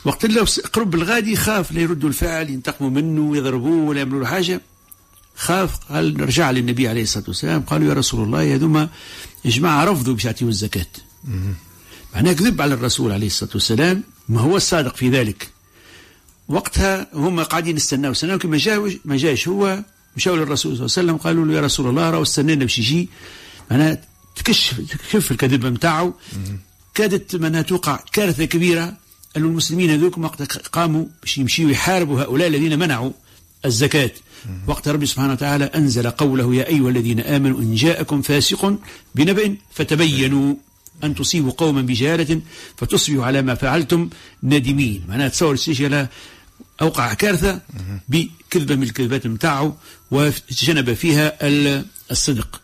وقت 0.04 0.24
اللي 0.24 0.40
قرب 0.72 0.94
الغادي 0.94 1.36
خاف 1.36 1.72
لا 1.72 1.80
يردوا 1.80 2.08
الفعل 2.08 2.50
ينتقموا 2.50 2.90
منه 2.90 3.20
ويضربوه 3.20 3.88
ولا 3.88 3.98
يعملوا 3.98 4.20
له 4.20 4.26
حاجة. 4.26 4.60
خاف 5.36 5.76
قال 5.76 6.16
نرجع 6.16 6.50
للنبي 6.50 6.88
عليه 6.88 7.02
الصلاة 7.02 7.24
والسلام 7.28 7.60
قالوا 7.60 7.88
يا 7.88 7.94
رسول 7.94 8.24
الله 8.24 8.54
هذوما 8.54 8.88
يا 9.44 9.50
جماعة 9.50 9.84
رفضوا 9.84 10.14
باش 10.14 10.24
يعطيوا 10.24 10.50
الزكاة. 10.50 10.86
معناها 12.14 12.32
كذب 12.32 12.62
على 12.62 12.74
الرسول 12.74 13.12
عليه 13.12 13.26
الصلاة 13.26 13.50
والسلام 13.54 14.02
ما 14.28 14.40
هو 14.40 14.56
الصادق 14.56 14.96
في 14.96 15.10
ذلك. 15.10 15.48
وقتها 16.50 17.06
هم 17.14 17.42
قاعدين 17.42 17.76
يستناو. 17.76 18.12
استناو 18.12 18.38
كي 18.38 18.48
ما 18.48 18.56
جاوش 18.56 18.92
ما 19.04 19.16
جاش 19.16 19.48
هو. 19.48 19.84
مشاو 20.16 20.36
للرسول 20.36 20.56
صلى 20.56 20.70
الله 20.70 20.76
عليه 20.76 20.84
وسلم 20.84 21.16
قالوا 21.16 21.46
له 21.46 21.54
يا 21.54 21.60
رسول 21.60 21.86
الله 21.88 22.10
راهو 22.10 22.22
استنينا 22.22 22.64
باش 22.64 22.78
يجي. 22.78 23.08
معناها 23.70 24.02
تكشف 24.36 24.80
تكشف 24.80 25.30
الكذبه 25.30 25.68
نتاعو 25.68 26.14
كادت 26.94 27.36
معناها 27.36 27.62
توقع 27.62 28.00
كارثة 28.12 28.44
كبيرة. 28.44 28.96
أن 29.36 29.42
المسلمين 29.42 29.90
هذوك 29.90 30.18
وقت 30.18 30.42
قاموا 30.68 31.04
باش 31.22 31.38
يمشيوا 31.38 31.70
يحاربوا 31.70 32.22
هؤلاء 32.22 32.48
الذين 32.48 32.78
منعوا 32.78 33.10
الزكاة. 33.64 34.10
وقت 34.66 34.88
ربي 34.88 35.06
سبحانه 35.06 35.32
وتعالى 35.32 35.64
أنزل 35.64 36.10
قوله 36.10 36.54
يا 36.54 36.68
أيها 36.68 36.90
الذين 36.90 37.20
آمنوا 37.20 37.60
إن 37.60 37.74
جاءكم 37.74 38.22
فاسق 38.22 38.78
بنبأ 39.14 39.56
فتبينوا 39.72 40.54
أن 41.04 41.14
تصيبوا 41.14 41.52
قوما 41.52 41.82
بجهالة 41.82 42.40
فتصبحوا 42.76 43.24
على 43.24 43.42
ما 43.42 43.54
فعلتم 43.54 44.10
نادمين. 44.42 45.04
معناها 45.08 45.28
تصور 45.28 45.52
السيشي 45.52 46.08
أوقع 46.80 47.14
كارثة 47.14 47.60
بكذبة 48.08 48.74
من 48.76 48.82
الكذبات 48.82 49.26
نتاعه 49.26 49.76
وتجنب 50.10 50.92
فيها 50.92 51.38
الصدق. 52.10 52.60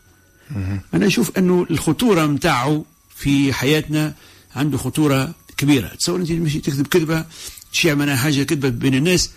أنا 0.95 1.07
أشوف 1.07 1.39
أنه 1.39 1.67
الخطورة 1.71 2.27
نتاعه 2.27 2.85
في 3.17 3.53
حياتنا 3.53 4.15
عنده 4.57 4.79
خطورة 4.79 5.35
كبيرة. 5.57 5.89
تصور 5.89 6.21
أنت 6.21 6.29
تمشي 6.29 6.59
تكذب 6.59 6.87
كذبة 6.87 7.25
تشيع 7.73 7.95
منها 7.95 8.17
حاجة 8.17 8.43
كذبة 8.43 8.69
بين 8.69 8.95
الناس 8.95 9.31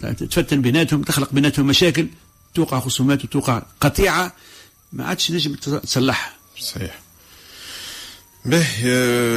تفتن 0.00 0.62
بيناتهم 0.62 1.02
تخلق 1.02 1.32
بيناتهم 1.32 1.66
مشاكل 1.66 2.06
توقع 2.54 2.80
خصومات 2.80 3.24
وتوقع 3.24 3.62
قطيعة 3.80 4.32
ما 4.92 5.04
عادش 5.06 5.30
نجم 5.30 5.54
تصلحها. 5.54 6.32
صحيح. 6.60 7.01
به 8.44 8.66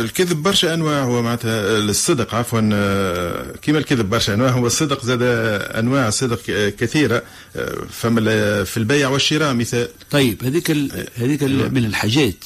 الكذب 0.02 0.44
برشا 0.44 0.74
أنواع 0.74 1.04
هو 1.04 1.22
معناتها 1.22 1.78
الصدق 1.78 2.36
عفوا 2.36 2.60
كما 3.62 3.78
الكذب 3.78 4.10
برشا 4.10 4.34
أنواع 4.34 4.50
هو 4.52 4.68
الصدق 4.68 5.06
زاد 5.06 5.22
أنواع 5.22 6.10
صدق 6.10 6.42
كثيرة 6.80 7.24
فما 7.90 8.64
في 8.64 8.78
البيع 8.78 9.10
والشراء 9.10 9.54
مثال. 9.54 9.88
طيب 10.12 10.44
هذيك 10.44 10.72
هذيك 11.18 11.44
من 11.44 11.86
الحاجات 11.86 12.46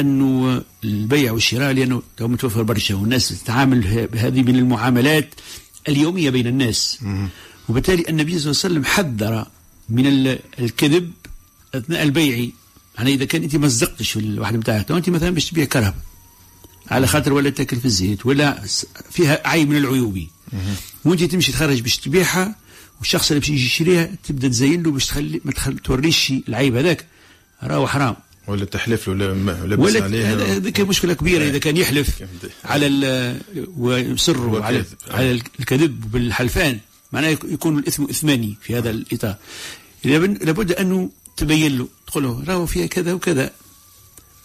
أنه 0.00 0.62
البيع 0.84 1.32
والشراء 1.32 1.72
لأنه 1.72 2.02
تو 2.16 2.28
متوفر 2.28 2.62
برشا 2.62 2.94
والناس 2.94 3.28
تتعامل 3.28 4.06
بهذه 4.12 4.42
من 4.42 4.56
المعاملات 4.56 5.28
اليومية 5.88 6.30
بين 6.30 6.46
الناس. 6.46 6.98
وبالتالي 7.68 8.04
النبي 8.08 8.38
صلى 8.38 8.50
الله 8.50 8.60
عليه 8.64 8.74
وسلم 8.74 8.84
حذر 8.84 9.46
من 9.88 10.06
ال- 10.06 10.38
الكذب 10.58 11.12
أثناء 11.74 12.02
البيع. 12.02 12.48
يعني 12.98 13.14
إذا 13.14 13.24
كان 13.24 13.42
أنت 13.42 13.56
مزقتش 13.56 14.10
في 14.10 14.18
الواحد 14.20 14.56
بتاعك 14.56 14.90
أنت 14.90 15.10
مثلا 15.10 15.30
باش 15.30 15.50
تبيع 15.50 15.64
كرهب 15.64 15.94
على 16.90 17.06
خاطر 17.06 17.32
ولا 17.32 17.50
تأكل 17.50 17.76
في 17.76 17.84
الزيت 17.84 18.26
ولا 18.26 18.62
فيها 19.10 19.48
عيب 19.48 19.68
من 19.70 19.76
العيوب. 19.76 20.18
وأنت 21.04 21.22
تمشي 21.24 21.52
تخرج 21.52 21.80
باش 21.80 21.96
تبيعها 21.96 22.54
والشخص 22.98 23.30
اللي 23.30 23.40
باش 23.40 23.48
يجي 23.48 23.64
يشريها 23.66 24.10
تبدأ 24.28 24.48
تزين 24.48 24.82
له 24.82 24.90
باش 24.90 25.06
تخلي 25.06 25.40
ما 25.44 25.52
تخل... 25.52 25.78
توريش 25.78 26.32
العيب 26.48 26.76
هذاك. 26.76 27.06
راهو 27.62 27.86
حرام. 27.86 28.16
ولا 28.48 28.64
تحلف 28.64 29.08
له 29.08 29.12
ولا 29.62 29.76
ولا 29.80 30.04
عليها 30.04 30.56
هذيك 30.56 30.80
مشكلة 30.80 31.14
كبيرة 31.14 31.44
إذا 31.48 31.58
كان 31.58 31.76
يحلف 31.76 32.22
على 32.64 32.86
ال- 32.86 33.40
ويصر 33.76 34.62
على. 34.62 34.84
على 35.10 35.30
الكذب 35.60 36.10
بالحلفان. 36.12 36.78
معناه 37.12 37.28
يك- 37.28 37.44
يكون 37.44 37.78
الإثم 37.78 38.04
إثماني 38.04 38.56
في 38.62 38.76
هذا 38.78 38.90
الإطار. 38.90 39.36
لابد 40.04 40.42
لابد 40.44 40.72
أنه 40.72 41.10
تبين 41.36 41.78
له 41.78 41.88
تقول 42.06 42.24
له 42.24 42.44
راهو 42.48 42.66
فيها 42.66 42.86
كذا 42.86 43.12
وكذا. 43.12 43.50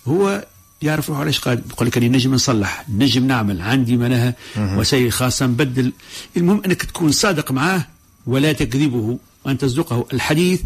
هو 0.07 0.45
يعرف 0.81 1.09
روحه 1.09 1.21
علاش 1.21 1.39
قال 1.39 1.61
يقول 1.69 1.87
لك 1.87 1.97
اني 1.97 2.09
نجم 2.09 2.33
نصلح 2.33 2.85
نجم 2.89 3.27
نعمل 3.27 3.61
عندي 3.61 3.97
معناها 3.97 4.35
وسائل 4.57 5.11
خاصة 5.11 5.45
نبدل. 5.45 5.93
المهم 6.37 6.61
أنك 6.65 6.83
تكون 6.83 7.11
صادق 7.11 7.51
معاه 7.51 7.87
ولا 8.27 8.53
تكذبه 8.53 9.17
وأن 9.45 9.57
تصدقه. 9.57 10.05
الحديث 10.13 10.61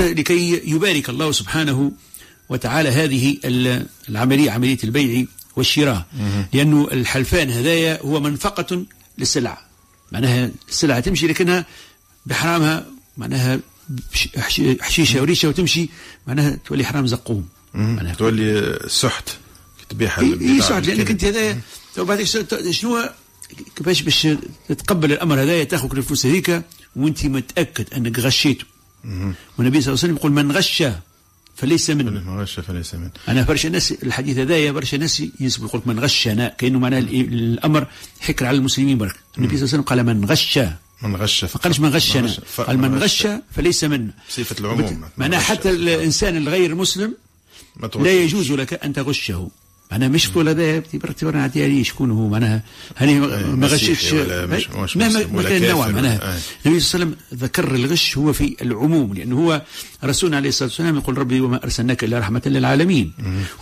لكي 0.00 0.70
يبارك 0.70 1.08
الله 1.10 1.32
سبحانه 1.32 1.92
وتعالى 2.48 2.88
هذه 2.88 3.36
ال- 3.44 3.86
العملية 4.08 4.50
عملية 4.50 4.78
البيع 4.84 5.24
والشراء. 5.56 6.06
لأنه 6.52 6.88
الحلفان 6.92 7.50
هدايا 7.50 8.02
هو 8.02 8.20
منفقة 8.20 8.84
للسلع. 9.18 9.58
معناها 10.12 10.50
السلعه 10.68 11.00
تمشي 11.00 11.26
لكنها 11.26 11.66
بحرامها 12.26 12.86
معناها 13.16 13.60
حشيشه 14.80 15.20
وريشه 15.20 15.48
وتمشي 15.48 15.88
معناها 16.26 16.58
تولي 16.64 16.84
حرام 16.84 17.06
زقوم. 17.06 17.48
معناها 17.74 18.14
تولي 18.14 18.78
سحت 18.86 19.28
تبيعها 19.88 20.20
اي 20.20 20.56
يسعد 20.58 20.86
لأنك. 20.86 21.10
أنت 21.10 21.24
هذايا 21.24 21.60
تو 21.94 22.04
بعد 22.04 22.22
شنو؟ 22.22 23.08
كيفاش 23.76 24.02
باش 24.02 24.28
تتقبل 24.68 25.12
الأمر 25.12 25.42
هذايا 25.42 25.64
تأخذ 25.64 25.96
الفلوس 25.96 26.26
هذيك 26.26 26.62
وأنت 26.96 27.26
متأكد 27.26 27.94
أنك 27.94 28.18
غشيته. 28.18 28.64
والنبي 29.04 29.30
صلى 29.58 29.66
الله 29.68 29.80
عليه 29.80 29.92
وسلم 29.92 30.16
يقول 30.16 30.32
من 30.32 30.52
غش 30.52 30.84
فليس 31.56 31.90
منه. 31.90 32.10
من 32.10 32.40
غش 32.40 32.60
فليس 32.60 32.94
منه. 32.94 33.10
أنا 33.28 33.42
برشا 33.42 33.68
ناس 33.68 33.92
الحديث 33.92 34.38
هذايا 34.38 34.72
برشا 34.72 34.96
ناس 34.96 35.22
ينسبوا 35.40 35.68
يقول 35.68 35.82
من 35.86 36.00
غشنا 36.00 36.48
كأنه 36.48 36.78
معناه 36.78 36.98
ال- 36.98 37.14
الأمر 37.34 37.86
حكر 38.20 38.46
على 38.46 38.56
المسلمين 38.56 38.98
برك. 38.98 39.14
النبي 39.38 39.56
صلى 39.56 39.64
الله 39.64 39.74
عليه 39.74 39.82
وسلم 39.82 39.82
قال 39.82 40.06
من 40.06 40.24
غش 40.24 40.58
من 41.02 41.16
غش 41.16 41.44
ما 41.44 41.50
قالش 41.50 41.80
من 41.80 41.88
غشنا 41.88 42.36
قال 42.56 42.78
من 42.78 42.98
غش 42.98 43.26
فليس 43.56 43.84
منا. 43.84 44.12
صفة 44.28 44.56
العموم. 44.60 45.04
معناه 45.16 45.38
حتى 45.38 45.70
الإنسان 45.70 46.36
الغير 46.36 46.74
مسلم. 46.74 47.14
لا 47.94 48.12
يجوز 48.12 48.52
لك 48.52 48.84
أن 48.84 48.92
تغشه. 48.92 49.50
معناها 49.92 50.08
مش 50.08 50.28
تقول 50.28 50.48
هذا 50.48 50.80
تبرر 50.80 51.36
نعطيها 51.36 51.82
شكون 51.82 52.10
هو 52.10 52.28
معناها؟ 52.28 52.62
هني 52.96 53.20
ما 53.20 53.68
كان 55.42 55.62
النوع 55.62 55.86
كافر 55.86 55.92
معناها. 55.92 56.22
آه. 56.22 56.38
النبي 56.66 56.80
صلى 56.80 57.02
الله 57.02 57.14
عليه 57.14 57.16
وسلم 57.16 57.16
ذكر 57.34 57.74
الغش 57.74 58.18
هو 58.18 58.32
في 58.32 58.56
العموم 58.62 59.14
لأنه 59.14 59.36
هو 59.36 59.62
رسولنا 60.04 60.36
عليه 60.36 60.48
الصلاة 60.48 60.68
والسلام 60.68 60.96
يقول 60.96 61.18
ربي 61.18 61.40
وما 61.40 61.64
أرسلناك 61.64 62.04
إلا 62.04 62.18
رحمة 62.18 62.42
للعالمين 62.46 63.12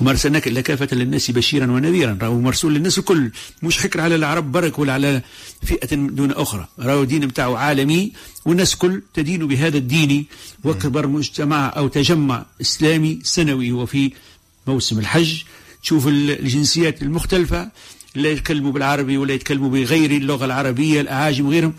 وما 0.01 0.11
أرسلناك 0.11 0.49
إلا 0.49 0.61
كافة 0.61 0.89
للناس 0.93 1.31
بشيرا 1.31 1.67
ونذيرا. 1.67 2.19
راهو 2.23 2.41
مرسول 2.41 2.75
للناس 2.75 2.99
الكل 2.99 3.31
مش 3.63 3.79
حكر 3.79 4.01
على 4.01 4.15
العرب 4.15 4.53
برك 4.53 4.79
ولا 4.79 4.93
على 4.93 5.23
فئة 5.63 5.97
دون 5.97 6.33
أخرى. 6.33 6.69
راهو 6.79 7.03
الدين 7.03 7.27
بتاعه 7.27 7.57
عالمي 7.57 8.13
والناس 8.45 8.77
كل 8.77 9.03
تدين 9.15 9.47
بهذا 9.47 9.79
الدين. 9.79 10.27
وأكبر 10.65 11.07
مجتمع 11.07 11.73
أو 11.77 11.89
تجمع 11.89 12.47
إسلامي 12.61 13.19
سنوي 13.23 13.71
هو 13.71 13.87
في 13.87 14.13
موسم 14.67 14.99
الحج. 14.99 15.43
تشوف 15.83 16.07
ال- 16.09 16.31
الجنسيات 16.41 17.03
المختلفة 17.03 17.71
لا 18.15 18.29
يتكلموا 18.31 18.73
بالعربي 18.73 19.17
ولا 19.19 19.35
يتكلموا 19.35 19.69
بغير 19.71 20.11
اللغة 20.11 20.45
العربية 20.45 21.01
الأعاجم 21.01 21.47
وغيرهم 21.47 21.75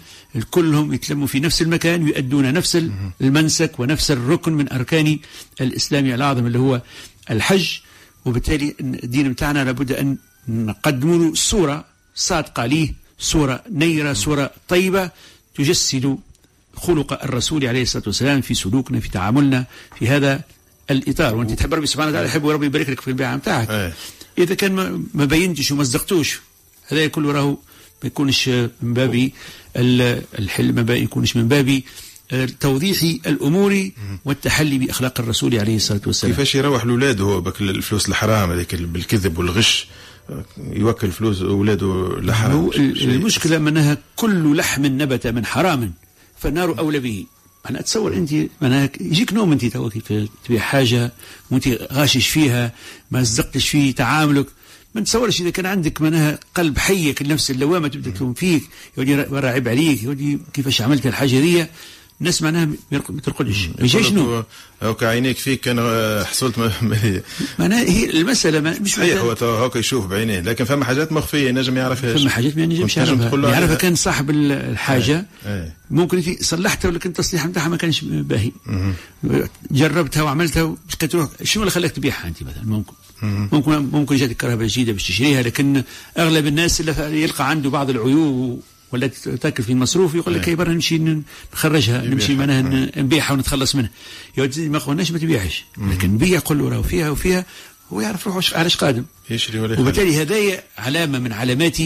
كلهم 0.51 0.93
يتلموا 0.93 1.27
في 1.27 1.39
نفس 1.39 1.61
المكان 1.61 2.03
ويؤدون 2.03 2.53
نفس 2.53 2.75
ال- 2.75 2.91
المنسك 3.21 3.79
ونفس 3.79 4.11
الركن 4.11 4.53
من 4.53 4.71
أركان 4.71 5.19
الإسلام 5.61 6.05
الأعظم 6.05 6.45
اللي 6.47 6.59
هو 6.59 6.81
الحج. 7.31 7.69
وبالتالي 8.25 8.75
الدين 8.79 9.31
بتاعنا 9.33 9.63
لابد 9.63 9.91
أن 9.91 10.17
نقدم 10.47 11.23
له 11.23 11.33
صورة 11.33 11.85
صادقة 12.15 12.65
ليه 12.65 12.93
صورة 13.19 13.63
نيرة 13.71 14.13
صورة 14.13 14.51
طيبة 14.67 15.11
تجسد 15.55 16.17
خلق 16.75 17.23
الرسول 17.23 17.65
عليه 17.65 17.81
الصلاة 17.81 18.03
والسلام 18.07 18.41
في 18.41 18.53
سلوكنا 18.53 18.99
في 18.99 19.09
تعاملنا 19.09 19.65
في 19.99 20.07
هذا 20.07 20.41
الإطار 20.91 21.35
وأنت 21.35 21.51
تحب 21.51 21.73
ربي 21.73 21.87
سبحانه 21.87 22.09
وتعالى 22.11 22.27
يحب 22.27 22.47
ربي 22.47 22.65
يبارك 22.65 22.89
لك 22.89 23.01
في 23.01 23.07
البيعة 23.07 23.35
بتاعك. 23.37 23.69
إذا 24.37 24.55
كان 24.55 24.71
ما- 25.13 25.25
بينتش 25.25 25.71
وما 25.71 25.83
صدقتوش 25.83 26.39
هذا 26.87 27.07
كله 27.07 27.31
راهو 27.31 27.49
ما 28.03 28.07
يكونش 28.07 28.47
من 28.81 28.93
باب 28.93 29.29
ال- 29.77 30.21
الحل 30.39 30.73
ما 30.85 30.93
يكونش 30.95 31.35
من 31.35 31.47
باب 31.47 31.81
توضيح 32.59 33.01
الأمور 33.27 33.89
والتحلي 34.25 34.77
بأخلاق 34.77 35.19
الرسول 35.21 35.59
عليه 35.59 35.75
الصلاة 35.75 36.01
والسلام. 36.05 36.33
كيفاش 36.33 36.55
يروح 36.55 36.85
لاولاده 36.85 37.23
هو 37.23 37.41
بك 37.41 37.61
الفلوس 37.61 38.09
الحرام 38.09 38.51
هذيك 38.51 38.75
بالكذب 38.75 39.37
والغش 39.37 39.87
يوكل 40.57 41.11
فلوس 41.11 41.41
أولاده 41.41 42.19
لحرام. 42.21 42.51
هو 42.51 42.71
ال- 42.71 43.03
المشكلة 43.03 43.57
منها 43.57 43.97
كل 44.15 44.57
لحم 44.57 44.85
نبت 44.85 45.27
من 45.27 45.45
حرام 45.45 45.93
فالنار 46.39 46.79
أولى 46.79 46.99
به. 46.99 47.25
أنا 47.69 47.79
أتصور 47.79 48.13
أنت 48.13 48.33
معناها 48.61 48.89
يجيك 49.01 49.33
نوم 49.33 49.51
أنت 49.51 49.65
تو 49.65 49.89
كيف 49.89 50.13
تبيع 50.45 50.59
حاجة 50.61 51.11
وأنت 51.51 51.67
غاشش 51.67 52.27
فيها 52.27 52.71
ما 53.11 53.23
صدقتش 53.23 53.69
في 53.69 53.93
تعاملك. 53.93 54.45
ما 54.95 55.01
نتصورش 55.01 55.41
إذا 55.41 55.49
كان 55.49 55.65
عندك 55.65 56.01
معناها 56.01 56.39
قلب 56.55 56.77
حيك 56.77 57.21
النفس 57.21 57.51
اللوامة 57.51 57.87
تبدأ 57.87 58.11
تلوم 58.11 58.33
فيك 58.33 58.63
يودي 58.97 59.15
راعب 59.15 59.67
عليك 59.67 60.03
يودي 60.03 60.39
كيفاش 60.53 60.81
عملت 60.81 61.07
الحاجة 61.07 61.39
دي 61.39 61.65
الناس 62.21 62.41
معناها 62.41 62.65
ما 62.91 63.21
ترقدش 63.23 63.67
ما 63.67 63.73
يجيش 63.85 64.11
نوم 64.11 64.43
هو 64.83 64.95
كعينيك 64.95 65.37
فيك 65.37 65.61
كان 65.61 65.79
حصلت 66.25 66.53
معناها 67.59 67.83
هي 67.89 68.09
المسألة 68.09 68.59
ما 68.59 68.79
مش 68.79 68.95
صحيح 68.95 69.17
هو 69.19 69.31
هكا 69.31 69.79
يشوف 69.79 70.05
بعينيه 70.05 70.39
لكن 70.39 70.65
فما 70.65 70.85
حاجات 70.85 71.11
مخفية 71.11 71.49
ينجم 71.49 71.77
يعرفهاش 71.77 72.21
فما 72.21 72.29
حاجات 72.29 72.57
ما 72.57 72.63
ينجمش 72.63 72.97
يعرفها. 72.97 73.49
يعرفها. 73.51 73.75
كان 73.75 73.95
صاحب 73.95 74.29
ال- 74.29 74.51
الحاجة. 74.51 75.25
إيه. 75.45 75.73
ممكن 75.91 76.35
صلحتها 76.41 76.89
ولكن 76.89 77.09
التصليح 77.09 77.47
بتاعها 77.47 77.67
ما 77.69 77.77
كانش 77.77 78.01
باهي. 78.03 78.51
جربتها 79.71 80.23
وعملتها 80.23 80.75
مش 80.89 80.95
كتروح 80.99 81.29
شنو 81.43 81.63
اللي 81.63 81.71
خلاك 81.71 81.91
تبيعها 81.91 82.27
أنت 82.27 82.43
مثلا؟ 82.43 82.63
ممكن. 82.65 82.93
ممكن 83.23 83.71
ممكن 83.71 84.15
جاتك 84.15 84.37
كهرباء 84.37 84.67
جديدة 84.67 84.91
باش 84.93 85.07
تشتريها 85.07 85.41
لكن 85.41 85.83
أغلب 86.17 86.47
الناس 86.47 86.81
اللي 86.81 87.21
يلقى 87.23 87.49
عنده 87.49 87.69
بعض 87.69 87.89
العيوب 87.89 88.61
ولا 88.93 89.07
تاكل 89.41 89.63
في 89.63 89.71
المصروف 89.71 90.15
يقول 90.15 90.33
لك 90.33 90.43
إيه. 90.47 90.51
هي 90.51 90.55
برا 90.55 90.73
نمشي 90.73 91.21
نخرجها 91.53 92.01
نمشي. 92.01 92.35
معناها 92.35 92.61
ن- 92.61 92.91
نبيعها 92.97 93.33
ونتخلص 93.33 93.75
منها. 93.75 93.89
يا 94.37 94.43
ولدي 94.43 94.69
ما 94.69 94.79
قلناش 94.79 95.11
ما 95.11 95.17
تبيعش. 95.19 95.65
لكن 95.77 96.17
بيع 96.17 96.39
قول 96.45 96.59
له 96.59 96.69
راهو 96.69 96.83
فيها 96.83 97.09
وفيها 97.09 97.45
هو 97.93 98.01
يعرف 98.01 98.27
روحه 98.27 98.41
علاش 98.59 98.77
قادم. 98.77 99.03
يشري 99.29 99.59
ولا. 99.59 99.79
وبالتالي 99.79 100.21
هذايا 100.21 100.63
علامة 100.77 101.19
من 101.19 101.33
علامات 101.33 101.77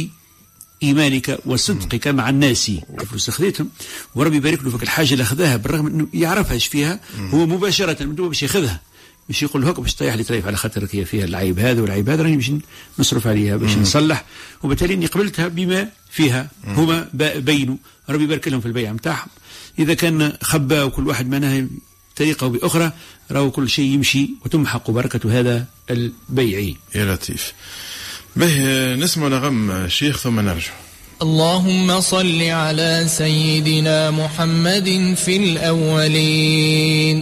إيمانك 0.84 1.40
وصدقك 1.45 2.07
مع 2.07 2.30
الناس. 2.30 2.72
الفلوس 3.02 3.30
خذيتهم 3.30 3.69
وربي 4.15 4.38
يبارك 4.38 4.64
له 4.64 4.69
فيك 4.69 4.84
الحاجة 4.84 5.11
اللي 5.14 5.23
أخذها 5.23 5.57
بالرغم 5.57 5.88
إنه 5.88 6.07
يعرفها 6.14 6.53
إيش 6.53 6.68
فيها 6.68 6.99
هو 7.19 7.45
مباشرة 7.45 8.03
من 8.03 8.15
دون 8.15 8.27
باش 8.27 8.44
يأخذها. 8.44 8.82
مش 9.30 9.44
يقول 9.44 9.65
هكا 9.65 9.82
باش 9.82 9.94
تطيح 9.95 10.15
لي 10.15 10.23
تريف 10.23 10.48
على 10.48 10.57
خاطرك 10.57 10.95
هي 10.95 11.06
فيها 11.06 11.26
العيب 11.26 11.60
هذا 11.60 11.82
والعيب 11.82 12.10
هذا 12.10 12.23
راني 12.23 12.36
باش 12.38 12.52
نصرف 12.99 13.27
عليها 13.27 13.57
باش. 13.57 13.77
نصلح. 13.77 14.26
وبالتالي 14.64 14.94
إني 14.94 15.06
قبلتها 15.06 15.48
بما 15.48 15.90
فيها 16.15 16.47
هما 16.67 17.07
بينوا 17.49 17.77
ربي 18.09 18.23
يبارك 18.23 18.47
لهم 18.47 18.61
في 18.61 18.65
البيع 18.65 18.91
نتاعهم 18.91 19.27
إذا 19.79 19.93
كان 19.93 20.33
خبا 20.41 20.83
وكل 20.83 21.07
واحد 21.07 21.29
معناها 21.29 21.67
طريقة 22.15 22.47
بأخرى 22.47 22.91
راهو 23.31 23.51
كل 23.51 23.69
شيء 23.69 23.85
يمشي 23.85 24.29
وتمحق 24.45 24.91
بركة 24.91 25.39
هذا 25.39 25.65
البيع. 25.89 26.73
يا 26.95 27.05
لطيف. 27.05 27.53
به 28.35 28.95
نسمع 28.95 29.27
نغم 29.27 29.87
شيخ 29.87 30.17
ثم 30.17 30.39
نرجع. 30.39 30.71
اللهم 31.21 32.01
صل 32.01 32.41
على 32.41 33.05
سيدنا 33.07 34.11
محمد 34.11 35.15
في 35.25 35.37
الأولين 35.37 37.17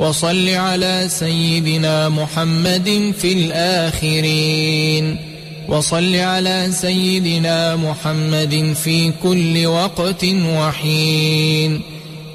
وصل 0.00 0.48
على 0.48 1.06
سيدنا 1.08 2.08
محمد 2.08 3.14
في 3.18 3.32
الآخرين. 3.32 5.33
وصل 5.68 6.14
على 6.14 6.68
سيدنا 6.72 7.76
محمد 7.76 8.76
في 8.84 9.12
كل 9.22 9.66
وقت 9.66 10.24
وحين. 10.58 11.80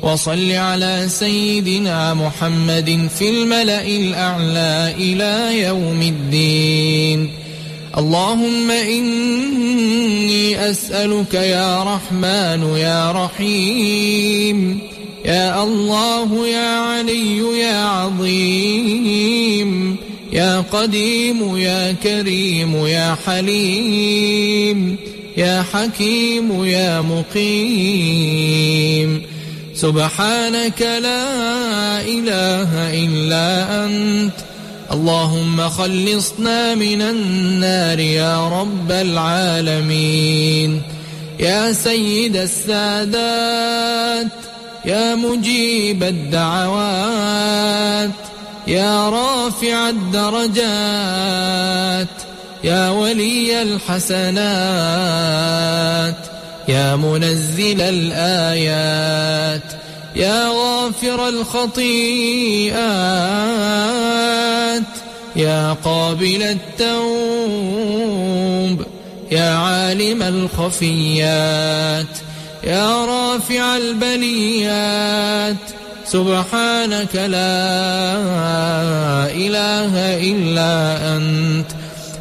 وصل 0.01 0.51
على 0.51 1.05
سيدنا 1.07 2.13
محمد 2.13 3.09
في 3.19 3.29
الملأ 3.29 3.87
الأعلى 3.87 4.93
إلى 4.97 5.61
يوم 5.63 6.01
الدين. 6.01 7.29
اللهم 7.97 8.71
إني 8.71 10.69
أسألك 10.71 11.33
يا 11.33 11.83
رحمن 11.83 12.75
يا 12.77 13.11
رحيم. 13.11 14.79
يا 15.25 15.63
الله 15.63 16.47
يا 16.47 16.79
علي 16.79 17.37
يا 17.59 17.83
عظيم. 17.85 19.69
يا 20.31 20.61
قديم 20.61 21.57
يا 21.57 21.91
كريم 21.91 22.85
يا 22.85 23.17
حليم 23.25 24.97
يا 25.37 25.65
حكيم 25.73 26.65
يا 26.65 27.01
مقيم. 27.01 28.59
سبحانك 29.75 30.81
لا 30.81 32.01
إله 32.01 32.93
إلا 33.05 33.85
أنت. 33.85 34.33
اللهم 34.91 35.69
خلصنا 35.69 36.75
من 36.75 37.01
النار 37.01 37.99
يا 37.99 38.49
رب 38.49 38.91
العالمين. 38.91 40.81
يا 41.39 41.73
سيد 41.73 42.35
السادات 42.37 44.27
يا 44.85 45.15
مجيب 45.15 46.03
الدعوات. 46.03 46.89
يا 48.69 49.09
رافع 49.09 49.89
الدرجات 49.89 50.59
يا 52.63 52.89
ولي 52.89 53.61
الحسنات 53.61 54.39
يا 56.67 56.95
منزل 56.95 57.81
الآيات 57.81 59.61
يا 60.15 60.47
غافر 60.47 61.27
الخطيئات 61.29 62.79
يا 65.35 65.73
قابل 65.73 66.57
التوب 66.79 66.99
يا 69.31 69.53
عالم 69.53 70.23
الخفيات 70.23 72.05
يا 72.63 73.05
رافع 73.05 73.77
البليات 73.77 75.55
سبحانك 76.11 77.15
لا 77.15 77.59
إله 79.29 79.93
إلا 80.31 80.71
أنت. 81.15 81.65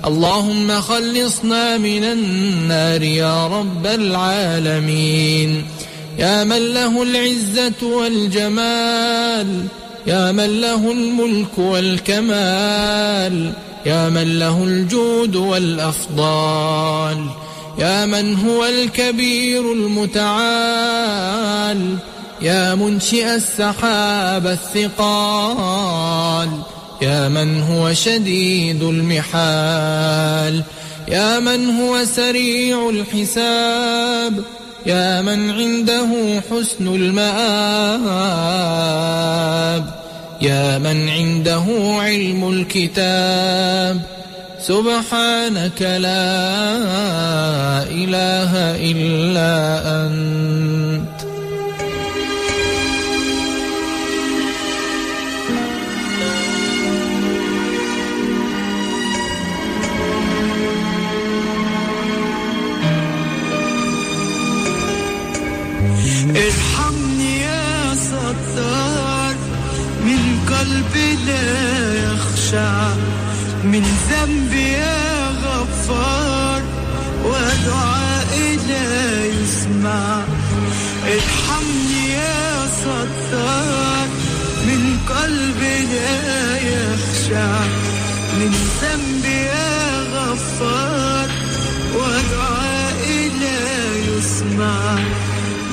اللهم 0.06 0.80
خلصنا 0.80 1.76
من 1.78 2.04
النار 2.04 3.02
يا 3.02 3.46
رب 3.46 3.86
العالمين. 3.86 5.64
يا 6.18 6.44
من 6.44 6.74
له 6.74 7.02
العزة 7.02 7.82
والجمال 7.82 9.64
يا 10.06 10.32
من 10.32 10.60
له 10.60 10.92
الملك 10.92 11.58
والكمال 11.58 13.52
يا 13.86 14.08
من 14.08 14.38
له 14.38 14.64
الجود 14.64 15.36
والأفضال 15.36 17.26
يا 17.78 18.06
من 18.06 18.36
هو 18.36 18.64
الكبير 18.64 19.72
المتعال 19.72 21.18
يا 22.42 22.74
منشئ 22.74 23.34
السحاب 23.34 24.46
الثقال 24.46 26.48
يا 27.02 27.28
من 27.28 27.62
هو 27.62 27.92
شديد 27.92 28.82
المحال 28.82 30.62
يا 31.08 31.40
من 31.40 31.70
هو 31.70 32.04
سريع 32.04 32.90
الحساب 32.90 34.42
يا 34.86 35.22
من 35.22 35.50
عنده 35.50 36.40
حسن 36.50 36.88
المآب 36.88 37.28
يا 40.42 40.78
من 40.78 41.08
عنده 41.08 41.64
علم 42.00 42.50
الكتاب 42.50 44.00
سبحانك 44.60 45.82
لا 45.82 46.28
إله 47.82 48.76
إلا 48.90 49.82
أنت. 50.06 51.17
ارحمني 66.46 67.40
يا 67.40 67.94
ستار. 67.94 69.34
من 70.04 70.22
قلبي 70.50 71.08
لا 71.26 71.48
يخشع 72.04 72.94
من 73.64 73.84
ذنبي 74.10 74.72
يا 74.72 75.28
غفار. 75.44 76.62
ودعائي 77.24 78.56
لا 78.68 79.26
يسمع. 79.26 80.22
ارحمني 81.04 82.02
يا 82.12 82.66
ستار. 82.82 84.06
من 84.66 84.98
قلبي 85.08 85.76
لا 85.94 86.56
يخشع 86.56 87.60
من 88.38 88.52
ذنبي 88.82 89.36
يا 89.36 90.02
غفار. 90.14 91.28
ودعائي 91.94 93.28
لا 93.28 93.60
يسمع. 94.08 94.98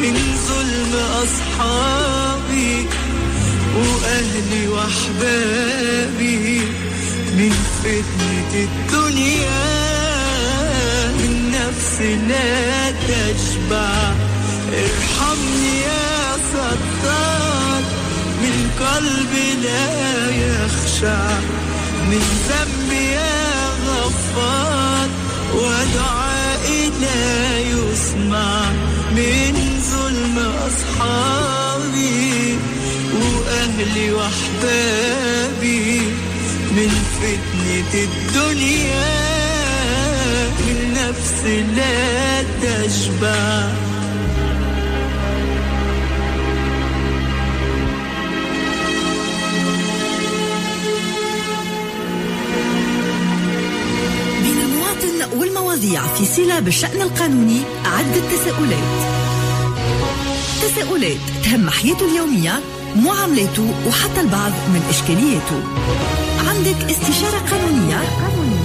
من 0.01 0.15
ظلم 0.47 0.93
أصحابي 1.23 2.87
وأهلي 3.75 4.67
وأحبابي 4.67 6.61
من 7.37 7.53
فتنة 7.83 8.53
الدنيا 8.53 9.65
من 11.19 11.51
نفسي 11.51 12.15
لا 12.15 12.91
تشبع. 12.91 14.13
ارحمني 14.73 15.81
يا 15.81 16.37
ستار 16.49 17.81
من 18.41 18.57
قلبي 18.79 19.47
لا 19.63 20.29
يخشع. 20.29 21.27
من 22.09 22.23
ذنبي 22.49 23.03
يا 23.05 23.69
غفار 23.87 25.09
ودعائي 25.53 26.91
لا 27.01 27.59
يسمع. 27.59 28.94
من 29.15 29.81
ظلم 29.91 30.37
أصحابي 30.67 32.57
وأهلي 33.13 34.11
وأحبابي 34.11 36.01
من 36.71 36.91
فتنة 37.19 37.93
الدنيا 38.03 39.15
من 40.59 40.93
نفسي 40.93 41.61
لا 41.61 42.43
تشبع. 42.61 43.94
والمواضيع 55.33 56.01
في 56.07 56.25
صلة 56.25 56.59
بالشأن 56.59 57.01
القانوني 57.01 57.61
عدة 57.85 58.21
تساؤلات 58.31 59.15
تساؤلات 60.61 61.17
تهم 61.43 61.69
حياته 61.69 62.05
اليومية 62.05 62.59
معاملاته 62.95 63.73
وحتى 63.87 64.21
البعض 64.21 64.51
من 64.51 64.81
إشكالياته. 64.89 65.63
عندك 66.47 66.91
استشارة 66.91 67.39
قانونية؟ 67.51 67.99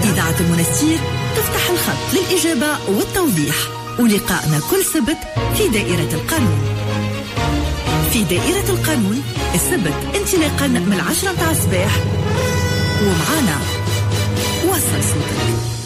إذاعة 0.05 0.35
المنستير 0.41 0.99
تفتح 1.37 1.71
الخط 1.71 2.15
للإجابة 2.15 2.79
والتوضيح. 2.89 3.57
ولقائنا 3.99 4.61
كل 4.71 4.85
سبت 4.85 5.19
في 5.57 5.69
دائرة 5.69 6.15
القانون. 6.15 6.61
في 8.13 8.25
دائرة 8.25 8.69
القانون 8.69 9.23
السبت 9.55 9.95
انطلاقا 10.17 10.67
من 10.67 10.93
العشرة 10.93 11.33
متاع 11.33 11.51
الصباح. 11.51 11.97
ومعانا 13.03 13.59
وصل 14.69 15.03
صوتك. 15.03 15.80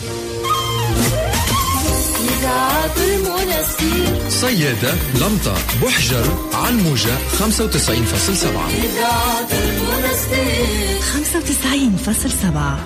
إذاعة 2.44 2.96
المنستير 2.96 4.28
صيادة 4.28 4.94
لمطة 5.14 5.54
بحجر 5.82 6.24
عن 6.54 6.76
موجة 6.76 7.16
95.7 7.38 8.46
إذاعة 8.84 9.48
المنستير 9.52 10.98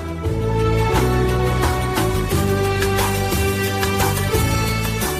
95.7 0.05 0.08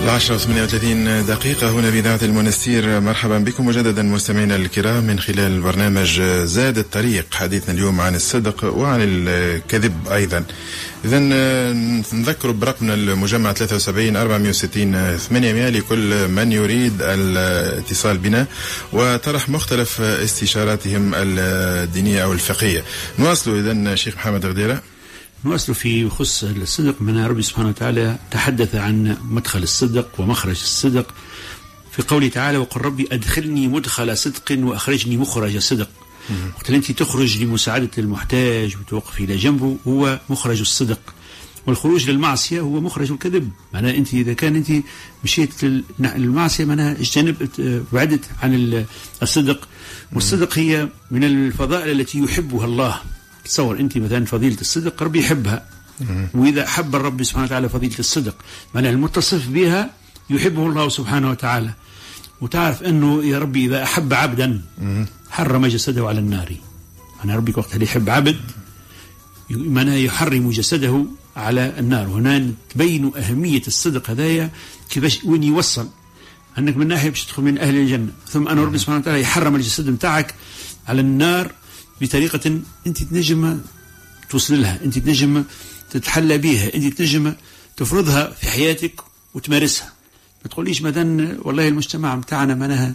العشرة 0.09 0.35
وثمانية 0.35 0.63
وثلاثين 0.63 1.27
دقيقة. 1.27 1.71
هنا 1.71 1.91
بإذاعة 1.91 2.19
المنستير 2.23 3.01
مرحبا 3.01 3.39
بكم 3.39 3.67
مجددا 3.67 4.03
مستمعينا 4.03 4.57
الكرام 4.57 5.05
من 5.05 5.21
خلال 5.21 5.61
برنامج 5.61 6.21
زاد 6.45 6.79
الطريق. 6.79 7.27
حديثنا 7.35 7.75
اليوم 7.75 8.01
عن 8.01 8.15
الصدق 8.15 8.65
وعن 8.65 9.01
الكذب 9.03 10.09
أيضا. 10.13 10.45
إذا 11.05 11.19
نذكر 12.13 12.51
برقمنا 12.51 12.95
المجمع 12.95 13.53
73 13.53 14.17
460 14.17 15.17
800 15.19 15.69
لكل 15.69 16.29
من 16.29 16.53
يريد 16.53 16.93
الاتصال 17.01 18.19
بنا 18.19 18.47
وطرح 18.93 19.49
مختلف 19.49 20.01
استشاراتهم 20.01 21.13
الدينية 21.15 22.25
أو 22.25 22.33
الفقهية. 22.33 22.85
نواصل 23.19 23.59
إذا 23.59 23.95
شيخ 23.95 24.15
محمد 24.17 24.47
غديرة. 24.47 24.83
نواصل 25.45 25.75
في 25.75 26.09
خص 26.09 26.45
الصدق 26.45 27.03
من 27.03 27.25
ربي 27.25 27.43
سبحانه 27.43 27.69
وتعالى. 27.69 28.19
تحدث 28.31 28.75
عن 28.75 29.17
مدخل 29.31 29.63
الصدق 29.63 30.21
ومخرج 30.21 30.51
الصدق. 30.51 31.15
في 31.91 32.03
قوله 32.03 32.29
تعالى 32.29 32.59
وقل 32.59 32.81
ربي 32.81 33.09
أدخلني 33.13 33.69
مدخل 33.69 34.19
صدق 34.19 34.43
وأخرجني 34.51 35.17
مخرج 35.17 35.59
صدق. 35.59 35.89
وقت 36.57 36.71
أنت 36.71 36.93
تخرج 36.93 37.43
لمساعدة 37.43 37.91
المحتاج 37.99 38.77
وتوقف 38.77 39.21
إلى 39.21 39.37
جنبه 39.37 39.77
هو 39.89 40.21
مخرج 40.31 40.61
الصدق. 40.61 41.01
والخروج 41.67 42.11
للمعصية 42.11 42.61
هو 42.61 42.81
مخرج 42.81 43.13
الكذب. 43.13 43.51
معناها 43.75 43.95
أنت 43.95 44.15
إذا 44.15 44.33
كان 44.33 44.57
أنت 44.57 44.73
مشيت 45.25 45.65
للمعصية 45.99 46.65
معناها 46.65 46.93
اجتنبت 47.01 47.83
بعدت 47.93 48.25
عن 48.43 48.85
الصدق. 49.23 49.69
والصدق 50.13 50.59
هي 50.59 50.89
من 51.11 51.25
الفضائل 51.25 52.01
التي 52.01 52.19
يحبها 52.19 52.65
الله. 52.65 53.01
تصور 53.49 53.81
أنت 53.81 53.99
مثلا 53.99 54.25
فضيلة 54.25 54.61
الصدق 54.61 55.03
ربي 55.03 55.19
يحبها. 55.19 55.67
وإذا 56.35 56.67
حب 56.67 56.97
الرب 56.97 57.23
سبحانه 57.23 57.45
وتعالى 57.45 57.69
فضيلة 57.69 57.99
الصدق 57.99 58.35
معناها 58.75 58.93
المتصف 58.93 59.49
بها 59.49 59.91
يحبه 60.31 60.67
الله 60.67 60.89
سبحانه 60.89 61.31
وتعالى. 61.31 61.73
وتعرف 62.41 62.83
أنه 62.83 63.25
يا 63.25 63.39
ربي 63.39 63.67
إذا 63.67 63.83
أحب 63.83 64.15
عبدا 64.15 64.63
حرم 65.31 65.67
جسده 65.67 66.09
على 66.09 66.19
النار. 66.19 66.57
أنا 67.25 67.37
ربي 67.37 67.53
وقت 67.57 67.75
اللي 67.75 67.85
يحب 67.85 68.11
عبد 68.11 68.37
معناها 69.51 69.97
يحرم 69.97 70.51
جسده 70.51 71.07
على 71.37 71.79
النار. 71.79 72.07
هنا 72.07 72.53
تبين 72.71 73.13
أهمية 73.17 73.63
الصدق 73.67 74.11
هذايا 74.11 74.51
كيفاش 74.91 75.25
وين 75.25 75.43
يوصل. 75.43 75.89
أنك 76.59 76.77
من 76.77 76.89
ناحية 76.89 77.09
باش 77.11 77.25
تدخل 77.25 77.43
من 77.43 77.59
أهل 77.59 77.77
الجنة 77.77 78.13
ثم 78.29 78.49
أن 78.49 78.59
ربي 78.59 78.79
سبحانه 78.79 78.99
وتعالى 78.99 79.21
يحرم 79.21 79.55
الجسد 79.55 79.91
نتاعك 79.91 80.35
على 80.89 81.01
النار 81.01 81.53
بطريقة 82.01 82.61
أنت 82.87 83.03
تنجم 83.03 83.61
توصل 84.31 84.63
لها 84.63 84.85
أنت 84.85 84.99
تنجم 84.99 85.45
تتحلى 85.91 86.39
بها 86.39 86.75
أنت 86.75 86.99
تنجم 86.99 87.35
تفرضها 87.77 88.31
في 88.31 88.47
حياتك 88.51 89.01
وتمارسها. 89.35 89.93
ما 90.45 90.51
تقوليش 90.51 90.83
مثلا 90.83 91.39
والله 91.43 91.69
المجتمع 91.69 92.17
متاعنا 92.17 92.55
معناها 92.55 92.95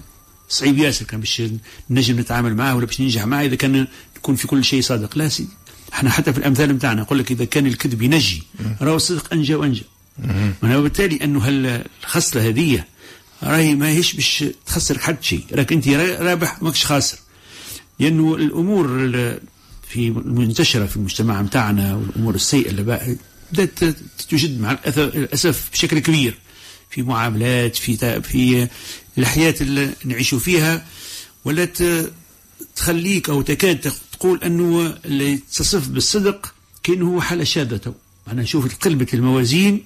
صعيب 0.50 0.78
ياسر 0.78 1.06
كان 1.06 1.20
باش 1.20 1.42
نجم 1.90 2.20
نتعامل 2.20 2.56
معاه 2.56 2.76
ولا 2.76 2.86
باش 2.86 3.02
ننجح 3.02 3.26
معاه 3.26 3.46
إذا 3.46 3.56
كان 3.56 3.88
نكون 4.18 4.36
في 4.36 4.48
كل 4.48 4.64
شيء 4.64 4.82
صادق. 4.82 5.18
لا 5.18 5.30
سيدي 5.30 5.50
إحنا 5.94 6.10
حتى 6.10 6.34
في 6.34 6.40
الأمثال 6.40 6.70
نتاعنا 6.70 7.02
نقول 7.02 7.20
لك 7.20 7.32
إذا 7.32 7.46
كان 7.46 7.68
الكذب 7.68 8.02
ينجي 8.02 8.44
راهو 8.82 8.96
الصدق 8.96 9.34
أنجى 9.34 9.56
وأنجى. 9.56 9.84
وبالتالي 10.64 11.24
أنه 11.24 11.44
الخصله 11.48 12.48
هذه 12.48 12.84
راهي 13.44 13.76
ما 13.76 13.88
هيش 13.88 14.14
باش 14.14 14.46
تخسرك 14.66 15.02
حد 15.02 15.24
شيء 15.24 15.46
راك 15.54 15.74
أنت 15.74 15.88
رابح 15.88 16.62
ماكش 16.62 16.86
خاسر. 16.86 17.18
لأنه 18.00 18.36
الأمور 18.36 18.88
في 19.88 20.10
منتشرة 20.12 20.86
في 20.86 20.98
المجتمع 20.98 21.42
نتاعنا 21.42 21.96
والأمور 21.96 22.36
السيئة 22.36 22.70
اللي 22.70 23.10
بدأت 23.52 23.80
توجد 24.30 24.62
مع 24.62 24.72
الأسف 24.98 25.70
بشكل 25.74 26.00
كبير 26.00 26.38
في 26.90 27.02
معاملات 27.02 27.76
في 27.76 28.22
في 28.22 28.68
الحياة 29.18 29.56
اللي 29.62 29.90
نعيشوا 30.06 30.40
فيها. 30.40 30.86
ولا 31.46 31.68
تخليك 32.76 33.30
أو 33.30 33.42
تكاد 33.42 33.92
تقول 34.12 34.44
أنه 34.44 34.98
اللي 35.06 35.32
يتصف 35.32 35.88
بالصدق 35.88 36.54
كأنه 36.84 37.16
هو 37.16 37.22
حالة 37.22 37.44
شاذه 37.44 37.94
أنا 38.28 38.42
نشوف 38.42 38.76
قلبة 38.76 39.08
الموازين 39.14 39.84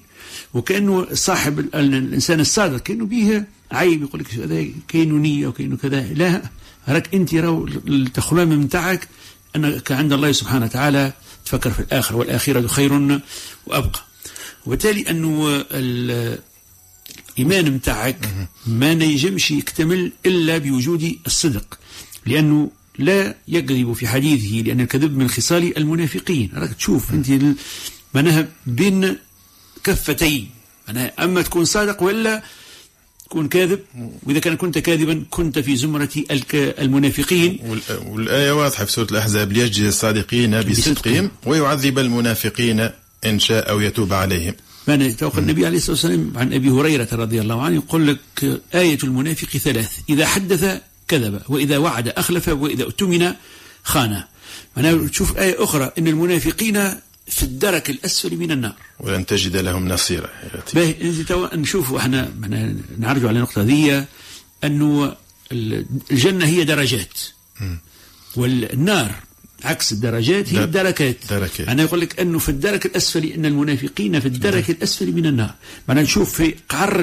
وكأنه 0.54 1.14
صاحب 1.14 1.58
الإنسان 1.58 2.40
الصادق 2.40 2.82
كأنه 2.82 3.06
به 3.06 3.44
عيب 3.72 4.02
يقول 4.02 4.20
لك 4.20 4.34
هذا؟ 4.34 4.66
كاينة 4.88 5.14
نية 5.14 5.46
وكاينه 5.46 5.76
كذا. 5.76 6.00
لا. 6.00 6.42
راك 6.88 7.14
انت 7.14 7.34
راهو 7.34 7.66
التخمام 7.66 8.62
نتاعك 8.62 9.08
أنك 9.56 9.92
عند 9.92 10.12
الله 10.12 10.32
سبحانه 10.32 10.64
وتعالى 10.64 11.12
تفكر 11.44 11.70
في 11.70 11.80
الآخرة 11.80 12.16
والآخرة 12.16 12.66
خير 12.66 13.20
وأبقى. 13.66 14.00
وبالتالي 14.66 15.10
أنه 15.10 15.64
الإيمان 15.70 17.64
نتاعك 17.64 18.28
ما 18.66 18.94
نيجمش 18.94 19.50
يكتمل 19.50 20.12
إلا 20.26 20.58
بوجود 20.58 21.18
الصدق 21.26 21.78
لأنه 22.26 22.70
لا 22.98 23.34
يكذب 23.48 23.92
في 23.92 24.08
حديثه 24.08 24.66
لأن 24.66 24.80
الكذب 24.80 25.16
من 25.16 25.28
خصال 25.28 25.78
المنافقين. 25.78 26.50
راك 26.54 26.72
تشوف 26.72 27.12
أنت 27.12 27.56
معناها 28.14 28.48
بين 28.66 29.16
كفتين 29.84 30.50
معناها 30.88 31.24
أما 31.24 31.42
تكون 31.42 31.64
صادق 31.64 32.02
ولا 32.02 32.42
تكون 33.28 33.48
كاذب 33.48 33.80
وإذا 34.22 34.38
كان 34.38 34.56
كنت 34.56 34.78
كاذبا 34.78 35.24
كنت 35.30 35.58
في 35.58 35.76
زمرة 35.76 36.08
المنافقين. 36.54 37.58
والآية 38.06 38.52
واضحة 38.52 38.84
في 38.84 38.92
سورة 38.92 39.08
الأحزاب 39.10 39.52
ليجزي 39.52 39.88
الصادقين 39.88 40.62
بصدقهم 40.62 41.30
ويعذب 41.46 41.98
المنافقين 41.98 42.90
إن 43.26 43.38
شاء 43.38 43.70
أو 43.70 43.80
يتوب 43.80 44.12
عليهم. 44.12 44.54
فأنا 44.86 45.10
توقع 45.10 45.38
النبي 45.38 45.66
عليه 45.66 45.76
الصلاة 45.76 45.92
والسلام 45.92 46.32
عن 46.36 46.52
أبي 46.52 46.70
هريرة 46.70 47.08
رضي 47.12 47.40
الله 47.40 47.62
عنه 47.62 47.76
يقول 47.76 48.06
لك 48.06 48.20
آية 48.74 48.98
المنافق 49.04 49.48
ثلاث 49.48 49.90
إذا 50.08 50.26
حدث 50.26 50.80
كذب 51.08 51.40
وإذا 51.48 51.78
وعد 51.78 52.08
أخلف 52.08 52.48
وإذا 52.48 52.84
أؤتمن 52.84 53.32
خان 53.82 54.22
أنا 54.76 55.06
تشوف 55.08 55.38
آية 55.38 55.64
أخرى 55.64 55.92
إن 55.98 56.08
المنافقين 56.08 56.94
في 57.30 57.42
الدرك 57.42 57.90
الأسفل 57.90 58.36
من 58.36 58.50
النار. 58.50 58.74
ولن 59.00 59.26
تجد 59.26 59.56
لهم 59.56 59.88
نصيرا. 59.88 60.30
نشوف 61.54 61.94
إحنا 61.94 62.32
نعرج 62.98 63.24
على 63.24 63.36
النقطة 63.36 63.62
ذي 63.62 64.04
أنه 64.64 65.16
الجنة 65.52 66.44
هي 66.44 66.64
درجات. 66.64 67.14
والنار 68.36 69.14
عكس 69.64 69.92
الدرجات 69.92 70.54
هي 70.54 70.64
الدركات 70.64 71.16
دركات. 71.30 71.68
أنا 71.68 71.82
يقول 71.82 72.00
لك 72.00 72.20
أنه 72.20 72.38
في 72.38 72.48
الدرك 72.48 72.86
الأسفل 72.86 73.24
أن 73.24 73.46
المنافقين 73.46 74.20
في 74.20 74.26
الدرك 74.26 74.70
الأسفل 74.70 75.12
من 75.12 75.26
النار. 75.26 75.54
معنا 75.88 76.02
نشوف 76.02 76.32
في 76.32 76.54
قعر 76.68 77.00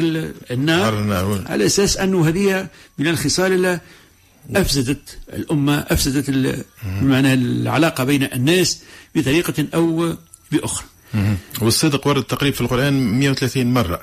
النار, 0.51 0.99
النار. 0.99 1.43
على 1.45 1.65
أساس 1.65 1.97
أنه 1.97 2.27
هذه 2.27 2.67
من 2.97 3.07
الخصال 3.07 3.79
أفسدت 4.55 5.17
الأمة 5.33 5.79
أفسدت 5.79 6.29
معناها 7.01 7.33
العلاقة 7.33 8.03
بين 8.03 8.23
الناس 8.23 8.79
بطريقة 9.15 9.67
أو 9.73 10.15
بأخرى. 10.51 10.85
والصدق 11.61 12.07
ورد 12.07 12.23
تقريبا 12.23 12.55
في 12.55 12.61
القرآن 12.61 12.93
130 12.93 13.73
مرة. 13.73 14.01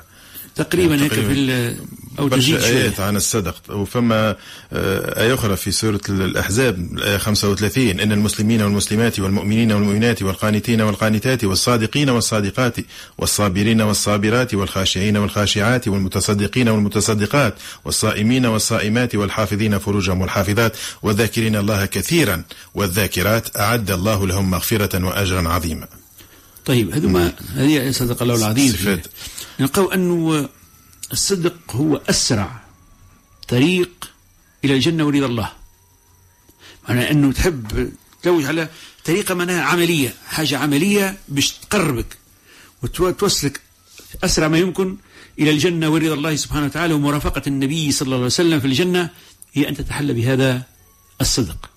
تقريبا 0.55 1.03
هيك 1.03 1.13
في 1.13 1.75
أو 2.19 2.27
تزيد 2.29 2.55
آيات 2.55 2.99
عن 2.99 3.15
الصدق. 3.15 3.55
وفما 3.69 4.35
آية 4.73 5.33
أخرى 5.33 5.55
في 5.55 5.71
سورة 5.71 6.01
الأحزاب 6.09 6.79
الايه 6.79 7.17
35 7.17 7.99
إن 7.99 8.11
المسلمين 8.11 8.61
والمسلمات 8.61 9.19
والمؤمنين 9.19 9.71
والمؤمنات 9.71 10.23
والقانتين 10.23 10.81
والقانتات 10.81 11.43
والصادقين 11.43 12.09
والصادقات 12.09 12.75
والصابرين 13.17 13.81
والصابرات 13.81 14.53
والخاشعين 14.53 15.17
والخاشعات 15.17 15.87
والمتصدقين 15.87 16.69
والمتصدقات 16.69 17.53
والصائمين 17.85 18.45
والصائمات 18.45 19.15
والحافظين 19.15 19.77
فروجهم 19.77 20.21
والحافظات 20.21 20.77
والذاكرين 21.03 21.55
الله 21.55 21.85
كثيرا 21.85 22.43
والذاكرات 22.75 23.57
أعد 23.57 23.91
الله 23.91 24.27
لهم 24.27 24.51
مغفرة 24.51 25.05
واجرا 25.05 25.49
عظيما. 25.49 25.87
طيب 26.65 26.95
هذوما 26.95 27.33
هذه 27.55 27.91
صدق 27.91 28.21
الله 28.21 28.35
العظيم. 28.35 28.71
صفات. 28.71 29.07
نلقاو 29.59 29.91
أنه 29.91 30.49
الصدق 31.11 31.55
هو 31.71 32.01
أسرع 32.09 32.61
طريق 33.47 34.11
إلى 34.65 34.73
الجنة 34.73 35.05
ورضا 35.05 35.25
الله. 35.25 35.51
معنى 36.89 37.11
أنه 37.11 37.31
تحب 37.31 37.91
تلوج 38.23 38.45
على 38.45 38.69
طريقة 39.05 39.35
معناها 39.35 39.61
عملية 39.61 40.13
حاجة 40.27 40.57
عملية 40.57 41.17
باش 41.27 41.51
تقربك 41.51 42.17
وتوصلك 42.83 43.61
أسرع 44.23 44.47
ما 44.47 44.57
يمكن 44.57 44.97
إلى 45.39 45.51
الجنة 45.51 45.89
ورضا 45.89 46.13
الله 46.13 46.35
سبحانه 46.35 46.65
وتعالى. 46.65 46.93
ومرافقة 46.93 47.41
النبي 47.47 47.91
صلى 47.91 48.05
الله 48.05 48.17
عليه 48.17 48.25
وسلم 48.25 48.59
في 48.59 48.67
الجنة 48.67 49.09
هي 49.53 49.69
أن 49.69 49.75
تتحلى 49.75 50.13
بهذا 50.13 50.63
الصدق. 51.21 51.69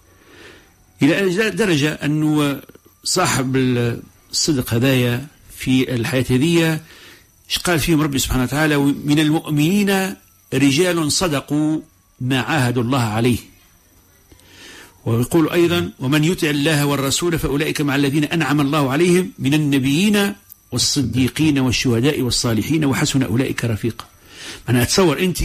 إلى 1.02 1.50
درجة 1.50 1.92
أنه 1.92 2.62
صاحب 3.04 3.56
الصدق 4.32 4.74
هدايا 4.74 5.26
في 5.56 5.94
الحياة 5.94 6.24
هذه 6.30 6.80
قال 7.64 7.81
فيهم 7.81 8.01
ربي 8.01 8.18
سبحانه 8.18 8.43
وتعالى؟ 8.43 8.77
من 8.77 9.18
المؤمنين 9.18 10.14
رجال 10.55 11.12
صدقوا 11.12 11.81
ما 12.20 12.40
عاهدوا 12.40 12.82
الله 12.82 13.02
عليه. 13.02 13.39
ويقول 15.05 15.51
أيضا 15.51 15.90
ومن 15.98 16.24
يطع 16.24 16.51
الله 16.51 16.86
والرسول 16.86 17.39
فأولئك 17.39 17.81
مع 17.81 17.97
الذين 17.97 18.24
أنعم 18.24 18.60
الله 18.60 18.90
عليهم 18.90 19.32
من 19.39 19.55
النبيين 19.55 20.35
والصديقين 20.73 21.59
والشهداء 21.59 22.20
والصالحين 22.20 22.85
وحسن 22.85 23.23
أولئك 23.23 23.64
رفيقا. 23.64 24.06
أنا 24.68 24.82
أتصور 24.82 25.18
أنت 25.18 25.39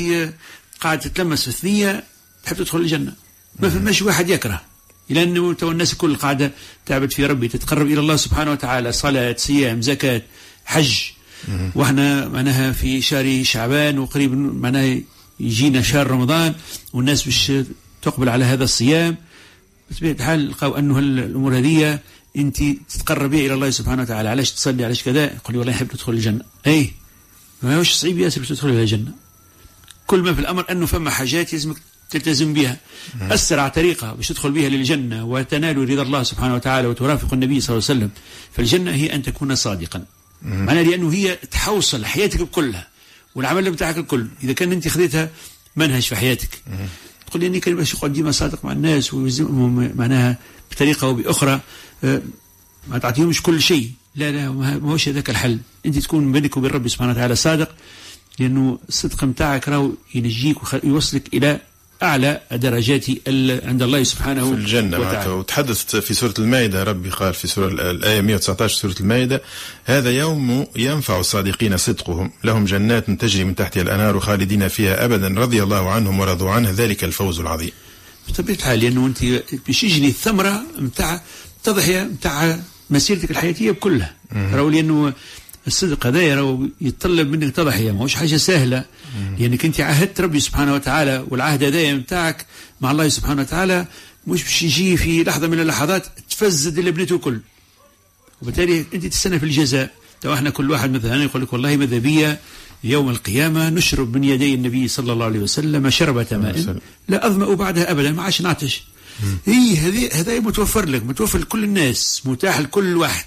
قاعد 0.81 0.99
تتلمس 0.99 1.41
في 1.41 1.47
الثنية 1.47 2.03
تحب 2.43 2.55
تدخل 2.55 2.79
الجنة. 2.79 3.13
ما 3.59 3.69
فماش 3.69 4.01
واحد 4.01 4.29
يكره. 4.29 4.61
لأنه 5.09 5.53
تو 5.53 5.71
الناس 5.71 5.93
الكل 5.93 6.15
قاعدة 6.15 6.51
تعبد 6.85 7.11
في 7.11 7.25
ربي 7.25 7.47
تتقرب 7.47 7.87
إلى 7.87 7.99
الله 7.99 8.15
سبحانه 8.15 8.51
وتعالى 8.51 8.91
صلاة 8.91 9.35
صيام 9.37 9.81
زكاة 9.81 10.21
حج. 10.65 11.01
وإحنا 11.75 12.27
معناها 12.27 12.71
في 12.71 13.01
شهر 13.01 13.43
شعبان 13.43 13.99
وقريب 13.99 14.33
معناها 14.33 14.97
يجينا 15.39 15.81
شهر 15.81 16.11
رمضان 16.11 16.53
والناس 16.93 17.23
باش 17.23 17.51
تقبل 18.01 18.29
على 18.29 18.45
هذا 18.45 18.63
الصيام. 18.63 19.15
بطبيعة 19.91 20.11
الحال 20.11 20.49
لقاو 20.49 20.77
أنه 20.77 20.99
الأمور 20.99 21.57
هذه 21.57 21.99
أنت 22.37 22.57
تتقرب 22.89 23.31
بها 23.31 23.45
إلى 23.45 23.53
الله 23.53 23.69
سبحانه 23.69 24.01
وتعالى. 24.01 24.29
علاش 24.29 24.51
تصلي؟ 24.51 24.85
علاش 24.85 25.03
كذا؟ 25.03 25.23
يقول 25.23 25.53
لي 25.53 25.57
والله 25.57 25.73
يحب 25.73 25.87
تدخل 25.87 26.13
الجنة. 26.13 26.41
اي 26.67 26.91
ما 27.63 27.77
هوش 27.77 27.91
صعيب 27.91 28.19
ياسر 28.19 28.39
باش 28.39 28.49
تدخل 28.49 28.69
إلى 28.69 28.81
الجنة. 28.81 29.11
كل 30.07 30.19
ما 30.19 30.33
في 30.33 30.41
الأمر 30.41 30.65
أنه 30.71 30.85
فما 30.85 31.09
حاجات 31.09 31.53
لازمك 31.53 31.77
تلتزم 32.09 32.53
بها. 32.53 32.77
أسرع 33.21 33.67
طريقة 33.67 34.13
باش 34.13 34.27
تدخل 34.27 34.51
بها 34.51 34.69
للجنة 34.69 35.25
وتنال 35.25 35.89
رضا 35.89 36.01
الله 36.01 36.23
سبحانه 36.23 36.55
وتعالى 36.55 36.87
وترافق 36.87 37.33
النبي 37.33 37.59
صلى 37.59 37.77
الله 37.77 37.87
عليه 37.89 37.99
وسلم 37.99 38.09
فالجنه 38.53 38.91
هي 38.91 39.15
أن 39.15 39.21
تكون 39.23 39.55
صادقا. 39.55 40.05
معناها 40.41 40.83
لأنه 40.83 41.13
هي 41.13 41.35
تحوصل 41.35 42.05
حياتك 42.05 42.41
كلها 42.41 42.87
والعمل 43.35 43.71
بتاعك 43.71 43.97
الكل. 43.97 44.27
إذا 44.43 44.53
كان 44.53 44.71
أنت 44.71 44.87
خذيتها 44.87 45.29
منهج 45.75 46.01
في 46.01 46.15
حياتك. 46.15 46.63
تقول 47.27 47.41
لي 47.41 47.47
إني 47.47 47.59
كان 47.59 47.75
باش 47.75 47.93
يقعد 47.93 48.13
ديما 48.13 48.31
صادق 48.31 48.65
مع 48.65 48.71
الناس 48.71 49.13
ويلزمهم 49.13 49.91
معناها 49.95 50.37
بطريقة 50.71 51.07
أو 51.07 51.13
بأخرى 51.13 51.59
آه، 52.03 52.21
ما 52.87 52.97
تعطيهمش 52.97 53.41
كل 53.41 53.61
شيء. 53.61 53.91
لا 54.15 54.31
لا 54.31 54.51
ما 54.51 54.91
هوش 54.91 55.09
هذاك 55.09 55.29
الحل. 55.29 55.59
أنت 55.85 55.97
تكون 55.97 56.31
بينك 56.31 56.57
وبين 56.57 56.71
ربي 56.71 56.89
سبحانه 56.89 57.11
وتعالى 57.11 57.35
صادق 57.35 57.75
لأنه 58.39 58.79
الصدق 58.89 59.23
نتاعك 59.23 59.69
راهو 59.69 59.91
ينجيك 60.15 60.57
ويوصلك 60.73 61.33
إلى 61.33 61.59
أعلى 62.03 62.41
درجات 62.51 63.05
عند 63.65 63.81
الله 63.81 64.03
سبحانه 64.03 64.49
في 64.49 64.55
الجنة 64.55 64.99
وتعالى. 64.99 65.29
وتحدث 65.31 65.95
في 65.95 66.13
سورة 66.13 66.33
المائدة. 66.39 66.83
ربي 66.83 67.09
قال 67.09 67.33
في 67.33 67.47
سورة 67.47 67.67
الآية 67.67 68.21
119 68.21 68.75
سورة 68.75 68.95
المائدة. 68.99 69.41
هذا 69.85 70.11
يوم 70.11 70.65
ينفع 70.75 71.19
الصادقين 71.19 71.77
صدقهم. 71.77 72.31
لهم 72.43 72.65
جنات 72.65 73.11
تجري 73.11 73.43
من 73.43 73.55
تحتها 73.55 73.81
الأنهار 73.81 74.19
خالدين 74.19 74.67
فيها 74.67 75.05
أبدا. 75.05 75.27
رضي 75.27 75.63
الله 75.63 75.89
عنهم 75.91 76.19
ورضوا 76.19 76.51
عنه. 76.51 76.69
ذلك 76.71 77.03
الفوز 77.03 77.39
العظيم. 77.39 77.71
بطبيعة 78.29 78.55
الحال 78.55 78.79
لأنه 78.79 79.05
أنت 79.05 79.19
باش 79.67 79.83
يجري 79.83 80.07
الثمرة 80.07 80.63
نتاع 80.81 81.21
تضحية 81.63 82.03
نتاع 82.03 82.59
مسيرتك 82.89 83.31
الحياتية 83.31 83.71
كلها. 83.71 84.13
راهو 84.53 84.69
لأنه 84.69 85.13
الصدق 85.67 86.05
هذا 86.07 86.35
راهو 86.35 86.67
يتطلب 86.81 87.29
منك 87.29 87.55
تضحية 87.55 87.91
ماهوش 87.91 88.15
حاجة 88.15 88.37
سهلة. 88.37 88.85
لأنك 89.39 89.65
أنت 89.65 89.81
عهدت 89.81 90.21
ربي 90.21 90.39
سبحانه 90.39 90.73
وتعالى 90.73 91.25
والعهد 91.29 91.63
هذا 91.63 91.93
نتاعك 91.93 92.45
مع 92.81 92.91
الله 92.91 93.07
سبحانه 93.07 93.41
وتعالى 93.41 93.85
مش 94.27 94.43
باش 94.43 94.63
يجي 94.63 94.97
في 94.97 95.23
لحظة 95.23 95.47
من 95.47 95.59
اللحظات 95.59 96.07
تفزد 96.29 96.77
اللي 96.77 96.91
بنيته 96.91 97.15
الكل. 97.15 97.39
وبالتالي 98.41 98.85
أنت 98.93 99.05
تستنى 99.05 99.39
في 99.39 99.45
الجزاء. 99.45 99.89
لو 100.25 100.33
إحنا 100.33 100.49
كل 100.49 100.71
واحد 100.71 100.91
مثلا 100.91 101.23
يقول 101.23 101.41
لك 101.41 101.53
والله 101.53 101.77
ماذا 101.77 101.97
بيا؟ 101.97 102.39
يوم 102.83 103.09
القيامة 103.09 103.69
نشرب 103.69 104.17
من 104.17 104.23
يدي 104.23 104.53
النبي 104.53 104.87
صلى 104.87 105.13
الله 105.13 105.25
عليه 105.25 105.39
وسلم 105.39 105.89
شربة 105.89 106.27
ماء. 106.31 106.77
لا 107.07 107.27
أظمأ 107.27 107.53
بعدها 107.53 107.91
أبدا 107.91 108.11
ما 108.11 108.23
عادش 108.23 108.41
نعطش. 108.41 108.83
اي 109.47 109.77
هذه 109.77 110.09
هذا 110.13 110.39
متوفر 110.39 110.85
لك 110.85 111.03
متوفر 111.03 111.39
لكل 111.39 111.63
الناس 111.63 112.21
متاح 112.25 112.59
لكل 112.59 112.97
واحد. 112.97 113.25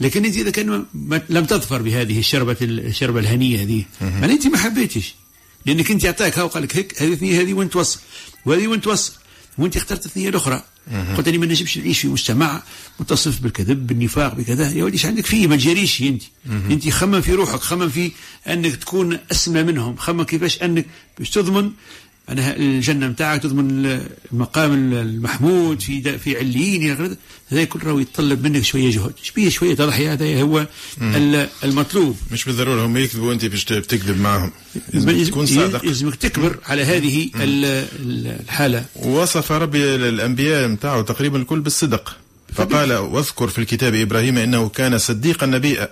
لكن 0.00 0.24
أنت 0.24 0.36
إذا 0.36 0.50
كان 0.50 0.84
لم 1.28 1.44
تظفر 1.44 1.82
بهذه 1.82 2.18
الشربة 2.18 2.56
الشربة 2.62 3.20
الهنية 3.20 3.62
هذه 3.62 3.84
ما 4.00 4.26
أنت 4.26 4.46
ما 4.46 4.58
حبيتش. 4.58 5.14
لأنك 5.66 5.90
أنت 5.90 6.04
اعطاك 6.04 6.38
هاو 6.38 6.46
قال 6.46 6.62
لك 6.62 6.76
هيك 6.76 7.02
هذه 7.02 7.12
الثنية 7.12 7.40
هذه 7.40 7.54
وين 7.54 7.70
توصل؟ 7.70 8.00
وهذه 8.46 8.66
وين 8.66 8.80
توصل؟ 8.80 9.12
وأنت 9.58 9.76
اخترت 9.76 10.06
الثنية 10.06 10.28
الأخرى. 10.28 10.62
قلت 11.16 11.28
لي 11.28 11.38
ما 11.38 11.46
نجمش 11.46 11.78
نعيش 11.78 12.00
في 12.00 12.08
مجتمع 12.08 12.62
متصف 13.00 13.40
بالكذب 13.40 13.86
بالنفاق 13.86 14.34
بكذا. 14.34 14.70
يا 14.70 14.84
ولدي 14.84 14.96
إيش 14.96 15.06
عندك 15.06 15.26
فيه؟ 15.26 15.46
ما 15.46 15.56
تجريش 15.56 16.02
أنت. 16.02 16.22
أنت 16.46 16.88
خمم 16.88 17.20
في 17.20 17.32
روحك 17.32 17.60
خمم 17.60 17.88
في 17.88 18.12
أنك 18.48 18.76
تكون 18.76 19.18
أسمى 19.32 19.62
منهم 19.62 19.96
خمم 19.96 20.22
كيفاش 20.22 20.62
أنك 20.62 20.86
باش 21.18 21.30
تضمن 21.30 21.70
أنا 22.30 22.56
الجنة 22.56 23.06
نتاعك 23.06 23.42
تضمن 23.42 24.00
المقام 24.32 24.92
المحمود 24.92 25.80
في 25.80 26.18
في 26.18 26.38
عليين 26.38 27.16
هذا 27.48 27.64
كل 27.64 27.82
راهو 27.82 27.98
يتطلب 27.98 28.46
منك 28.46 28.64
شوية 28.64 28.90
جهد. 28.90 29.12
شوية 29.22 29.48
شوية 29.48 29.74
تضحية؟ 29.74 30.12
هذا 30.12 30.42
هو. 30.42 30.66
المطلوب. 31.64 32.16
مش 32.32 32.44
بالضرورة 32.44 32.86
هم 32.86 32.96
يكذبوا 32.96 33.28
وأنت 33.28 33.44
باش 33.44 33.64
تكذب 33.64 34.20
معهم. 34.20 34.50
تكون 35.26 35.46
صادق. 35.46 35.84
لازمك 35.84 36.14
تكبر 36.14 36.58
على 36.66 36.82
هذه 36.82 37.30
الحالة. 37.36 38.84
وصف 38.96 39.52
ربي 39.52 39.94
الأنبياء 39.94 40.68
نتاعه 40.68 41.02
تقريبا 41.02 41.38
الكل 41.38 41.60
بالصدق. 41.60 42.16
فقال 42.54 42.92
واذكر 42.92 43.48
في 43.48 43.58
الكتاب 43.58 43.94
إبراهيم 43.94 44.38
إنه 44.38 44.68
كان 44.68 44.98
صديقا 44.98 45.46
نبيا. 45.46 45.88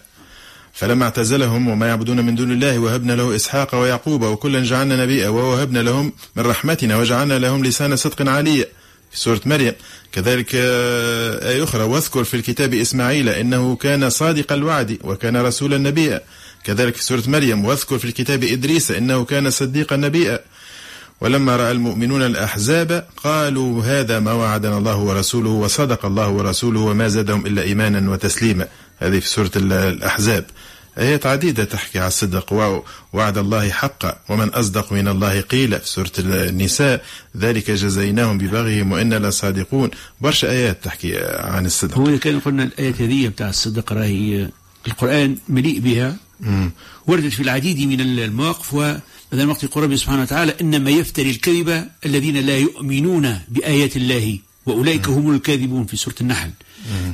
فلما 0.79 1.05
اعتزلهم 1.05 1.69
وما 1.69 1.89
يعبدون 1.89 2.27
من 2.27 2.35
دون 2.35 2.51
الله 2.53 2.79
وهبنا 2.79 3.13
له 3.13 3.37
إسحاق 3.37 3.75
ويعقوب 3.75 4.23
وكلا 4.23 4.63
جعلنا 4.63 5.05
نبيا 5.05 5.29
ووهبنا 5.29 5.79
لهم 5.79 6.13
من 6.37 6.47
رحمتنا 6.47 6.97
وجعلنا 6.97 7.39
لهم 7.39 7.65
لسان 7.65 7.97
صدق 7.97 8.29
عليا. 8.31 8.67
في 9.11 9.19
سورة 9.19 9.41
مريم. 9.47 9.73
كذلك 10.13 10.55
آية 10.55 11.65
أخرى 11.65 11.83
واذكر 11.83 12.25
في 12.25 12.35
الكتاب 12.35 12.75
إسماعيل 12.75 13.29
إنه 13.29 13.77
كان 13.77 14.11
صادق 14.11 14.53
الوعد 14.53 14.99
وكان 15.05 15.37
رسولا 15.37 15.79
نبيا. 15.79 16.21
كذلك 16.65 16.97
في 16.97 17.03
سورة 17.03 17.23
مريم 17.27 17.65
واذكر 17.65 17.99
في 17.99 18.05
الكتاب 18.05 18.45
إدريس 18.45 18.91
إنه 18.91 19.25
كان 19.25 19.51
صديقا 19.51 19.97
نبيا. 19.97 20.41
ولما 21.21 21.57
رأى 21.57 21.71
المؤمنون 21.71 22.23
الأحزاب 22.23 23.07
قالوا 23.17 23.83
هذا 23.85 24.21
ما 24.21 24.33
وعدنا 24.33 24.79
الله 24.79 24.97
ورسوله 24.97 25.51
وصدق 25.51 26.07
الله 26.07 26.29
ورسوله 26.29 26.81
وما 26.81 27.09
زادهم 27.09 27.47
إلا 27.47 27.63
إيمانا 27.63 28.11
وتسليما. 28.11 28.69
هذه 28.99 29.19
في 29.19 29.29
سورة 29.29 29.51
الأحزاب. 29.57 30.45
آيات 30.99 31.27
عديدة 31.27 31.65
تحكي 31.65 31.99
على 31.99 32.09
الصدق. 32.09 32.53
ووعد 32.53 33.39
الله 33.39 33.71
حقا. 33.71 34.17
ومن 34.29 34.49
أصدق 34.49 34.93
من 34.93 35.09
الله 35.09 35.41
قيل 35.41 35.79
في 35.81 35.89
سورة 35.89 36.13
النساء 36.19 37.05
ذلك 37.37 37.71
جزيناهم 37.71 38.39
ببغيهم 38.39 38.93
وإنا 38.93 39.29
لصادقون. 39.29 39.91
برشا 40.21 40.51
آيات 40.51 40.85
تحكي 40.85 41.19
عن 41.55 41.67
الصدق. 41.67 41.99
هو 41.99 42.19
كان 42.19 42.41
قلنا 42.41 42.65
الآيات 42.65 43.03
هذه 43.03 43.29
بتاع 43.29 43.49
الصدق 43.49 43.93
راهي 43.93 44.49
القرآن 44.87 45.37
مليء 45.49 45.79
بها. 45.81 46.17
وردت 47.07 47.33
في 47.33 47.43
العديد 47.43 47.81
من 47.81 48.01
المواقف 48.01 48.75
ومثلا 48.75 49.51
وقت 49.51 49.65
يقول 49.65 49.85
ربي 49.85 49.97
سبحانه 49.97 50.23
وتعالى 50.23 50.55
إنما 50.61 50.91
يفتري 50.91 51.31
الكذب 51.31 51.89
الذين 52.07 52.37
لا 52.37 52.59
يؤمنون 52.59 53.39
بآيات 53.49 53.97
الله 53.97 54.39
وأولئك 54.67 55.09
هم 55.09 55.35
الكاذبون 55.35 55.87
في 55.87 55.97
سورة 55.97 56.15
النحل. 56.21 56.51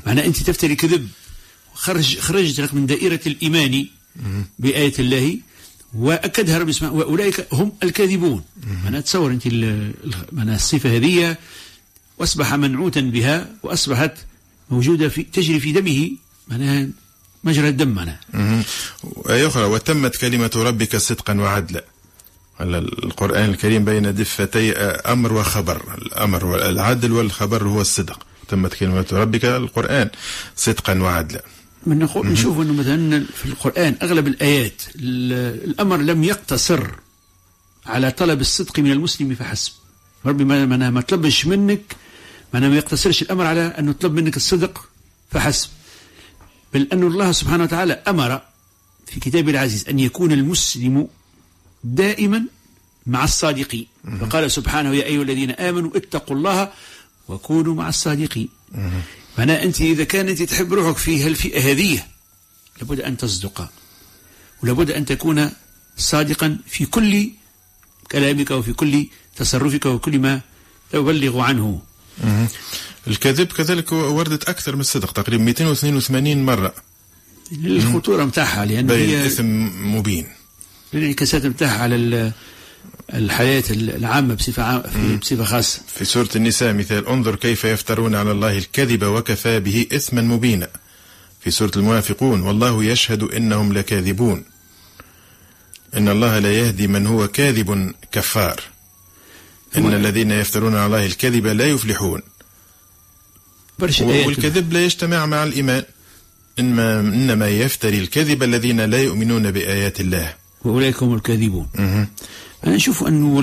معنى 0.07 0.27
أنت 0.27 0.37
تفتري 0.37 0.77
كذب. 0.77 1.09
خرج 1.75 2.19
خرجت 2.19 2.75
من 2.75 2.87
دائرة 2.87 3.21
الإيمان 3.27 3.87
بآية 4.59 4.93
الله 4.99 5.39
وأكدها 5.95 6.59
ربي 6.59 6.73
سبحانه 6.73 6.93
وأولئك 6.93 7.47
هم 7.53 7.73
الكاذبون. 7.83 8.45
أنا 8.89 8.99
أتصور 8.99 9.31
أنت 9.31 9.47
أنا 10.33 10.55
الصفة 10.55 10.97
هذه 10.97 11.37
وأصبح 12.19 12.55
منعوتا 12.55 13.01
بها 13.01 13.51
وأصبحت 13.63 14.13
موجودة 14.71 15.09
في 15.09 15.23
تجري 15.23 15.61
في 15.61 15.73
دمه 15.73 16.11
معناها 16.49 16.89
مجرى 17.45 17.69
الدم 17.69 17.89
معناها 17.89 18.21
آية 19.31 19.47
أخرى 19.47 19.65
وتمت 19.65 20.17
كلمة 20.17 20.51
ربك 20.57 20.97
صدقا 20.97 21.35
وعدلا. 21.35 21.85
القرآن 22.61 23.51
الكريم 23.51 23.85
بين 23.85 24.15
دفتي 24.15 24.73
أمر 24.73 25.33
وخبر. 25.33 25.99
الأمر 25.99 26.45
والعدل 26.45 27.13
والخبر 27.13 27.69
هو 27.69 27.81
الصدق. 27.81 28.27
تمت 28.49 28.75
كلمة 28.75 29.07
ربك 29.13 29.45
القرآن 29.45 30.11
صدقا 30.57 30.99
وعدلا. 30.99 31.43
من 31.87 31.99
نقول 31.99 32.27
نشوف 32.27 32.61
إنه 32.61 32.73
مثلا 32.73 33.25
في 33.35 33.47
القرآن 33.47 33.97
أغلب 34.03 34.27
الآيات 34.27 34.83
الأمر 34.97 35.97
لم 35.97 36.25
يقتصر 36.25 36.91
على 37.87 38.11
طلب 38.11 38.41
الصدق 38.41 38.79
من 38.79 38.93
المسلم 38.93 39.35
فحسب. 39.35 39.73
ربي 40.27 40.45
ما 40.45 40.91
ما 40.91 41.01
طلبش 41.01 41.47
منك 41.47 41.97
ما 42.55 42.69
ما 42.69 42.77
يقتصرش 42.77 43.23
الأمر 43.23 43.47
على 43.47 43.61
أنه 43.61 43.93
طلب 43.93 44.15
منك 44.15 44.37
الصدق 44.37 44.89
فحسب. 45.31 45.69
بل 46.75 46.89
أن 46.93 47.03
الله 47.03 47.33
سبحانه 47.33 47.65
وتعالى 47.65 47.93
أمر 47.93 48.43
في 49.07 49.21
كتابه 49.21 49.51
العزيز 49.51 49.89
أن 49.89 49.99
يكون 49.99 50.33
المسلم 50.33 51.09
دائما 51.85 52.45
مع 53.07 53.25
الصادقين. 53.25 53.87
فقال 54.21 54.51
سبحانه 54.51 54.95
يا 54.95 55.05
أيها 55.05 55.23
الذين 55.23 55.51
آمنوا 55.51 55.97
اتقوا 55.97 56.37
الله 56.37 56.73
وكونوا 57.29 57.75
مع 57.75 57.89
الصادقين. 57.89 58.49
معناها 59.39 59.63
أنت 59.63 59.81
إذا 59.81 60.05
كان 60.05 60.29
أنت 60.29 60.43
تحب 60.43 60.73
روحك 60.73 60.97
في 60.97 61.25
هالفئة 61.25 61.71
هذه 61.71 62.03
لابد 62.81 63.01
أن 63.01 63.17
تصدق 63.17 63.71
ولابد 64.63 64.91
أن 64.91 65.05
تكون 65.05 65.51
صادقا 65.97 66.59
في 66.67 66.87
كل 66.87 67.31
كلامك 68.13 68.51
وفي 68.51 68.73
كل 68.73 69.07
تصرفك 69.37 69.87
وكل 69.87 70.19
ما 70.19 70.41
تبلغ 70.93 71.41
عنه. 71.41 71.83
الكذب 73.07 73.47
كذلك 73.47 73.93
وردت 73.93 74.49
أكثر 74.49 74.75
من 74.75 74.81
الصدق 74.81 75.13
تقريبا 75.13 75.45
282 75.45 76.47
مرة. 76.47 76.75
الخطورة 77.53 78.25
متاعها 78.25 78.65
لأن 78.65 78.91
هي 78.91 79.27
إثم 79.27 79.45
مبين. 79.97 80.27
الانعكاسات 80.95 81.47
نتاعها 81.47 81.83
على 81.83 82.33
الحياة 83.15 83.65
العامة 83.71 84.35
بصفة 84.35 84.63
عامة 84.63 85.17
بصفة 85.21 85.45
خاصة. 85.45 85.81
في 85.87 86.05
سورة 86.05 86.29
النساء 86.37 86.73
مثال. 86.73 87.09
انظر 87.09 87.37
كيف 87.37 87.65
يفترون 87.65 88.15
على 88.15 88.31
الله 88.31 88.59
الكذب 88.59 89.05
وكفى 89.05 89.61
به 89.61 89.87
إثما 89.93 90.23
مبينا. 90.23 90.69
في 91.41 91.51
سورة 91.51 91.71
المنافقون 91.77 92.41
والله 92.41 92.85
يشهد 92.85 93.23
إنهم 93.23 93.73
لكاذبون. 93.73 94.45
إن 95.97 96.09
الله 96.09 96.39
لا 96.39 96.53
يهدي 96.53 96.87
من 96.87 97.07
هو 97.07 97.29
كاذب 97.29 97.93
كفار. 98.13 98.61
إن 99.77 99.95
الذين 99.95 100.31
يفترون 100.31 100.75
على 100.75 100.87
الله 100.87 101.07
الكذب 101.07 101.47
لا 101.47 101.67
يفلحون. 101.67 102.23
والكذب 104.01 104.73
لا 104.73 104.85
يجتمع 104.85 105.27
مع 105.27 105.45
الإيمان. 105.45 105.83
إنما, 106.59 107.01
إنما 107.01 107.49
يفتري 107.49 107.99
الكذب 107.99 108.43
الذين 108.43 108.81
لا 108.81 109.03
يؤمنون 109.03 109.51
بآيات 109.51 110.01
الله. 110.01 110.35
وأولئك 110.65 111.03
هم 111.03 111.15
الكاذبون. 111.15 111.67
أنا 112.67 112.77
أشوف 112.77 113.05
أنه 113.05 113.43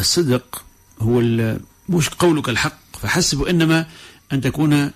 الصدق 0.00 0.64
هو 1.00 1.20
مش 1.88 2.08
قولك 2.08 2.48
الحق 2.48 2.78
فحسب 3.02 3.42
إنما 3.42 3.86
أن 4.32 4.40
تكون 4.40 4.90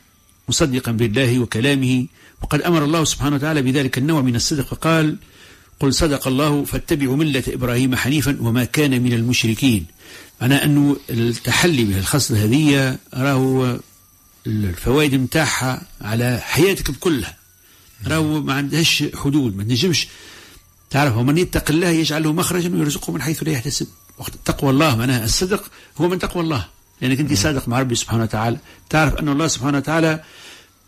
مصدقا 0.49 0.93
بالله 0.93 1.39
وكلامه. 1.39 2.07
وقد 2.43 2.63
أمر 2.63 2.85
الله 2.85 3.05
سبحانه 3.05 3.37
وتعالى 3.37 3.63
بذلك 3.63 3.99
النوع 3.99 4.21
من 4.21 4.37
الصدق 4.37 4.67
فقال 4.67 5.17
قل 5.81 5.95
صدق 5.95 6.29
الله 6.29 6.65
فاتبعوا 6.65 7.17
ملة 7.17 7.43
إبراهيم 7.49 7.97
حنيفا 7.97 8.37
وما 8.41 8.65
كان 8.65 9.03
من 9.03 9.13
المشركين. 9.13 9.87
معناه 10.41 10.65
أنه 10.65 10.97
التحلي 11.11 11.85
بهالخصلة 11.85 12.45
هذه 12.45 12.99
راه 13.15 13.79
الفوائد 14.47 15.15
متاعها 15.15 15.83
على 16.01 16.41
حياتك 16.43 16.91
كلها 16.91 17.37
راهو 18.07 18.41
ما 18.41 18.55
عندهاش 18.55 19.05
حدود 19.15 19.57
ما 19.57 19.63
تنجمش 19.65 20.09
تعرف 20.91 21.17
ومن 21.17 21.39
يتق 21.39 21.71
الله 21.71 21.89
يجعل 21.89 22.23
له 22.23 22.33
مخرجا 22.33 22.75
ويرزقه 22.75 23.13
من 23.13 23.23
حيث 23.23 23.43
لا 23.43 23.53
يحتسب. 23.53 23.87
تقوى 24.45 24.71
الله 24.71 24.97
معناها 24.97 25.25
الصدق 25.25 25.71
هو 25.99 26.09
من 26.09 26.19
تقوى 26.19 26.43
الله. 26.43 26.67
لانك 27.01 27.21
انت 27.21 27.33
صادق 27.33 27.69
مع 27.69 27.81
ربي 27.81 27.95
سبحانه 27.95 28.23
وتعالى. 28.23 28.59
تعرف 28.91 29.15
أن 29.15 29.29
الله 29.29 29.47
سبحانه 29.47 29.79
وتعالى 29.79 30.23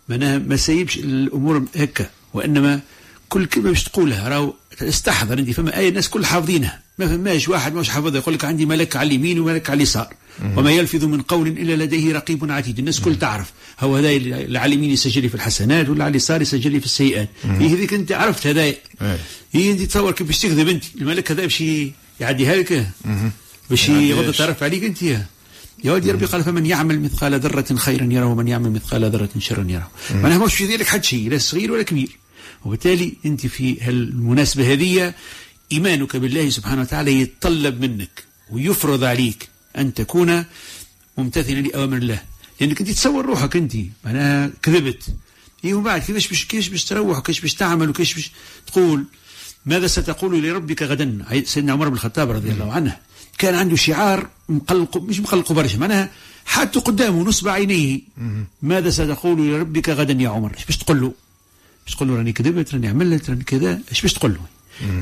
معناها 0.09 0.37
ما 0.37 0.55
سيبش 0.55 0.97
الأمور 0.97 1.65
هكا 1.75 2.09
وإنما 2.33 2.79
كل 3.31 3.45
كلمة 3.45 3.69
باش 3.69 3.83
تقولها 3.83 4.29
راهو 4.29 4.53
استحضر 4.81 5.39
أنت 5.39 5.49
فما 5.49 5.79
إيه 5.79 5.89
الناس 5.89 6.09
كل 6.09 6.25
حافظينها. 6.25 6.81
ما 6.99 7.07
فماش 7.07 7.49
واحد 7.49 7.73
مش 7.73 7.89
حافظها 7.89 8.17
يقول 8.17 8.33
لك 8.33 8.45
عندي 8.45 8.65
ملك 8.65 8.95
على 8.95 9.07
اليمين 9.07 9.39
وملك 9.39 9.69
على 9.69 9.77
اليسار. 9.77 10.13
وما 10.57 10.71
يلفظ 10.71 11.05
من 11.05 11.21
قول 11.21 11.47
إلا 11.47 11.83
لديه 11.83 12.13
رقيب 12.13 12.51
عتيد. 12.51 12.79
الناس 12.79 12.99
كل 12.99 13.19
تعرف. 13.19 13.51
هو 13.79 13.95
هذا 13.95 14.07
على 14.07 14.65
اليمين 14.65 14.89
يسجل 14.89 15.29
في 15.29 15.35
الحسنات 15.35 15.89
ولا 15.89 16.03
على 16.03 16.11
اليسار 16.11 16.41
يسجل 16.41 16.79
في 16.79 16.85
السيئات. 16.85 17.29
هي 17.43 17.73
هذيك 17.73 17.93
أنت 17.93 18.11
عرفت 18.11 18.47
هذا. 18.47 18.73
هي 19.51 19.71
أنت 19.71 19.81
تصور 19.81 20.11
كيف 20.11 20.27
باش 20.27 20.39
تكذب 20.39 20.67
أنت؟ 20.67 20.83
الملك 21.01 21.31
هذا 21.31 21.41
باش 21.41 21.63
يعديها 22.19 22.55
لك. 22.55 22.87
باش 23.69 23.89
يغض 23.89 24.27
الطرف 24.27 24.63
عليك 24.63 24.83
أنت. 24.83 25.01
يا 25.83 25.91
ودي 25.93 26.11
ربي 26.11 26.25
قال 26.25 26.43
فمن 26.43 26.65
يعمل 26.65 26.99
مثقال 26.99 27.39
ذرة 27.39 27.75
خيرا 27.75 28.03
يره 28.03 28.25
ومن 28.25 28.47
يعمل 28.47 28.71
مثقال 28.71 29.11
ذرة 29.11 29.29
شرا 29.39 29.65
يره. 29.69 29.91
معناها 30.13 30.45
مش 30.45 30.55
في 30.55 30.65
ذلك 30.65 30.87
حد 30.87 31.03
شيء 31.03 31.29
لا 31.29 31.37
صغير 31.37 31.71
ولا 31.71 31.83
كبير. 31.83 32.20
وبالتالي 32.65 33.13
أنت 33.25 33.47
في 33.47 33.89
المناسبة 33.89 34.73
هذه 34.73 35.13
إيمانك 35.71 36.15
بالله 36.15 36.49
سبحانه 36.49 36.81
وتعالى 36.81 37.21
يتطلب 37.21 37.81
منك 37.81 38.23
ويفرض 38.51 39.03
عليك 39.03 39.49
أن 39.77 39.93
تكون 39.93 40.45
ممتثلا 41.17 41.61
لأوامر 41.61 41.97
الله. 41.97 42.21
لأنك 42.61 42.81
أنت 42.81 42.89
تصور 42.89 43.25
روحك 43.25 43.55
أنت 43.55 43.73
معناها 44.05 44.51
كذبت. 44.61 45.03
إيه 45.65 45.73
ومن 45.73 45.83
بعد 45.83 46.01
كيفاش 46.01 46.27
باش 46.27 46.45
كيفاش 46.45 46.67
باش 46.67 46.85
تروح 46.85 47.17
وكيفاش 47.17 47.41
باش 47.41 47.53
تعمل 47.53 47.89
وكيفاش 47.89 48.13
باش 48.13 48.31
تقول؟ 48.67 49.05
ماذا 49.65 49.87
ستقول 49.87 50.43
لربك 50.43 50.83
غدا؟ 50.83 51.25
سيدنا 51.45 51.71
عمر 51.73 51.89
بن 51.89 51.95
الخطاب 51.95 52.31
رضي 52.31 52.51
الله 52.51 52.71
عنه 52.71 52.97
كان 53.37 53.55
عنده 53.55 53.75
شعار 53.75 54.29
مقلق 54.49 54.97
مش 54.97 55.19
مقلق 55.19 55.51
برشا 55.51 55.77
معناها 55.77 56.09
حتى 56.45 56.79
قدامه 56.79 57.23
نصب 57.23 57.47
عينيه. 57.47 57.99
ماذا 58.61 58.89
ستقول 58.89 59.49
لربك 59.49 59.89
غدا 59.89 60.23
يا 60.23 60.29
عمر؟ 60.29 60.53
إيش 60.57 60.65
باش 60.65 60.77
تقول 60.77 61.01
له؟ 61.01 61.13
باش 61.85 61.95
تقول 61.95 62.09
له 62.09 62.15
راني 62.15 62.31
كذبت 62.33 62.73
راني 62.73 62.87
عملت 62.87 63.29
راني 63.29 63.43
كذا 63.43 63.81
إيش 63.91 64.01
باش 64.01 64.13
تقول 64.13 64.33
له؟ 64.33 64.39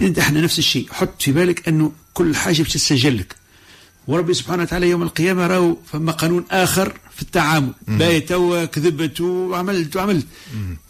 انت 0.02 0.20
إحنا 0.20 0.42
نفس 0.42 0.60
الشيء 0.60 0.88
حط 0.92 1.22
في 1.22 1.32
بالك 1.32 1.68
إنه 1.68 1.92
كل 2.14 2.36
حاجة 2.36 2.62
باش 2.62 2.74
تسجل 2.74 3.18
لك 3.18 3.36
وربي 4.08 4.34
سبحانه 4.34 4.64
وتعالى 4.64 4.90
يوم 4.90 5.04
القيامة 5.04 5.48
راهو 5.48 5.78
فما 5.92 6.12
قانون 6.12 6.46
آخر 6.52 6.98
في 7.16 7.22
التعامل. 7.22 7.74
بايت 7.88 8.34
كذبت 8.74 9.22
وعملت 9.22 9.96
وعملت. 9.96 10.26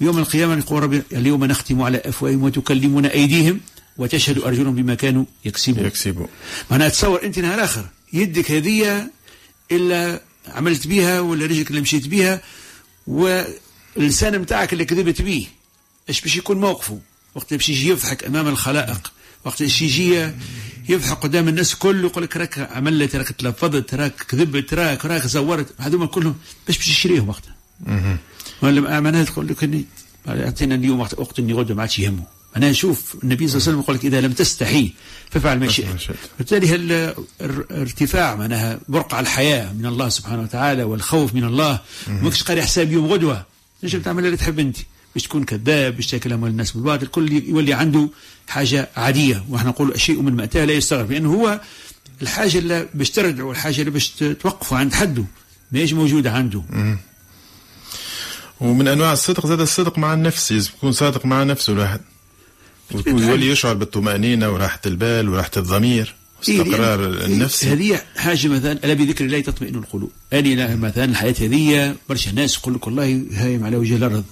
يوم 0.02 0.18
القيامة 0.18 0.58
يقول 0.58 0.84
ربي 0.84 1.02
اليوم 1.12 1.46
نختم 1.46 1.82
على 1.82 2.02
أفواههم 2.06 2.44
وتكلمنا 2.44 3.14
أيديهم 3.14 3.60
وتشهد 3.98 4.38
أرجلهم 4.38 4.76
بما 4.76 4.96
كانوا 4.96 5.26
يكسبون. 5.46 5.86
يكسبون. 5.86 6.28
معناها 6.72 6.90
تصور 6.90 7.24
أنت 7.24 7.40
نهار 7.40 7.64
آخر 7.64 7.86
يدك 8.14 8.52
هذه 8.52 9.08
إلا 9.72 10.22
عملت 10.48 10.88
بها 10.88 11.20
ولا 11.20 11.46
رجلك 11.46 11.70
اللي 11.70 11.82
مشيت 11.82 12.08
بها 12.08 12.42
واللسان 13.08 14.36
نتاعك 14.36 14.74
اللي 14.74 14.86
كذبت 14.86 15.22
به. 15.22 15.48
إيش 16.10 16.22
باش 16.22 16.36
يكون 16.36 16.60
موقفه؟ 16.60 17.00
وقت 17.36 17.54
باش 17.54 17.70
يجي 17.70 17.90
يضحك 17.90 18.24
أمام 18.24 18.48
الخلائق 18.48 19.12
وقت 19.46 19.64
باش 19.64 19.82
يجي 19.82 20.32
يضحك 20.90 21.18
قدام 21.18 21.48
الناس 21.48 21.76
كله 21.76 22.08
يقول 22.08 22.24
لك 22.24 22.38
راك 22.38 22.60
عملت 22.60 23.16
راك 23.16 23.32
تلفظت 23.32 23.94
راك 23.94 24.14
كذبت 24.16 24.74
راك 24.74 25.06
راك 25.06 25.28
زورت 25.28 25.68
هذوما 25.78 26.06
كلهم 26.06 26.36
باش 26.68 26.78
باش 26.78 26.88
يشريهم 26.88 27.30
وقتها. 27.30 27.56
ولا 28.62 29.00
معناها 29.00 29.24
تقول 29.24 29.48
لك 29.48 29.86
أعطينا 30.28 30.76
اليوم 30.76 31.00
وقت 31.00 31.20
وقت 31.20 31.40
إني 31.40 31.54
غدوة 31.54 31.76
ما 31.76 31.82
عادش 31.82 32.00
يهمه. 32.00 32.24
أنا 32.58 32.70
نشوف 32.70 33.16
النبي 33.24 33.48
صلى 33.48 33.56
الله 33.56 33.68
عليه 33.68 33.72
وسلم 33.72 33.80
يقول 33.80 33.96
لك 33.96 34.06
إذا 34.06 34.22
لم 34.22 34.34
تستحي 34.34 34.94
فافعل 35.32 35.60
ما 35.60 35.70
شئت. 35.70 35.86
بالتالي 36.38 36.76
الارتفاع 37.42 38.36
معناها 38.36 38.80
برقع 38.88 39.20
الحياة 39.20 39.74
من 39.74 39.86
الله 39.86 40.10
سبحانه 40.10 40.42
وتعالى 40.42 40.84
والخوف 40.84 41.34
من 41.34 41.44
الله. 41.44 41.80
ماكش 42.08 42.44
قاري 42.44 42.62
حساب 42.62 42.92
يوم 42.92 43.06
غدوة. 43.06 43.46
نجم 43.84 44.02
تعمل 44.02 44.26
اللي 44.26 44.38
تحب 44.38 44.60
أنت. 44.60 44.78
باش 45.16 45.24
تكون 45.24 45.44
كذاب 45.44 45.96
باش 45.96 46.08
تاكل 46.08 46.34
اموال 46.34 46.52
الناس 46.52 46.72
بالباطل 46.72 47.04
الكل 47.04 47.32
يولي 47.32 47.74
عنده 47.74 48.10
حاجة 48.48 48.90
عادية. 48.96 49.46
وإحنا 49.50 49.70
نقول 49.70 49.92
الشيء 49.92 50.22
من 50.22 50.36
مأتاه 50.36 50.66
لا 50.66 50.74
يستغرب 50.74 51.12
لأنه 51.12 51.34
هو 51.34 51.62
الحاجة 52.22 52.58
اللي 52.58 52.88
باش 52.94 53.10
ترجع 53.10 53.44
والحاجة 53.44 53.80
اللي 53.80 53.92
باش 53.92 54.10
توقفه 54.10 54.78
عند 54.78 54.94
حده 54.94 55.24
ماهيش 55.72 55.94
موجودة 55.94 56.32
عنده. 56.32 56.64
ومن 58.60 58.88
أنواع 58.88 59.14
الصدق 59.14 59.48
زاد 59.48 59.62
الصدق 59.62 59.98
مع 59.98 60.14
النفس 60.14 60.52
يكون 60.52 60.92
صادق 60.92 61.26
مع 61.26 61.44
نفسه 61.44 61.74
الواحد. 61.74 62.02
ويولي 63.08 63.50
يشعر 63.50 63.74
بالطمأنينة 63.74 64.50
وراحة 64.50 64.82
البال 64.86 65.30
وراحة 65.30 65.52
الضمير 65.58 66.16
واستقرار 66.40 67.06
النفسي 67.06 67.68
هذه 67.68 68.02
حاجة 68.18 68.48
مثلا 68.48 68.72
ألا 68.72 68.94
بذكر 68.94 69.26
الله 69.26 69.40
تطمئن 69.40 69.76
القلوب؟ 69.76 70.12
أنا 70.34 70.76
مثلا 70.76 71.06
الحياة 71.06 71.36
هذه 71.40 71.96
برشا 72.10 72.30
ناس 72.30 72.58
يقول 72.58 72.74
لك 72.74 72.88
والله 72.88 73.26
هايم 73.34 73.64
على 73.64 73.78
وجه 73.78 73.96
الأرض. 73.96 74.24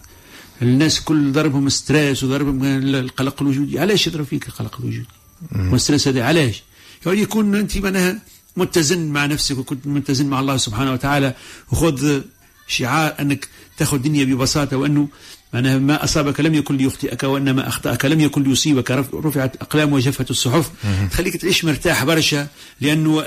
الناس 0.62 1.02
كل 1.02 1.32
ضربهم 1.32 1.70
stress 1.70 2.24
وضربهم 2.24 2.64
القلق 2.96 3.42
الوجودي 3.42 3.80
علاش 3.80 4.08
يضرب 4.08 4.26
فيك 4.26 4.48
القلق 4.48 4.80
الوجودي 4.80 5.08
وال 5.56 5.69
stress 5.69 6.08
هذا 6.08 6.24
علاش؟ 6.24 6.64
يعني 7.06 7.22
يكون 7.22 7.56
أنت 7.56 7.78
معناها 7.78 8.22
متزن 8.58 9.08
مع 9.08 9.26
نفسك 9.26 9.58
وكنت 9.58 9.88
متزن 9.88 10.26
مع 10.26 10.40
الله 10.40 10.58
سبحانه 10.58 10.94
وتعالى. 10.94 11.34
وخذ 11.72 12.22
شعار 12.68 13.16
أنك 13.20 13.48
تأخذ 13.78 13.96
الدنيا 13.96 14.26
ببساطة 14.26 14.78
وأنه 14.78 15.08
معناها 15.54 15.78
ما 15.78 16.04
أصابك 16.04 16.40
لم 16.40 16.54
يكن 16.54 16.78
ليخطئك 16.78 17.24
وان 17.24 17.52
ما 17.52 17.68
أخطأك 17.68 18.06
لم 18.06 18.20
يكن 18.20 18.44
ليصيبك. 18.44 18.92
رفعت 18.92 19.56
أقلام 19.56 19.94
وجفت 19.94 20.32
الصحف. 20.32 20.72
تخليك 21.12 21.38
تعيش 21.38 21.66
مرتاح 21.66 22.04
برشا 22.04 22.48
لأنه 22.82 23.24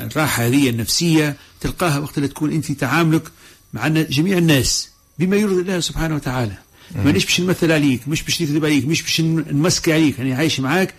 الراحة 0.00 0.46
هذه 0.46 0.70
النفسية 0.70 1.36
تلقاها 1.60 1.98
وقت 1.98 2.16
اللي 2.18 2.28
تكون 2.28 2.52
أنت 2.52 2.72
تعاملك 2.72 3.22
مع 3.72 3.88
جميع 3.88 4.38
الناس. 4.38 4.91
بما 5.18 5.36
يرضي 5.36 5.60
الله 5.60 5.80
سبحانه 5.80 6.14
وتعالى. 6.14 6.56
مانيش 6.94 7.24
باش 7.24 7.40
نمثل 7.40 7.72
عليك 7.72 8.08
مش 8.08 8.22
باش 8.22 8.42
نكذب 8.42 8.64
عليك 8.64 8.84
مش 8.84 9.02
باش 9.02 9.20
نمسكي 9.20 9.92
عليك 9.92 10.18
يعني 10.18 10.34
عايش 10.34 10.60
معاك 10.60 10.94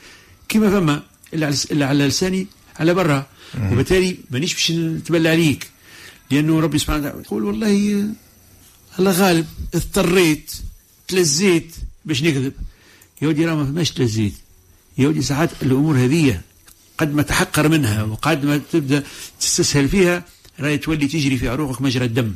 كما 0.50 0.70
فما 0.70 1.04
إلا 1.72 1.86
على 1.88 2.08
لساني 2.08 2.48
على 2.80 2.94
برا. 2.94 3.28
وبالتالي 3.72 4.18
مانيش 4.32 4.54
باش 4.54 4.72
نتبلى 4.72 5.30
عليك. 5.30 5.68
لأنه 6.32 6.60
ربي 6.60 6.80
سبحانه 6.80 7.00
وتعالى 7.00 7.22
يقول 7.22 7.44
والله 7.44 8.06
الله 9.00 9.12
غالب 9.12 9.48
اضطريت 9.74 10.52
تلزيت 11.08 11.76
باش 12.06 12.24
نكذب. 12.24 12.54
يا 13.22 13.28
ودي 13.28 13.46
راه 13.46 13.56
ما 13.56 13.66
فماش 13.66 13.92
تلزيت. 13.92 14.34
يا 14.98 15.08
ودي 15.08 15.22
ساعات 15.22 15.50
الأمور 15.62 15.98
هذه 15.98 16.42
قد 16.98 17.14
ما 17.14 17.22
تحقر 17.22 17.70
منها 17.70 18.04
وقد 18.04 18.46
ما 18.46 18.62
تبدأ 18.72 19.04
تستسهل 19.40 19.90
فيها 19.90 20.26
راهي 20.60 20.78
تولي 20.78 21.08
تجري 21.08 21.38
في 21.38 21.50
عروقك 21.50 21.82
مجرى 21.82 22.06
الدم. 22.06 22.32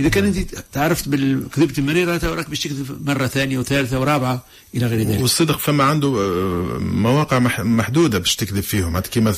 إذا 0.00 0.08
كان 0.08 0.24
أنت 0.24 0.38
تعرفت 0.72 1.08
بالكذبت 1.08 1.78
المريره 1.78 2.20
راك 2.34 2.48
باش 2.48 2.60
تكذب 2.60 3.08
مرة 3.08 3.26
ثانية 3.26 3.58
وثالثة 3.58 4.00
ورابعة 4.00 4.44
إلى 4.74 4.86
غير 4.86 5.08
ذلك. 5.08 5.20
والصدق 5.20 5.58
فما 5.58 5.84
عنده 5.84 6.08
آه، 6.08 6.78
مواقع 6.78 7.38
محدودة 7.58 8.18
باش 8.18 8.36
تكذب 8.36 8.60
فيهم. 8.60 8.98
كيما 8.98 9.34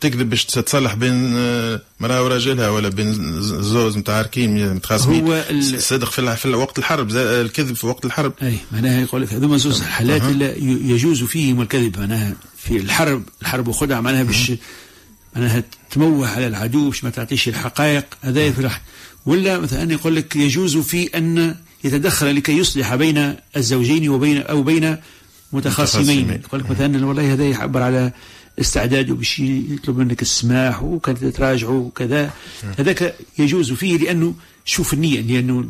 تكذب 0.00 0.30
باش 0.30 0.44
تتصلح 0.44 0.94
بين 0.94 1.32
آه، 1.36 1.82
مرأة 2.00 2.24
وراجلها 2.24 2.70
ولا 2.70 2.88
بين 2.88 3.40
زوز 3.42 3.96
متعاركين 3.96 4.74
متخاصمين 4.74 5.26
هو 5.26 5.44
الصدق 5.50 6.10
في, 6.10 6.36
في 6.36 6.48
وقت 6.48 6.78
الحرب 6.78 7.10
الكذب 7.10 7.76
في 7.76 7.86
وقت 7.86 8.04
الحرب. 8.04 8.32
أي 8.42 8.56
معناها 8.72 9.00
يقول 9.00 9.22
لك 9.22 9.32
هذوما 9.32 9.56
زوز 9.56 9.82
حالات 9.82 10.22
أه. 10.22 10.54
يجوز 10.60 11.22
فيهم 11.22 11.60
الكذب. 11.60 11.98
معناها 11.98 12.36
في 12.56 12.76
الحرب 12.76 13.22
الحرب 13.42 13.68
وخدع 13.68 14.00
معناها 14.00 14.22
باش 14.22 14.52
معناها 15.36 15.62
تموه 15.90 16.28
على 16.28 16.46
العدو 16.46 16.88
باش 16.90 17.04
ما 17.04 17.10
تعطيش 17.10 17.48
الحقائق 17.48 18.04
هذا 18.22 18.46
يفرح. 18.46 18.80
ولا 19.26 19.58
مثلا 19.58 19.92
يقول 19.92 20.16
لك 20.16 20.36
يجوز 20.36 20.76
في 20.76 21.18
أن 21.18 21.54
يتدخل 21.84 22.36
لكي 22.36 22.52
يصلح 22.58 22.94
بين 22.94 23.34
الزوجين 23.56 24.08
وبين 24.08 24.42
أو 24.42 24.62
بين 24.62 24.96
متخاصمين. 25.52 26.30
يقول 26.30 26.60
لك 26.60 26.70
مثلا 26.70 27.06
والله 27.06 27.32
هذا 27.32 27.44
يعبر 27.48 27.82
على 27.82 28.12
استعداده 28.60 29.14
باش 29.14 29.38
يطلب 29.38 29.98
منك 29.98 30.22
السماح 30.22 30.82
وكان 30.82 31.32
تراجعوا 31.32 31.80
وكذا. 31.80 32.30
هذاك 32.78 33.14
يجوز 33.38 33.72
فيه 33.72 33.98
لأنه 33.98 34.34
شوف 34.64 34.94
النية 34.94 35.20
لأنه 35.20 35.64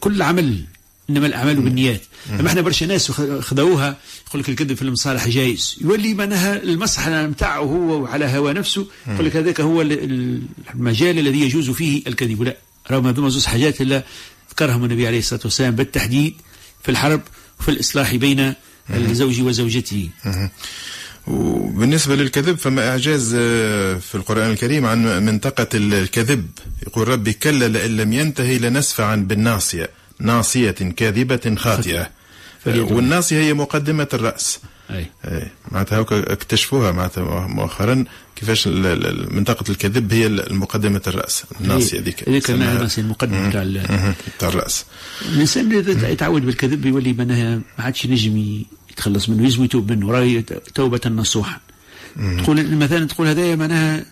كل 0.00 0.22
عمل 0.22 0.64
إنما 1.10 1.26
الأعمال 1.26 1.60
بالنيات. 1.60 2.02
أما 2.40 2.48
إحنا 2.48 2.60
برشا 2.60 2.84
ناس 2.84 3.10
خذوها 3.40 3.96
يقول 4.28 4.42
لك 4.42 4.48
الكذب 4.48 4.74
في 4.74 4.82
المصالح 4.82 5.28
جايز. 5.28 5.76
يولي 5.80 6.14
معناها 6.14 6.62
المصلحة 6.62 7.26
نتاعه 7.26 7.60
هو 7.60 8.02
وعلى 8.02 8.24
هوى 8.24 8.52
نفسه. 8.52 8.86
يقول 9.08 9.26
لك 9.26 9.36
هذاك 9.36 9.60
هو 9.60 9.82
المجال 9.82 11.18
الذي 11.18 11.40
يجوز 11.40 11.70
فيه 11.70 12.02
الكذب. 12.06 12.42
لا. 12.42 12.56
رغم 12.90 13.06
هذوما 13.06 13.28
زوج 13.28 13.44
حاجات 13.44 13.80
اللي 13.80 14.02
ذكرهم 14.50 14.84
النبي 14.84 15.06
عليه 15.06 15.18
الصلاة 15.18 15.40
والسلام 15.44 15.74
بالتحديد 15.74 16.34
في 16.82 16.90
الحرب 16.90 17.20
وفي 17.60 17.70
الإصلاح 17.70 18.14
بين 18.14 18.54
الزوج 18.90 19.40
وزوجته. 19.40 20.08
وبالنسبة 21.26 22.16
للكذب 22.16 22.58
فما 22.58 22.88
إعجاز 22.88 23.34
آه، 23.38 23.94
في 23.94 24.14
القرآن 24.14 24.50
الكريم 24.50 24.86
عن 24.86 25.24
منطقة 25.24 25.68
الكذب. 25.74 26.46
يقول 26.86 27.08
ربي 27.08 27.32
كلا 27.32 27.68
لئن 27.68 27.96
لم 27.96 28.12
ينتهي 28.12 28.58
لنسفعا 28.58 29.16
بالناصية. 29.16 29.90
ناصية 30.22 30.70
كاذبة 30.70 31.54
خاطئة. 31.58 32.10
والناصية 32.66 33.38
هي 33.40 33.54
مقدمة 33.54 34.08
الرأس. 34.14 34.60
أي. 34.90 35.06
أي. 35.24 35.50
معناتها 35.72 36.00
هكا 36.00 36.32
اكتشفوها 36.32 36.92
معناتها 36.92 37.46
مؤخرا 37.46 38.04
كيفاش 38.36 38.68
منطقة 38.68 39.70
الكذب 39.70 40.12
هي 40.12 40.28
مقدمة 40.50 41.00
الرأس 41.06 41.44
الناصية 41.60 42.00
ذيك 42.00 42.28
هذيك 42.28 42.50
الناصية 42.50 43.02
المقدمة 43.02 43.50
تاع 43.50 43.62
تاع 44.38 44.48
الرأس. 44.48 44.84
الإنسان 45.28 45.72
إذا 45.72 46.08
يتعود 46.08 46.46
بالكذب 46.46 46.86
يولي 46.86 47.12
معناها 47.12 47.56
ما 47.56 47.84
عادش 47.84 48.04
ينجم 48.04 48.64
يتخلص 48.90 49.28
منه 49.28 49.46
يزم 49.46 49.64
يتوب 49.64 49.92
منه 49.92 50.10
راهي 50.12 50.42
توبة 50.74 51.00
نصوحا. 51.06 51.60
تقول 52.38 52.76
مثلا 52.76 53.06
تقول 53.06 53.26
هذايا 53.26 53.56
معناها 53.56 54.04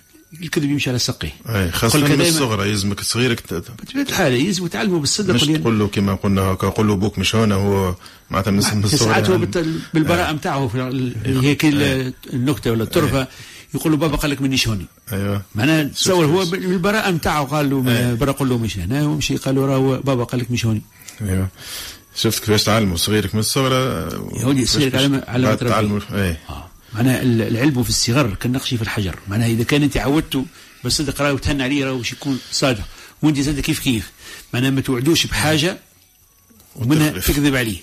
الكذب 0.43 0.71
يمشي 0.71 0.91
على 0.91 0.99
سقيه 0.99 1.33
أي 1.49 1.71
خاصة 1.71 1.99
من 1.99 2.21
الصغرى 2.21 2.69
يلزمك 2.69 3.01
صغيرك 3.01 3.43
بطبيعة 3.53 4.03
الحال 4.03 4.33
يلزم 4.33 4.67
تعلمه 4.67 4.99
بالصدق 4.99 5.35
مش 5.35 5.43
تقول 5.43 5.79
له 5.79 5.87
كما 5.87 6.15
قلنا 6.15 6.43
هكا 6.43 6.69
قول 6.69 6.89
له 6.89 6.97
بوك 6.97 7.19
مش 7.19 7.35
هنا 7.35 7.55
هو 7.55 7.95
معناتها 8.31 8.51
من 8.51 8.59
الصغر 8.59 8.97
ساعات 8.97 9.31
هو 9.31 9.39
بالبراءة 9.95 10.33
نتاعه 10.33 10.71
هيك 11.25 11.65
النكتة 12.35 12.71
ولا 12.71 12.83
الطرفة 12.83 13.27
يقول 13.75 13.93
له 13.93 13.99
بابا 13.99 14.17
قال 14.17 14.31
لك 14.31 14.43
منيش 14.43 14.69
هوني. 14.69 14.87
أيوه. 15.13 15.43
معناها 15.55 15.83
تصور 15.85 16.25
هو 16.25 16.45
بالبراءة 16.45 17.11
نتاعه 17.11 17.45
قال 17.45 17.71
له 17.71 18.15
برا 18.15 18.33
قول 18.33 18.49
له 18.49 18.59
مش 18.59 18.79
هنا. 18.79 19.07
ومشي 19.07 19.37
قال 19.37 19.55
له 19.55 19.67
راهو 19.67 20.01
بابا 20.01 20.25
قال 20.25 20.41
لك 20.41 20.51
مش 20.51 20.67
هوني. 20.67 20.83
أيوه. 21.23 21.49
شفت 22.17 22.39
كيفاش 22.39 22.65
تعلموا 22.65 22.97
صغيرك 22.97 23.35
من 23.35 23.41
الصغر 23.41 23.73
يا 24.41 24.47
ودي 24.47 24.67
صغيرك 24.67 24.95
على 24.95 25.25
على 25.29 25.57
تعلموا 25.57 26.01
إيه 26.13 26.41
آه. 26.51 26.70
معناها 26.95 27.23
العلم 27.23 27.83
في 27.83 27.89
الصغر 27.89 28.35
كالنقش 28.35 28.75
في 28.75 28.83
الحجر. 28.83 29.19
معناها 29.29 29.49
إذا 29.49 29.65
كان 29.65 29.83
أنت 29.83 29.97
عودته 29.97 30.47
بالصدق 30.85 31.23
راه 31.23 31.33
وتهنى 31.33 31.63
عليه 31.63 31.85
راه 31.85 31.93
باش 31.93 32.13
يكون 32.13 32.39
صادق. 32.53 32.85
وأنت 33.23 33.41
زاد 33.41 33.61
كيف 33.61 33.79
كيف؟ 33.79 34.11
معناها 34.55 34.71
ما 34.71 34.81
توعدوش 34.81 35.27
بحاجة 35.27 35.79
ومنها 36.77 37.11
تكذب 37.11 37.57
عليه. 37.57 37.79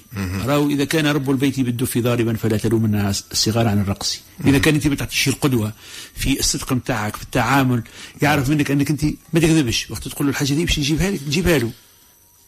راهو 0.45 0.69
إذا 0.69 0.85
كان 0.85 1.07
رب 1.07 1.29
البيت 1.29 1.59
بالدف 1.59 1.97
ضاربا 1.97 2.33
فلا 2.33 2.57
تلومن 2.57 2.95
الصغار 3.31 3.67
عن 3.67 3.81
الرقص. 3.81 4.19
إذا 4.45 4.57
كان 4.57 4.75
أنت 4.75 4.87
ما 4.87 4.95
تعطيش 4.95 5.27
القدوة 5.27 5.73
في 6.15 6.39
الصدق 6.39 6.73
نتاعك 6.73 7.15
في 7.15 7.23
التعامل 7.23 7.83
يعرف 8.21 8.49
منك 8.49 8.71
أنك 8.71 8.89
أنت 8.89 9.05
ما 9.33 9.39
تكذبش. 9.39 9.91
وقت 9.91 10.07
تقول 10.07 10.27
له 10.27 10.31
الحاجة 10.31 10.53
دي 10.53 10.65
باش 10.65 10.79
نجيبها 10.79 11.11
لك 11.11 11.19
تجيبها 11.19 11.57
له. 11.57 11.71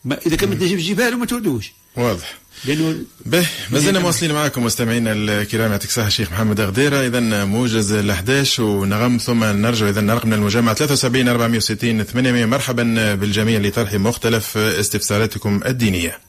ما 0.06 0.18
إذا 0.26 0.36
كان 0.36 0.50
ما 0.50 0.56
تنجمش 0.56 0.82
تجيبها 0.82 1.10
له 1.10 1.18
ما 1.18 1.26
تعودوش 1.26 1.72
واضح. 1.96 2.38
لأنه 2.66 2.96
به 3.26 3.48
ما 3.72 3.80
زلنا 3.80 4.00
مواصلين 4.00 4.32
معكم 4.32 4.64
مستمعينا 4.64 5.14
الكرام. 5.14 5.72
يعطيك 5.72 5.90
الصحة 5.90 6.08
الشيخ 6.08 6.32
محمد 6.32 6.62
غديره 6.62 7.08
اذا 7.08 7.46
موجز 7.46 7.92
ال 7.92 8.12
11 8.12 8.64
ونغم 8.64 9.18
ثم 9.18 9.44
نرجع 9.44 9.90
اذا 9.90 10.14
رقمنا 10.14 10.36
المجمع 10.36 10.74
73 10.74 11.28
460 11.28 12.04
800 12.04 12.46
مرحبا 12.46 13.16
بالجميع 13.16 13.60
لطرح 13.60 13.94
مختلف 13.94 14.58
استفساراتكم 14.58 15.62
الدينية. 15.66 16.29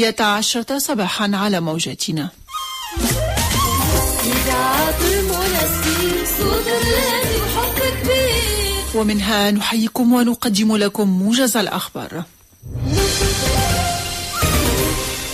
الحادية 0.00 0.24
عشرة 0.24 0.78
صباحا 0.78 1.30
على 1.34 1.60
كبير 8.02 8.84
ومنها 8.94 9.50
نحييكم 9.50 10.12
ونقدم 10.12 10.76
لكم 10.76 11.08
موجز 11.08 11.56
الأخبار. 11.56 12.24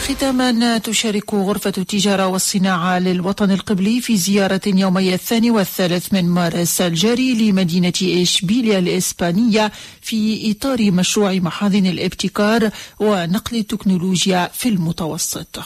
ختاما 0.08 0.78
تشارك 0.78 1.34
غرفة 1.34 1.74
التجارة 1.78 2.28
والصناعة 2.28 3.00
للوطن 3.00 3.52
القبلي 3.52 4.02
في 4.02 4.18
زيارة 4.18 4.62
يومي 4.66 5.14
الثاني 5.14 5.52
والثالث 5.52 6.14
من 6.14 6.26
مارس 6.26 6.82
الجاري 6.82 7.34
لمدينة 7.34 7.94
إشبيليا 8.02 8.80
الإسبانية 8.80 9.72
في 10.02 10.52
إطار 10.52 10.92
مشروع 10.92 11.34
محاذن 11.34 11.86
الابتكار 11.86 12.70
ونقل 13.00 13.58
التكنولوجيا 13.58 14.52
في 14.54 14.70
المتوسط. 14.70 15.60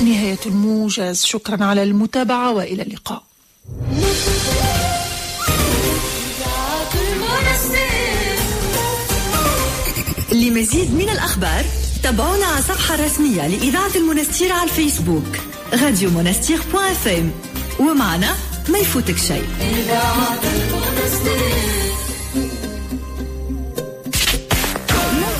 نهاية 0.00 0.38
الموجز 0.46 1.24
شكرا 1.24 1.64
على 1.64 1.82
المتابعة 1.82 2.52
وإلى 2.52 2.82
اللقاء. 2.82 3.22
لمزيد 10.40 10.94
من 10.94 11.08
الأخبار 11.08 11.64
تابعونا 12.02 12.46
على 12.46 12.58
الصفحة 12.58 12.94
الرسمية 12.94 13.46
لإذاعة 13.46 13.90
المنستير 13.96 14.52
على 14.52 14.70
الفيسبوك 14.70 15.36
راديو 15.72 16.10
منستير 16.10 16.58
point 16.72 16.90
FM 16.90 17.30
ومعنا 17.80 18.34
ما 18.68 18.78
يفوتك 18.78 19.18
شيء. 19.18 19.44
إذاعة 19.60 20.40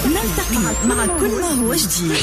نلتقي 0.06 0.86
مع 0.86 1.06
كل 1.06 1.28
ما 1.28 1.48
هو 1.48 1.74
جديد. 1.74 2.16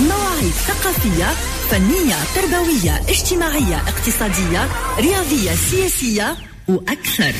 مواعيد 0.00 0.52
ثقافية 0.68 1.30
فنية 1.70 2.16
تربوية 2.34 3.02
اجتماعية 3.08 3.76
اقتصادية 3.76 4.68
رياضية 4.98 5.54
سياسية. 5.70 6.36
وأكثر. 6.68 7.32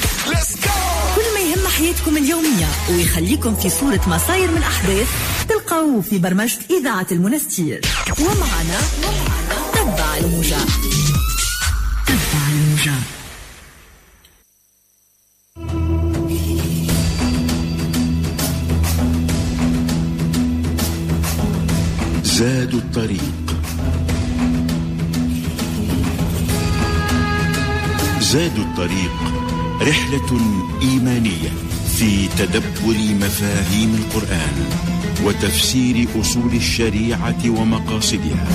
كل 1.16 1.34
ما 1.34 1.40
يهم 1.40 1.66
حياتكم 1.66 2.16
اليومية 2.16 2.66
ويخليكم 2.90 3.56
في 3.56 3.70
صورة 3.70 4.00
ما 4.06 4.18
صاير 4.18 4.50
من 4.50 4.62
أحداث 4.62 5.08
تلقاوه 5.48 6.00
في 6.00 6.18
برمجة 6.18 6.58
إذاعة 6.80 7.06
المنستير. 7.12 7.80
ومعنا 8.20 8.80
تبع 9.74 10.16
الموجة. 10.16 10.58
تبع 12.06 12.48
الموجة. 12.52 12.94
زاد 22.22 22.74
الطريق. 22.74 23.45
زاد 28.32 28.58
الطريق 28.58 29.12
رحلة 29.80 30.40
إيمانية 30.82 31.48
في 31.98 32.28
تدبر 32.38 32.98
مفاهيم 33.20 33.94
القرآن 33.94 34.70
وتفسير 35.24 36.08
أصول 36.20 36.54
الشريعة 36.54 37.50
ومقاصدها. 37.50 38.46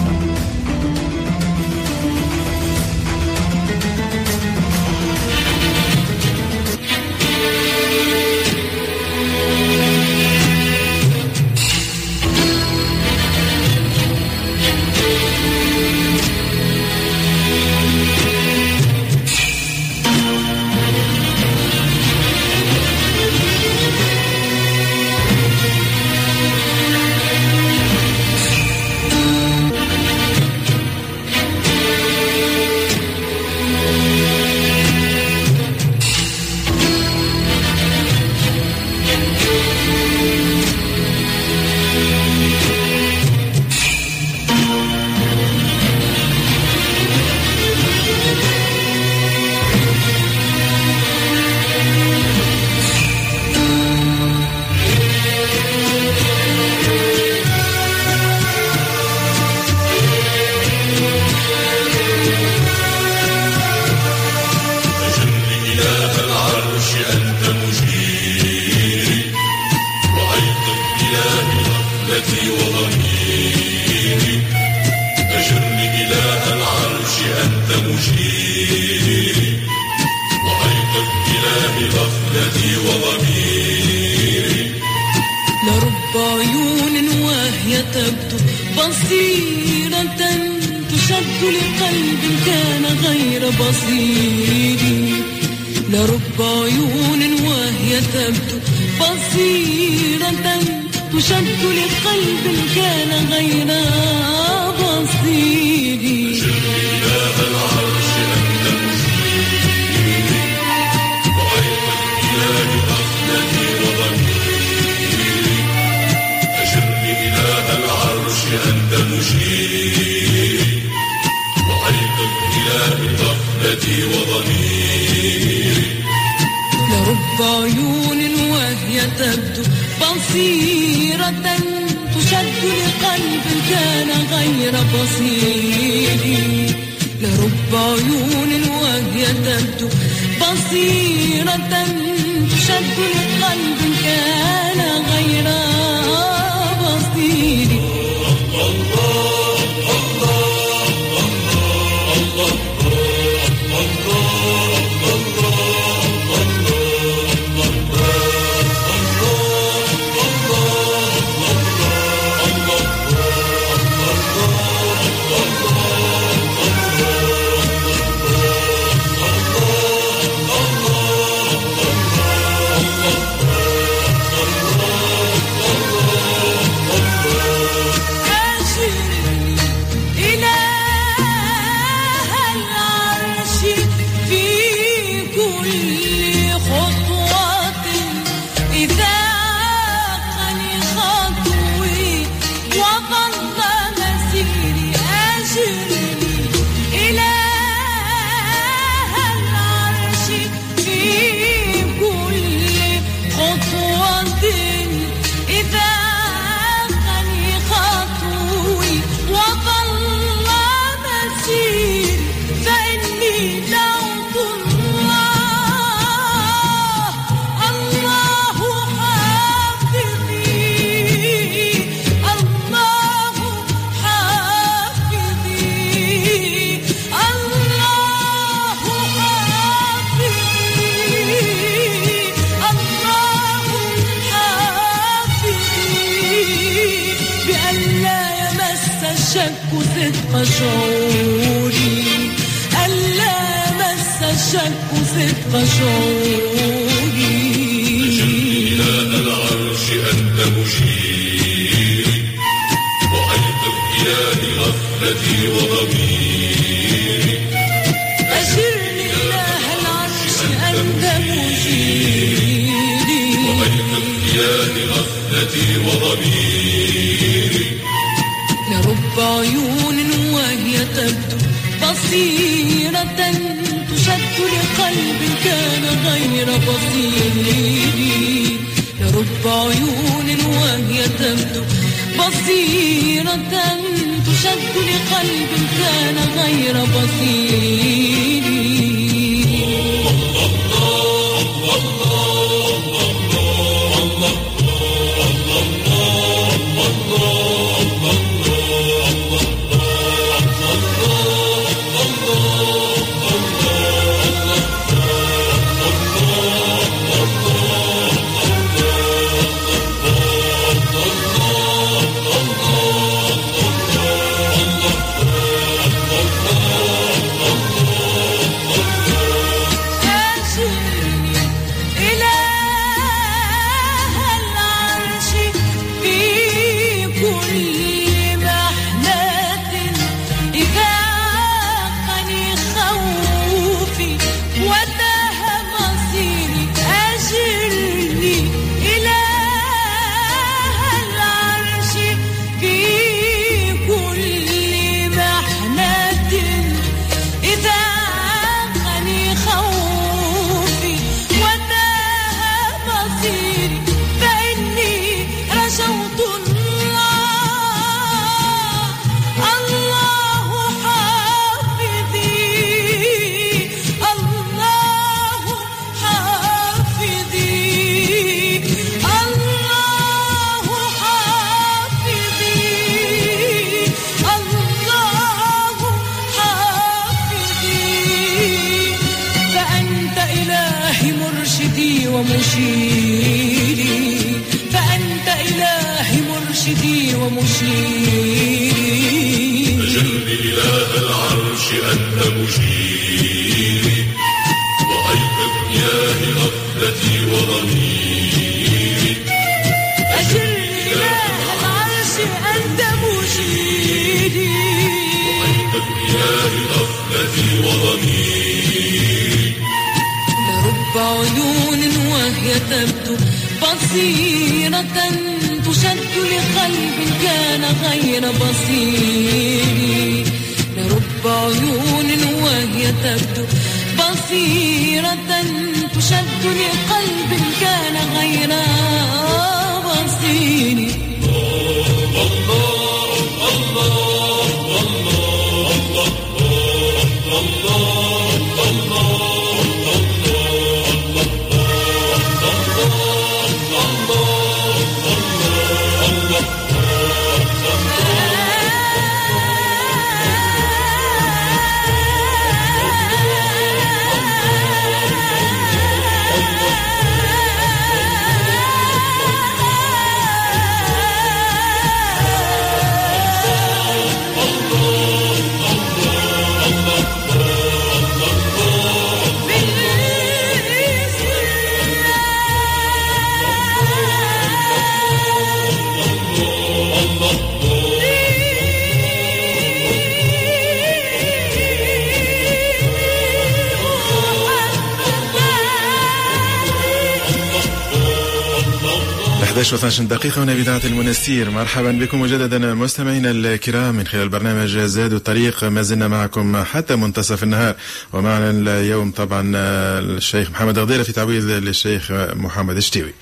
و 489.58 489.76
12 489.76 490.04
دقيقة 490.04 490.44
هنا 490.44 490.54
بإذاعة 490.54 490.82
المنستير. 490.86 491.50
مرحبا 491.50 491.92
بكم 491.92 492.22
مجددا 492.22 492.74
مستمعينا 492.74 493.32
الكرام. 493.32 493.96
من 493.96 494.08
خلال 494.08 494.30
برنامج 494.30 494.78
زاد 494.78 495.14
الطريق 495.14 495.64
ما 495.64 495.82
زلنا 495.82 496.08
معكم 496.08 496.64
حتى 496.64 496.96
منتصف 496.96 497.44
النهار. 497.44 497.76
ومعنا 498.14 498.50
اليوم 498.50 499.12
طبعا 499.12 499.52
الشيخ 499.56 500.52
محمد 500.52 500.80
غديرة 500.80 501.04
في 501.04 501.12
تعويض 501.12 501.44
للشيخ 501.44 502.12
محمد 502.12 502.78
الشتيوي. 502.78 503.14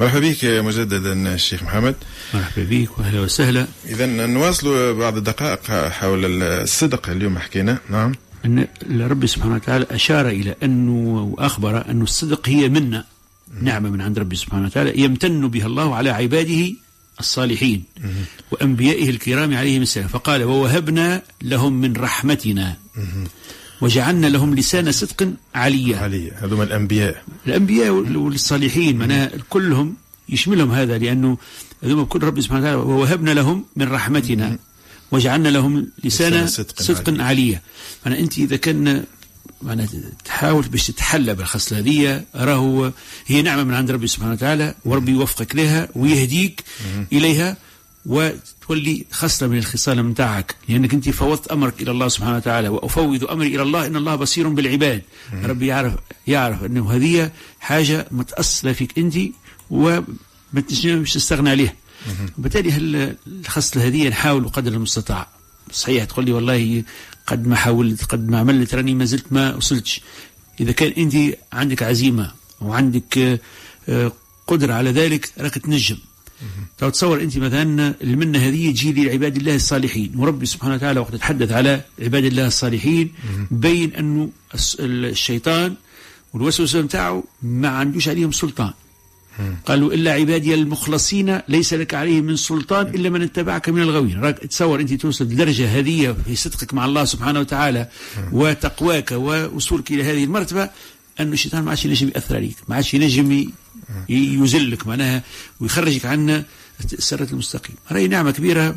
مرحبا 0.00 0.20
بك 0.20 0.44
مجددا 0.44 1.34
الشيخ 1.34 1.62
محمد. 1.62 1.94
مرحبا 2.34 2.62
بك 2.70 2.98
واهلا 2.98 3.20
وسهلا. 3.20 3.66
إذا 3.88 4.06
نواصل 4.06 4.94
بعض 4.94 5.16
الدقائق 5.16 5.88
حول 5.88 6.42
الصدق 6.42 7.10
اليوم 7.10 7.38
حكينا. 7.38 7.78
نعم. 7.90 8.12
أن 8.44 8.66
ربي 8.92 9.26
سبحانه 9.26 9.54
وتعالى 9.54 9.86
أشار 9.90 10.28
إلى 10.28 10.54
أنه 10.62 11.22
وأخبر 11.22 11.90
أن 11.90 12.02
الصدق 12.02 12.48
هي 12.48 12.68
منا. 12.68 13.04
نعمة 13.62 13.90
من 13.90 14.00
عند 14.00 14.18
ربي 14.18 14.36
سبحانه 14.36 14.66
وتعالى 14.66 15.00
يمتن 15.00 15.48
بها 15.48 15.66
الله 15.66 15.94
على 15.94 16.10
عباده 16.10 16.72
الصالحين 17.20 17.84
وأنبيائه 18.50 19.10
الكرام 19.10 19.54
عليهم 19.56 19.82
السلام. 19.82 20.08
فقال 20.08 20.42
ووهبنا 20.44 21.22
لهم 21.42 21.72
من 21.72 21.96
رحمتنا 21.96 22.76
وجعلنا 23.80 24.26
لهم 24.26 24.54
لسان 24.54 24.92
صدق 24.92 25.32
عليا. 25.54 25.98
عليا. 25.98 26.32
هذوما 26.44 26.64
الأنبياء. 26.64 27.22
الأنبياء 27.46 27.90
والصالحين 27.90 28.96
معناها 28.96 29.30
كلهم 29.50 29.94
يشملهم 30.28 30.70
هذا 30.72 30.98
لأنه 30.98 31.38
هذوما 31.82 32.04
كل 32.04 32.22
ربي 32.22 32.42
سبحانه 32.42 32.60
وتعالى. 32.60 32.80
ووهبنا 32.80 33.30
لهم 33.30 33.64
من 33.76 33.88
رحمتنا 33.88 34.58
وجعلنا 35.10 35.48
لهم 35.48 35.86
لسان 36.04 36.46
صدق, 36.46 36.82
صدق 36.82 37.22
عليا. 37.22 37.62
معناها 38.06 38.20
أنت 38.20 38.38
إذا 38.38 38.56
كان 38.56 39.04
معناها 39.62 39.88
تحاول 40.24 40.62
باش 40.62 40.86
تتحلى 40.86 41.34
بالخصلة 41.34 41.78
هذه 41.78 42.24
راهو 42.34 42.92
هي 43.26 43.42
نعمة 43.42 43.64
من 43.64 43.74
عند 43.74 43.90
ربي 43.90 44.06
سبحانه 44.06 44.32
وتعالى 44.32 44.74
وربي 44.84 45.12
يوفقك 45.12 45.56
لها 45.56 45.88
ويهديك 45.94 46.64
إليها 47.12 47.56
وتولي 48.06 49.04
خصلة 49.10 49.48
من 49.48 49.58
الخصال 49.58 50.02
متاعك 50.02 50.54
لأنك 50.68 50.94
أنت 50.94 51.08
فوضت 51.08 51.48
أمرك 51.48 51.82
إلى 51.82 51.90
الله 51.90 52.08
سبحانه 52.08 52.36
وتعالى 52.36 52.68
وأفوض 52.68 53.24
أمري 53.24 53.54
إلى 53.54 53.62
الله 53.62 53.86
إن 53.86 53.96
الله 53.96 54.14
بصير 54.16 54.48
بالعباد. 54.48 55.02
ربي 55.32 55.66
يعرف 55.66 55.94
يعرف 56.26 56.64
أنه 56.64 56.92
هذه 56.92 57.30
حاجة 57.60 58.06
متأصلة 58.10 58.72
فيك 58.72 58.98
أنت 58.98 59.16
وما 59.70 60.60
تنجمش 60.68 61.12
تستغنى 61.14 61.50
عليها. 61.50 61.74
وبالتالي 62.38 63.16
الخصلة 63.26 63.86
هذه 63.86 64.08
نحاول 64.08 64.48
قدر 64.48 64.72
المستطاع. 64.72 65.28
صحيح 65.72 66.04
تقول 66.04 66.24
لي 66.24 66.32
والله 66.32 66.84
قد 67.30 67.46
ما 67.46 67.56
حاولت 67.56 68.04
قد 68.04 68.28
ما 68.28 68.38
عملت 68.38 68.74
راني 68.74 68.94
ما 68.94 69.04
زلت 69.04 69.26
ما 69.30 69.54
وصلتش. 69.54 70.00
إذا 70.60 70.72
كان 70.72 70.92
أنت 71.02 71.14
عندك 71.52 71.82
عزيمة 71.82 72.26
وعندك 72.60 73.40
قدرة 74.46 74.72
على 74.74 74.90
ذلك 74.90 75.30
راك 75.38 75.54
تنجم. 75.58 75.98
تصور 76.78 77.22
أنت 77.22 77.38
مثلا 77.38 77.94
المنة 78.02 78.38
هذه 78.38 78.70
تجي 78.70 78.92
لعباد 78.92 79.36
الله 79.36 79.54
الصالحين. 79.54 80.12
وربي 80.16 80.46
سبحانه 80.46 80.74
وتعالى 80.74 81.00
وقت 81.00 81.14
تحدث 81.14 81.52
على 81.52 81.84
عباد 81.98 82.24
الله 82.24 82.46
الصالحين 82.46 83.12
بين 83.50 83.94
أنه 83.94 84.30
الشيطان 84.80 85.74
والوسوسة 86.32 86.80
نتاعه 86.80 87.24
ما 87.42 87.68
عندوش 87.68 88.08
عليهم 88.08 88.32
سلطان. 88.32 88.72
قالوا 89.66 89.92
إلا 89.92 90.12
عبادي 90.12 90.54
المخلصين 90.54 91.40
ليس 91.48 91.74
لك 91.74 91.94
عليهم 91.94 92.24
من 92.24 92.36
سلطان 92.36 92.86
إلا 92.86 93.10
من 93.10 93.22
اتبعك 93.22 93.68
من 93.68 93.82
الغوين. 93.82 94.20
راك 94.20 94.38
تصور 94.38 94.80
أنت 94.80 94.92
توصل 94.92 95.24
لدرجة 95.24 95.78
هذه 95.78 96.16
في 96.24 96.36
صدقك 96.36 96.74
مع 96.74 96.84
الله 96.84 97.04
سبحانه 97.04 97.40
وتعالى 97.40 97.88
وتقواك 98.32 99.12
ووصولك 99.12 99.90
إلى 99.90 100.04
هذه 100.04 100.24
المرتبة 100.24 100.70
أن 101.20 101.32
الشيطان 101.32 101.62
ما 101.62 101.70
عادش 101.70 101.84
ينجم 101.84 102.08
يأثر 102.08 102.36
عليك 102.36 102.56
ما 102.68 102.74
عادش 102.76 102.94
ينجم 102.94 103.50
يزلك 104.08 104.86
معناها 104.86 105.22
ويخرجك 105.60 106.06
عن 106.06 106.44
السرة 106.92 107.28
المستقيم 107.32 107.76
هذه 107.86 108.06
نعمة 108.06 108.30
كبيرة. 108.30 108.76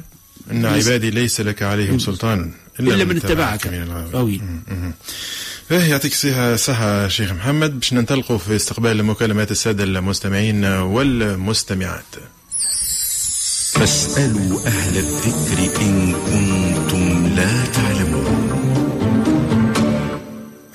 إن 0.51 0.65
عبادي 0.65 1.09
ليس 1.09 1.41
لك 1.41 1.63
عليهم 1.63 1.99
سلطان. 1.99 2.51
إلا, 2.79 2.95
إلا 2.95 3.03
من 3.03 3.17
اتبعك 3.17 3.67
الغوين 3.67 4.63
فيه 5.69 5.83
يعطيك 5.83 6.13
صحة 6.55 7.07
شيخ 7.07 7.31
محمد. 7.31 7.79
باش 7.79 7.93
ننطلقوا 7.93 8.37
في 8.37 8.55
استقبال 8.55 9.03
مكالمات 9.03 9.51
السادة 9.51 9.83
المستمعين 9.83 10.65
والمستمعات. 10.65 12.05
فاسألوا 13.73 14.67
أهل 14.67 14.97
الذكر 14.97 15.81
إن 15.81 16.13
كنتم 16.13 17.27
لا 17.35 17.65
تعلمون. 17.65 18.49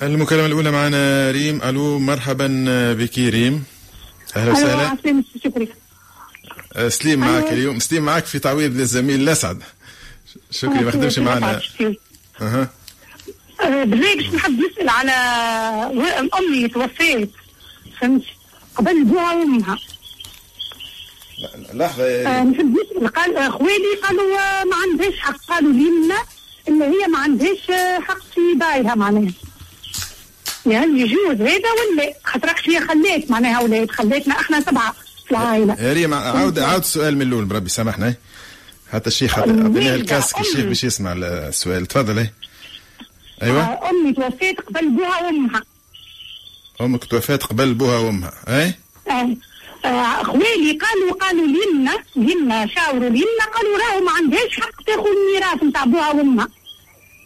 المكالمة 0.01 0.45
الأولى 0.45 0.71
معنا 0.71 1.31
ريم. 1.31 1.61
ألو 1.61 1.99
مرحبا 1.99 2.65
بك 2.93 3.17
ريم. 3.17 3.63
أهلا 4.35 4.51
وسهلا. 4.51 4.97
سليم 6.89 7.19
معك 7.19 7.53
اليوم. 7.53 7.79
سليم 7.79 8.05
معك 8.05 8.25
في 8.25 8.39
تعويض 8.39 8.77
للزميل 8.77 9.21
الأسعد. 9.21 9.63
شكري 10.51 10.83
ما 10.83 10.91
خدمش 10.91 11.19
معنا. 11.19 11.61
أها. 12.41 12.69
بالله 13.63 14.15
باش 14.15 14.33
نحب 14.33 14.59
نسأل 14.59 14.89
على 14.89 15.11
امي 16.39 16.67
توفيت. 16.67 17.31
فهمت؟ 18.01 18.23
قبل 18.75 19.03
بوها 19.03 19.33
وامها 19.33 19.77
لحظة. 21.73 22.03
آه 22.03 22.43
نحب 22.43 22.75
نسال 22.77 23.07
قال 23.07 23.51
خوالي 23.51 23.95
قالوا 24.03 24.63
ما 24.63 24.75
عندهاش 24.75 25.19
حق. 25.19 25.45
قالوا 25.49 25.73
لي 25.73 25.89
لنا 26.05 26.17
إن 26.67 26.81
هي 26.81 27.07
ما 27.07 27.19
عندهاش 27.19 27.71
حق 28.01 28.19
في 28.19 28.41
دايرها 28.59 28.95
معناها. 28.95 29.31
يعني 30.65 31.01
يجوز 31.01 31.41
هذا 31.41 31.69
ولا 31.93 32.13
خاطرك 32.23 32.69
هي 32.69 32.87
خليت 32.87 33.31
معناها 33.31 33.57
أولاد 33.57 33.91
خليتنا 33.91 34.39
إحنا 34.39 34.61
سبعة 34.61 34.95
في 35.25 35.31
العائلة. 35.31 35.73
يا 35.73 35.93
ريم 35.93 36.13
عاود 36.13 36.59
عاود 36.59 36.81
السؤال 36.81 37.15
من 37.15 37.21
الأول 37.21 37.45
بربي 37.45 37.69
سامحنا 37.69 38.13
حتى 38.91 39.07
الشيخ 39.07 39.37
اعطيناه 39.39 39.95
الكاسك 39.95 40.39
الشيخ 40.39 40.59
باش 40.65 40.83
يسمع 40.83 41.13
السؤال. 41.17 41.85
تفضل 41.85 42.27
أيوه. 43.43 43.61
آه 43.61 43.89
أمي 43.89 44.13
توفيت 44.13 44.61
قبل 44.61 44.89
بوها 44.89 45.23
وأمها. 45.23 45.61
أمك 46.81 47.03
توفيت 47.03 47.43
قبل 47.43 47.73
بوها 47.73 47.97
وأمها 47.97 48.33
أي. 48.47 48.73
آه. 49.09 49.29
آه 49.85 50.23
خوالي 50.23 50.79
قالوا 50.81 51.13
قالوا 51.19 51.47
لنا 51.47 51.91
لنا 52.15 52.67
شاوروا 52.67 53.09
لنا 53.09 53.45
قالوا 53.55 53.77
راهو 53.77 54.05
ما 54.05 54.11
عندهاش 54.11 54.59
حق 54.59 54.83
تاخذ 54.87 55.05
الميراث 55.07 55.63
نتاع 55.63 55.83
بوها 55.85 56.09
وأمها. 56.11 56.47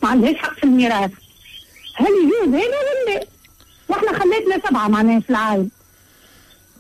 ما 0.04 0.10
عندهاش 0.10 0.36
حق 0.36 0.54
في 0.56 0.64
الميراث. 0.64 1.12
هل 1.96 2.08
يجوز 2.08 2.56
هذا 2.56 2.66
ولا 2.68 3.26
وإحنا 3.90 4.20
خليتنا 4.20 4.62
سبعة 4.70 4.88
معناها 4.88 5.20
في 5.20 5.30
العائله 5.30 5.68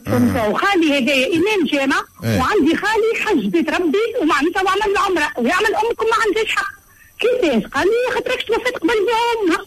وخالي 0.08 0.98
هدايا 1.00 1.28
إمام 1.28 1.66
جامع 1.72 2.02
إيه. 2.24 2.40
وعندي 2.40 2.76
خالي 2.78 3.26
حج 3.26 3.46
بيت 3.48 3.70
ربي 3.70 3.98
ومعناتها 4.22 4.62
وعمل 4.64 4.82
العمره 4.92 5.28
ويعمل 5.38 5.76
أمكم 5.76 6.06
ما 6.06 6.16
عندهاش 6.28 6.56
حق. 6.56 6.74
كيفاش؟ 7.20 7.72
قال 7.72 7.88
لي 7.88 8.14
خاطرك 8.16 8.44
توفيت 8.48 8.78
قبل 8.78 8.90
امها 8.92 9.66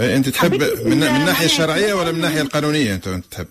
إيه، 0.00 0.16
أنت 0.16 0.28
تحب 0.28 0.54
من, 0.54 0.90
من 0.90 1.02
ال- 1.02 1.08
الناحية 1.08 1.46
الشرعية 1.46 1.94
ولا 1.94 2.10
من 2.12 2.16
الناحية 2.16 2.40
القانونية 2.40 2.94
أنت 2.94 3.08
أنت 3.08 3.24
تحب؟ 3.32 3.46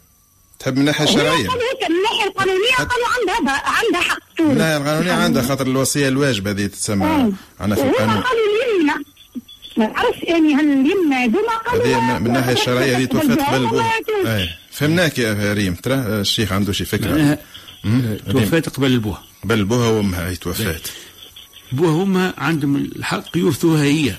تحب 0.59 0.73
من 0.73 0.79
الناحية 0.79 1.03
الشرعية؟ 1.03 1.47
من 1.47 1.95
الناحية 1.95 2.27
القانونية 2.27 2.75
قالوا 2.75 3.07
عندها 3.37 3.61
عندها 3.65 4.01
حق 4.01 4.19
من 4.39 4.51
الناحية 4.51 4.77
القانونية 4.77 5.11
عندها 5.13 5.43
خاطر 5.43 5.67
الوصية 5.67 6.07
الواجبة 6.07 6.51
هذه 6.51 6.65
تسمى 6.67 7.33
عندنا 7.59 7.75
في 7.75 7.81
القانون. 7.89 8.23
اليمنى 8.23 8.93
ما 9.77 9.87
نعرفش 9.87 10.23
يعني 10.23 10.53
هاليمنى 10.55 11.15
هذوما 11.15 11.57
قالوا 11.57 12.19
من 12.19 12.27
الناحية 12.27 12.53
الشرعية 12.53 12.97
هذه 12.97 13.05
توفات 13.05 13.39
قبل 13.39 13.83
فهمناك 14.77 15.19
يا 15.19 15.53
ريم. 15.53 15.75
ترى 15.75 15.95
الشيخ 15.95 16.51
عنده 16.51 16.73
شي 16.73 16.85
فكرة. 16.85 17.09
معناها 17.11 17.39
مم؟ 17.83 18.17
توفات 18.31 18.69
قبل 18.69 18.87
البوة. 18.91 19.17
قبل 19.43 19.59
البوها 19.59 19.89
وأمها. 19.89 20.29
هي 20.29 20.35
توفات 20.35 20.87
بوها 21.71 21.91
وامها 21.91 22.33
عندهم 22.37 22.75
الحق 22.75 23.37
يورثوها 23.37 23.83
هي. 23.83 24.15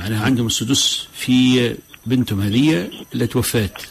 معناها 0.00 0.24
عندهم 0.24 0.46
السدس 0.46 1.06
في 1.14 1.74
بنتهم 2.06 2.40
هذه 2.40 2.90
اللي 3.14 3.26
توفات 3.26 3.82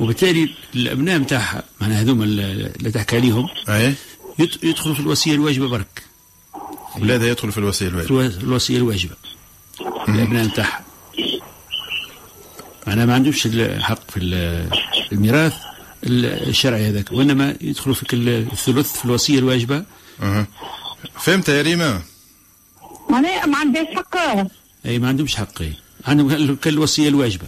وبالتالي 0.00 0.54
الأبناء 0.74 1.18
نتاعها 1.18 1.62
معناها 1.80 2.02
هذوما 2.02 2.24
اللي 2.24 2.90
تحكي 2.90 3.16
عليهم 3.16 3.46
يت- 4.38 4.64
يدخلوا 4.64 4.94
في 4.94 5.00
الوصية 5.00 5.34
الواجبة 5.34 5.68
برك. 5.68 6.02
اولادها 6.96 7.26
يدخلوا 7.28 7.52
في 7.52 7.58
الوصية 7.58 7.88
الواجبة. 7.88 8.10
الو- 8.10 8.20
الوصية 8.40 8.76
الواجبة. 8.76 9.14
الأبناء 10.08 10.44
نتاعها 10.46 10.84
معناها 12.88 13.06
ما 13.06 13.14
عندهمش 13.14 13.46
الحق 13.46 14.10
في 14.10 14.16
ال- 14.16 14.70
الميراث 15.12 15.54
الشرعي 16.04 16.88
هذاك 16.88 17.12
وإنما 17.12 17.56
يدخلوا 17.60 17.94
في 17.94 18.06
كل 18.06 18.28
الثلث 18.28 18.92
في 18.98 19.04
الوصية 19.04 19.38
الواجبة. 19.38 19.84
أها. 20.22 20.46
فهمت 21.20 21.48
يا 21.48 21.62
ريما؟ 21.62 22.02
معناها 23.10 23.46
ما 23.46 23.58
عندهاش 23.58 23.86
حق 23.96 24.16
أي 24.86 24.98
ما 24.98 25.08
عندهمش 25.08 25.36
حق 25.36 25.62
أي. 25.62 25.72
عندهم 26.06 26.28
كال- 26.30 26.60
كالوصيه 26.60 27.08
الواجبة. 27.08 27.46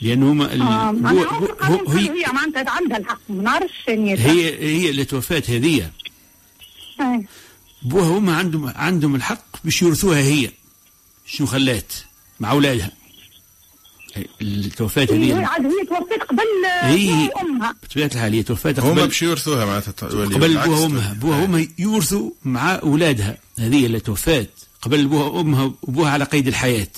لأن 0.00 0.22
هما 0.22 0.52
ال- 0.54 0.62
آه، 0.62 0.86
هو 0.88 0.92
معناها 0.92 1.24
هو 1.62 1.90
هي 1.90 2.08
هي 2.10 2.24
معناتها 2.32 2.70
عندها 2.70 2.98
الحق 2.98 3.20
ما 3.28 3.42
نعرفش 3.42 3.88
يعني 3.88 4.14
هي 4.18 4.58
هي 4.84 4.90
اللي 4.90 5.04
توفات 5.04 5.50
هذه. 5.50 5.90
آه. 7.00 7.22
بوها 7.82 8.08
وما 8.08 8.36
عندهم 8.36 8.72
عندهم 8.76 9.14
الحق 9.14 9.44
باش 9.64 9.82
يورثوها 9.82 10.18
هي 10.20 10.50
شنو 11.26 11.46
خلات 11.46 11.92
مع 12.40 12.50
أولادها. 12.50 12.90
التوفات 14.42 15.12
هي 15.12 15.32
هذه 15.32 15.46
عاد 15.46 15.66
هي 15.66 15.86
توفيت 15.88 16.22
قبل 16.22 16.42
هي 16.82 17.30
أمها. 17.42 17.74
بطبيعه 17.82 18.10
الحال 18.14 18.32
هي 18.32 18.42
توفات 18.42 18.80
هما 18.80 18.90
قبل 18.90 19.06
باش 19.06 19.22
يورثوها 19.22 19.64
معناتها 19.64 19.92
قبل. 19.92 20.38
بوها 20.38 20.78
وامها 20.78 21.12
بوها 21.12 21.42
وامها 21.42 21.66
يورثوا 21.78 22.30
مع 22.44 22.74
أولادها. 22.74 23.38
هذه 23.58 23.86
اللي 23.86 24.00
توفات 24.00 24.50
قبل 24.82 25.06
بوها 25.06 25.24
وامها 25.24 25.72
وبوها 25.82 26.10
على 26.10 26.24
قيد 26.24 26.48
الحياة. 26.48 26.88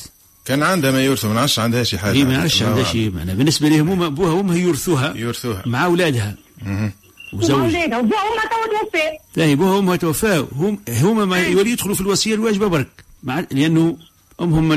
كان 0.44 0.62
عندها 0.62 0.90
ما 0.90 1.04
يورثوا 1.04 1.28
ما 1.28 1.34
نعرفش 1.34 1.58
عندها 1.58 1.84
شي 1.84 1.98
حاجة. 1.98 2.16
هي 2.16 2.24
ما 2.24 2.44
الله 2.44 2.66
عندها. 2.66 2.84
شيء 2.84 3.10
معناها 3.10 3.34
بالنسبة 3.34 3.68
لهم 3.68 3.88
هما 3.88 4.08
بوها 4.08 4.32
وامها 4.32 4.56
يورثوها 4.56 5.14
يورثوها. 5.16 5.62
مع 5.66 5.84
أولادها. 5.84 6.36
مهم. 6.62 6.92
وزوج. 7.32 7.60
وأولادها 7.60 7.98
وبوها 7.98 8.20
أمها 8.20 8.44
توا 8.44 8.80
توفات 8.80 9.12
ثاني 9.34 9.54
بوها 9.54 9.76
وامها 9.76 9.96
توفاو 9.96 10.48
هم 10.52 10.78
هما 10.88 11.24
ما 11.24 11.46
يدخلوا 11.46 11.94
في 11.94 12.00
الوصية 12.00 12.34
الواجبة 12.34 12.66
برك. 12.66 12.88
مع 13.22 13.44
لأنه 13.50 13.96
امهم 14.40 14.72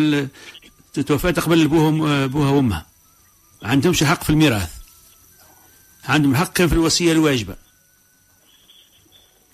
ال- 0.98 1.06
توفات 1.06 1.40
قبل 1.40 1.68
بوهم 1.68 2.28
بوها 2.28 2.50
وامها 2.50 2.86
ما 3.62 3.70
عندهمش 3.70 4.04
حق 4.04 4.24
في 4.24 4.30
الميراث. 4.30 4.70
عندهم 6.06 6.36
حق 6.36 6.54
كان 6.54 6.68
في 6.68 6.74
الوصية 6.74 7.12
الواجبة. 7.12 7.56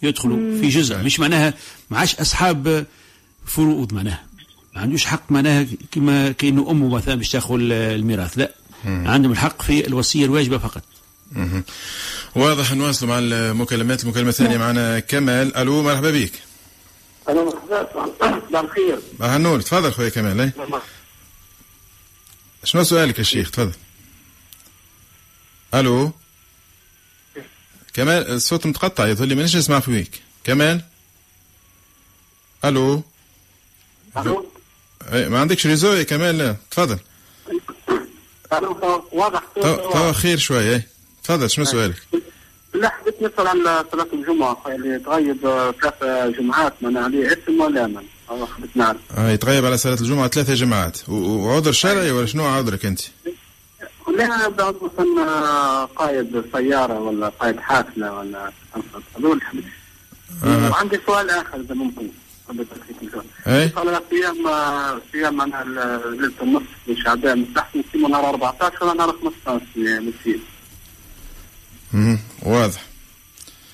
يدخلوا 0.04 0.62
في 0.62 0.70
جزء. 0.70 0.98
مش 0.98 1.20
معناها 1.20 1.54
ما 1.90 1.98
عادش 2.00 2.16
أصحاب 2.16 2.86
فروض 3.46 3.94
معناها. 3.94 4.24
ما 4.76 4.82
عندوش 4.82 5.06
حق 5.06 5.32
معناها 5.32 5.66
كما 5.92 6.32
كأنه 6.32 6.72
أمه 6.72 6.96
مثلا 6.96 7.16
باش 7.16 7.30
تاخذ 7.30 7.56
الميراث. 7.72 8.38
لا. 8.38 8.52
عندهم 8.86 9.32
الحق 9.32 9.62
في 9.62 9.88
الوصية 9.88 10.26
الواجبة 10.26 10.58
فقط. 10.58 10.84
واضح 12.36 12.74
نواصلوا 12.74 13.10
مع 13.12 13.20
المكالمات. 13.20 14.04
المكالمة 14.04 14.30
الثانية 14.30 14.58
معنا 14.58 15.00
كمال. 15.00 15.58
ألو 15.58 15.84
مرحبا 15.84 16.12
بك. 16.12 16.32
أنا 17.30 17.44
مرحبا. 17.44 17.88
مساء 18.50 18.66
الخير. 18.66 19.00
هنور 19.22 19.62
تفضل 19.62 19.92
خويا 19.92 20.10
كمال. 20.10 20.40
اي 20.42 20.52
شنو 22.68 22.84
سؤالك 22.84 23.20
يا 23.20 23.24
شيخ؟ 23.24 23.52
تفضل. 23.52 23.72
ألو؟ 25.74 26.12
كمال 27.94 28.32
الصوت 28.32 28.66
متقطع 28.66 29.08
يظهر 29.08 29.28
لي 29.28 29.36
مانيش 29.36 29.56
نسمع 29.56 29.80
فيك. 29.80 30.22
كمال؟ 30.44 30.82
ألو؟ 32.66 33.04
ألو؟ 34.18 34.52
ما 35.12 35.40
عندكش 35.40 35.68
réseau 35.68 35.94
يا 35.94 36.04
كمال؟ 36.04 36.38
لا. 36.38 36.56
تفضل. 36.72 37.00
ألو 38.54 39.04
واضح. 39.12 39.44
تو 39.94 40.14
خير 40.14 40.38
شوية 40.38 40.88
تفضل 41.24 41.50
شنو 41.50 41.66
سؤالك؟ 41.66 42.02
لا 42.74 42.90
حبيت 42.90 43.22
نسأل 43.22 43.48
عن 43.48 43.86
صلاة 43.92 44.08
الجمعة 44.14 44.64
اللي 44.68 45.00
تغيب 45.00 45.46
آه، 45.46 45.72
ثلاث 45.72 46.04
جمعات 46.38 46.74
من 46.82 46.98
عليه 46.98 47.28
اسم 47.28 47.62
ولا 47.62 47.88
من؟ 47.88 48.04
نعرف 48.76 48.98
آه 49.18 49.30
يتغيب 49.30 49.66
على 49.66 49.78
صلاة 49.78 49.94
الجمعة. 49.94 50.28
ثلاثة 50.28 50.54
جمعات. 50.54 51.10
وعذر 51.10 51.72
شرعي 51.72 52.12
ولا 52.12 52.26
شنو 52.26 52.46
عذرك 52.46 52.86
أنت؟ 52.86 53.02
لا 54.18 54.48
بعض 54.50 54.76
مثلا 54.76 55.22
آه، 55.28 55.86
قائد 55.86 56.44
سيارة 56.54 57.00
ولا 57.00 57.30
قائد 57.30 57.60
حافلة 57.60 58.14
ولا 58.14 58.52
هذول. 59.18 59.42
آه. 60.44 60.70
وعندي 60.72 61.00
سؤال 61.06 61.30
آخر 61.30 61.60
إذا 61.60 61.76
ممكن. 61.76 62.08
اي 63.48 63.68
قال 63.68 64.02
صيام 64.10 64.48
آه، 64.48 65.02
صيام 65.12 65.36
معناها 65.36 65.64
ليلة 65.64 66.34
النصف 66.42 66.64
من 66.88 66.98
شعبان 66.98 67.40
مستحسن 67.40 67.84
نصيمه 67.90 68.10
نهار 68.10 68.30
14 68.30 68.84
ولا 68.86 68.94
نهار 68.94 69.16
15 69.24 69.62
نسيم 69.78 70.44
مهم. 71.94 72.20
واضح. 72.44 72.82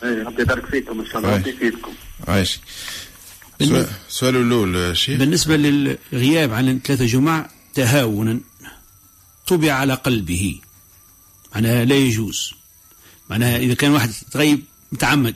اي 0.03 0.21
ربي 0.21 0.41
يبارك 0.41 0.65
فيكم 0.65 0.99
إن 0.99 1.05
شاء 1.05 1.17
الله. 1.17 1.35
ربي 1.35 1.49
يفيدكم. 1.49 1.91
عايش. 2.27 2.55
سؤال- 2.55 3.12
السؤال 3.61 4.35
الأول 4.35 4.97
شيخ. 4.97 5.19
بالنسبة 5.19 5.57
للغياب 5.57 6.53
عن 6.53 6.79
ثلاثة 6.85 7.05
جمع 7.05 7.49
تهاونا 7.73 8.39
طبع 9.47 9.71
على 9.71 9.93
قلبه. 9.93 10.59
معناها 11.55 11.85
لا 11.85 11.95
يجوز. 11.95 12.51
معناها 13.29 13.57
إذا 13.57 13.73
كان 13.73 13.91
واحد 13.91 14.11
تغيب 14.31 14.61
متعمد. 14.91 15.35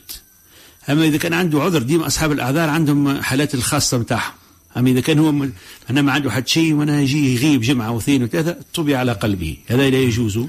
أما 0.90 1.06
إذا 1.06 1.18
كان 1.18 1.34
عنده 1.34 1.62
عذر 1.62 1.82
ديما 1.82 2.08
أصحاب 2.08 2.32
الأعذار 2.32 2.70
عندهم 2.70 3.22
حالات 3.22 3.54
الخاصة 3.54 3.98
متاعهم 3.98 4.34
أما 4.78 4.90
إذا 4.90 5.00
كان 5.02 5.20
هو 5.20 5.32
م- 5.32 5.54
أنا 5.90 6.02
ما 6.02 6.12
عنده 6.12 6.32
حد 6.32 6.48
شيء 6.48 6.74
وأنا 6.74 7.02
يجي 7.02 7.36
يغيب 7.36 7.62
جمعة 7.62 7.92
واثنين 7.92 8.24
وثلاثة 8.24 8.58
طبع 8.74 8.98
على 8.98 9.12
قلبه. 9.12 9.58
هذا 9.68 9.90
لا 9.90 9.98
يجوز. 9.98 10.40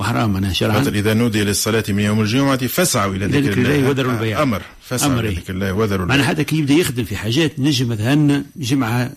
وحرام 0.00 0.32
معناها 0.32 0.52
شرعا. 0.52 0.78
إذا 0.80 1.14
نودي 1.14 1.44
للصلاة 1.44 1.84
من 1.88 1.98
يوم 2.00 2.20
الجمعة 2.20 2.66
فاسعوا 2.66 3.14
إلى 3.14 3.24
إلى 3.24 3.40
ذكر 3.40 3.58
الله. 3.58 3.88
وذروا 3.88 4.12
البيع. 4.12 4.42
أمر 4.42 4.62
فاسعوا 4.88 5.12
أمر 5.12 5.20
إلى 5.20 5.28
إيه. 5.28 5.36
ذكر 5.38 5.52
الله 5.54 5.72
وذروا 5.72 6.06
معناها 6.06 6.16
البيع 6.30 6.34
حتى 6.34 6.44
كي 6.44 6.58
يبدا 6.58 6.74
يخدم 6.74 7.04
في 7.04 7.16
حاجات 7.16 7.58
نجم 7.58 7.88
مثلا 7.88 8.44
جمعة 8.56 9.12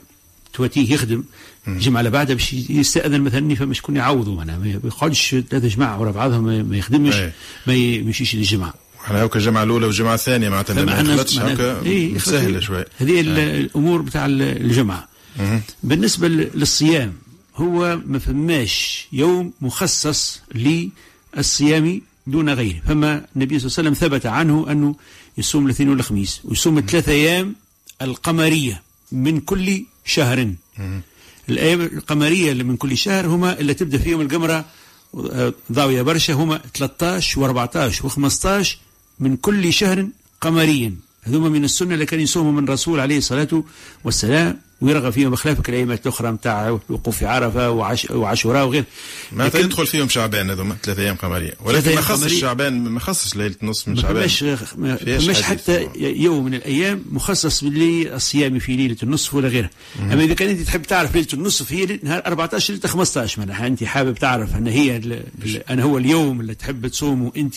تواتيه 0.54 0.94
يخدم. 0.94 1.24
جمعة 1.68 2.00
اللي 2.00 2.12
بعدها 2.12 2.36
باش 2.36 2.54
يستأذن 2.54 3.22
مثلا 3.22 3.56
فما 3.56 3.74
شكون 3.74 3.96
يعوضه 3.96 4.36
معناها. 4.36 4.58
ما 4.58 4.80
يقعدش 4.84 5.36
ثلاثة 5.50 5.68
جماعة 5.68 6.02
ورا 6.02 6.12
بعضهم 6.12 6.70
ما- 6.70 6.78
يخدمش 6.78 7.16
إيه. 7.16 7.34
ما 7.68 7.74
يمشيش 7.74 8.36
للجمعة. 8.36 8.74
إحنا 9.06 9.22
هوكا 9.22 9.40
الجمعة 9.40 9.64
الأولى 9.64 9.86
والجمعة 9.86 10.14
الثانية 10.14 10.50
معناتها 10.50 10.84
ما 10.84 11.00
يخلطش 11.02 11.38
معناها- 11.38 11.52
هوكا 11.52 11.86
إيه، 11.86 12.18
سهلة 12.18 12.60
شوي. 12.60 12.84
هذه 13.00 13.22
ال- 13.22 13.40
الأمور 13.40 14.02
بتاع 14.02 14.26
ال- 14.26 14.42
الجمعة. 14.42 15.08
بالنسبة 15.84 16.28
للصيام 16.28 17.14
هو 17.58 18.00
ما 18.06 18.20
فماش 18.20 19.08
يوم 19.12 19.54
مخصص 19.62 20.42
للصيام 20.56 22.02
دون 22.28 22.50
غيره. 22.50 22.82
فما 22.88 23.26
النبي 23.36 23.60
صلى 23.60 23.68
الله 23.68 23.78
عليه 23.80 23.90
وسلم 23.90 23.94
ثبت 23.94 24.26
عنه 24.26 24.72
أنه 24.72 24.96
يصوم 25.38 25.66
الاثنين 25.66 25.90
والخميس 25.90 26.42
ويصوم 26.44 26.78
الثلاث 26.78 27.10
أيام 27.10 27.56
القمرية 28.02 28.82
من 29.12 29.40
كل 29.40 29.84
شهر. 30.06 30.54
الأيام 31.50 31.82
القمرية 31.82 32.52
اللي 32.52 32.64
من 32.64 32.78
كل 32.78 32.98
شهر 32.98 33.28
هما 33.28 33.60
اللي 33.60 33.74
تبدأ 33.74 33.98
فيهم 33.98 34.22
القمرة 34.22 34.66
آه، 35.32 35.54
ضاوية 35.72 36.02
برشا 36.02 36.34
هما 36.34 36.62
13 36.74 37.38
و14 37.38 37.94
و15 38.04 38.68
من 39.20 39.38
كل 39.38 39.74
شهر 39.74 40.08
قمريا. 40.42 40.96
هذوما 41.28 41.50
من 41.50 41.64
السنة 41.64 41.94
اللي 41.94 42.06
كان 42.06 42.20
يصوموا 42.20 42.52
من 42.52 42.64
الرسول 42.64 43.00
عليه 43.00 43.18
الصلاة 43.18 43.64
والسلام 44.04 44.60
ويرغب 44.82 45.12
فيهم 45.12 45.32
بخلاف 45.32 45.70
الأيامات 45.70 46.02
الأخرى 46.02 46.32
متاع 46.32 46.68
الوقوف 46.90 47.18
في 47.18 47.26
عرفة 47.26 47.70
وعش 47.72 48.08
وعاشوراء 48.10 48.66
وغير. 48.66 48.84
معناتها 49.32 49.60
يدخل 49.60 49.88
فيهم 49.88 50.10
شعبان 50.10 50.50
هذوما 50.50 50.76
ثلاثة 50.84 51.02
أيام 51.02 51.16
قمرية 51.16 51.54
ولكن 51.64 51.96
ما 51.96 52.02
خصش 52.02 52.34
شعبان 52.34 52.74
ما 52.90 53.00
خصش 53.00 53.36
ليلة 53.36 53.56
نصف 53.64 53.88
من 53.88 53.96
ما 53.96 54.02
شعبان. 54.02 54.58
ما 54.78 54.96
فماش. 54.96 55.42
حتى 55.42 55.90
يوم 55.96 56.46
من 56.46 56.54
الأيام 56.54 57.04
مخصص 57.12 57.64
للصيام 57.64 58.60
في 58.60 58.76
ليلة 58.76 58.98
النصف 59.04 59.34
ولا 59.34 59.48
غيرها. 59.48 59.70
أما 60.00 60.24
إذا 60.24 60.34
كان 60.34 60.50
أنت 60.50 60.62
تحب 60.62 60.82
تعرف 60.82 61.16
ليلة 61.16 61.28
النصف 61.34 61.74
هي 61.74 62.00
نهار 62.04 62.22
14 62.26 62.74
ليلة 62.74 62.88
15 62.88 63.40
معناها 63.40 63.68
أنت 63.68 63.84
حابب 63.84 64.16
تعرف 64.16 64.56
أن 64.56 64.68
هي 64.68 65.02
أنا 65.70 65.84
هو 65.84 65.98
اليوم 65.98 66.42
اللي 66.42 66.56
تحب 66.56 66.88
تصومه 66.88 67.32
أنت 67.38 67.56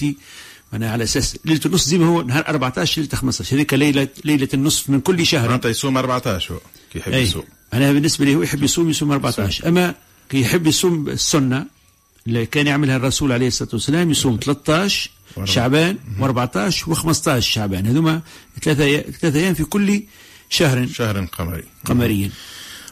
معناها 0.72 0.90
على 0.90 1.04
أساس 1.04 1.36
ليلة 1.44 1.60
النصف 1.66 1.86
زي 1.88 1.98
ما 1.98 2.06
هو 2.06 2.22
نهار 2.22 2.48
14 2.48 3.00
ليلة 3.02 3.16
15 3.16 3.56
هذيك 3.56 3.74
ليله 3.74 4.08
ليلة 4.24 4.48
النصف 4.54 4.90
من 4.90 5.00
كل 5.00 5.26
شهر. 5.26 5.48
معناتها 5.48 5.68
يصوم 5.68 5.96
14 5.96 6.54
هو 6.54 6.60
كي 6.92 6.98
يحب 6.98 7.12
أي. 7.12 7.22
يصوم. 7.22 7.44
أنا 7.74 7.92
بالنسبة 7.92 8.24
لي 8.24 8.34
هو 8.34 8.42
يحب 8.42 8.62
يصوم 8.62 8.90
يصوم 8.90 9.12
14 9.12 9.68
أما 9.68 9.94
كي 10.28 10.40
يحب 10.40 10.66
يصوم 10.66 11.08
السنة 11.08 11.66
اللي 12.26 12.46
كان 12.46 12.66
يعملها 12.66 12.96
الرسول 12.96 13.32
عليه 13.32 13.46
الصلاة 13.48 13.70
والسلام 13.72 14.10
يصوم 14.10 14.38
13 14.42 15.10
شعبان 15.44 15.98
و14 16.20 16.72
و15 16.72 17.38
شعبان. 17.38 17.86
هذوما 17.86 18.20
ثلاثة 18.62 19.10
ثلاثة 19.10 19.40
أيام 19.40 19.54
في 19.54 19.64
كل 19.64 20.02
شهر. 20.50 20.86
شهر 20.86 21.24
قمري. 21.24 21.64
قمريا. 21.84 22.30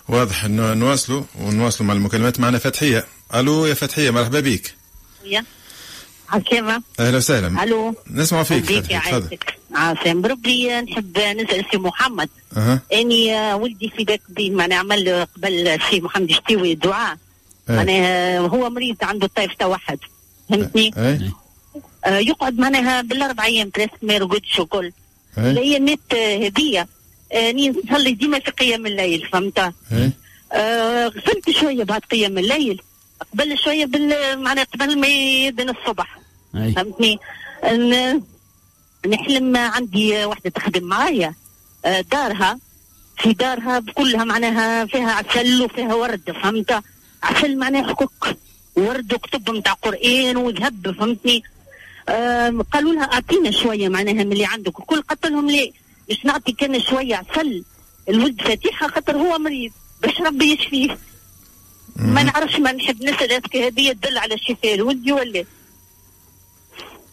واضح 0.09 0.45
إنه 0.45 0.75
نواصلوا 0.75 1.23
ونواصلوا 1.41 1.89
مع 1.89 1.95
المكالمات 1.95 2.41
معنا 2.41 2.59
فتحية. 2.59 3.07
ألو 3.35 3.67
يا 3.67 3.75
فتحية 3.75 4.11
مرحبا 4.11 4.41
بك. 4.41 4.75
يا. 5.25 5.45
عكيفة 6.33 6.83
أهلا 7.01 7.17
وسهلا. 7.17 7.63
ألو. 7.65 7.95
نسمع 8.11 8.43
فيك 8.43 8.65
تفضل. 8.65 9.39
عسلامة 9.75 10.23
بربي 10.23 10.81
نحب 10.81 11.19
نسأل 11.19 11.65
سي 11.71 11.77
محمد. 11.79 12.29
أها. 12.57 12.81
أني 12.93 13.35
آه، 13.35 13.57
ولدي 13.57 13.93
في 13.97 14.03
ذاك 14.03 14.21
ما 14.39 14.67
نعمل 14.67 15.27
قبل 15.37 15.79
سي 15.91 16.01
محمد 16.01 16.31
يشتوي 16.31 16.73
الدعاء 16.73 17.17
إيه. 17.71 17.77
معناها 17.77 18.39
هو 18.39 18.71
مريض 18.71 18.97
عنده 19.03 19.27
الطيف 19.27 19.55
توحد 19.59 19.99
فهمتني؟ 20.51 20.91
اي 20.97 21.31
آه 22.05 22.19
يقعد 22.19 22.59
معناها 22.59 23.03
بالأربع 23.03 23.45
أيام 23.45 23.71
ثلاث 23.75 23.91
ما 24.03 24.15
يرقدش 24.15 24.59
وكل 24.59 24.93
إيه. 25.39 25.51
الايامات 25.51 25.99
آه، 26.17 26.45
هدية. 26.45 26.89
آه 27.33 27.53
نصلي 27.53 28.13
ديما 28.13 28.39
في 28.39 28.51
قيام 28.51 28.87
الليل 28.87 29.29
فهمت؟ 29.33 29.73
آه 30.53 31.07
غسلت 31.07 31.51
شوية 31.51 31.85
بعد 31.85 32.01
قيام 32.01 32.39
الليل. 32.39 32.83
قبل 33.33 33.59
شوية 33.59 33.87
بال 33.87 34.39
معناها 34.43 34.65
قبل 34.65 35.01
ما 35.01 35.07
يدن 35.07 35.69
الصبح 35.69 36.19
أي. 36.55 36.73
فهمتني؟ 36.73 37.19
نحلم 39.09 39.57
عندي 39.57 40.25
واحدة 40.25 40.51
تخدم 40.51 40.85
معايا. 40.85 41.35
آه، 41.85 42.01
دارها. 42.01 42.59
في 43.19 43.33
دارها 43.33 43.83
كلها 43.95 44.25
معناها 44.25 44.87
فيها 44.87 45.11
عسل 45.13 45.63
وفيها 45.63 45.95
ورد 45.95 46.31
فهمت؟ 46.43 46.83
عسل 47.23 47.59
معناها 47.59 47.89
حكوك 47.89 48.29
ورد 48.77 49.15
وكتب 49.15 49.51
نتاع 49.51 49.73
قرآن 49.73 50.37
وذهب 50.37 50.95
فهمتني؟ 50.99 51.43
قالوا 52.73 52.93
لها 52.93 53.05
أعطينا 53.05 53.51
شوية 53.51 53.89
معناها 53.89 54.25
من 54.25 54.33
اللي 54.33 54.47
عندك. 54.47 54.81
الكل 54.81 55.03
قلت 55.03 55.27
لهم 55.27 55.51
ليه؟ 55.51 55.73
باش 56.09 56.25
نعطي 56.25 56.53
كان 56.53 56.81
شوية 56.81 57.17
عسل. 57.17 57.65
الولد 58.09 58.41
فاتحه 58.41 58.89
خاطر 58.89 59.17
هو 59.17 59.39
مريض. 59.39 59.73
باش 60.03 60.21
ربي 60.21 60.53
يشفيه. 60.53 60.99
ما 61.99 62.23
نعرفش 62.23 62.55
ما 62.57 62.73
نحب 62.73 63.03
نسال 63.03 63.33
اسك 63.33 63.57
هذه 63.57 63.93
تدل 63.93 64.19
على 64.19 64.37
شفاء 64.39 64.75
الولد 64.75 65.11
ولا. 65.11 65.45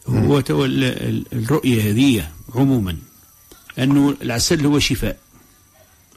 هو 0.07 0.39
تو 0.39 0.65
ال- 0.65 0.83
ال- 0.83 1.25
الرؤية 1.33 1.81
هذه 1.91 2.27
عموما 2.55 2.97
أنه 3.79 4.15
العسل 4.21 4.65
هو 4.65 4.79
شفاء. 4.79 5.17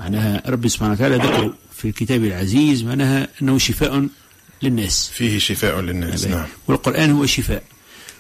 معناها 0.01 0.43
ربي 0.51 0.69
سبحانه 0.69 0.93
وتعالى 0.93 1.17
ذكر 1.17 1.53
في 1.77 1.93
كتابه 1.93 2.27
العزيز 2.27 2.83
معناها 2.83 3.29
أنه 3.43 3.59
شفاء 3.59 4.07
للناس. 4.63 5.11
فيه 5.15 5.39
شفاء 5.39 5.81
للناس 5.81 6.25
نعم. 6.27 6.47
والقرآن 6.69 7.11
هو 7.11 7.27
شفاء. 7.27 7.63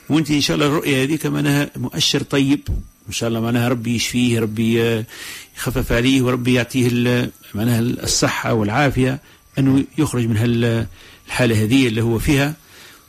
وأنت 0.09 0.31
إن 0.31 0.41
شاء 0.41 0.55
الله 0.55 0.67
الرؤية 0.67 1.03
هذه 1.03 1.19
معناها 1.25 1.71
مؤشر 1.77 2.23
طيب. 2.23 2.61
إن 3.09 3.13
شاء 3.13 3.29
الله 3.29 3.41
معناها 3.41 3.69
ربي 3.69 3.95
يشفيه 3.95 4.41
ربي 4.41 5.05
يخفف 5.57 5.93
عليه 5.93 6.23
وربي 6.23 6.55
يعطيه 6.55 6.89
ال- 6.93 7.31
معناها 7.55 7.81
الصحة 7.81 8.55
والعافية. 8.55 9.21
أنه 9.59 9.85
يخرج 9.99 10.27
من 10.27 10.37
هالحالة 10.37 11.65
هذه 11.65 11.89
اللي 11.89 12.03
هو 12.03 12.19
فيها. 12.19 12.55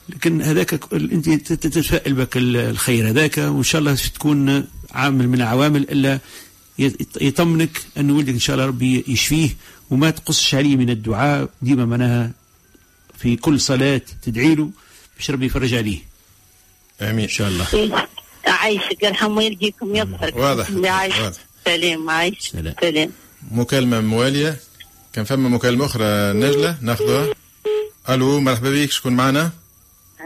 لكن 0.10 0.42
هذاك 0.42 0.70
تت- 0.70 1.54
تتفائل 1.54 2.14
بك 2.14 2.38
ال- 2.38 2.56
الخير 2.58 3.10
هذاك 3.10 3.38
وإن 3.38 3.64
شاء 3.64 3.80
الله 3.80 3.96
تكون 3.96 4.68
عامل 4.92 5.28
من 5.28 5.34
العوامل 5.42 5.82
إلا 5.82 6.20
يط- 6.82 7.22
يطمنك 7.22 7.82
أن 7.98 8.12
ولدك 8.12 8.30
إن 8.34 8.40
شاء 8.40 8.56
الله 8.56 8.66
ربي 8.68 9.04
يشفيه 9.08 9.50
وما 9.90 10.10
تقصش 10.10 10.56
عليه 10.56 10.76
من 10.76 10.90
الدعاء. 10.90 11.50
ديما 11.62 11.86
معناها 11.86 12.32
في 13.18 13.36
كل 13.36 13.60
صلاة 13.60 14.02
تدعي 14.22 14.56
له 14.56 14.70
باش 15.18 15.32
ربي 15.32 15.46
يفرج 15.46 15.74
عليه. 15.74 16.00
آمين. 17.02 17.24
إن 17.24 17.30
شاء 17.30 17.48
الله. 17.48 18.06
عايشك 18.48 19.04
يرحم 19.04 19.38
والديكم 19.38 19.96
يظهرك 19.96 20.36
واضح، 20.36 20.72
واضح. 20.72 21.38
سلام 21.66 22.10
عايش. 22.10 22.36
سلام. 22.40 22.74
سلام. 22.82 23.10
مكالمة 23.52 24.02
موالية. 24.02 24.60
كان 25.20 25.26
فما 25.26 25.50
مكالمة 25.50 25.86
أخرى 25.86 26.34
نجلة 26.34 26.78
ناخذها. 26.82 27.34
ألو 28.10 28.40
مرحبا 28.40 28.72
بك 28.72 28.92
شكون 28.92 29.16
معنا؟ 29.16 29.52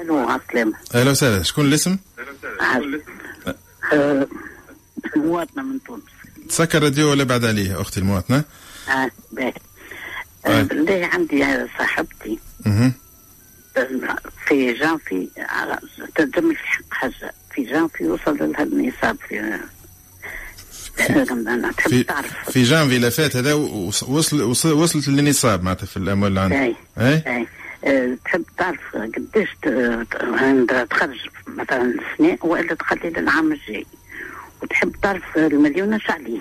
ألو 0.02 0.18
عسلامة 0.18 0.74
أهلا 0.96 1.12
وسهلا 1.12 1.44
شكون 1.44 1.66
الاسم؟ 1.66 1.98
آه، 3.94 4.28
مواطنة 5.16 5.64
من 5.64 5.84
تونس. 5.84 6.04
تسكر 6.50 6.78
الراديو 6.78 7.12
ولا 7.12 7.24
بعد 7.24 7.46
عليه 7.46 7.82
أختي 7.82 8.00
المواطنة؟ 8.00 8.44
آه 8.90 9.12
باهي. 9.32 9.54
آه، 10.46 10.62
بالله 10.62 11.10
عندي 11.14 11.68
صاحبتي. 11.78 12.40
أها 12.68 12.92
في 14.48 14.74
جانفي 14.74 15.28
تنجم 16.16 16.54
في 16.54 16.68
حق 16.68 16.84
حاجة. 16.92 17.34
في 17.56 17.64
جانفي 17.64 18.04
وصل 18.04 18.38
لها 18.40 18.64
النصاب 18.64 19.18
في 19.30 19.60
في 21.88 22.04
تعرف 22.04 22.50
في 22.50 22.64
جانفي 22.64 22.96
اللي 22.96 23.12
فات 23.12 23.36
هذا 23.36 23.54
وص- 23.54 24.04
وصل 24.04 24.42
وصل- 24.42 24.72
وصلت 24.74 25.08
للنصاب 25.08 25.64
معناتها 25.64 25.86
في 25.86 25.98
الأموال 25.98 26.30
اللي 26.30 26.40
عندك. 26.40 26.56
أي؟ 26.98 27.24
أي. 27.28 27.48
آه، 27.86 28.18
تحب 28.26 28.44
تعرف 28.58 28.80
قديش 28.96 29.50
ت- 29.64 29.68
ت- 30.12 30.22
عندها 30.24 30.86
تخرج 30.86 31.18
مثلا 31.48 31.94
سنة 32.18 32.38
وإلا 32.42 32.74
تخلي 32.76 33.10
للعام 33.10 33.52
الجاي 33.52 33.86
وتحب 34.62 34.92
تعرف 35.02 35.38
المليون 35.38 35.94
إيش 35.94 36.10
عليه 36.10 36.40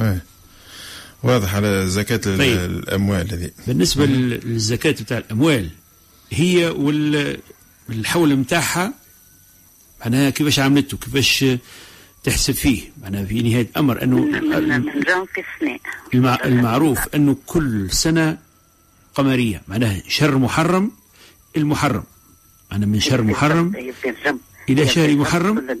أي. 0.00 0.18
واضح 1.22 1.54
على 1.54 1.86
زكاة 1.88 2.20
ال- 2.26 2.38
طيب. 2.38 2.58
الأموال 2.58 3.32
هذه 3.32 3.50
بالنسبة 3.66 4.06
لل- 4.06 4.40
للزكاة 4.48 4.90
بتاع 4.90 5.18
الأموال 5.18 5.68
هي 6.32 6.66
والحول 7.88 8.36
متاعها 8.36 8.92
معناها 10.00 10.30
كيفاش 10.30 10.58
عملته 10.58 10.96
كيفاش 10.96 11.44
تحسب 12.24 12.54
فيه. 12.54 12.82
معناها 13.02 13.24
في 13.24 13.42
نهاية 13.42 13.62
الأمر 13.70 14.02
أنه 14.02 14.30
جان 14.30 15.26
في 15.34 15.40
السنة 15.40 15.78
المع 16.14 16.38
المعروف 16.44 16.98
أنه 17.14 17.36
كل 17.46 17.90
سنة 17.90 18.38
قمرية 19.14 19.62
معناها 19.68 20.02
شهر 20.08 20.38
محرم 20.38 20.90
المحرم. 21.56 22.02
أنا 22.72 22.86
من 22.86 23.00
شهر 23.00 23.22
محرم 23.22 23.72
إلى 24.68 24.88
شهر 24.88 25.16
محرم. 25.16 25.78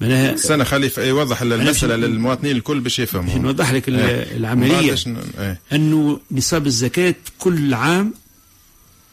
معناها 0.00 0.36
سنة 0.36 0.64
خلي 0.64 0.88
في- 0.88 1.08
يوضح 1.08 1.42
المسألة 1.42 1.96
للمواطنين 1.96 2.56
الكل 2.56 2.80
باش 2.80 2.98
يفهموا. 2.98 3.38
نوضح 3.38 3.72
لك 3.72 3.88
ال- 3.88 4.00
إيه. 4.00 4.36
العملية. 4.36 4.94
إيه. 5.38 5.60
أنه 5.72 6.20
نصاب 6.30 6.66
الزكاة 6.66 7.14
كل 7.38 7.74
عام 7.74 8.14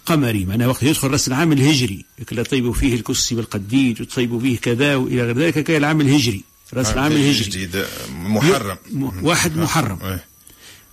قمري 0.10 0.46
معناها 0.46 0.68
وقت 0.68 0.84
يدخل 0.84 1.08
رأس 1.08 1.28
العام 1.28 1.52
الهجري. 1.52 2.06
اللي 2.32 2.44
طيبوا 2.44 2.74
فيه 2.74 2.96
الكسي 2.96 3.36
والقديد 3.36 4.02
وطيبوا 4.02 4.40
فيه 4.40 4.58
كذا 4.58 4.96
وإلى 4.96 5.22
غير 5.24 5.38
ذلك 5.38 5.64
كان 5.64 5.78
العام 5.78 6.02
الهجري 6.02 6.44
رأس 6.74 6.92
العام 6.92 7.12
الهجري 7.12 7.50
جديد 7.50 7.86
محرم. 8.12 8.78
واحد 9.22 9.58
محرم. 9.58 10.00
إيه. 10.04 10.24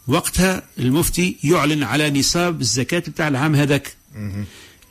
وقتها 0.08 0.62
المفتي 0.78 1.36
يعلن 1.44 1.82
على 1.82 2.10
نصاب 2.10 2.60
الزكاة 2.60 2.98
بتاع 2.98 3.28
العام 3.28 3.54
هذاك. 3.54 3.94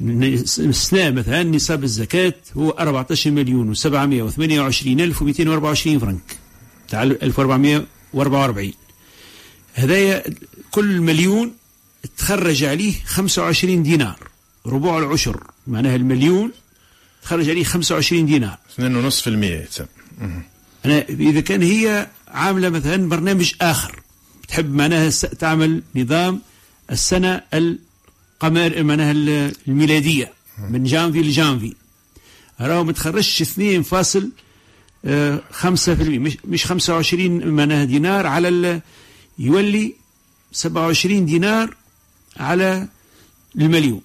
السنة 0.02 1.10
مثلا 1.12 1.44
نصاب 1.44 1.84
الزكاة 1.84 2.34
هو 2.58 2.70
14 2.70 3.32
مليون 3.32 3.76
و728 3.76 4.88
ألف 4.88 5.24
و224 5.24 6.00
فرنك. 6.00 6.38
تاع 6.90 7.04
1444 7.04 8.74
هذايا 9.74 10.24
كل 10.72 11.02
مليون 11.02 11.52
تخرج 12.18 12.64
عليه 12.64 12.94
25 13.06 13.84
دينار 13.84 14.20
ربع 14.66 14.98
العشر 15.00 15.44
معناها 15.68 15.96
المليون 15.96 16.52
تخرج 17.24 17.50
عليه 17.50 17.64
25 17.64 18.26
دينار 18.26 18.58
2.5% 18.82 19.28
يتسمى 19.28 19.88
مهم. 20.22 20.44
أنا 20.86 21.06
إذا 21.10 21.40
كان 21.42 21.62
هي 21.62 22.08
عاملة 22.28 22.70
مثلا 22.70 23.10
برنامج 23.10 23.54
آخر 23.62 24.02
تحب 24.48 24.74
معناها 24.76 25.10
تعمل 25.10 25.84
نظام 25.96 26.42
السنة 26.92 27.42
القمر 27.54 28.84
معناها 28.84 29.12
ال- 29.12 29.54
الميلادية 29.68 30.34
من 30.70 30.84
جانفي 30.84 31.22
لجانفي 31.22 31.74
راهو 32.62 32.84
ما 32.84 32.92
تخرجش 32.92 33.42
2 33.42 33.84
فاصل 33.84 34.30
آه، 35.06 35.42
مش, 36.00 36.38
مش 36.46 36.66
خمسة 36.66 36.94
وعشرين 36.94 37.48
معناها 37.48 37.84
دينار 37.86 38.28
على 38.28 38.82
يولي 39.40 39.94
سبعة 40.52 40.86
وعشرين 40.86 41.26
دينار 41.26 41.76
على 42.38 42.88
المليون. 43.56 44.02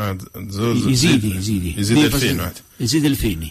آه، 0.00 0.18
زوز- 0.36 0.86
يزيد 0.86 1.24
يزيد 1.24 1.78
يزيد. 1.78 1.98
2000 1.98 2.40
واحد. 2.40 2.52
يزيد 2.80 3.04
2000 3.04 3.50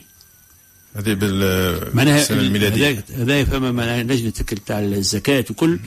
هذه 0.96 1.14
بال 1.14 1.96
معناها 1.96 2.22
السنة 2.22 2.42
الميلادية. 2.42 3.04
هذا- 3.16 3.44
فما 3.44 3.72
معناها 3.72 4.04
لجنة 4.04 4.30
تاع 4.66 4.80
الزكاة 4.80 5.46
وكل. 5.50 5.80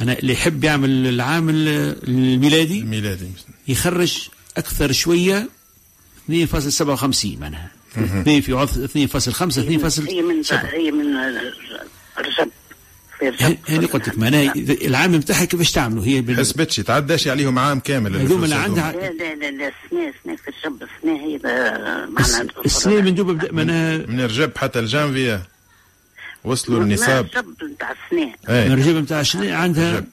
أنا 0.00 0.18
اللي 0.18 0.32
يحب 0.32 0.64
يعمل 0.64 0.90
العام 1.06 1.48
ال- 1.48 2.08
الميلادي 2.08 2.80
الميلادي. 2.80 3.28
يخرج 3.68 4.18
أكثر 4.56 4.92
شوية 4.92 5.48
2.57 6.28 7.38
معناها. 7.40 7.70
مهم. 7.96 8.20
2 8.20 8.40
في 8.40 8.52
عض 8.52 8.68
2.5 8.68 9.62
2.7 9.62 10.08
هي 10.10 10.22
من 10.22 10.42
هي 10.74 10.90
من 10.90 11.16
رجب 12.18 12.50
رجب 13.28 13.58
هاني 13.68 13.86
قلت 13.86 14.08
لك 14.08 14.18
معناها 14.18 14.52
العام 14.82 15.14
نتاعها 15.16 15.44
كيفاش 15.44 15.72
تعملوا؟ 15.72 16.04
هي 16.04 16.20
بال... 16.20 16.36
حسبتش 16.36 16.76
تعداش 16.76 17.28
عليهم 17.28 17.58
عام 17.58 17.80
كامل 17.80 18.16
هذوما 18.16 18.44
اللي 18.44 18.54
عندها- 18.54 18.92
لا 18.92 19.10
لا 19.12 19.34
لا 19.34 19.50
لا 19.50 19.72
سنة 19.90 20.12
سنة 20.24 20.36
في 20.36 20.50
الرجب 20.64 20.88
سنة 21.02 21.16
هي 21.16 21.38
معناها 22.12 22.46
السنة 22.64 23.00
من 23.00 23.14
دوب 23.14 23.30
بدا 23.30 23.52
معناها 23.52 23.98
من 23.98 24.20
رجب 24.20 24.50
حتى 24.58 24.78
الجانفيا 24.78 25.42
وصلوا 26.44 26.84
للنصاب 26.84 27.26
الرجب 27.32 27.46
نتاع 27.74 27.90
السنة. 27.92 28.34
إيه. 28.48 28.68
من 28.68 28.74
رجب 28.78 28.96
نتاع 28.96 29.20
السنة 29.20 29.54
عندها 29.54 30.04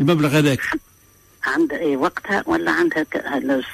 المبلغ 0.00 0.38
هذاك. 0.38 0.60
عندها 1.44 1.78
اي 1.78 1.96
وقتها 1.96 2.42
ولا 2.46 2.70
عندها 2.70 3.06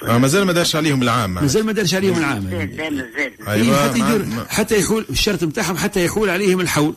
آه 0.09 0.19
مازال 0.19 0.45
ما 0.47 0.53
دارش 0.53 0.77
عليهم 0.77 1.03
العام 1.03 1.35
مازال 1.35 1.67
ما 1.67 1.73
دارش 1.73 1.95
عليهم 1.95 2.19
العام 2.19 2.49
لا 2.51 2.91
مازال 2.91 3.33
أيوة، 3.49 3.85
هي 3.85 3.89
حتى 3.91 3.99
يدير 3.99 4.45
حتى 4.49 4.79
يحول 4.79 5.07
الشرط 5.11 5.45
نتاعهم 5.45 5.77
حتى 5.77 6.05
يحول 6.05 6.31
عليهم 6.31 6.61
الحول. 6.61 6.95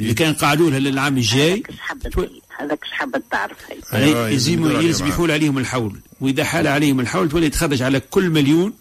اللي 0.00 0.14
كان 0.14 0.34
قعدوا 0.34 0.70
لها 0.70 0.78
للعام 0.78 1.16
الجاي. 1.16 1.62
هذاك 2.58 2.78
حابة 2.82 3.22
تعرف. 3.30 3.56
يعني 3.92 4.10
يلزم 4.10 4.70
يلزم 4.80 5.06
يحول 5.06 5.30
عليهم 5.30 5.58
الحول. 5.58 6.00
وإذا 6.20 6.44
حال 6.44 6.66
عليهم 6.66 7.00
الحول 7.00 7.28
تولي 7.28 7.50
تخرج 7.50 7.82
على 7.82 8.00
كل 8.00 8.30
مليون 8.30 8.72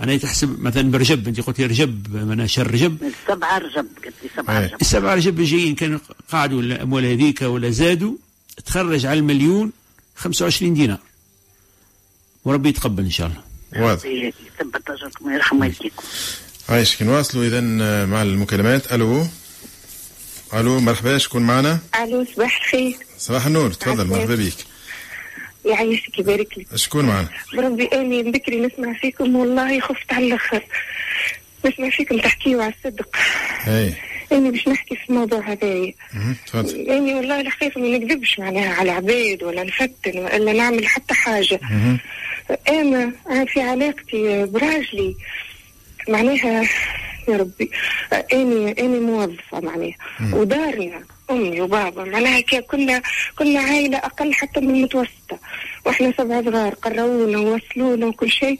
معناها 0.00 0.16
تحسب 0.16 0.60
مثلا 0.60 0.90
برجب 0.90 1.28
أنت 1.28 1.40
قلت 1.40 1.58
لي 1.58 1.66
رجب 1.66 2.14
معناها 2.14 2.46
شهر 2.46 2.70
رجب. 2.70 3.12
سبعة 3.28 3.58
رجب 3.58 3.86
قلت 4.04 4.14
لي 4.22 4.30
سبعة 4.36 4.60
رجب. 4.60 4.76
السبعة 4.80 5.14
رجب 5.14 5.40
الجايين 5.40 5.74
كانوا 5.74 5.98
قعدوا 6.32 6.62
الاموال 6.62 7.04
هذيك 7.04 7.42
ولا 7.42 7.70
زادوا. 7.70 8.14
تخرج 8.66 9.06
على 9.06 9.18
المليون 9.18 9.72
25 10.16 10.74
دينار. 10.74 10.98
وربي 12.44 12.68
يتقبل 12.68 13.04
إن 13.04 13.10
شاء 13.10 13.26
الله. 13.26 13.40
واضح. 13.86 14.04
يثبت 14.04 14.90
أجركم 14.90 15.26
ويرحم 15.26 15.60
والديكم. 15.60 16.04
عايش 16.68 17.02
نواصلوا 17.02 17.44
اذا 17.44 17.60
مع 18.06 18.22
المكالمات. 18.22 18.92
ألو. 18.92 19.26
ألو 20.54 20.80
مرحبا 20.80 21.18
شكون 21.18 21.42
معنا؟ 21.42 21.78
ألو 22.02 22.24
صباح 22.34 22.60
الخير. 22.60 22.96
صباح 23.18 23.46
النور 23.46 23.72
تفضل. 23.72 24.06
مرحبا. 24.06 24.34
بك. 24.34 24.52
يعيشك 25.64 26.18
يبارك 26.18 26.58
لك. 26.58 26.66
شكون 26.76 27.04
معنا؟ 27.04 27.28
بربي 27.56 27.84
أني 27.92 28.22
بكري 28.22 28.60
نسمع 28.60 28.92
فيكم 28.92 29.36
والله 29.36 29.80
خفت 29.80 30.12
على 30.12 30.26
الأخر. 30.26 30.62
نسمع 31.66 31.90
فيكم 31.90 32.18
تحكيوا 32.18 32.62
على 32.62 32.74
الصدق. 32.78 33.16
أي. 33.66 33.94
أني 34.32 34.50
باش 34.50 34.68
نحكي 34.68 34.96
في 34.96 35.10
الموضوع 35.10 35.40
هذايا. 35.40 35.94
تفضل. 36.46 36.90
أني 36.90 37.14
والله 37.14 37.40
الحقيقة 37.40 37.80
ما 37.80 37.98
نكذبش 37.98 38.38
معناها 38.38 38.74
على 38.74 38.90
عباد 38.90 39.42
ولا 39.42 39.64
نفتن 39.64 40.18
ولا 40.18 40.52
نعمل 40.52 40.86
حتى 40.86 41.14
حاجة. 41.14 41.60
مهم. 41.62 41.98
أنا 42.68 43.44
في 43.44 43.60
علاقتي 43.60 44.44
براجلي 44.44 45.16
معناها 46.08 46.68
يا 47.28 47.36
ربي. 47.36 47.70
اني 48.32 48.80
إني 48.80 49.00
موظفة 49.00 49.60
معناها. 49.60 49.94
ودارنا 50.32 51.02
أمي 51.30 51.60
وبابا 51.60 52.04
معناها 52.04 52.40
كي 52.40 52.60
كنا 52.60 53.02
كنا 53.38 53.60
عائله 53.60 53.98
أقل 53.98 54.34
حتى 54.34 54.60
من 54.60 54.74
المتوسطة. 54.74 55.38
وإحنا 55.84 56.12
سبعة 56.18 56.44
صغار 56.44 56.74
قرونا 56.74 57.38
ووصلونا 57.38 58.06
وكل 58.06 58.30
شيء 58.30 58.58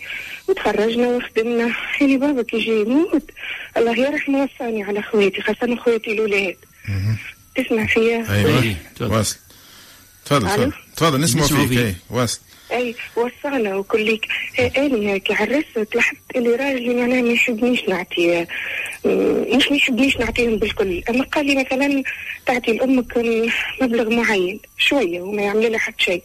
وتخرجنا 0.49 1.09
وخدمنا. 1.09 1.75
يعني 2.01 2.17
بابا 2.17 2.43
كي 2.43 2.59
جاي 2.59 2.81
يموت 2.81 3.31
الله 3.77 3.99
يرحمه 3.99 4.43
وصاني 4.43 4.83
على 4.83 5.03
خواتي 5.03 5.41
خاصة 5.41 5.77
خواتي 5.77 6.13
الأولاد. 6.13 6.57
تسمع 7.57 7.87
فيا؟ 7.87 8.27
أيوه. 8.31 8.77
واصل. 9.01 9.37
تفضل؟ 10.25 10.49
تفضل. 10.49 10.73
تفضل 10.97 11.21
نسمع 11.21 11.67
فيك. 11.67 11.95
واصل. 12.11 12.41
أي 12.73 12.95
وصانا 13.17 13.75
وكليك 13.77 14.27
أني 14.79 15.21
كي 15.21 15.35
عرست 15.35 15.95
لاحظت 15.95 16.19
اللي 16.37 16.51
راجلي 16.57 16.95
معناها 16.95 17.23
ما 17.23 17.33
يحبنيش 17.33 17.89
نعطي 17.89 18.41
م- 18.41 18.47
مش 19.05 19.70
ما 19.70 19.77
يحبنيش 19.77 20.17
نعطيهم 20.17 20.57
بالكل. 20.57 21.03
أما 21.11 21.25
قال 21.25 21.47
لي 21.47 21.55
مثلا 21.55 22.03
تعطي 22.47 22.73
لأمك 22.73 23.19
مبلغ 23.83 24.11
معين 24.11 24.61
شوية 24.79 25.20
وما 25.20 25.43
يعمل 25.43 25.73
لها 25.73 25.79
حتى 25.79 26.05
شيء. 26.05 26.23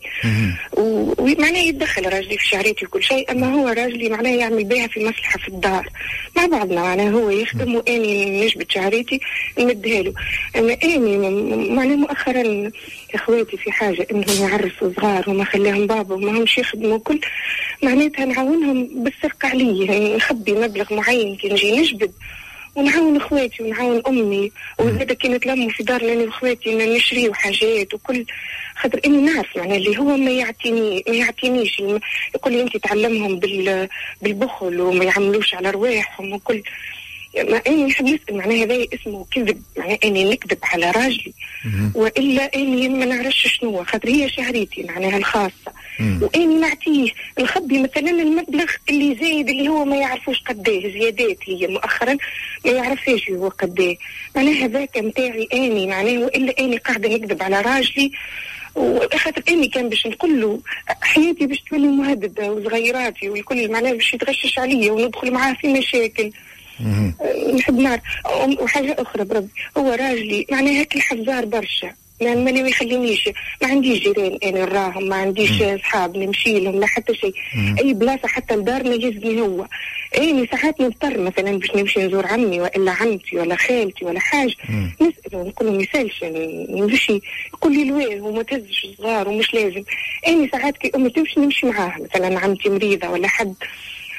ومعناه 0.78 1.60
يتدخل 1.60 2.14
راجلي 2.14 2.38
في 2.38 2.48
شعريتي 2.48 2.86
وكل 2.86 3.04
شيء 3.04 3.32
أما 3.32 3.54
هو 3.54 3.68
راجلي 3.68 4.10
معناه 4.10 4.30
يعمل 4.32 4.64
بها 4.64 4.88
في 4.88 5.00
مصلحه 5.06 5.40
في 5.40 5.48
الدار. 5.48 5.90
مع 6.38 6.46
بعضنا 6.46 6.82
معناه 6.82 7.10
هو 7.10 7.30
يخدم 7.30 7.76
واني 7.76 8.46
نجبد 8.46 8.72
شعريتي 8.72 9.20
نمدها 9.60 10.02
له. 10.02 10.14
أما 10.56 10.78
اني 10.84 11.18
معناه 11.70 11.96
مؤخرا 11.96 12.72
إخواتي 13.14 13.58
في 13.58 13.72
حاجة 13.72 14.08
إنهم 14.12 14.50
يعرسوا 14.50 14.92
صغار 14.98 15.30
وما 15.30 15.44
خلاهم 15.44 15.88
بابا 15.88 16.16
وما 16.16 16.32
همش 16.32 16.58
يخدموا 16.58 17.00
كل 17.00 17.20
معناتها 17.84 18.26
نعاونهم 18.26 19.04
بالسرقه 19.04 19.50
عليا 19.50 19.86
يعني 19.86 20.16
نخبي 20.16 20.54
مبلغ 20.54 20.94
معين 20.94 21.36
كي 21.36 21.50
نجي 21.50 21.80
نجبد. 21.80 22.12
ونعاون 22.76 23.18
اخواتي 23.18 23.64
ونعاون 23.64 24.02
أمي 24.08 24.52
وزاد 24.80 25.12
كي 25.14 25.28
نتلموا 25.28 25.70
في 25.70 25.84
دارنا 25.84 26.14
أنا 26.14 26.24
واخواتي 26.24 26.76
ن- 26.76 26.94
نشريو 26.96 27.34
حاجات 27.34 27.94
وكل 27.94 28.26
خاطر 28.76 29.00
إني 29.06 29.18
نعرف 29.18 29.58
معناها 29.58 29.78
اللي 29.78 29.98
هو 29.98 30.18
ما 30.18 30.32
يعطيني 30.32 31.04
ما 31.08 31.16
يعطينيش. 31.16 31.80
يقول 32.36 32.54
لي 32.54 32.62
انت 32.62 32.78
تعلمهم 32.78 33.40
بال 33.40 33.88
بالبخل 34.22 34.82
وما 34.82 35.06
يعملوش 35.06 35.56
على 35.56 35.70
رواحهم 35.70 36.34
وكل. 36.34 36.64
ما 37.50 37.62
اني 37.68 37.84
نحب 37.84 38.06
نسأل 38.06 38.38
معناها 38.38 38.64
هذا 38.64 38.86
اسمه 38.94 39.26
كذب 39.32 39.62
معناها 39.78 39.98
اني 40.04 40.24
نكذب 40.32 40.58
على 40.64 40.92
راجلي. 40.92 41.34
وإلا 41.96 42.56
اني 42.56 42.90
ما 42.90 43.06
نعرفش 43.06 43.48
شنو 43.60 43.84
خاطر 43.84 44.10
هي 44.10 44.30
شهريتي 44.30 44.84
معناها 44.84 45.18
الخاصة. 45.18 45.72
وإني 46.00 46.56
نعطيه 46.56 47.12
نخبي 47.40 47.80
مثلا 47.80 48.10
المبلغ 48.10 48.72
اللي 48.90 49.16
زايد 49.16 49.50
اللي 49.50 49.70
هو 49.70 49.86
ما 49.86 49.96
يعرفوش 49.96 50.42
قداه 50.42 50.80
زيادات 50.80 51.38
هي 51.44 51.68
مؤخرا 51.68 52.18
ما 52.66 52.72
يعرفهاش 52.72 53.30
هو 53.30 53.48
قداه 53.48 53.96
معناها 54.36 54.66
هذاك 54.66 54.98
نتاعي 54.98 55.48
آني 55.54 55.88
معناه 55.88 56.18
والا 56.18 56.54
آني 56.60 56.78
قاعدة 56.78 57.10
نكذب 57.10 57.44
على 57.44 57.62
راجلي 57.62 58.12
وخاطر 58.76 59.44
آني 59.50 59.68
كان 59.68 59.90
باش 59.90 60.08
نقول 60.08 60.42
له 60.42 60.60
حياتي 61.02 61.48
باش 61.48 61.60
تولي 61.70 61.88
مهددة 61.88 62.52
وصغيراتي 62.52 63.30
والكل 63.30 63.72
معناه 63.72 63.94
باش 63.94 64.14
يتغشش 64.14 64.60
عليا 64.60 64.92
وندخل 64.92 65.32
معاه 65.32 65.54
في 65.54 65.68
مشاكل. 65.74 66.32
نحب 67.54 67.80
نعرف. 67.80 68.02
وحاجة 68.60 68.96
أخرى 69.00 69.24
بربي 69.24 69.48
هو 69.78 69.92
راجلي 69.92 70.46
معناها 70.52 70.74
هيك 70.74 70.96
الحزار 70.96 71.46
برشا. 71.46 71.92
ما 72.22 72.36
ما 72.36 72.50
يخلينيش 72.70 73.30
ما 73.62 73.68
عنديش 73.68 74.00
جيران 74.04 74.38
أنا 74.44 74.66
نراهم 74.66 75.04
ما 75.10 75.16
عنديش 75.16 75.62
أصحاب 75.62 76.18
نمشي 76.18 76.60
لهم 76.60 76.80
لا 76.80 76.88
حتى 76.88 77.16
شيء. 77.16 77.34
أي 77.80 77.94
بلاصة 77.94 78.28
حتى 78.28 78.56
لدارنا 78.56 78.96
يهزني 78.96 79.42
هو. 79.42 79.66
اني 80.18 80.48
ساعات 80.48 80.82
نضطر 80.82 81.20
مثلا 81.22 81.60
باش 81.60 81.76
نمشي 81.76 82.00
نزور 82.00 82.26
عمي 82.28 82.62
والا 82.62 82.92
عمتي 82.92 83.38
ولا 83.38 83.56
خالتي 83.56 84.06
ولا 84.06 84.20
حاجة. 84.20 84.54
نساله 85.02 85.44
نقول 85.48 85.68
له 85.68 85.74
ما 85.74 85.84
يسالش 85.84 86.22
يعني 86.22 86.68
نمشي. 86.70 87.22
يقول 87.54 87.74
لي 87.74 87.84
لوين 87.84 88.22
وما 88.22 88.44
تهزش 88.44 88.88
صغار 88.98 89.30
ومش 89.30 89.54
لازم. 89.54 89.84
اني 90.28 90.50
ساعات 90.50 90.78
كي 90.78 90.92
أمي 90.96 91.10
تمشي 91.10 91.40
نمشي 91.40 91.66
معاها 91.66 91.98
مثلا 92.00 92.40
عمتي 92.40 92.70
مريضة 92.70 93.10
ولا 93.10 93.28
حد. 93.28 93.54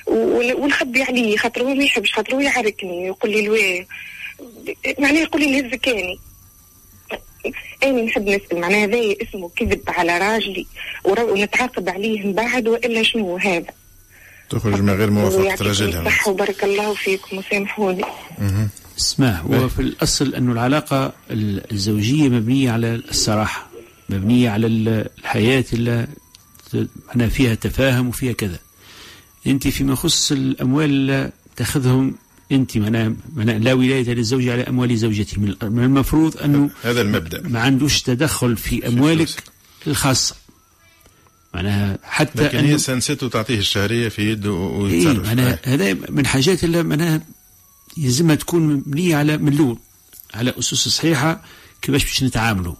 ون- 0.06 0.52
ونخبي 0.54 1.02
عليه 1.02 1.36
خاطر 1.36 1.62
هو 1.62 1.74
ما 1.74 1.84
يحبش 1.84 2.12
خاطر 2.12 2.34
هو 2.34 2.40
يعركني 2.40 3.06
يقول 3.06 3.30
لي 3.30 3.42
لوين 3.46 3.86
معناه 4.98 5.20
يقول 5.20 5.40
لي 5.42 5.60
نهزك 5.60 5.88
اني 5.88 6.18
اني 7.82 8.02
نحب 8.02 8.22
نسال 8.28 8.60
معناها 8.60 8.84
هذا 8.84 8.98
اسمه 9.28 9.50
كذب 9.56 9.80
على 9.88 10.18
راجلي 10.18 10.66
ونتعاقب 11.04 11.88
عليه 11.88 12.26
من 12.26 12.32
بعد 12.32 12.68
وإلا 12.68 13.02
شنو 13.02 13.36
هذا؟ 13.36 13.66
تخرج 14.50 14.80
من 14.80 14.90
غير 14.94 15.10
موافقة 15.10 15.40
ويعطيكم 15.40 15.70
رجلها 15.70 16.00
الصحة 16.02 16.30
وبارك 16.30 16.64
الله 16.64 16.94
فيكم 16.94 17.38
وسامحوني. 17.38 18.04
اسمع 18.98 19.40
هو 19.40 19.68
في 19.68 19.78
الأصل 19.82 20.34
أنه 20.34 20.52
العلاقة 20.52 21.12
الزوجية 21.30 22.28
مبنية 22.28 22.70
على 22.70 22.94
الصراحة 22.94 23.66
مبنية 24.08 24.50
على 24.50 24.66
ال- 24.66 25.08
الحياة 25.18 25.64
اللي 25.72 26.06
معناها 27.08 27.28
فيها 27.28 27.54
تفاهم 27.54 28.08
وفيها 28.08 28.32
كذا. 28.32 28.58
أنت 29.46 29.68
فيما 29.68 29.92
يخص 29.92 30.32
الأموال 30.32 30.84
اللي 30.90 31.30
تأخذهم 31.56 32.14
أنت 32.52 32.78
معناها 32.78 33.12
معناها 33.34 33.58
لا 33.58 33.72
ولاية 33.72 34.14
للزوج 34.14 34.48
على 34.48 34.62
أموال 34.62 34.98
زوجته. 34.98 35.40
من 35.40 35.84
المفروض 35.84 36.36
أنه 36.36 36.70
هذا 36.82 37.00
المبدأ. 37.00 37.48
ما 37.48 37.60
عندوش 37.60 38.02
تدخل 38.02 38.56
في 38.56 38.88
أموالك 38.88 39.28
الخاصة. 39.86 40.34
معناها 41.54 41.98
حتى 42.02 42.44
لكن 42.44 42.58
هي 42.58 42.78
سنسته 42.78 43.28
تعطيه 43.28 43.58
الشهرية 43.58 44.08
في 44.08 44.30
يده 44.30 44.50
إيه 44.50 44.56
ويتصرف. 44.56 45.26
معناها 45.26 45.58
هذا 45.64 45.96
من 46.08 46.26
حاجات 46.26 46.64
اللي 46.64 46.82
معناها 46.82 47.20
يلزمها 47.96 48.34
تكون 48.34 48.62
مبنية 48.62 49.16
على 49.16 49.36
من 49.36 49.52
الأول 49.52 49.78
على 50.34 50.54
أسس 50.58 50.88
صحيحة 50.88 51.44
كيفاش 51.82 52.04
باش 52.04 52.22
نتعاملوا. 52.22 52.74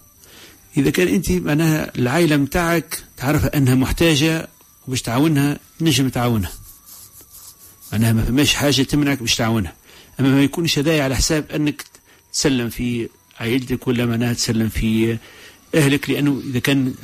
إذا 0.77 0.91
كان 0.91 1.09
أنت 1.09 1.33
معناها 1.33 1.93
العائلة 1.99 2.37
متاعك 2.37 3.03
تعرف 3.17 3.45
أنها 3.45 3.75
محتاجة 3.75 4.49
وباش 4.87 5.03
تعاونها 5.03 5.59
نجم 5.81 6.09
تعاونها. 6.09 6.53
معناها 7.97 8.13
ما 8.13 8.23
فماش 8.25 8.55
حاجة 8.55 8.83
تمنعك 8.83 9.19
باش 9.21 9.35
تعاونها. 9.35 9.75
أما 10.21 10.29
ما 10.31 10.43
يكونش 10.43 10.79
هذايا 10.79 11.03
على 11.05 11.17
حساب 11.17 11.45
أنك 11.51 11.85
تسلم 12.33 12.69
في 12.69 13.09
عائلتك 13.41 13.87
ولا 13.89 14.07
معناها 14.07 14.33
تسلم 14.33 14.69
في 14.69 15.19
أهلك 15.75 16.11
لأنه 16.11 16.43
إذا 16.51 16.59
كان 16.59 16.95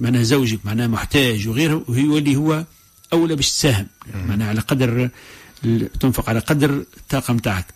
معناها 0.00 0.22
زوجك 0.22 0.58
معناها 0.64 0.86
محتاج 0.86 1.48
وغيره 1.48 1.84
وهو 1.88 2.18
اللي 2.18 2.36
هو 2.36 2.64
أولى 3.12 3.36
باش 3.36 3.50
تساهم. 3.50 3.86
معناها 4.14 4.48
على 4.48 4.60
قدر 4.60 5.08
تنفق 6.00 6.28
على 6.28 6.38
قدر 6.40 6.70
الطاقة 6.96 7.34
متاعك. 7.34 7.66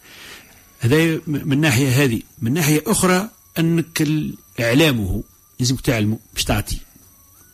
هذا 0.80 1.20
من 1.26 1.60
ناحية 1.60 2.04
هذه. 2.04 2.20
من 2.42 2.52
ناحية 2.52 2.82
أخرى 2.86 3.28
أنك 3.58 4.02
ال- 4.02 4.34
إعلامه 4.60 5.22
لازمك 5.60 5.80
تعلمه 5.80 6.18
باش 6.34 6.44
تعطي. 6.44 6.78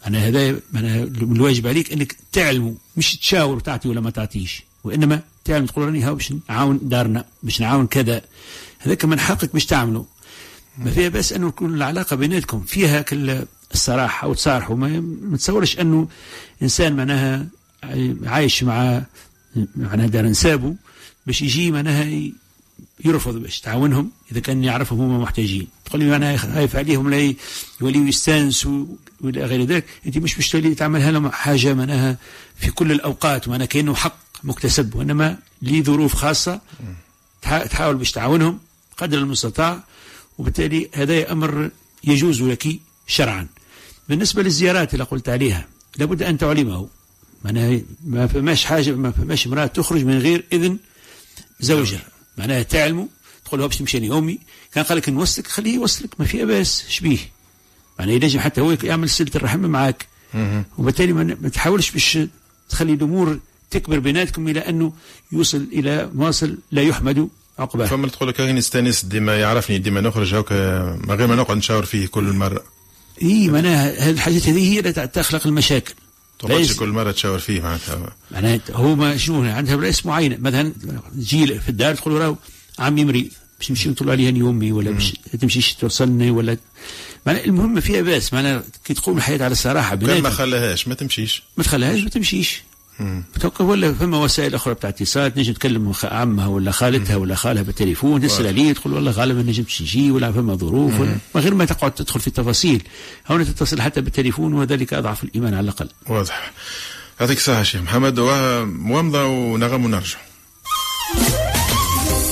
أنا 0.06 0.18
هذا 0.28 0.52
من 0.52 1.36
الواجب 1.36 1.66
عليك 1.66 1.92
أنك 1.92 2.16
تعلمه 2.32 2.74
مش 2.96 3.16
تشاور 3.16 3.60
تعطي 3.60 3.88
ولا 3.88 4.00
ما 4.00 4.10
تعطيش. 4.10 4.62
وإنما 4.84 5.20
تعلم 5.44 5.66
تقول 5.66 5.84
راني 5.84 6.02
هاو 6.02 6.14
باش 6.14 6.32
نعاون 6.48 6.80
دارنا 6.82 7.24
باش 7.42 7.60
نعاون 7.60 7.86
كذا. 7.86 8.22
هذاك 8.78 9.04
من 9.04 9.20
حقك 9.20 9.52
باش 9.52 9.66
تعمله 9.66 10.06
ما 10.78 10.90
فيها 10.90 11.08
بس 11.08 11.32
أنه 11.32 11.48
يكون 11.48 11.74
العلاقة 11.74 12.16
بيناتكم 12.16 12.60
فيها 12.60 13.02
كل 13.02 13.44
الصراحة 13.74 14.28
وتصارحوا 14.28 14.76
ما 14.76 15.00
ما 15.22 15.36
تصورش 15.36 15.80
أنه 15.80 16.08
إنسان 16.62 16.96
معناها 16.96 17.46
عايش 18.26 18.62
مع 18.62 19.02
معناها 19.76 20.06
دار 20.06 20.24
نسابه 20.26 20.74
باش 21.26 21.42
يجي 21.42 21.70
معناها 21.70 22.30
يرفض 23.04 23.36
باش 23.36 23.60
تعاونهم 23.60 24.10
إذا 24.32 24.40
كان 24.40 24.64
يعرفهم 24.64 25.00
هم 25.00 25.22
محتاجين. 25.22 25.68
تقول 25.84 26.00
لي 26.02 26.16
أنا 26.16 26.36
خايف 26.36 26.76
عليهم 26.76 27.10
لا 27.10 27.34
يوليوا 27.80 28.06
يستانسوا 28.06 28.86
والى 29.20 29.44
غير 29.44 29.64
ذلك. 29.64 29.84
أنت 30.06 30.18
مش 30.18 30.36
باش 30.36 30.50
تعملها 30.76 31.10
لهم 31.10 31.30
حاجة 31.30 31.74
معناها 31.74 32.16
في 32.56 32.70
كل 32.70 32.92
الأوقات 32.92 33.48
معناها 33.48 33.66
كأنه 33.66 33.94
حق. 33.94 34.31
مكتسب 34.44 34.94
وإنما 34.94 35.38
لظروف 35.62 36.14
خاصة 36.14 36.60
تح- 37.42 37.66
تحاول 37.66 37.96
باش 37.96 38.10
تعاونهم 38.12 38.58
قدر 38.96 39.18
المستطاع 39.18 39.84
وبالتالي 40.38 40.88
هذا 40.94 41.32
أمر 41.32 41.70
يجوز 42.04 42.42
لك 42.42 42.68
شرعا. 43.06 43.46
بالنسبة 44.08 44.42
للزيارات 44.42 44.92
اللي 44.94 45.04
قلت 45.04 45.28
عليها 45.28 45.66
لابد 45.96 46.22
أن 46.22 46.38
تعلمه. 46.38 46.88
معناها 47.44 47.80
ما 48.06 48.26
فماش 48.26 48.64
حاجة 48.64 48.90
ما 48.92 49.10
فماش 49.10 49.46
امرأة 49.46 49.66
تخرج 49.66 50.04
من 50.04 50.18
غير 50.18 50.44
إذن 50.52 50.78
زوجها. 51.60 52.02
معناها 52.38 52.62
تعلموا 52.62 53.06
تقول 53.44 53.60
له 53.60 53.66
باش 53.66 53.76
تمشي 53.76 54.12
امي 54.12 54.38
كان 54.74 54.84
قال 54.84 54.98
لك 54.98 55.08
نوصلك 55.08 55.46
خليه 55.46 55.74
يوصلك 55.74 56.20
ما 56.20 56.26
فيها 56.26 56.44
باس 56.44 56.84
شبيه 56.88 57.18
معناها 57.98 58.14
ينجم 58.14 58.40
حتى 58.40 58.60
هو 58.60 58.76
يعمل 58.82 59.10
صله 59.10 59.30
الرحم 59.34 59.58
معك 59.60 60.06
وبالتالي 60.78 61.12
ما 61.12 61.24
ما 61.40 61.48
تحاولش 61.48 61.90
باش 61.90 62.18
تخلي 62.68 62.92
الأمور 62.92 63.38
تكبر 63.72 63.98
بيناتكم 63.98 64.48
إلى 64.48 64.60
أنه 64.60 64.92
يوصل 65.32 65.66
إلى 65.72 66.10
واصل 66.14 66.58
لا 66.72 66.82
يحمد 66.82 67.28
عقباه. 67.58 67.86
فما 67.86 68.08
تقول 68.08 68.28
لك 68.28 68.40
نستانس 68.40 69.04
ديما 69.04 69.40
يعرفني 69.40 69.78
ديما 69.78 70.00
نخرج 70.00 70.34
هكا 70.34 70.82
من 71.04 71.14
غير 71.14 71.26
ما 71.26 71.34
نقعد 71.34 71.56
نشاور 71.56 71.84
فيه 71.84 72.06
كل 72.06 72.24
مرة. 72.24 72.64
إي 73.22 73.48
معناها 73.48 74.08
هذه 74.08 74.10
الحاجات 74.10 74.48
هذه 74.48 74.72
هي 74.72 74.78
اللي 74.78 74.92
تخلق 74.92 75.46
المشاكل. 75.46 75.94
تقعدش 76.38 76.76
كل 76.76 76.88
مرة 76.88 77.12
تشاور 77.12 77.38
فيه 77.38 77.60
معناتها. 77.60 78.12
معناها 78.30 78.60
هو 78.70 78.96
ما 78.96 79.16
شنو 79.16 79.42
عندها 79.42 79.76
رئيس 79.76 80.06
معينه 80.06 80.36
مثلا 80.40 80.72
تجي 81.14 81.60
في 81.60 81.68
الدار 81.68 81.94
تقول 81.94 82.14
راهو 82.20 82.36
عمي 82.78 83.04
مريض 83.04 83.28
باش 83.58 83.70
نمشي 83.70 83.88
نطلع 83.88 84.12
عليه 84.12 84.28
هاني 84.28 84.40
امي 84.40 84.72
ولا 84.72 84.90
باش 84.90 85.12
تمشيش 85.40 85.74
توصلني 85.74 86.30
ولا 86.30 86.56
معناها 87.26 87.44
المهم 87.44 87.80
فيها 87.80 88.02
باس. 88.02 88.32
معناها 88.32 88.64
كي 88.84 88.94
تقوم 88.94 89.16
الحياة 89.16 89.42
على 89.42 89.52
الصراحة 89.52 89.96
كان 89.96 90.22
ما 90.22 90.30
خلاهاش 90.30 90.88
ما 90.88 90.94
تمشيش. 90.94 91.42
ما 91.56 91.64
تخليهاش 91.64 92.00
ما 92.00 92.10
تمشيش. 92.10 92.62
توقف 93.40 93.60
ولا 93.60 93.94
فما 93.94 94.18
وسائل 94.18 94.54
أخرى 94.54 94.74
بتاع 94.74 94.90
اتصال؟ 94.90 95.34
تنجم 95.34 95.52
تكلم 95.52 95.92
عمها 96.04 96.46
ولا 96.46 96.70
خالتها 96.70 97.16
ولا 97.16 97.34
خالها 97.34 97.62
بالتليفون 97.62 98.20
تسأل 98.20 98.46
عليه 98.46 98.72
تقول 98.72 98.94
والله 98.94 99.10
غالبا 99.10 99.42
ما 99.42 99.48
نجمش 99.48 99.80
يجي 99.80 100.10
ولا 100.10 100.32
فما 100.32 100.54
ظروف 100.54 101.00
ولا 101.00 101.16
من 101.34 101.40
غير 101.40 101.54
ما 101.54 101.64
تقعد 101.64 101.92
تدخل 101.92 102.20
في 102.20 102.26
التفاصيل. 102.26 102.82
هنا 103.26 103.44
تتصل 103.44 103.80
حتى 103.82 104.00
بالتليفون 104.00 104.54
وذلك 104.54 104.94
أضعف 104.94 105.24
الإيمان 105.24 105.54
على 105.54 105.64
الأقل. 105.64 105.88
واضح. 106.08 106.52
يعطيك 107.20 107.38
الصحة 107.38 107.62
شيخ 107.62 107.80
محمد. 107.80 108.18
وموامضة 108.18 109.24
ونغم 109.26 109.84
ونرجع. 109.84 110.18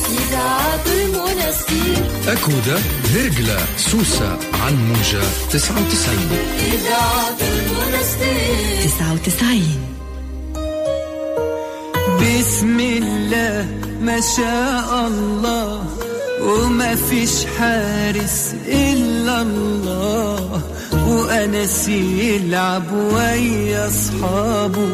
إذاعة 0.09 0.85
المنستير 0.87 2.05
أكودا 2.27 2.83
هرقلة 3.15 3.67
سوسة 3.77 4.39
عن 4.53 4.89
موجة 4.89 5.23
99 5.51 6.31
إذاعة 6.73 7.39
المنستير. 7.41 8.85
99 8.85 9.90
بسم 12.21 12.81
الله 12.81 13.67
ما 14.03 14.21
شاء 14.37 15.07
الله 15.07 15.85
وما 16.43 16.95
فيش 16.95 17.45
حارس 17.59 18.55
إلا 18.69 19.43
الله 19.43 20.61
وأنس 21.09 21.89
يلعب 21.89 22.93
ويا 23.15 23.87
أصحابه 23.89 24.89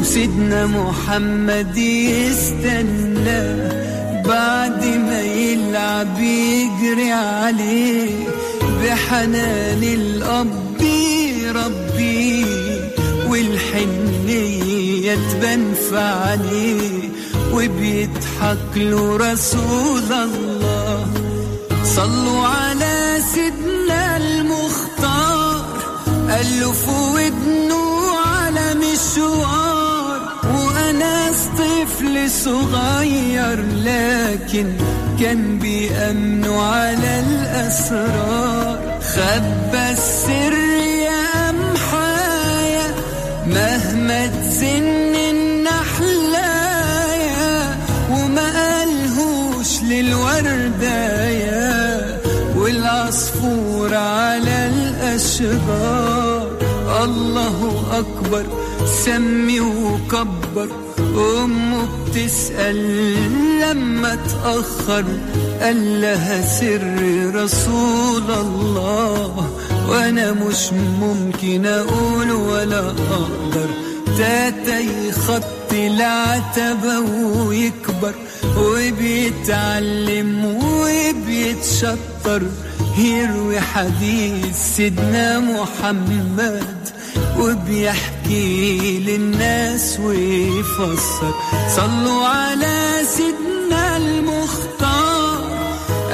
وسيدنا 0.00 0.66
محمد 0.66 1.76
يستنى 1.76 3.42
بعد 4.28 4.84
ما 4.84 5.20
يلعب 5.20 6.18
يجري 6.20 7.12
عليه 7.12 8.10
بحنان 8.84 9.82
الأب 9.82 10.80
يربيه 11.42 12.90
والحنية 13.28 14.79
تبان 15.14 15.74
في 15.74 15.98
عينيه 15.98 17.08
وبيضحك 17.52 18.76
له 18.76 19.16
رسول 19.16 20.12
الله. 20.12 21.06
صلوا 21.84 22.46
على 22.46 23.18
سيدنا 23.34 24.16
المختار. 24.16 25.64
قال 26.30 26.60
له 26.60 26.72
في 26.72 26.90
ودنه 27.14 28.18
على 28.26 28.74
مشوار. 28.74 30.20
وأنا 30.44 31.30
طفل 31.58 32.30
صغير 32.30 33.58
لكن 33.84 34.66
كان 35.20 35.58
بيأمنوا 35.58 36.62
على 36.62 37.20
الأسرار. 37.20 39.00
خبى 39.14 39.90
السر 39.90 40.54
يا 41.06 41.50
أمحايا 41.50 42.88
مهما 43.46 44.24
تزن 44.60 45.14
النحلايا 46.10 46.58
وما 48.10 48.46
قالهوش 48.60 49.82
للوردايا 49.82 51.70
والعصفور 52.56 53.94
على 53.94 54.70
الأشجار. 54.72 56.50
الله 57.04 57.58
أكبر 57.92 58.46
سمي 59.04 59.60
وكبر 59.60 60.68
أمه 61.16 61.88
بتسأل 62.06 62.78
لما 63.60 64.14
تأخر 64.14 65.04
قال 65.60 66.00
لها 66.00 66.42
سر 66.60 67.32
رسول 67.34 68.30
الله 68.30 69.50
وأنا 69.88 70.32
مش 70.32 70.72
ممكن 71.00 71.66
أقول 71.66 72.30
ولا 72.30 72.88
أقدر. 72.88 73.68
تاتا 74.18 74.78
يخط 74.78 75.72
العتبة 75.72 76.98
ويكبر 77.46 78.14
وبيتعلم 78.58 80.44
وبيتشطر. 80.64 82.42
يروي 82.98 83.60
حديث 83.60 84.56
سيدنا 84.76 85.38
محمد 85.38 86.88
وبيحكي 87.38 88.98
للناس 89.06 89.98
ويفسر. 90.00 91.34
صلوا 91.76 92.24
على 92.26 93.02
سيدنا 93.16 93.96
المختار 93.96 95.40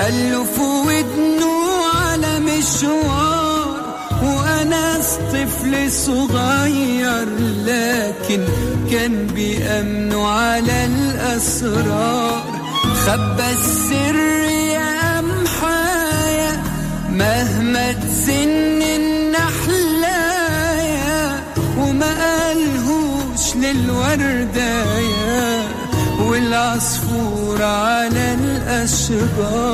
له 0.09 0.45
في 0.45 0.61
ودنه 0.61 1.55
على 1.95 2.41
مشوار. 2.41 3.46
وأنا 4.67 4.99
طفل 5.33 5.93
صغير 5.93 7.29
لكن 7.67 8.45
كان 8.91 9.27
بيأمنوا 9.27 10.29
على 10.29 10.85
الأسرار. 10.85 12.43
خبى 13.07 13.51
السر 13.53 14.17
يا 14.75 15.19
أمحايا 15.19 16.63
مهما 17.11 17.93
تزن 17.93 18.83
النحلايا 18.97 20.25
وما 21.79 22.07
قالهوش 22.07 23.57
للوردايا 23.57 25.07
العصفور 26.37 27.63
على 27.63 28.35
الأشجار. 28.35 29.67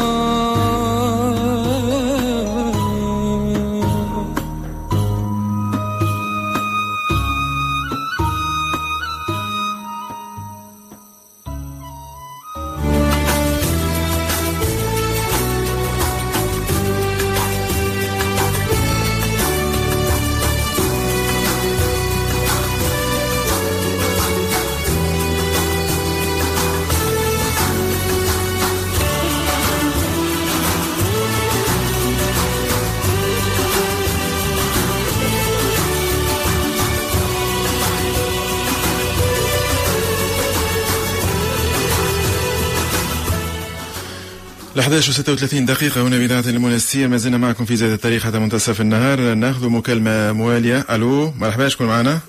ال 44.77 44.81
11 44.81 45.13
و36 45.13 45.55
دقيقة 45.55 46.03
هنا 46.03 46.19
بإذاعة 46.19 46.41
المنسية. 46.41 47.07
ما 47.07 47.17
زلنا 47.17 47.39
معكم 47.39 47.65
في 47.65 47.77
زاد 47.77 47.91
التاريخ 47.91 48.25
حتى 48.25 48.39
منتصف 48.39 48.81
النهار. 48.81 49.35
نأخذ 49.35 49.69
مكالمة 49.69 50.33
موالية. 50.33 50.87
ألو 50.91 51.33
مرحبا 51.33 51.69
شكون 51.69 51.87
معنا؟ 51.87 52.21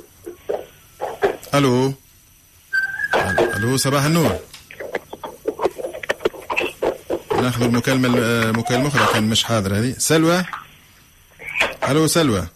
ألو. 1.55 1.93
ألو 3.55 3.77
صباح 3.77 4.03
النور. 4.03 4.39
نأخذ 7.31 7.63
المكالمة 7.63 8.09
مكالمة 8.51 8.87
أخرى 8.87 9.13
كان 9.13 9.23
مش 9.23 9.43
حاضرة 9.43 9.77
هذه. 9.77 9.95
سلوى؟ 9.97 10.45
ألو 11.89 12.07
سلوى. 12.07 12.47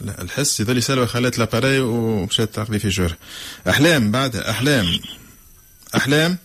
لا 0.00 0.22
الحس 0.22 0.60
يظل 0.60 0.82
سلوى 0.82 1.06
خلت 1.06 1.38
لاباري 1.38 1.80
ومشات 1.80 2.54
تقضي 2.54 2.78
في 2.78 2.88
جور 2.88 3.14
أحلام 3.68 4.10
بعد 4.10 4.36
أحلام. 4.36 4.86
أحلام؟ 5.96 6.38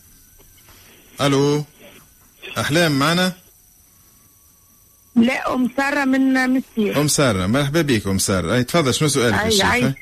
ألو 1.22 1.66
احلام 2.58 3.00
معنا؟ 3.00 3.34
لا 5.16 5.54
أم 5.54 5.70
سارة 5.78 6.06
من 6.06 6.50
مسير 6.50 7.02
أم 7.02 7.08
سارة 7.08 7.48
مرحبا 7.48 7.82
بك 7.82 8.08
أم 8.08 8.18
سارة. 8.18 8.56
أي 8.56 8.64
تفضل 8.64 8.94
شنو 8.94 9.08
سؤالك 9.08 9.64
أي. 9.64 9.94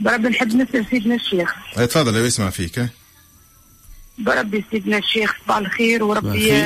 بربي 0.00 0.28
نحب 0.28 0.56
نسأل 0.56 0.86
سيدنا 0.90 1.14
الشيخ. 1.14 1.54
أي 1.78 1.86
تفضل 1.86 2.16
يسمع 2.16 2.50
فيك. 2.50 2.78
ها؟ 2.78 2.88
بربي 4.18 4.64
سيدنا 4.70 4.98
الشيخ 4.98 5.34
صباح 5.44 5.56
الخير 5.56 6.04
وربي 6.04 6.64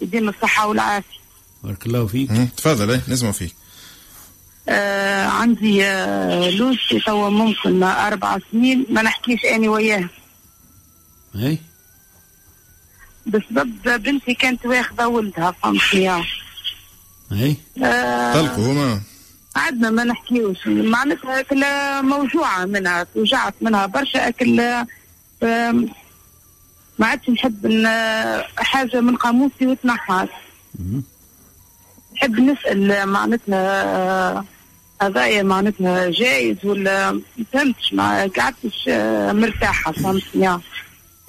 يديم 0.00 0.28
الصحة 0.28 0.66
والعافية. 0.66 1.18
بارك 1.62 1.86
الله 1.86 2.06
فيك. 2.06 2.30
تفضل 2.56 2.90
أي 2.90 3.00
نسمع 3.08 3.30
فيك. 3.30 3.54
آه 4.68 5.26
عندي 5.26 5.84
آه 5.84 6.50
لوسي 6.50 7.00
توا 7.06 7.30
ممكن 7.30 7.82
أربع 7.82 8.38
سنين. 8.52 8.86
ما 8.90 9.02
نحكيش 9.02 9.44
اني 9.44 9.68
وياه. 9.68 10.08
أي. 11.36 11.58
بسبب 13.26 14.02
بنتي 14.02 14.34
كانت 14.34 14.66
واخدة 14.66 15.08
ولدها 15.08 15.50
فهمتني 15.62 16.22
أي؟ 17.32 17.56
آه 17.84 18.34
طلقوا 18.34 18.72
هما. 18.72 19.00
عدنا 19.56 19.90
ما 19.90 20.04
نحكيوش. 20.04 20.66
معناتها 20.66 21.40
أكل 21.40 21.64
موجوعة 22.02 22.64
منها 22.64 23.06
توجعت 23.14 23.54
منها 23.60 23.86
برشا 23.86 24.28
أكل 24.28 24.56
ما 26.98 27.06
عادش 27.06 27.30
نحب 27.30 27.86
حاجة 28.56 29.00
من 29.00 29.16
قاموسي 29.16 29.66
وتنحت 29.66 30.28
نحب 32.14 32.40
نسأل 32.40 33.06
معناتها 33.06 34.44
هذايا 35.02 35.42
معناتها 35.42 36.10
جايز 36.10 36.56
ولا 36.64 37.12
ما 37.12 37.20
فهمتش 37.52 37.92
ما 37.92 38.26
قعدتش 38.38 38.84
آه، 38.88 39.32
مرتاحة 39.32 39.92
فهمتني 39.92 40.58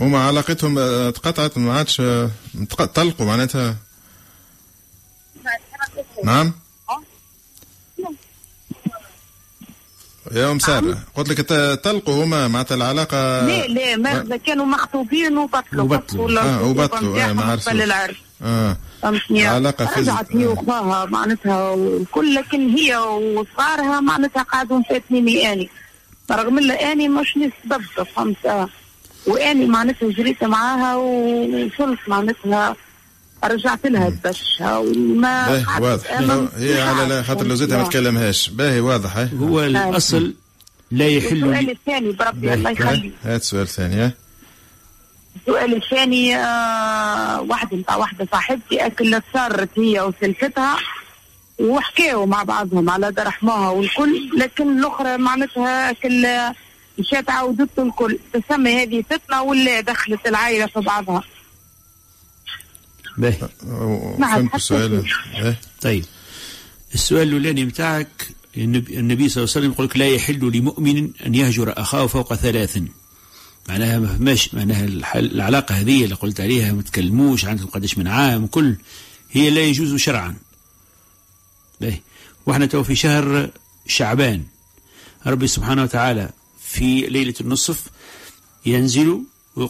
هما 0.03 0.27
علاقتهم 0.27 0.77
آه، 0.79 1.09
تقطعت 1.09 1.57
ما 1.57 1.73
عادش 1.77 2.01
آه، 2.01 2.29
طلقوا 2.95 3.25
معناتها. 3.25 3.75
نعم؟ 6.23 6.51
يا 10.31 10.51
أم 10.51 10.59
سارة 10.59 10.97
قلت 11.15 11.29
لك 11.29 11.51
طلقوا 11.83 12.23
هما 12.23 12.47
معناتها 12.47 12.75
العلاقة. 12.75 13.45
لا 13.45 13.67
لا 13.67 13.95
ما 14.23 14.37
كانوا 14.37 14.65
مخطوبين 14.65 15.37
وبطلوا 15.37 15.83
وبطلوا. 15.83 16.41
آه، 16.41 16.63
وبطلوا، 16.63 17.23
آه، 17.29 17.33
ما 17.33 17.43
عرفوش. 17.45 17.69
قبل 17.69 17.81
العرس. 17.81 18.15
آه. 18.41 18.77
فهمتني؟ 19.01 19.45
علاقة 19.47 19.85
فز- 19.85 19.97
رجعت 19.97 20.31
هي 20.35 20.45
وخاها 20.47 21.05
معناتها 21.05 21.69
والكل 21.69 22.35
لكن 22.35 22.69
هي 22.69 22.97
وصغارها 22.97 23.99
معناتها 23.99 24.43
قعدوا 24.43 24.77
مفاتنيني 24.79 25.53
اني 25.53 25.69
رغم 26.31 26.57
إن 26.57 26.71
اني 26.71 27.07
مش 27.09 27.37
نسبب 27.37 27.81
فهمت؟ 28.15 28.45
آه. 28.45 28.69
وأني 29.27 29.65
معناتها 29.65 30.09
جريت 30.11 30.43
معاها 30.43 30.95
ووصلت 30.95 31.99
معناتها 32.07 32.75
رجعت 33.43 33.85
لها 33.85 34.07
البشة 34.07 34.79
وما 34.79 35.63
واضح. 35.79 36.11
هي 36.57 36.81
على 36.81 37.23
خاطر 37.23 37.47
لو 37.47 37.55
زيتها 37.55 37.77
ما؟ 37.77 37.83
تكلمهاش. 37.83 38.49
باهي 38.49 38.79
واضح 38.79 39.27
هو 39.39 39.63
الأصل 39.63 40.33
لا 40.91 41.07
يحل 41.07 41.43
والسؤال 41.43 41.65
لي 41.65 41.71
الثاني 41.71 42.11
بربي 42.11 42.53
الله 42.53 42.69
يخليك. 42.69 43.13
هات 43.25 43.43
سؤال 43.43 43.67
ثاني 43.67 43.95
ها؟ 43.95 44.13
السؤال 45.41 45.75
الثاني 45.75 46.37
آه 46.37 47.41
واحدة 47.41 47.77
نتاع 47.77 47.95
واحدة 47.95 48.27
صاحبتي 48.31 48.85
أكل 48.85 49.21
صارت 49.33 49.69
هي 49.79 50.01
وسلفتها 50.01 50.75
وحكاوا 51.59 52.25
مع 52.25 52.43
بعضهم 52.43 52.89
على 52.89 53.11
دار 53.11 53.27
رحمها 53.27 53.69
والكل 53.69 54.29
لكن 54.37 54.79
الأخرى 54.79 55.17
معناتها 55.17 55.89
أكل 55.91 56.25
مشات 56.99 57.29
عاودته 57.29 57.83
الكل. 57.83 58.19
تسمى 58.33 58.83
هذه 58.83 59.03
فتنة 59.09 59.41
ولا 59.41 59.81
دخلت 59.81 60.27
العائلة 60.27 60.65
في 60.67 60.79
بعضها؟ 60.79 61.23
باهي. 63.17 63.49
نعم، 64.19 64.35
فهمت 64.35 64.55
السؤال. 64.55 65.05
إيه؟ 65.35 65.59
طيب. 65.81 66.05
السؤال 66.93 67.27
الأولاني 67.27 67.65
بتاعك 67.65 68.27
النبي, 68.57 69.29
صلى 69.29 69.43
الله 69.43 69.51
عليه 69.55 69.59
وسلم 69.67 69.71
يقول 69.71 69.85
لك 69.85 69.97
لا 69.97 70.07
يحل 70.07 70.51
لمؤمن 70.57 71.09
أن 71.25 71.35
يهجر 71.35 71.73
أخاه 71.77 72.07
فوق 72.07 72.33
ثلاث. 72.33 72.79
معناها 73.69 73.99
ما 73.99 74.07
فماش 74.07 74.53
معناها 74.53 74.85
الح- 74.85 75.15
العلاقة 75.15 75.75
هذه 75.75 76.03
اللي 76.03 76.15
قلت 76.15 76.41
عليها 76.41 76.73
ما 76.73 76.81
تكلموش 76.81 77.45
عندكم 77.45 77.69
قداش 77.69 77.97
من 77.97 78.07
عام 78.07 78.47
كل 78.47 78.75
هي 79.31 79.49
لا 79.49 79.61
يجوز 79.61 79.95
شرعا. 79.95 80.35
باهي. 81.81 81.99
وإحنا 82.45 82.65
تو 82.65 82.83
في 82.83 82.95
شهر 82.95 83.49
شعبان. 83.87 84.43
ربي 85.27 85.47
سبحانه 85.47 85.83
وتعالى 85.83 86.29
في 86.73 87.01
ليلة 87.01 87.33
النصف 87.41 87.83
ينزل 88.65 89.21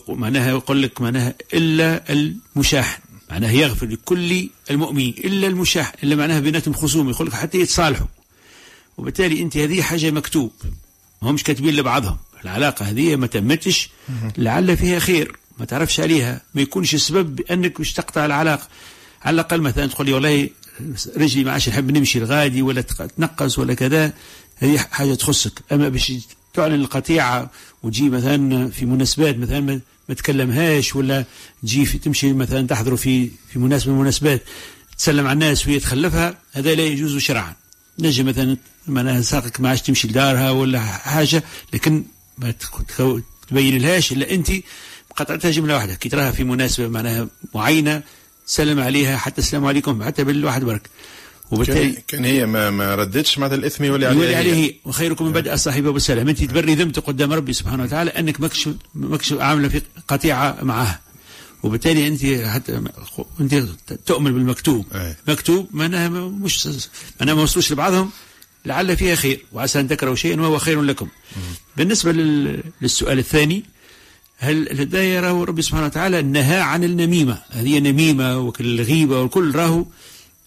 معناها 0.07 0.49
يقول 0.49 0.81
لك 0.81 1.01
معناها 1.01 1.33
إلا 1.53 2.03
المشاحن 2.13 3.01
معناها 3.31 3.51
يغفر 3.51 3.85
لكل 3.85 4.49
المؤمنين 4.71 5.13
إلا 5.17 5.47
المشاحن 5.47 5.93
إلا 6.03 6.15
معناها 6.15 6.39
بيناتهم 6.39 6.73
خصوم 6.73 7.09
يقول 7.09 7.27
لك 7.27 7.33
حتى 7.33 7.59
يتصالحوا. 7.59 8.07
وبالتالي 8.97 9.41
أنت 9.41 9.57
هذه 9.57 9.81
حاجة 9.81 10.11
مكتوب 10.11 10.51
ما 11.21 11.29
همش 11.29 11.43
كاتبين 11.43 11.75
لبعضهم 11.75 12.17
العلاقة 12.43 12.85
هذه 12.85 13.15
ما 13.15 13.27
تمتش 13.27 13.89
لعل 14.37 14.77
فيها 14.77 14.99
خير 14.99 15.35
ما 15.59 15.65
تعرفش 15.65 15.99
عليها 15.99 16.41
ما 16.55 16.61
يكونش 16.61 16.93
السبب 16.93 17.35
بأنك 17.35 17.79
مش 17.79 17.93
تقطع 17.93 18.25
العلاقة. 18.25 18.67
على 19.21 19.33
الأقل 19.33 19.61
مثلا 19.61 19.87
تقول 19.87 20.07
لي 20.07 20.13
والله 20.13 20.49
رجلي 21.17 21.43
ما 21.43 21.51
عادش 21.51 21.69
نحب 21.69 21.91
نمشي 21.91 22.19
الغادي 22.19 22.61
ولا 22.61 22.81
تنقص 22.81 23.59
ولا 23.59 23.73
كذا 23.73 24.13
هذه 24.55 24.77
حاجة 24.77 25.13
تخصك. 25.13 25.61
أما 25.71 25.89
باش 25.89 26.11
تعلن 26.53 26.73
القطيعة 26.81 27.51
وتجي 27.83 28.09
مثلا 28.09 28.69
في 28.69 28.85
مناسبات 28.85 29.37
مثلا 29.37 29.59
ما- 29.59 30.15
تكلمهاش 30.15 30.95
ولا 30.95 31.25
تجي 31.63 31.85
في 31.85 31.97
تمشي 31.97 32.33
مثلا 32.33 32.67
تحضر 32.67 32.95
في 32.95 33.29
في 33.53 33.59
مناسبة 33.59 33.91
من 33.91 33.97
المناسبات 33.97 34.43
تسلم 34.97 35.25
على 35.27 35.33
الناس 35.33 35.67
وهي 35.67 35.79
تخلفها 35.79 36.37
هذا 36.51 36.75
لا 36.75 36.83
يجوز 36.83 37.17
شرعا. 37.17 37.53
نجي 37.99 38.23
مثلا 38.23 38.57
معناها 38.87 39.21
ساقك 39.21 39.61
ما 39.61 39.69
عادش 39.69 39.81
تمشي 39.81 40.07
لدارها 40.07 40.51
ولا 40.51 40.79
حاجة 40.81 41.43
لكن 41.73 42.03
ما 42.37 42.53
تبين 43.49 43.81
لهاش 43.81 44.11
إلا 44.11 44.31
أنت 44.31 44.51
قطعتها 45.15 45.51
جملة 45.51 45.73
واحدة. 45.73 45.95
كي 45.95 46.09
تراها 46.09 46.31
في 46.31 46.43
مناسبة 46.43 46.87
معناها 46.87 47.27
معينة 47.55 48.01
سلم 48.45 48.79
عليها 48.79 49.17
حتى 49.17 49.41
السلام 49.41 49.65
عليكم 49.65 50.03
حتى 50.03 50.23
بالواحد 50.23 50.63
برك. 50.63 50.89
وبالتالي 51.51 51.97
كان, 52.07 52.25
هي 52.25 52.45
ما 52.45 52.69
ما 52.69 52.95
ردتش 52.95 53.37
معناتها 53.39 53.55
الإثم 53.55 53.83
يولي 53.83 54.05
عليها 54.05 54.21
يولي. 54.21 54.35
عليه 54.35 54.73
وخيركم 54.85 55.25
من 55.25 55.31
بدء 55.31 55.55
صاحبه 55.55 55.91
بالسلام 55.91 56.29
أنت 56.29 56.43
تبري 56.43 56.75
ذمتك 56.75 57.03
قدام 57.03 57.33
ربي 57.33 57.53
سبحانه 57.53 57.83
وتعالى 57.83 58.09
أنك 58.11 58.41
مكش 58.41 58.69
مكش 58.95 59.33
عاملة 59.33 59.67
في 59.67 59.81
قطيعة 60.07 60.57
معها 60.61 61.01
وبالتالي 61.63 62.07
أنت 62.07 62.25
حتى 62.47 62.81
أنت 63.41 63.63
تؤمن 64.05 64.33
بالمكتوب. 64.33 64.85
مكتوب 65.27 65.67
معناها 65.71 66.09
مش 66.09 66.67
معناها 67.19 67.35
ما 67.35 67.41
وصلوش 67.41 67.71
لبعضهم. 67.71 68.09
لعل 68.65 68.97
فيها 68.97 69.15
خير. 69.15 69.45
وعسى 69.51 69.79
أن 69.79 69.87
تكرهوا 69.87 70.15
شيئا 70.15 70.41
وهو 70.41 70.57
خير 70.57 70.81
لكم. 70.81 71.07
بالنسبة 71.77 72.11
لل- 72.11 72.63
للسؤال 72.81 73.19
الثاني 73.19 73.63
هل 74.37 74.79
هذا 74.79 75.19
راهو 75.21 75.43
ربي 75.43 75.61
سبحانه 75.61 75.85
وتعالى 75.85 76.21
نهى 76.21 76.59
عن 76.61 76.83
النميمة؟ 76.83 77.41
هذه 77.51 77.79
نميمة 77.79 78.39
وكل 78.39 78.79
الغيبة 78.79 79.21
والكل 79.21 79.55
راهو. 79.55 79.85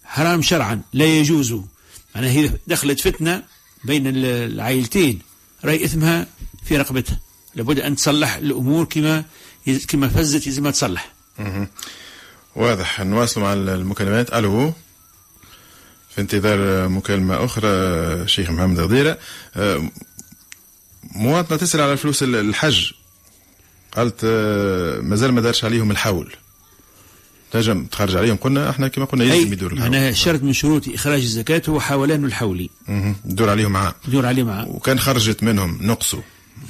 حرام 0.07 0.41
شرعا 0.41 0.81
لا 0.93 1.05
يجوز. 1.05 1.55
معناها 2.15 2.31
هي 2.31 2.51
دخلت 2.67 2.99
فتنة 2.99 3.43
بين 3.83 4.07
ال- 4.07 4.25
العائلتين. 4.25 5.19
راهي 5.65 5.85
إثمها 5.85 6.27
في 6.65 6.77
رقبتها. 6.77 7.19
لابد 7.55 7.79
أن 7.79 7.95
تصلح 7.95 8.35
الأمور 8.35 8.85
كما 8.85 9.25
كما 9.87 10.07
فزت 10.07 10.45
لازم 10.45 10.69
تصلح. 10.69 11.11
واضح. 12.55 13.01
نواصل 13.01 13.41
مع 13.41 13.53
المكالمات. 13.53 14.33
ألو. 14.33 14.73
في 16.09 16.21
انتظار 16.21 16.89
مكالمة 16.89 17.45
أخرى 17.45 18.27
شيخ 18.27 18.49
محمد 18.49 18.79
غديرة. 18.79 19.17
آه، 19.55 19.89
مواطنة 21.03 21.57
تسأل 21.57 21.81
على 21.81 21.97
فلوس 21.97 22.23
الحج. 22.23 22.91
قالت 23.91 24.21
آه، 24.23 24.99
مازال 24.99 25.31
ما 25.31 25.41
دارش 25.41 25.65
عليهم 25.65 25.91
الحول. 25.91 26.35
تنجم 27.51 27.85
تخرج 27.85 28.15
عليهم. 28.15 28.35
قلنا 28.35 28.69
إحنا 28.69 28.87
كما 28.87 29.05
قلنا 29.05 29.25
يلزم 29.25 29.53
يدور 29.53 29.71
الحول 29.73 29.89
معناها 29.91 30.11
شرط 30.11 30.43
من 30.43 30.53
شروط 30.53 30.87
إخراج 30.89 31.21
الزكاة 31.21 31.61
هو 31.69 31.79
حولان 31.79 32.25
الحولي. 32.25 32.69
يدور 33.25 33.49
عليهم 33.49 33.77
عام 33.77 33.93
يدور 34.07 34.25
عليه 34.25 34.43
معاه. 34.43 34.67
وكان 34.69 34.99
خرجت 34.99 35.43
منهم 35.43 35.77
نقصوا. 35.81 36.21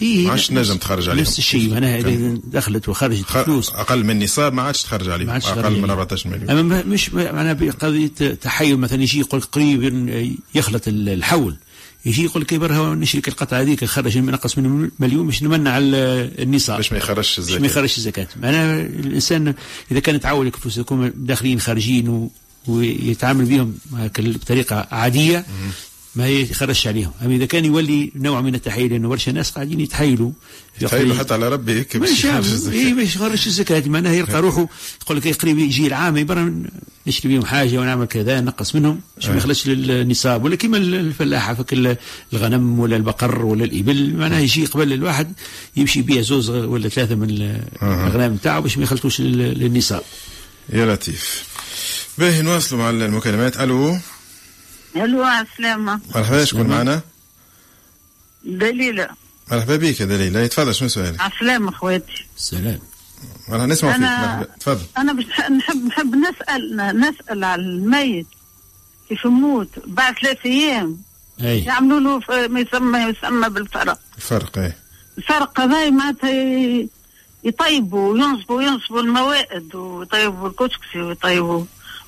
إيه 0.01 0.25
ما 0.25 0.31
عادش 0.31 0.47
تنجم 0.47 0.77
تخرج 0.77 1.09
عليهم. 1.09 1.21
نفس 1.21 1.39
الشيء. 1.39 1.71
معناها 1.73 1.99
إذا 1.99 2.37
دخلت 2.43 2.89
وخرجت 2.89 3.25
خ- 3.25 3.41
فلوس. 3.43 3.69
أقل 3.69 4.03
من 4.05 4.23
نصاب 4.23 4.53
ما 4.53 4.61
عادش 4.61 4.83
تخرج 4.83 5.09
عليهم. 5.09 5.29
عادش 5.29 5.45
أقل 5.45 5.53
تخرج 5.61 5.65
من 5.71 5.75
عليهم. 5.77 5.89
14 5.89 6.29
مليون. 6.29 6.49
أما 6.49 6.61
ما- 6.61 6.83
مش 6.83 7.13
معناها 7.13 7.53
بقضية 7.53 8.07
تحيل 8.41 8.77
مثلا 8.77 9.01
يجي 9.03 9.19
يقول 9.19 9.41
قريب 9.41 9.83
يخلط 10.55 10.87
ال- 10.87 11.09
الحول. 11.09 11.57
يجي 12.05 12.23
يقول 12.23 12.41
لك 12.41 12.53
برها 12.53 12.95
نشرك 12.95 13.27
القطعة 13.27 13.61
هذيك 13.61 13.83
نخرج 13.83 14.17
نقص 14.17 14.57
من 14.57 14.89
مليون 14.99 15.25
باش 15.25 15.43
نمنع 15.43 15.77
ال- 15.77 16.41
النصاب. 16.41 16.77
باش 16.77 16.91
ما 16.91 16.97
يخرجش 16.97 17.39
باش 17.39 17.51
ما 17.61 17.65
يخرجش 17.67 17.97
الزكاة. 17.97 18.27
معناها 18.41 18.81
الإنسان 18.81 19.53
إذا 19.91 19.99
كان 19.99 20.19
تعود 20.19 20.45
الفلوس 20.45 20.77
يكون 20.77 21.11
داخلين 21.15 21.59
خارجين 21.59 22.09
و- 22.09 22.31
ويتعامل 22.67 23.45
بهم 23.45 23.77
بطريقة 24.19 24.87
عادية 24.91 25.45
ما 26.15 26.27
يخرجش 26.27 26.87
عليهم. 26.87 27.11
أما 27.25 27.35
إذا 27.35 27.45
كان 27.45 27.65
يولي 27.65 28.11
نوع 28.15 28.41
من 28.41 28.55
التحيل 28.55 28.91
لأنه 28.91 29.07
برشا 29.09 29.31
ناس 29.31 29.51
قاعدين 29.51 29.79
يتحايلوا 29.79 30.31
اللي- 30.93 31.15
حتى 31.15 31.33
على 31.33 31.49
ربي 31.49 31.73
هيك 31.73 31.97
باش. 31.97 32.25
اي 32.25 32.93
باش 32.93 33.15
يخرج 33.15 33.43
الزكاة. 33.47 33.83
معناها 33.87 34.13
يلقى 34.13 34.41
روحه 34.41 34.67
يقول 35.01 35.17
لك 35.17 35.41
قريب 35.41 35.59
يجي 35.59 35.87
العام 35.87 36.25
برا 36.25 36.63
نشري 37.07 37.29
بهم 37.33 37.45
حاجة 37.45 37.77
ونعمل 37.77 38.05
كذا 38.05 38.41
نقص 38.41 38.75
منهم 38.75 38.99
باش 39.17 39.29
ما. 39.29 39.37
يخلصش 39.37 39.67
للنصاب. 39.67 40.43
ولا 40.43 40.55
كيما 40.55 40.77
الفلاحة 40.77 41.53
فك 41.53 41.73
ال- 41.73 41.97
الغنم 42.33 42.79
ولا 42.79 42.95
البقر 42.95 43.45
ولا 43.45 43.63
الإبل. 43.63 44.13
معناها 44.15 44.39
يجي 44.39 44.65
قبل 44.65 44.93
الواحد 44.93 45.33
يمشي 45.75 46.01
بيع 46.01 46.21
زوز 46.21 46.49
ولا 46.49 46.89
ثلاثة 46.89 47.15
من 47.15 47.29
ال- 47.29 47.61
أها. 47.81 48.07
الأغنام 48.07 48.33
نتاعو 48.33 48.61
باش 48.61 48.77
ما 48.77 48.83
يخلطوش 48.83 49.21
لل- 49.21 49.59
للنصاب. 49.59 50.01
يا 50.73 50.93
لطيف. 50.93 51.43
باهي 52.17 52.41
نواصلوا 52.41 52.81
مع 52.81 52.89
المكالمات. 52.89 53.57
ألو؟ 53.59 53.97
ألو 55.03 55.23
عسلامة 55.23 55.99
مرحبا 56.15 56.45
شكون 56.45 56.67
معنا؟ 56.67 57.01
دليلة. 58.45 59.07
مرحبا 59.51 59.75
بك 59.75 59.99
يا 59.99 60.05
دليل 60.05 60.33
لا 60.33 60.47
تفضل 60.47 60.75
شنو 60.75 60.87
سؤالك؟ 60.89 61.21
عسلامة 61.21 61.69
اخواتي 61.69 62.25
سلام. 62.37 62.79
مرحبا 63.49 63.65
نسمع 63.65 63.91
فيك. 63.91 64.01
أنا- 64.01 64.09
مرحبا. 64.21 64.47
تفضل. 64.59 64.85
أنا 64.97 65.13
بش 65.13 65.25
نحب 65.57 65.85
نحب 65.85 66.15
نسال 66.15 66.77
نسأل 66.99 67.43
على 67.43 67.61
الميت. 67.61 68.27
كيف 69.09 69.25
يموت؟ 69.25 69.69
بعد 69.87 70.13
ثلاث 70.21 70.37
أيام. 70.45 70.97
أي. 71.41 71.63
يعملوا 71.63 71.99
له 71.99 72.47
ما 72.47 72.59
يسمى 72.59 72.99
يسمى 72.99 73.49
بالفرق. 73.49 73.99
الفرق 74.17 74.57
إيه. 74.57 74.77
الفرق 75.17 75.59
هذا 75.59 75.89
معناتها 75.89 76.87
يطيبوا 77.43 78.13
وينصبوا 78.13 78.61
ينصبوا 78.61 79.01
الموائد 79.01 79.75
ويطيبوا 79.75 80.47
الكسكسي 80.49 80.99
ويطيبوا 81.01 81.59
أي. 81.61 81.65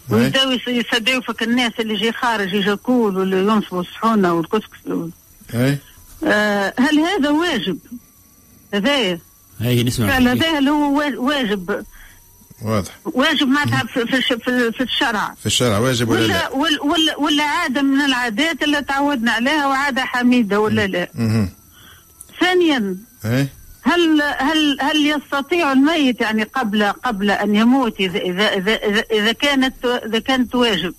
ويبداو 0.09 0.51
يستدعوا 0.67 1.21
فك 1.21 1.43
الناس 1.43 1.71
اللي 1.79 1.93
يجي 1.93 2.11
خارج 2.11 2.53
يجي 2.53 2.69
ياكل 2.69 2.91
ولا 3.17 3.39
ينصبوا 3.39 3.81
الصحونة 3.81 4.33
والكسكسي 4.33 5.09
إيه 5.53 5.79
آه 6.23 6.73
هل 6.79 6.99
هذا 6.99 7.29
واجب؟ 7.29 7.77
هذايا. 8.73 9.19
هاي 9.61 9.83
نسمع 9.83 10.07
فعلا 10.07 10.33
فيك. 10.33 10.43
هذا 10.43 10.57
اللي 10.59 10.69
هو 10.71 10.97
وا- 10.97 11.17
واجب. 11.19 11.85
واضح. 12.61 12.91
واجب 13.05 13.47
معناتها 13.47 13.83
في, 13.83 14.05
في, 14.05 14.21
في, 14.21 14.71
في 14.71 14.83
الشرع. 14.83 15.33
في 15.39 15.45
الشارع 15.45 15.77
واجب 15.77 16.09
ولا 16.09 16.19
ولا 16.19 16.27
لا؟ 16.27 16.49
ولا 16.49 16.81
ولا, 16.83 17.17
ولا 17.17 17.43
عادة 17.43 17.81
من 17.81 18.01
العادات 18.01 18.63
اللي 18.63 18.81
تعودنا 18.81 19.31
عليها 19.31 19.67
وعادة 19.67 20.01
حميدة 20.05 20.59
ولا 20.59 20.87
لا. 20.87 21.09
ثانيا 22.39 22.97
إيه 23.25 23.47
هل 23.89 24.21
هل 24.21 24.77
هل 24.81 25.05
يستطيع 25.07 25.71
الميت 25.71 26.21
يعني 26.21 26.43
قبل 26.43 26.83
قبل 26.83 27.31
أن 27.31 27.55
يموت 27.55 27.99
إذا 27.99 28.19
إذا 28.19 28.53
إذا, 28.53 28.75
إذا, 28.75 29.03
إذا 29.11 29.31
كانت 29.31 29.85
إذا 29.85 30.19
كانت 30.19 30.55
واجب؟ 30.55 30.93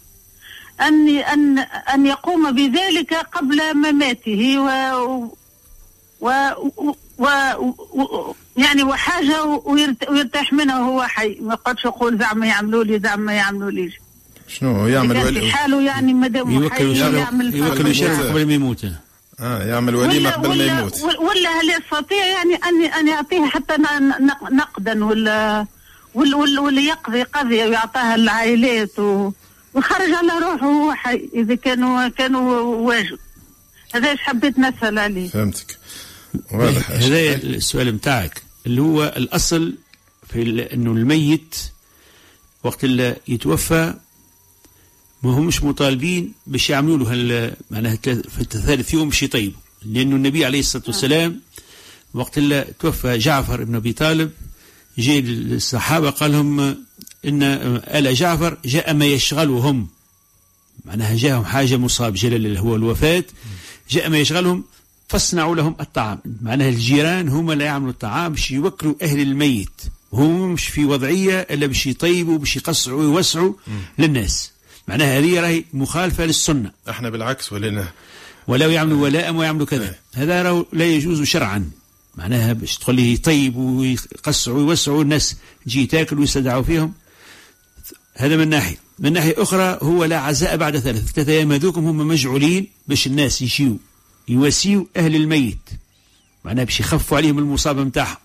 أن 0.80 1.08
أن 1.08 1.58
أن 1.94 2.06
يقوم 2.06 2.50
بذلك 2.50 3.14
قبل 3.14 3.74
مماته 3.74 4.58
و 4.58 4.68
و, 6.20 6.30
و, 6.30 6.90
و, 7.18 7.26
و 8.02 8.34
يعني 8.56 8.82
وحاجة 8.82 9.44
ويرت- 9.44 10.10
ويرتاح 10.10 10.52
منها 10.52 10.78
وهو 10.80 11.02
حي. 11.02 11.36
ما 11.40 11.52
يقعدش 11.54 11.84
يقول 11.84 12.18
زعما 12.18 12.46
يعملوا 12.46 12.84
لي 12.84 12.98
زعما 12.98 13.32
يعملوا 13.32 13.70
لي 13.70 13.90
شنو 14.48 14.86
يعمل 14.86 15.16
حاله 15.52 15.82
يعني 15.82 16.14
ما 16.14 16.28
دام 16.28 16.50
يوكل 16.50 16.96
يعمل 17.18 17.54
يوكل 17.54 17.94
قبل 18.30 18.46
ما 18.46 18.52
يموت. 18.54 18.84
آه 19.40 19.64
يعمل 19.64 19.94
وليمه 19.94 20.30
قبل 20.30 20.48
ما 20.48 20.54
ولا 20.54 20.66
يموت. 20.78 21.00
ولا 21.02 21.50
هل 21.60 21.68
يستطيع 21.70 22.26
يعني 22.26 22.54
ان 22.54 22.82
ان 22.92 23.08
يعطيه 23.08 23.46
حتى 23.46 23.76
ن- 23.76 24.08
ن- 24.26 24.56
نقدا 24.56 25.04
ولا 25.04 25.66
ولا 26.14 26.36
ولا, 26.36 26.60
ولا 26.60 26.80
يقضي 26.80 27.22
قضيه 27.22 27.64
ويعطاها 27.64 28.16
للعائلات 28.16 28.98
و- 28.98 29.30
ويخرج 29.74 30.10
على 30.12 30.32
روحه 30.44 30.66
وهو 30.66 30.92
حي 30.94 31.28
إذا 31.34 31.54
كانوا 31.54 32.08
كانوا 32.08 32.60
واجب. 32.60 33.18
هذا 33.94 34.10
إيش 34.10 34.20
حبيت 34.20 34.58
نسأل 34.58 34.98
عليه. 34.98 35.28
فهمتك. 35.28 35.78
واضح. 36.52 36.90
هذا 36.90 37.34
السؤال 37.34 37.92
متاعك. 37.94 38.42
اللي 38.66 38.80
هو 38.82 39.04
الأصل 39.16 39.74
في 40.32 40.68
أنه 40.74 40.90
الميت 40.92 41.54
وقت 42.64 42.84
اللي 42.84 43.16
يتوفى 43.28 43.94
ما 45.22 45.30
همش 45.38 45.62
مطالبين 45.62 46.32
باش 46.46 46.70
يعملوا 46.70 46.98
له 46.98 47.12
هال- 47.12 47.54
معناها 47.70 47.96
في 48.04 48.40
الثالث 48.40 48.94
يوم 48.94 49.08
باش 49.08 49.22
يطيبوا. 49.22 49.60
لأنه 49.84 50.16
النبي 50.16 50.44
عليه 50.44 50.60
الصلاة 50.60 50.84
والسلام 50.86 51.40
وقت 52.14 52.38
اللي 52.38 52.64
توفى 52.80 53.18
جعفر 53.18 53.64
بن 53.64 53.74
أبي 53.74 53.92
طالب 53.92 54.30
جاء 54.98 55.18
الصحابة 55.26 56.10
قال 56.10 56.32
لهم 56.32 56.60
إن 57.24 57.42
آل 57.84 58.14
جعفر 58.14 58.58
جاء 58.64 58.94
ما 58.94 59.04
يشغلهم. 59.04 59.88
معناها 60.84 61.16
جاءهم 61.16 61.44
حاجة 61.44 61.76
مصاب 61.76 62.14
جلل 62.14 62.34
اللي 62.46 62.60
هو 62.60 62.76
الوفاة. 62.76 63.24
جاء 63.90 64.08
ما 64.08 64.18
يشغلهم 64.18 64.64
فاصنعوا 65.08 65.56
لهم 65.56 65.76
الطعام. 65.80 66.18
معناها 66.42 66.68
الجيران 66.68 67.28
هم 67.28 67.50
اللي 67.50 67.64
يعملوا 67.64 67.90
الطعام 67.90 68.32
باش 68.32 68.50
يوكلوا 68.50 68.94
أهل 69.02 69.20
الميت. 69.20 69.80
هم 70.12 70.52
مش 70.52 70.66
في 70.68 70.84
وضعية 70.84 71.40
إلا 71.40 71.66
باش 71.66 71.86
يطيبوا 71.86 72.38
باش 72.38 72.56
يقصعوا 72.56 73.00
ويوسعوا 73.00 73.52
للناس. 73.98 74.49
معناها 74.90 75.18
هذه 75.18 75.40
راهي 75.40 75.64
مخالفة 75.72 76.24
للسنة. 76.24 76.70
إحنا 76.88 77.10
بالعكس 77.10 77.52
ولينا. 77.52 77.88
ولا 78.46 78.66
يعملوا 78.66 79.02
ولاء 79.02 79.32
ويعملوا 79.32 79.66
كذا. 79.66 79.94
هذا 80.14 80.42
راهو 80.42 80.66
لا 80.72 80.84
يجوز 80.84 81.22
شرعا. 81.22 81.70
معناها 82.16 82.52
باش 82.52 82.78
تقول 82.78 82.96
لي 82.96 83.12
يطيبوا 83.12 83.80
ويقصعوا 83.80 84.56
ويوسعوا 84.56 85.02
الناس 85.02 85.36
تجي 85.66 85.86
تاكل 85.86 86.18
ويستدعوا 86.18 86.62
فيهم. 86.62 86.92
هذا 88.14 88.36
من 88.36 88.48
ناحية. 88.48 88.76
من 88.98 89.12
ناحية 89.12 89.34
أخرى 89.38 89.78
هو 89.82 90.04
لا 90.04 90.18
عزاء 90.20 90.56
بعد 90.56 90.78
ثلاث 90.78 91.12
ثلاثة 91.12 91.32
أيام 91.32 91.52
هذوكم 91.52 91.86
هم 91.86 92.08
مجعولين 92.08 92.66
باش 92.88 93.06
الناس 93.06 93.42
يشيوا 93.42 93.76
يواسيوا 94.28 94.84
أهل 94.96 95.16
الميت. 95.16 95.70
معناها 96.44 96.64
باش 96.64 96.80
يخفوا 96.80 97.16
عليهم 97.16 97.38
المصابة 97.38 97.84
متاعهم 97.84 98.16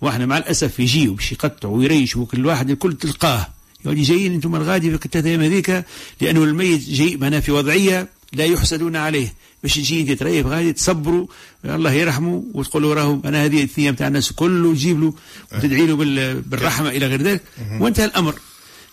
وإحنا 0.00 0.26
مع 0.26 0.38
الأسف 0.38 0.80
يجيوا 0.80 1.14
باش 1.14 1.32
يقطعوا 1.32 1.76
ويريشوا 1.76 2.26
كل 2.26 2.46
واحد 2.46 2.70
الكل 2.70 2.96
تلقاه. 2.96 3.48
يقول 3.84 3.96
لي 3.96 4.02
جايين 4.02 4.34
أنتم 4.34 4.56
الغادي 4.56 4.98
في 4.98 5.04
الثلاثة 5.06 5.28
أيام 5.28 5.40
هذيك 5.40 5.84
لأنه 6.20 6.44
الميت 6.44 6.88
جاي 6.90 7.16
معناها 7.16 7.40
في 7.40 7.52
وضعية 7.52 8.08
لا 8.32 8.44
يحسدون 8.44 8.96
عليه. 8.96 9.34
باش 9.62 9.74
تجي 9.74 10.00
انت 10.00 10.12
تريف 10.12 10.46
غادي 10.46 10.72
تصبروا 10.72 11.26
الله 11.64 11.92
يرحمه 11.92 12.44
وتقولوا 12.54 12.94
راهو 12.94 13.20
أنا 13.24 13.44
هذه 13.44 13.62
الثياب 13.62 13.96
تاع 13.96 14.06
الناس 14.08 14.32
كله 14.32 14.68
وتجيب 14.68 15.00
له 15.00 15.14
وتدعي 15.54 15.86
له 15.86 15.96
بال- 15.96 16.40
بالرحمة 16.40 16.88
إلى 16.88 17.06
غير 17.06 17.22
ذلك. 17.22 17.42
وانتهى 17.80 18.04
الأمر. 18.04 18.34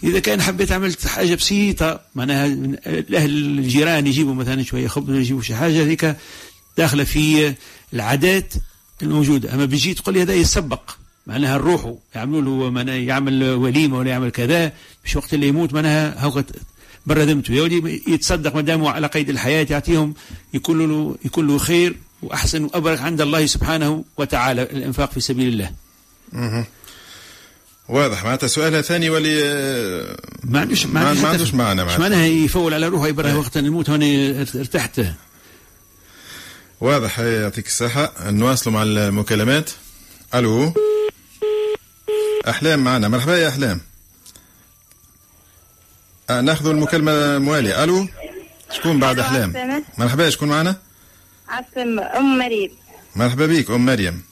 إذا 0.04 0.20
كان 0.20 0.42
حبيت 0.42 0.72
عملت 0.72 1.08
حاجة 1.08 1.36
بسيطة 1.36 2.00
معناها 2.16 2.48
من 2.48 2.76
الأهل 2.86 3.30
الجيران 3.30 4.08
يجيبوا 4.08 4.34
مثلا 4.34 4.64
شوية 4.64 4.88
خبز 4.88 5.16
يجيبوا 5.16 5.42
شي 5.42 5.56
حاجة 5.56 5.84
هذيك 5.84 6.16
داخلة 6.78 7.04
في 7.04 7.54
العادات 7.94 8.54
الموجودة. 9.04 9.54
أما 9.54 9.66
بيجي 9.66 9.94
تقول 9.94 10.16
لي 10.16 10.22
هذا 10.22 10.34
يسبق. 10.34 10.82
معناها 11.28 11.58
نروحوا 11.58 11.96
يعملوا 12.16 12.42
له 12.42 12.70
معناها 12.70 12.96
يعمل 12.96 13.44
وليمة 13.44 13.98
ولا 13.98 14.10
يعمل 14.10 14.30
كذا 14.30 14.74
باش 15.04 15.16
وقت 15.16 15.34
اللي 15.34 15.48
يموت 15.48 15.74
معناها 15.74 16.26
هو 16.26 16.44
برا 17.06 17.26
ذمته 17.26 17.54
يا 17.54 17.62
ولدي 17.62 18.04
يتصدق 18.08 18.56
ما 18.56 18.62
دام 18.62 18.86
على 18.86 19.08
قيد 19.08 19.30
الحياة 19.30 19.68
يعطيهم 19.70 20.14
يكون 20.54 20.80
له 20.80 21.16
يكون 21.26 21.48
له 21.48 21.58
خير 21.58 21.96
وأحسن 22.22 22.64
وأبرك 22.64 23.02
عند 23.02 23.22
الله 23.22 23.46
سبحانه 23.46 24.04
وتعالى 24.18 24.62
الإنفاق 24.62 25.12
في 25.12 25.20
سبيل 25.20 25.48
الله. 25.48 25.72
مهم. 26.34 26.66
واضح. 27.90 28.24
معناتها 28.24 28.48
سؤالها 28.48 28.82
ثاني 28.82 29.10
ولي 29.10 29.38
ما 30.44 30.60
عندوش 30.60 30.86
ما, 30.86 31.08
عندوش 31.08 31.24
معنى 31.24 31.44
مش 31.44 31.54
معناتها 31.54 31.98
معناها 31.98 32.26
يفول 32.26 32.74
على 32.74 32.88
روحه 32.88 33.08
يبرها 33.08 33.36
وقت 33.36 33.58
الموت 33.58 33.90
هوني 33.90 34.42
ارتحت. 34.42 35.02
واضح. 36.82 37.20
يعطيك 37.20 37.68
الصحة. 37.68 38.14
نواصلوا 38.30 38.76
مع 38.76 38.84
المكالمات. 38.84 39.70
ألو. 40.36 40.74
أحلام 42.50 42.84
معنا. 42.84 43.08
مرحبا 43.08 43.38
يا 43.38 43.50
أحلام. 43.50 43.82
آه، 46.30 46.42
ناخذ 46.42 46.68
المكالمة 46.68 47.12
الموالية 47.12 47.84
ألو؟ 47.84 48.08
شكون 48.72 49.00
بعد 49.00 49.20
أحلام؟ 49.20 49.50
عسلامة. 49.50 49.84
مرحبا 49.98 50.30
شكون 50.30 50.50
معنا؟ 50.50 50.76
عسلم 51.50 52.00
أم 52.00 52.38
مريم. 52.38 52.72
مرحبا 53.16 53.46
بك 53.46 53.72
أم 53.72 53.86
مريم. 53.86 54.24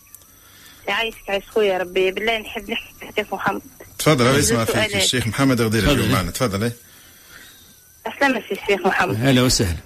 يعيشك 0.87 1.29
عيش 1.29 1.43
خويا 1.49 1.77
ربي. 1.77 2.11
بالله 2.11 2.37
نحب 2.37 2.69
نحكي 2.69 3.09
الشيخ 3.09 3.33
محمد. 3.33 3.61
تفضل 3.99 4.39
اسمع 4.39 4.65
فيك. 4.65 4.95
الشيخ 4.95 5.27
محمد 5.27 5.61
غدير. 5.61 5.91
اليوم 5.91 6.11
معنا. 6.11 6.31
تفضل. 6.31 6.63
إيه. 6.63 6.73
عسلامة 8.05 8.41
سي 8.49 8.61
الشيخ 8.61 8.87
محمد. 8.87 9.15
هلا 9.15 9.41
وسهلا. 9.41 9.77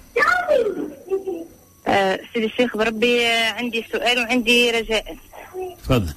آه 1.88 2.20
سيدي 2.34 2.46
الشيخ 2.46 2.76
بربي 2.76 3.26
آه، 3.26 3.52
عندي 3.52 3.84
سؤال 3.92 4.18
وعندي 4.18 4.70
رجاء. 4.70 5.16
تفضل. 5.84 6.14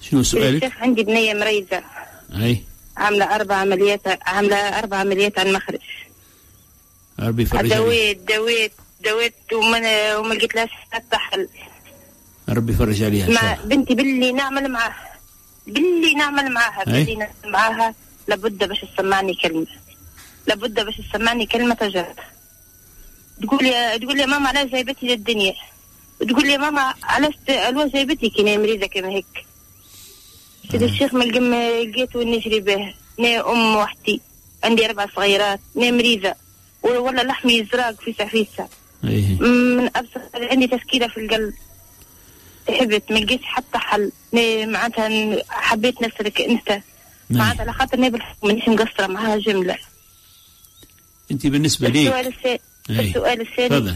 شنو 0.00 0.22
سؤالك؟ 0.22 0.64
الشيخ 0.64 0.82
عندي 0.82 1.02
بنية 1.04 1.34
مريضة. 1.34 1.82
أي. 2.36 2.64
عاملة 2.96 3.34
أربع 3.34 3.54
عمليات 3.54 4.00
عاملة 4.22 4.56
أربع 4.56 4.96
عمليات 4.96 5.38
على 5.38 5.50
المخرج. 5.50 5.78
ربي 7.20 7.42
يفرج 7.42 7.68
دويت 7.68 8.18
دويت 8.18 8.72
دويت 9.04 9.34
وما 9.52 10.16
وما 10.16 10.34
لقيت 10.34 10.54
لهاش 10.54 10.70
حتى 10.90 11.16
حل. 11.16 11.48
ربي 12.48 12.72
يفرج 12.72 13.02
عليها 13.02 13.30
مع 13.30 13.58
بنتي 13.64 13.94
باللي 13.94 14.32
نعمل 14.32 14.68
معاها. 14.68 15.10
باللي 15.66 16.14
نعمل 16.14 16.52
معاها 16.52 16.80
أي. 16.80 16.92
باللي 16.92 17.14
نعمل 17.14 17.32
معاها 17.52 17.94
لابد 18.28 18.68
باش 18.68 18.80
تسمعني 18.80 19.34
كلمة. 19.34 19.66
لابد 20.46 20.84
باش 20.84 20.96
تسمعني 20.96 21.46
كلمة 21.46 21.74
تجارب 21.74 22.16
تقول 23.42 23.66
يا 23.66 23.96
تقول 23.96 24.16
لي 24.16 24.26
ماما 24.26 24.48
علاش 24.48 24.70
جايبتني 24.70 25.08
للدنيا؟ 25.16 25.54
تقول 26.28 26.46
لي 26.46 26.58
ماما 26.58 26.94
علاش 27.02 27.34
علاش 27.48 27.92
جايبتني؟ 27.92 28.30
كي 28.30 28.58
مريضة 28.58 28.86
كما 28.86 29.08
هيك. 29.08 29.46
سيدي 30.70 30.84
الشيخ 30.84 31.14
ما 31.14 31.24
لقيته 31.24 32.22
نجري 32.22 32.60
به. 32.60 32.94
أنا 33.20 33.52
أم 33.52 33.76
وحدي 33.76 34.20
عندي 34.64 34.86
أربع 34.86 35.06
صغيرات 35.16 35.60
أنا 35.76 35.90
مريضة. 35.90 36.34
ولا 36.82 37.22
لحمي 37.22 37.52
يزراق 37.52 38.00
فيسع 38.00 38.28
فيسع 38.28 38.66
اي 39.04 39.22
من 39.40 39.90
ابسط 39.96 40.20
عندي 40.34 40.66
تشكيله 40.66 41.08
في 41.08 41.20
القلب. 41.20 41.54
تعبت 42.66 43.12
ما 43.12 43.18
لقيتش 43.18 43.44
حتى 43.44 43.78
حل. 43.78 44.12
معناتها 44.32 45.36
حبيت 45.48 46.02
نسألك 46.02 46.40
أنت. 46.40 46.80
معناتها 47.30 47.62
على 47.62 47.72
خاطر 47.72 47.98
الحكم 47.98 48.48
مانيش 48.48 48.68
مقصرة 48.68 49.06
معاها 49.06 49.36
جملة. 49.36 49.76
أنت 51.30 51.46
بالنسبة 51.46 51.88
السؤال 51.88 52.24
ليك 52.24 52.34
الثاني 52.34 52.60
أي. 52.90 53.08
السؤال 53.08 53.40
الثاني. 53.40 53.94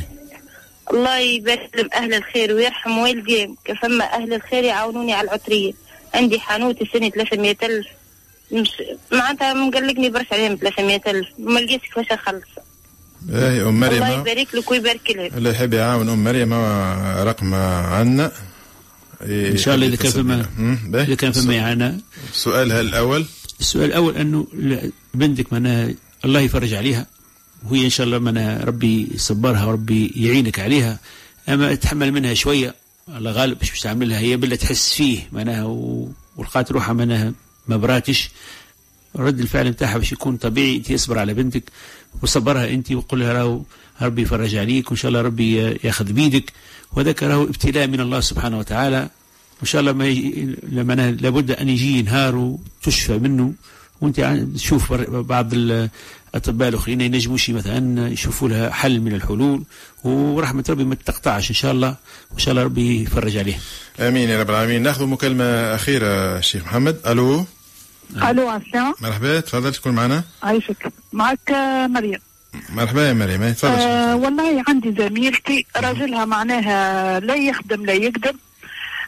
الله 0.90 1.18
يبارك 1.18 1.94
أهل 1.94 2.14
الخير 2.14 2.52
ويرحم 2.52 2.98
والدي 2.98 3.54
كفما 3.64 4.04
أهل 4.04 4.34
الخير 4.34 4.64
يعاونوني 4.64 5.12
على 5.12 5.28
العطرية. 5.28 5.72
عندي 6.14 6.40
حانوت 6.40 6.82
السنة 6.82 7.08
300 7.08 7.56
ألف. 7.62 7.86
مش 8.52 8.68
معناتها 9.12 9.54
مقلقني 9.54 10.10
برشا 10.10 10.34
عليهم 10.34 10.56
300 10.56 11.00
ألف. 11.06 11.28
ما 11.38 11.60
لقيتش 11.60 11.84
كيفاش 11.84 12.12
نخلص 12.12 12.44
باهي 13.22 13.62
أم 13.62 13.80
مريم. 13.80 14.02
الله؟ 14.02 14.20
يبارك 14.20 14.54
لك 14.54 14.70
ويبارك 14.70 15.10
لك. 15.10 15.34
اللي 15.34 15.50
يحب 15.50 15.72
يعاون 15.74 16.08
أم 16.08 16.24
مريم 16.24 16.52
رقم 17.28 17.54
عنا. 17.54 18.32
إن 19.22 19.56
شاء 19.56 19.74
الله 19.74 19.86
إذا 19.86 19.96
كان 19.96 20.10
فما 20.12 20.46
إذا 20.94 21.14
كان 21.14 21.32
فما 21.32 21.58
إعانة. 21.58 22.00
سؤالها 22.32 22.80
الأول؟ 22.80 23.26
السؤال 23.60 23.84
الأول 23.84 24.16
أنه 24.16 24.46
بنتك 25.14 25.52
معناها 25.52 25.94
الله 26.24 26.40
يفرج 26.40 26.74
عليها. 26.74 27.06
وهي 27.70 27.84
إن 27.84 27.90
شاء 27.90 28.06
الله 28.06 28.18
معناها 28.18 28.64
ربي 28.64 29.08
يصبرها 29.14 29.64
وربي 29.64 30.12
يعينك 30.16 30.58
عليها. 30.60 30.98
أما 31.48 31.74
تحمل 31.74 32.12
منها 32.12 32.34
شوية 32.34 32.74
الله 33.08 33.30
غالب 33.30 33.58
مش 33.62 33.80
تعملها 33.80 34.18
هي 34.18 34.36
بلا 34.36 34.56
تحس 34.56 34.94
فيه 34.94 35.28
معناها 35.32 35.64
ولقات 36.36 36.72
روحها 36.72 36.92
معناها 36.92 37.32
ما 37.68 37.76
براتش 37.76 38.30
رد 39.16 39.40
الفعل 39.40 39.72
بتاعها 39.72 39.98
باش 39.98 40.12
يكون 40.12 40.36
طبيعي 40.36 40.76
انت 40.76 40.90
اصبر 40.90 41.18
على 41.18 41.34
بنتك 41.34 41.62
وصبرها 42.22 42.68
انت 42.68 42.92
وقول 42.92 43.20
لها 43.20 43.32
راهو 43.32 43.62
ربي 44.02 44.22
يفرج 44.22 44.54
عليك 44.56 44.88
وإن 44.88 44.96
شاء 44.96 45.08
الله 45.08 45.20
ربي 45.20 45.56
ياخذ 45.84 46.12
بيدك. 46.12 46.52
وذاك 46.92 47.22
راهو 47.22 47.44
ابتلاء 47.44 47.86
من 47.86 48.00
الله 48.00 48.20
سبحانه 48.20 48.58
وتعالى. 48.58 49.10
وإن 49.58 49.66
شاء 49.66 49.80
الله 49.80 49.92
ما 49.92 50.06
يجي 50.06 50.56
لما 50.68 50.92
أنا 50.92 51.10
لابد 51.10 51.50
أن 51.50 51.68
يجي 51.68 52.02
نهار 52.02 52.36
وتشفى 52.36 53.18
منه. 53.18 53.52
وأنت 54.00 54.20
تشوف 54.54 54.92
بعض 55.10 55.54
الأطباء 56.34 56.68
الأخرين 56.68 57.00
ينجموش 57.00 57.50
مثلا 57.50 58.08
يشوفوا 58.08 58.48
لها 58.48 58.70
حل 58.70 59.00
من 59.00 59.14
الحلول 59.14 59.64
ورحمة 60.04 60.64
ربي 60.68 60.84
ما 60.84 60.94
تقطعش 60.94 61.50
إن 61.50 61.54
شاء 61.54 61.72
الله 61.72 61.96
وإن 62.30 62.38
شاء 62.38 62.52
الله 62.52 62.62
ربي 62.62 63.02
يفرج 63.02 63.36
عليه 63.36 63.58
آمين 64.00 64.28
يا 64.28 64.40
رب 64.40 64.50
العالمين. 64.50 64.82
نأخذ 64.82 65.06
مكالمة 65.06 65.44
أخيرة 65.74 66.40
شيخ 66.40 66.62
محمد. 66.64 67.00
ألو؟ 67.06 67.46
ألو 68.16 68.56
السلام 68.56 68.94
مرحبا 69.00 69.40
تفضل 69.40 69.72
تكون 69.72 69.94
معنا. 69.94 70.24
عايشك. 70.42 70.92
معك 71.12 71.50
مريم. 71.90 72.18
مرحبا 72.68 73.08
يا 73.08 73.12
مريم 73.12 73.52
تفضل. 73.52 73.72
آه 73.72 74.16
والله 74.16 74.64
عندي 74.68 74.94
زميلتي 74.98 75.66
راجلها 75.76 76.24
معناها 76.24 77.20
لا 77.20 77.34
يخدم 77.34 77.86
لا 77.86 77.92
يقدم 77.92 78.36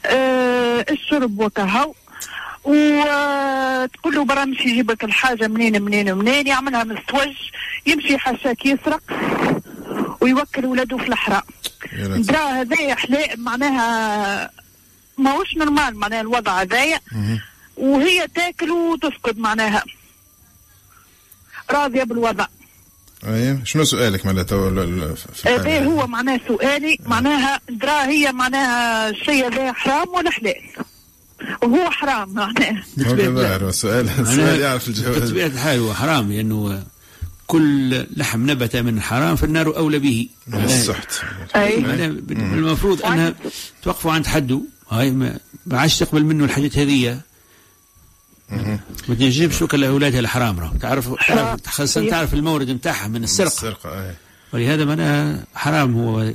آه 0.07 0.87
الشرب 0.91 1.41
وكهو. 1.41 1.93
وتقول 2.67 4.15
له 4.15 4.25
برا 4.25 4.45
مشي 4.45 4.69
يجيب 4.69 4.91
لك 4.91 5.05
الحاجة 5.05 5.49
منين 5.49 5.83
منين 5.83 6.15
منين 6.15 6.47
يعملها 6.47 6.85
مستوج 6.85 7.35
يمشي 7.87 8.19
حشاك 8.19 8.67
يسرق 8.67 9.03
ويوكل 10.21 10.65
ولاده 10.65 10.97
في 10.97 11.11
لطيف. 11.11 12.27
درا 12.27 12.39
هذايا 12.39 12.95
حلاء 12.95 13.37
معناها 13.37 14.51
ماهوش 15.19 15.57
نورمال 15.57 15.97
معناها 15.97 16.21
الوضع 16.21 16.63
هذايا. 16.63 17.01
وهي 17.77 18.29
تاكل 18.35 18.71
وتسكت 18.71 19.39
معناها 19.39 19.83
راضية 21.71 22.05
بالوضع 22.05 22.47
أيه. 23.27 23.61
شنو 23.65 23.85
سؤالك 23.85 24.27
مالا 24.27 24.43
تو 24.43 24.69
هذا 24.69 24.83
الحالة؟ 24.83 25.85
هو 25.85 26.07
معناه 26.07 26.41
سؤالي 26.49 26.99
معناها 27.07 27.61
درا 27.69 28.05
هي 28.05 28.33
معناها 28.33 29.09
الشيء 29.09 29.47
هذا 29.47 29.73
حرام 29.73 30.09
ولا 30.09 30.31
حلال 30.31 30.63
وهو 31.63 31.91
حرام 31.91 32.35
معناه. 32.35 32.83
السؤال 33.69 34.09
السؤال 34.09 34.61
يعرف 34.61 34.89
الجواب. 34.89 35.23
بطبيعة 35.23 35.47
الحال 35.47 35.79
هو 35.79 35.95
حرام 35.95 36.33
لأنه 36.33 36.85
كل 37.47 38.07
لحم 38.17 38.51
نبت 38.51 38.77
من 38.77 39.01
حرام 39.01 39.37
فالنار 39.37 39.77
أولى 39.77 39.99
به. 39.99 40.29
من 40.47 40.65
السحت. 40.65 41.13
أي. 41.57 41.81
معناها 41.81 42.07
المفروض 42.07 43.03
أنها 43.03 43.35
توقفوا 43.83 44.13
عند 44.13 44.27
حده 44.27 44.61
هاي 44.91 45.11
ما 45.11 45.39
عادش 45.73 45.99
تقبل 45.99 46.25
منه 46.25 46.45
الحاجات 46.45 46.79
هذه 46.79 47.21
ما 49.09 49.15
تنجمش 49.19 49.59
توكل 49.59 49.85
أولادها 49.85 50.21
الحرام 50.21 50.61
راهو. 50.61 50.77
تعرف 50.77 51.15
تعرف 51.29 51.67
خاصة 51.67 52.11
تعرف 52.11 52.35
المورد 52.35 52.71
نتاعها 52.71 53.09
من 53.09 53.25
السرقة. 53.25 53.49
السرقة 53.49 54.09
أي. 54.09 54.15
ولهذا 54.53 54.85
معناها 54.85 55.45
حرام 55.55 55.95
هو 55.95 56.33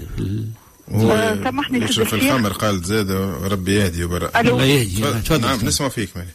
سامحني 1.43 1.77
يشرب 1.85 2.05
في 2.07 2.13
الشيخ. 2.15 2.31
الخمر 2.31 2.51
قال 2.51 2.81
زاد 2.83 3.11
ربي 3.51 3.75
يهدي 3.75 4.03
وبرأ 4.03 4.39
ألو. 4.39 4.51
الله 4.55 4.65
يهدي. 4.65 5.01
تفضل. 5.21 5.41
نعم 5.41 5.59
نسمع 5.63 5.89
فيك 5.89 6.09
مالي 6.17 6.27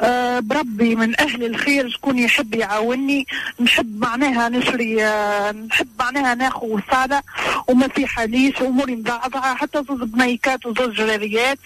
آه 0.00 0.40
بربي 0.40 0.94
من 0.96 1.20
أهل 1.20 1.44
الخير 1.44 1.88
شكون 1.90 2.18
يحب 2.18 2.54
يعاوني 2.54 3.26
نحب 3.60 3.98
معناها 4.00 4.48
نشري 4.48 5.04
آه 5.04 5.52
نحب 5.52 5.86
معناها 6.00 6.34
ناخذ 6.34 6.66
وسالة 6.66 7.22
وما 7.68 7.88
في 7.88 8.06
حاليش 8.06 8.62
اموري 8.62 8.96
مضعضعه 8.96 9.54
حتى 9.54 9.82
زوج 9.88 10.02
بنيكات 10.08 10.66
وزوج 10.66 10.94
جراريات 10.96 11.58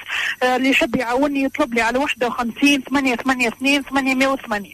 آه 0.42 0.56
اللي 0.56 0.70
يحب 0.70 0.96
يعاوني 0.96 1.42
يطلب 1.44 1.74
لي 1.74 1.80
على 1.80 1.98
51 1.98 2.80
8 2.90 3.14
8 3.16 3.48
2 3.48 3.82
808 3.82 4.70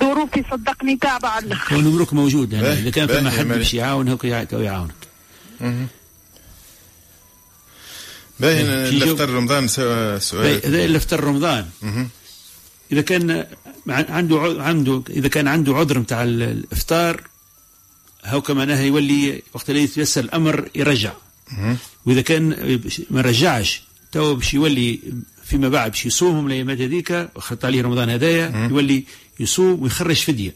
ظروفي 0.00 0.44
صدقني 0.50 0.96
تعبة 0.96 1.28
على 1.28 1.46
الآخر 1.46 1.74
كون 1.76 1.84
نمروك 1.84 2.14
موجود 2.14 2.52
يعني 2.52 2.68
إذا 2.72 2.90
كان 2.90 3.06
فما 3.06 3.30
حد. 3.30 3.44
باش 3.46 3.74
يعاونك 3.74 4.24
مهم. 5.60 5.86
باين 8.40 8.66
في 8.66 8.88
اللي 8.88 9.12
افتر 9.12 9.30
رمضان 9.30 9.68
سؤال 9.68 10.20
هذا 10.66 10.84
اللي 10.84 10.96
افتر 10.98 11.24
رمضان. 11.24 11.66
إذا 12.92 13.00
كان 13.00 13.46
عنده 13.88 14.56
عنده 14.62 15.02
إذا 15.10 15.28
كان 15.28 15.48
عنده 15.48 15.74
عذر 15.76 15.98
نتاع 15.98 16.22
ال- 16.24 16.42
الإفطار 16.42 17.20
هو 18.24 18.40
كما 18.40 18.82
يولي 18.82 19.42
وقت 19.54 19.70
اللي 19.70 19.82
يتيسر 19.82 20.20
الأمر 20.24 20.68
يرجع. 20.74 21.12
وإذا 22.06 22.20
كان 22.20 22.78
ما 23.10 23.20
رجعش 23.20 23.82
تو 24.12 24.34
باش 24.34 24.54
يولي 24.54 25.00
فيما 25.44 25.68
بعد 25.68 25.90
باش 25.90 26.06
يصومهم 26.06 26.46
الايامات 26.46 26.80
هذيك 26.80 27.28
وخط 27.36 27.64
عليه 27.64 27.82
رمضان 27.82 28.10
هدايا 28.10 28.68
يولي 28.70 29.04
يصوم 29.40 29.82
ويخرج 29.82 30.16
فدية 30.16 30.54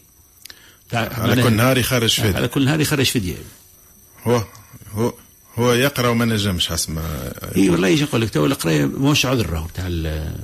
على 0.93 1.43
كل 1.43 1.53
نهار 1.53 1.77
يخرج 1.77 2.19
فدية. 2.21 2.35
على 2.35 2.47
كل 2.47 2.65
نهار 2.65 2.79
يخرج 2.81 3.05
فدية 3.05 3.35
هو 4.23 4.43
هو 4.93 5.13
هو 5.59 5.73
يقرأ 5.73 6.07
وما 6.07 6.25
نجمش 6.25 6.67
حسب 6.69 6.91
ما 6.91 7.33
اي 7.55 7.69
والله 7.69 7.87
يجي 7.87 8.01
يقول 8.03 8.21
لك 8.21 8.29
تو 8.29 8.45
القراية 8.45 8.85
ماهوش 8.85 9.25
عذر 9.25 9.49
راهو 9.49 9.65
بتاع 9.67 9.83
ال- 9.87 10.35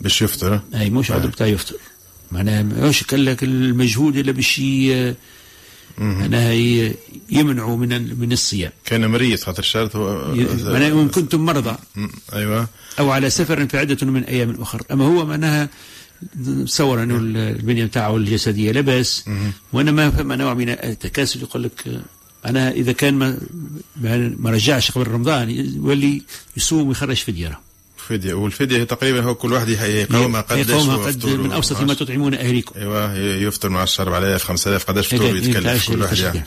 باش 0.00 0.22
يفطر؟ 0.22 0.60
أي 0.74 0.90
ماهوش 0.90 1.10
عذر 1.10 1.26
بتاع 1.26 1.46
يفطر. 1.46 1.74
معناها 2.32 2.62
ماهوش 2.62 3.02
قال 3.04 3.24
لك 3.24 3.42
المجهود 3.44 4.16
إلا 4.16 4.32
باش 4.32 4.60
معناها 5.98 6.52
يمنعوا 7.30 7.76
من 7.76 8.18
من 8.20 8.32
الصيام. 8.32 8.72
كان 8.84 9.06
مريض 9.10 9.38
خاطر 9.40 9.58
الشرط 9.58 9.96
هو 9.96 10.34
ي- 10.34 10.46
معناها 10.64 10.88
ان 11.02 11.08
كنتم 11.08 11.40
مرضى. 11.44 11.76
أيوه. 12.32 12.68
أو 12.98 13.10
على 13.10 13.30
سفر 13.30 13.66
فعدة 13.68 14.06
من 14.06 14.24
أيام 14.24 14.60
أخر. 14.62 14.82
أما 14.92 15.04
هو 15.04 15.26
معناها 15.26 15.68
تصور 16.66 17.02
أنه 17.02 17.16
البنية 17.50 17.84
بتاعه 17.84 18.16
الجسدية 18.16 18.72
لا 18.72 18.80
باس 18.80 19.24
وانما 19.72 20.10
فهم 20.10 20.32
نوع 20.32 20.54
من 20.54 20.68
التكاسل 20.68 21.40
يقول 21.42 21.62
لك 21.62 22.02
أنا 22.46 22.70
إذا 22.70 22.92
كان 22.92 23.14
ما 23.14 23.38
ما 24.38 24.50
رجعش 24.50 24.90
قبل 24.90 25.06
رمضان 25.08 25.50
يولي 25.50 26.22
يصوم 26.56 26.88
ويخرج 26.88 27.16
فدية. 27.16 27.58
فدية. 28.08 28.34
والفدية 28.34 28.84
تقريبا 28.84 29.20
هو 29.22 29.34
كل 29.34 29.52
واحد 29.52 29.68
يقومها 29.68 30.40
قداش 30.40 30.68
يقومها 30.68 30.96
قد 30.96 31.26
من 31.26 31.52
أوسط 31.52 31.80
ما 31.80 31.94
تطعمون 31.94 32.34
أهليكم. 32.34 32.80
أيوه 32.80 33.16
يفطر 33.18 33.68
مع 33.68 33.82
14000 33.82 34.44
5000 34.44 34.84
قداش 34.84 35.06
فطور 35.06 35.26
إيه، 35.26 35.34
يتكلف 35.36 35.64
تعرفش 35.64 35.88
كل 35.88 36.02
واحد 36.02 36.18
يعني. 36.18 36.42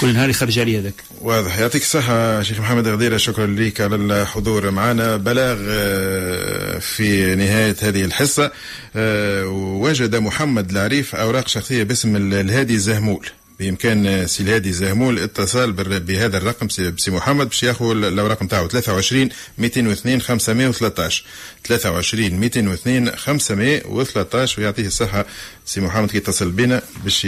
كل 0.00 0.12
نهار 0.14 0.28
يخرج 0.30 0.58
عليه 0.58 0.78
هذاك. 0.80 0.94
واضح. 1.20 1.58
يعطيك 1.58 1.82
الصحة 1.82 2.42
شيخ 2.42 2.60
محمد 2.60 2.88
غديرة 2.88 3.16
شكرا 3.16 3.46
لك 3.46 3.80
على 3.80 3.96
الحضور 3.96 4.70
معنا. 4.70 5.16
بلاغ 5.16 5.56
آه، 5.68 6.78
في 6.78 7.34
نهاية 7.34 7.76
هذه 7.82 8.04
الحصة 8.04 8.50
آه، 8.96 9.46
وجد 9.80 10.16
محمد 10.16 10.70
العريف 10.70 11.14
أوراق 11.14 11.48
شخصية 11.48 11.82
باسم 11.82 12.16
ال- 12.16 12.34
الهادي 12.34 12.78
زهمول. 12.78 13.26
بإمكان 13.58 14.26
سي 14.26 14.42
الهادي 14.42 14.72
زهمول 14.72 15.18
اتصال 15.18 15.72
بال- 15.72 16.00
بهذا 16.00 16.36
الرقم 16.38 16.68
سي 16.68 17.10
محمد 17.10 17.46
باش 17.48 17.62
ياخذ 17.62 17.90
الأوراق 17.90 18.42
نتاعو. 18.42 18.68
23 18.68 19.28
202 19.58 20.20
513 20.20 21.24
23 21.66 22.30
202 22.30 23.16
513 23.16 24.60
ويعطيه 24.60 24.86
الصحة 24.86 25.26
سي 25.66 25.80
محمد 25.80 26.10
كي 26.10 26.16
يتصل 26.16 26.50
بنا 26.50 26.82
باش 27.04 27.24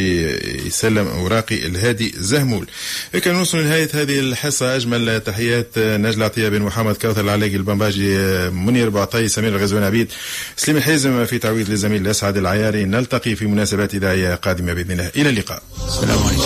يسلم 0.67 1.07
أوراقي 1.07 1.67
الهادي 1.67 2.15
زهمول. 2.19 2.67
هيك 3.13 3.29
نوصل 3.29 3.59
لنهاية 3.59 3.89
هذه 3.95 4.19
الحصة. 4.19 4.77
أجمل 4.77 5.21
تحيات 5.21 5.79
نجل 5.79 6.23
عطية 6.23 6.49
بن 6.49 6.63
محمد 6.63 6.97
كوثر 6.97 7.21
العلاقي 7.21 7.57
البنباجي 7.57 8.19
منير 8.51 8.89
بعطي 8.89 9.29
سمير 9.29 9.57
الغزوان 9.57 9.83
عبيد 9.83 10.09
سليم 10.57 10.77
الحازم 10.77 11.25
في 11.25 11.39
تعويض 11.39 11.71
للزميل 11.71 12.03
الأسعد 12.03 12.37
العياري. 12.37 12.85
نلتقي 12.85 13.35
في 13.35 13.47
مناسبات 13.47 13.95
إذاعية 13.95 14.35
قادمة 14.35 14.73
بإذن 14.73 14.91
الله. 14.91 15.11
إلى 15.17 15.29
اللقاء. 15.29 15.63
السلام 15.89 16.19
عليكم. 16.19 16.43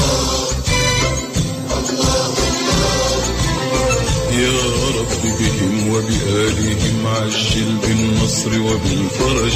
يا 4.33 4.53
رب 4.99 5.23
بهم 5.23 5.89
وبآلهم 5.89 6.82
عجل 7.23 7.77
بالنصر 7.83 8.51
وبالفرج 8.61 9.53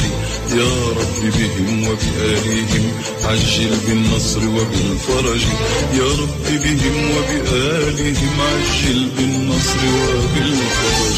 يا 0.50 0.72
رب 0.98 1.20
بهم 1.22 1.88
وبآلهم. 1.88 2.92
عجل 3.24 3.72
بالنصر 3.86 4.40
وبالفرج 4.48 5.42
يا 5.94 6.08
رب 6.22 6.46
بهم 6.46 7.10
وبآلهم. 7.10 8.40
عجل 8.40 9.00
بالنصر 9.16 9.80
وبالفرج. 10.08 11.16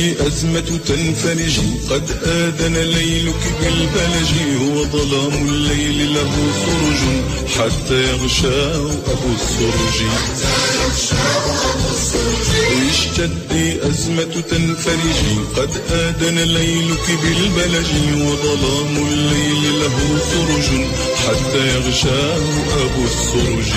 أزمة 0.00 0.70
تنفرجي 0.88 1.70
قد 1.90 2.10
آذن 2.24 2.76
ليلك 2.76 3.42
بالبلج. 3.60 4.30
هو 4.62 4.84
ظلام 4.84 5.34
الليل 5.48 6.14
له 6.14 6.32
سرج 6.64 7.02
حتى 7.56 7.98
يغشاه 8.02 8.84
أبو 9.12 9.30
السرج. 9.40 9.98
اشتدي 12.90 13.66
أزمة 13.88 14.34
تنفرجي 14.50 15.34
قد 15.56 15.72
آذن 15.90 16.38
ليلك 16.38 17.06
بالبلج. 17.22 17.90
وظلام 18.14 18.94
الليل 19.08 19.80
له 19.80 19.96
سرج 20.30 20.68
حتى 21.24 21.62
يغشاه 21.74 22.44
أبو 22.84 23.02
السرج. 23.04 23.70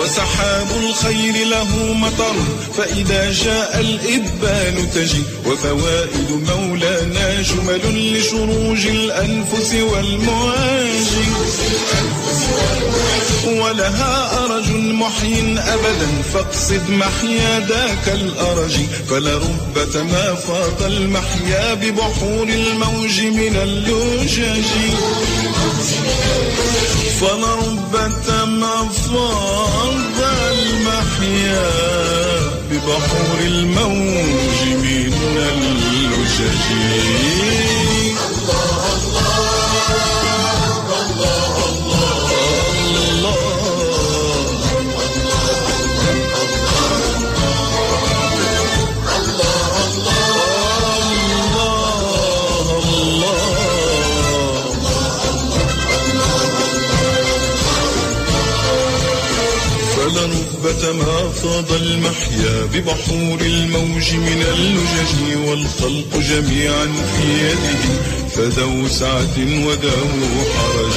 وسحاب 0.00 0.68
الخير 0.76 1.46
له 1.46 1.92
مطر 1.92 2.36
فإذا 2.76 3.32
جاء 3.32 3.80
الإبان 3.80 4.90
تجي. 4.94 5.22
وفوائد 5.46 6.30
مولانا 6.30 7.42
جمل 7.42 8.18
لشروج 8.18 8.86
الأنفس 8.86 9.74
والمواجي 9.74 11.24
ولها 13.46 14.44
أرج 14.44 14.68
محي 14.70 15.40
أبدا 15.58 16.08
فاقصد 16.34 16.90
محيا 16.90 17.60
ذاك 17.68 18.08
الأرج. 18.08 18.76
فلربة 19.10 20.02
ما 20.02 20.34
فاض 20.34 20.82
المحيا 20.82 21.74
ببحور 21.74 22.48
الموج 22.48 23.20
من 23.20 23.56
اللجج 23.56 24.64
فلربة 27.20 28.44
ما 28.44 28.88
فاض 28.88 29.23
المحيا 30.52 31.70
ببحور 32.70 33.38
الموج 33.40 34.58
من 34.66 35.14
اللجج. 35.34 36.64
فلربة 40.14 41.02
ما 41.18 41.63
فاض 60.82 61.72
المحيا 61.72 62.64
ببحور 62.72 63.40
الموج 63.40 64.14
من 64.14 64.42
اللجج 64.42 65.48
والخلق 65.48 66.18
جميعا 66.18 66.86
في 66.86 67.28
يده. 67.40 68.23
فذو 68.36 68.88
سعة 68.88 69.36
وذو 69.38 69.90
حرج. 70.54 70.96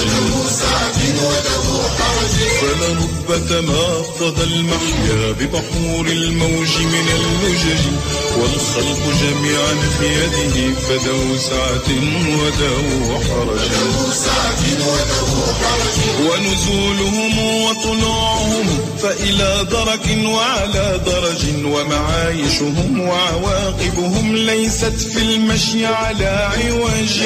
فلربة 2.61 3.61
ما 3.61 4.03
فاض 4.19 4.39
المحيا 4.39 5.31
ببحور 5.39 6.07
الموج 6.07 6.77
من 6.77 7.07
اللجج 7.17 7.83
والخلق 8.37 9.01
جميعا 9.21 9.75
في 9.99 10.05
يده 10.05 10.79
فذو 10.79 11.37
سعة 11.37 11.89
وذو 12.41 13.19
حرج. 13.19 13.67
ونزولهم 16.27 17.63
وطلوعهم 17.63 18.67
فإلى 19.03 19.67
درك 19.71 20.07
وعلى 20.25 20.99
درج 21.05 21.65
ومعايشهم 21.65 22.99
وعواقبهم 22.99 24.35
ليست 24.35 24.97
في 25.13 25.21
المشي 25.21 25.85
على 25.85 26.49
عوج. 26.53 27.21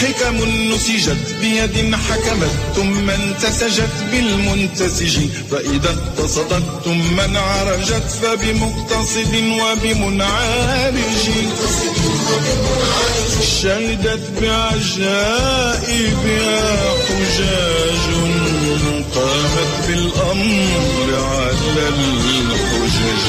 حكم 0.00 0.36
نسجت 0.72 1.24
بيد 1.40 1.76
حكمت 1.94 2.54
ثم 2.76 3.10
انتسجت 3.10 3.96
بالمنتسج. 4.10 5.18
فإذا 5.50 5.90
اقتصدت 5.90 6.66
ثم 6.84 7.20
انعرجت 7.20 8.08
فبمقتصد 8.22 9.34
وبمنعرج. 9.34 11.24
شهدت 13.62 14.24
بعجائبها 14.40 15.88
حجاج 17.08 18.04
قامت 19.14 19.72
بالأمر 19.88 21.10
على 21.14 21.88
الحجج 21.88 23.24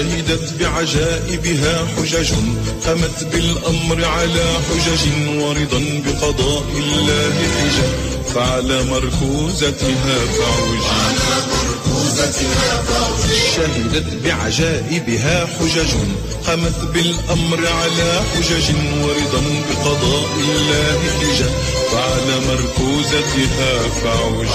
شهدت 0.00 0.52
بعجائبها 0.60 1.86
حجج 1.96 2.30
قامت 2.86 3.24
بالأمر 3.32 4.04
على 4.04 4.46
حجج 4.68 5.02
ورضا 5.38 5.82
بقضاء 6.06 6.64
الله 6.76 7.32
حجج. 7.32 7.78
فعلى 8.34 8.82
مركوزتها 8.82 10.18
فعوج. 10.36 10.84
شهدت 13.56 14.08
بعجائبها 14.24 15.46
حجج 15.46 15.92
قامت 16.46 16.78
بالأمر 16.94 17.66
على 17.66 18.20
حجج 18.34 18.68
ورضا 19.02 19.42
بقضاء 19.68 20.30
الله 20.48 20.98
حجج. 21.20 21.40
فعلى 21.92 22.36
مركوزتها 22.48 23.72
فعوج. 24.04 24.46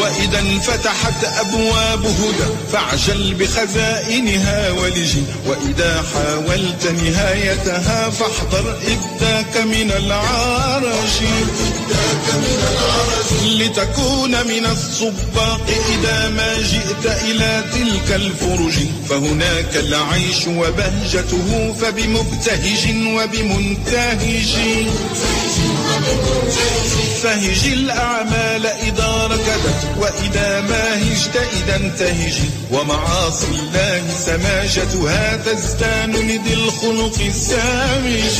وإذا 0.00 0.38
انفتحت 0.38 1.24
أبواب 1.24 2.06
هدى 2.06 2.48
فاعجل 2.72 3.34
بخزائنها 3.34 4.70
ولجي 4.70 5.22
وإذا 5.46 6.04
حاولت 6.14 6.86
نهايتها 6.86 8.10
فاحذر 8.10 8.78
إبداك 8.86 9.54
من 9.66 9.90
العرج 9.90 11.16
لتكون 13.44 14.30
من 14.30 14.66
السباق 14.66 15.66
إذا 15.88 16.28
ما 16.28 16.54
جئت 16.54 17.04
إلى 17.24 17.64
تلك 17.72 18.08
الفرج. 18.14 18.74
فهناك 19.08 19.76
العيش 19.76 20.46
وبهجته 20.46 21.74
فبمبتهج 21.80 22.82
وبمنتهج. 23.06 24.52
فهج 27.22 27.62
الأعمال 27.72 28.49
إذا 28.56 29.26
ركدت 29.26 29.98
وإذا 29.98 30.60
ما 30.60 31.02
هجت 31.02 31.36
إذا 31.52 31.76
انتهج. 31.76 32.34
ومعاصي 32.70 33.46
الله 33.46 34.14
سماجتها 34.26 35.36
تزدان 35.36 36.12
لذي 36.12 36.54
الخلق 36.54 37.18
السامج. 37.26 38.38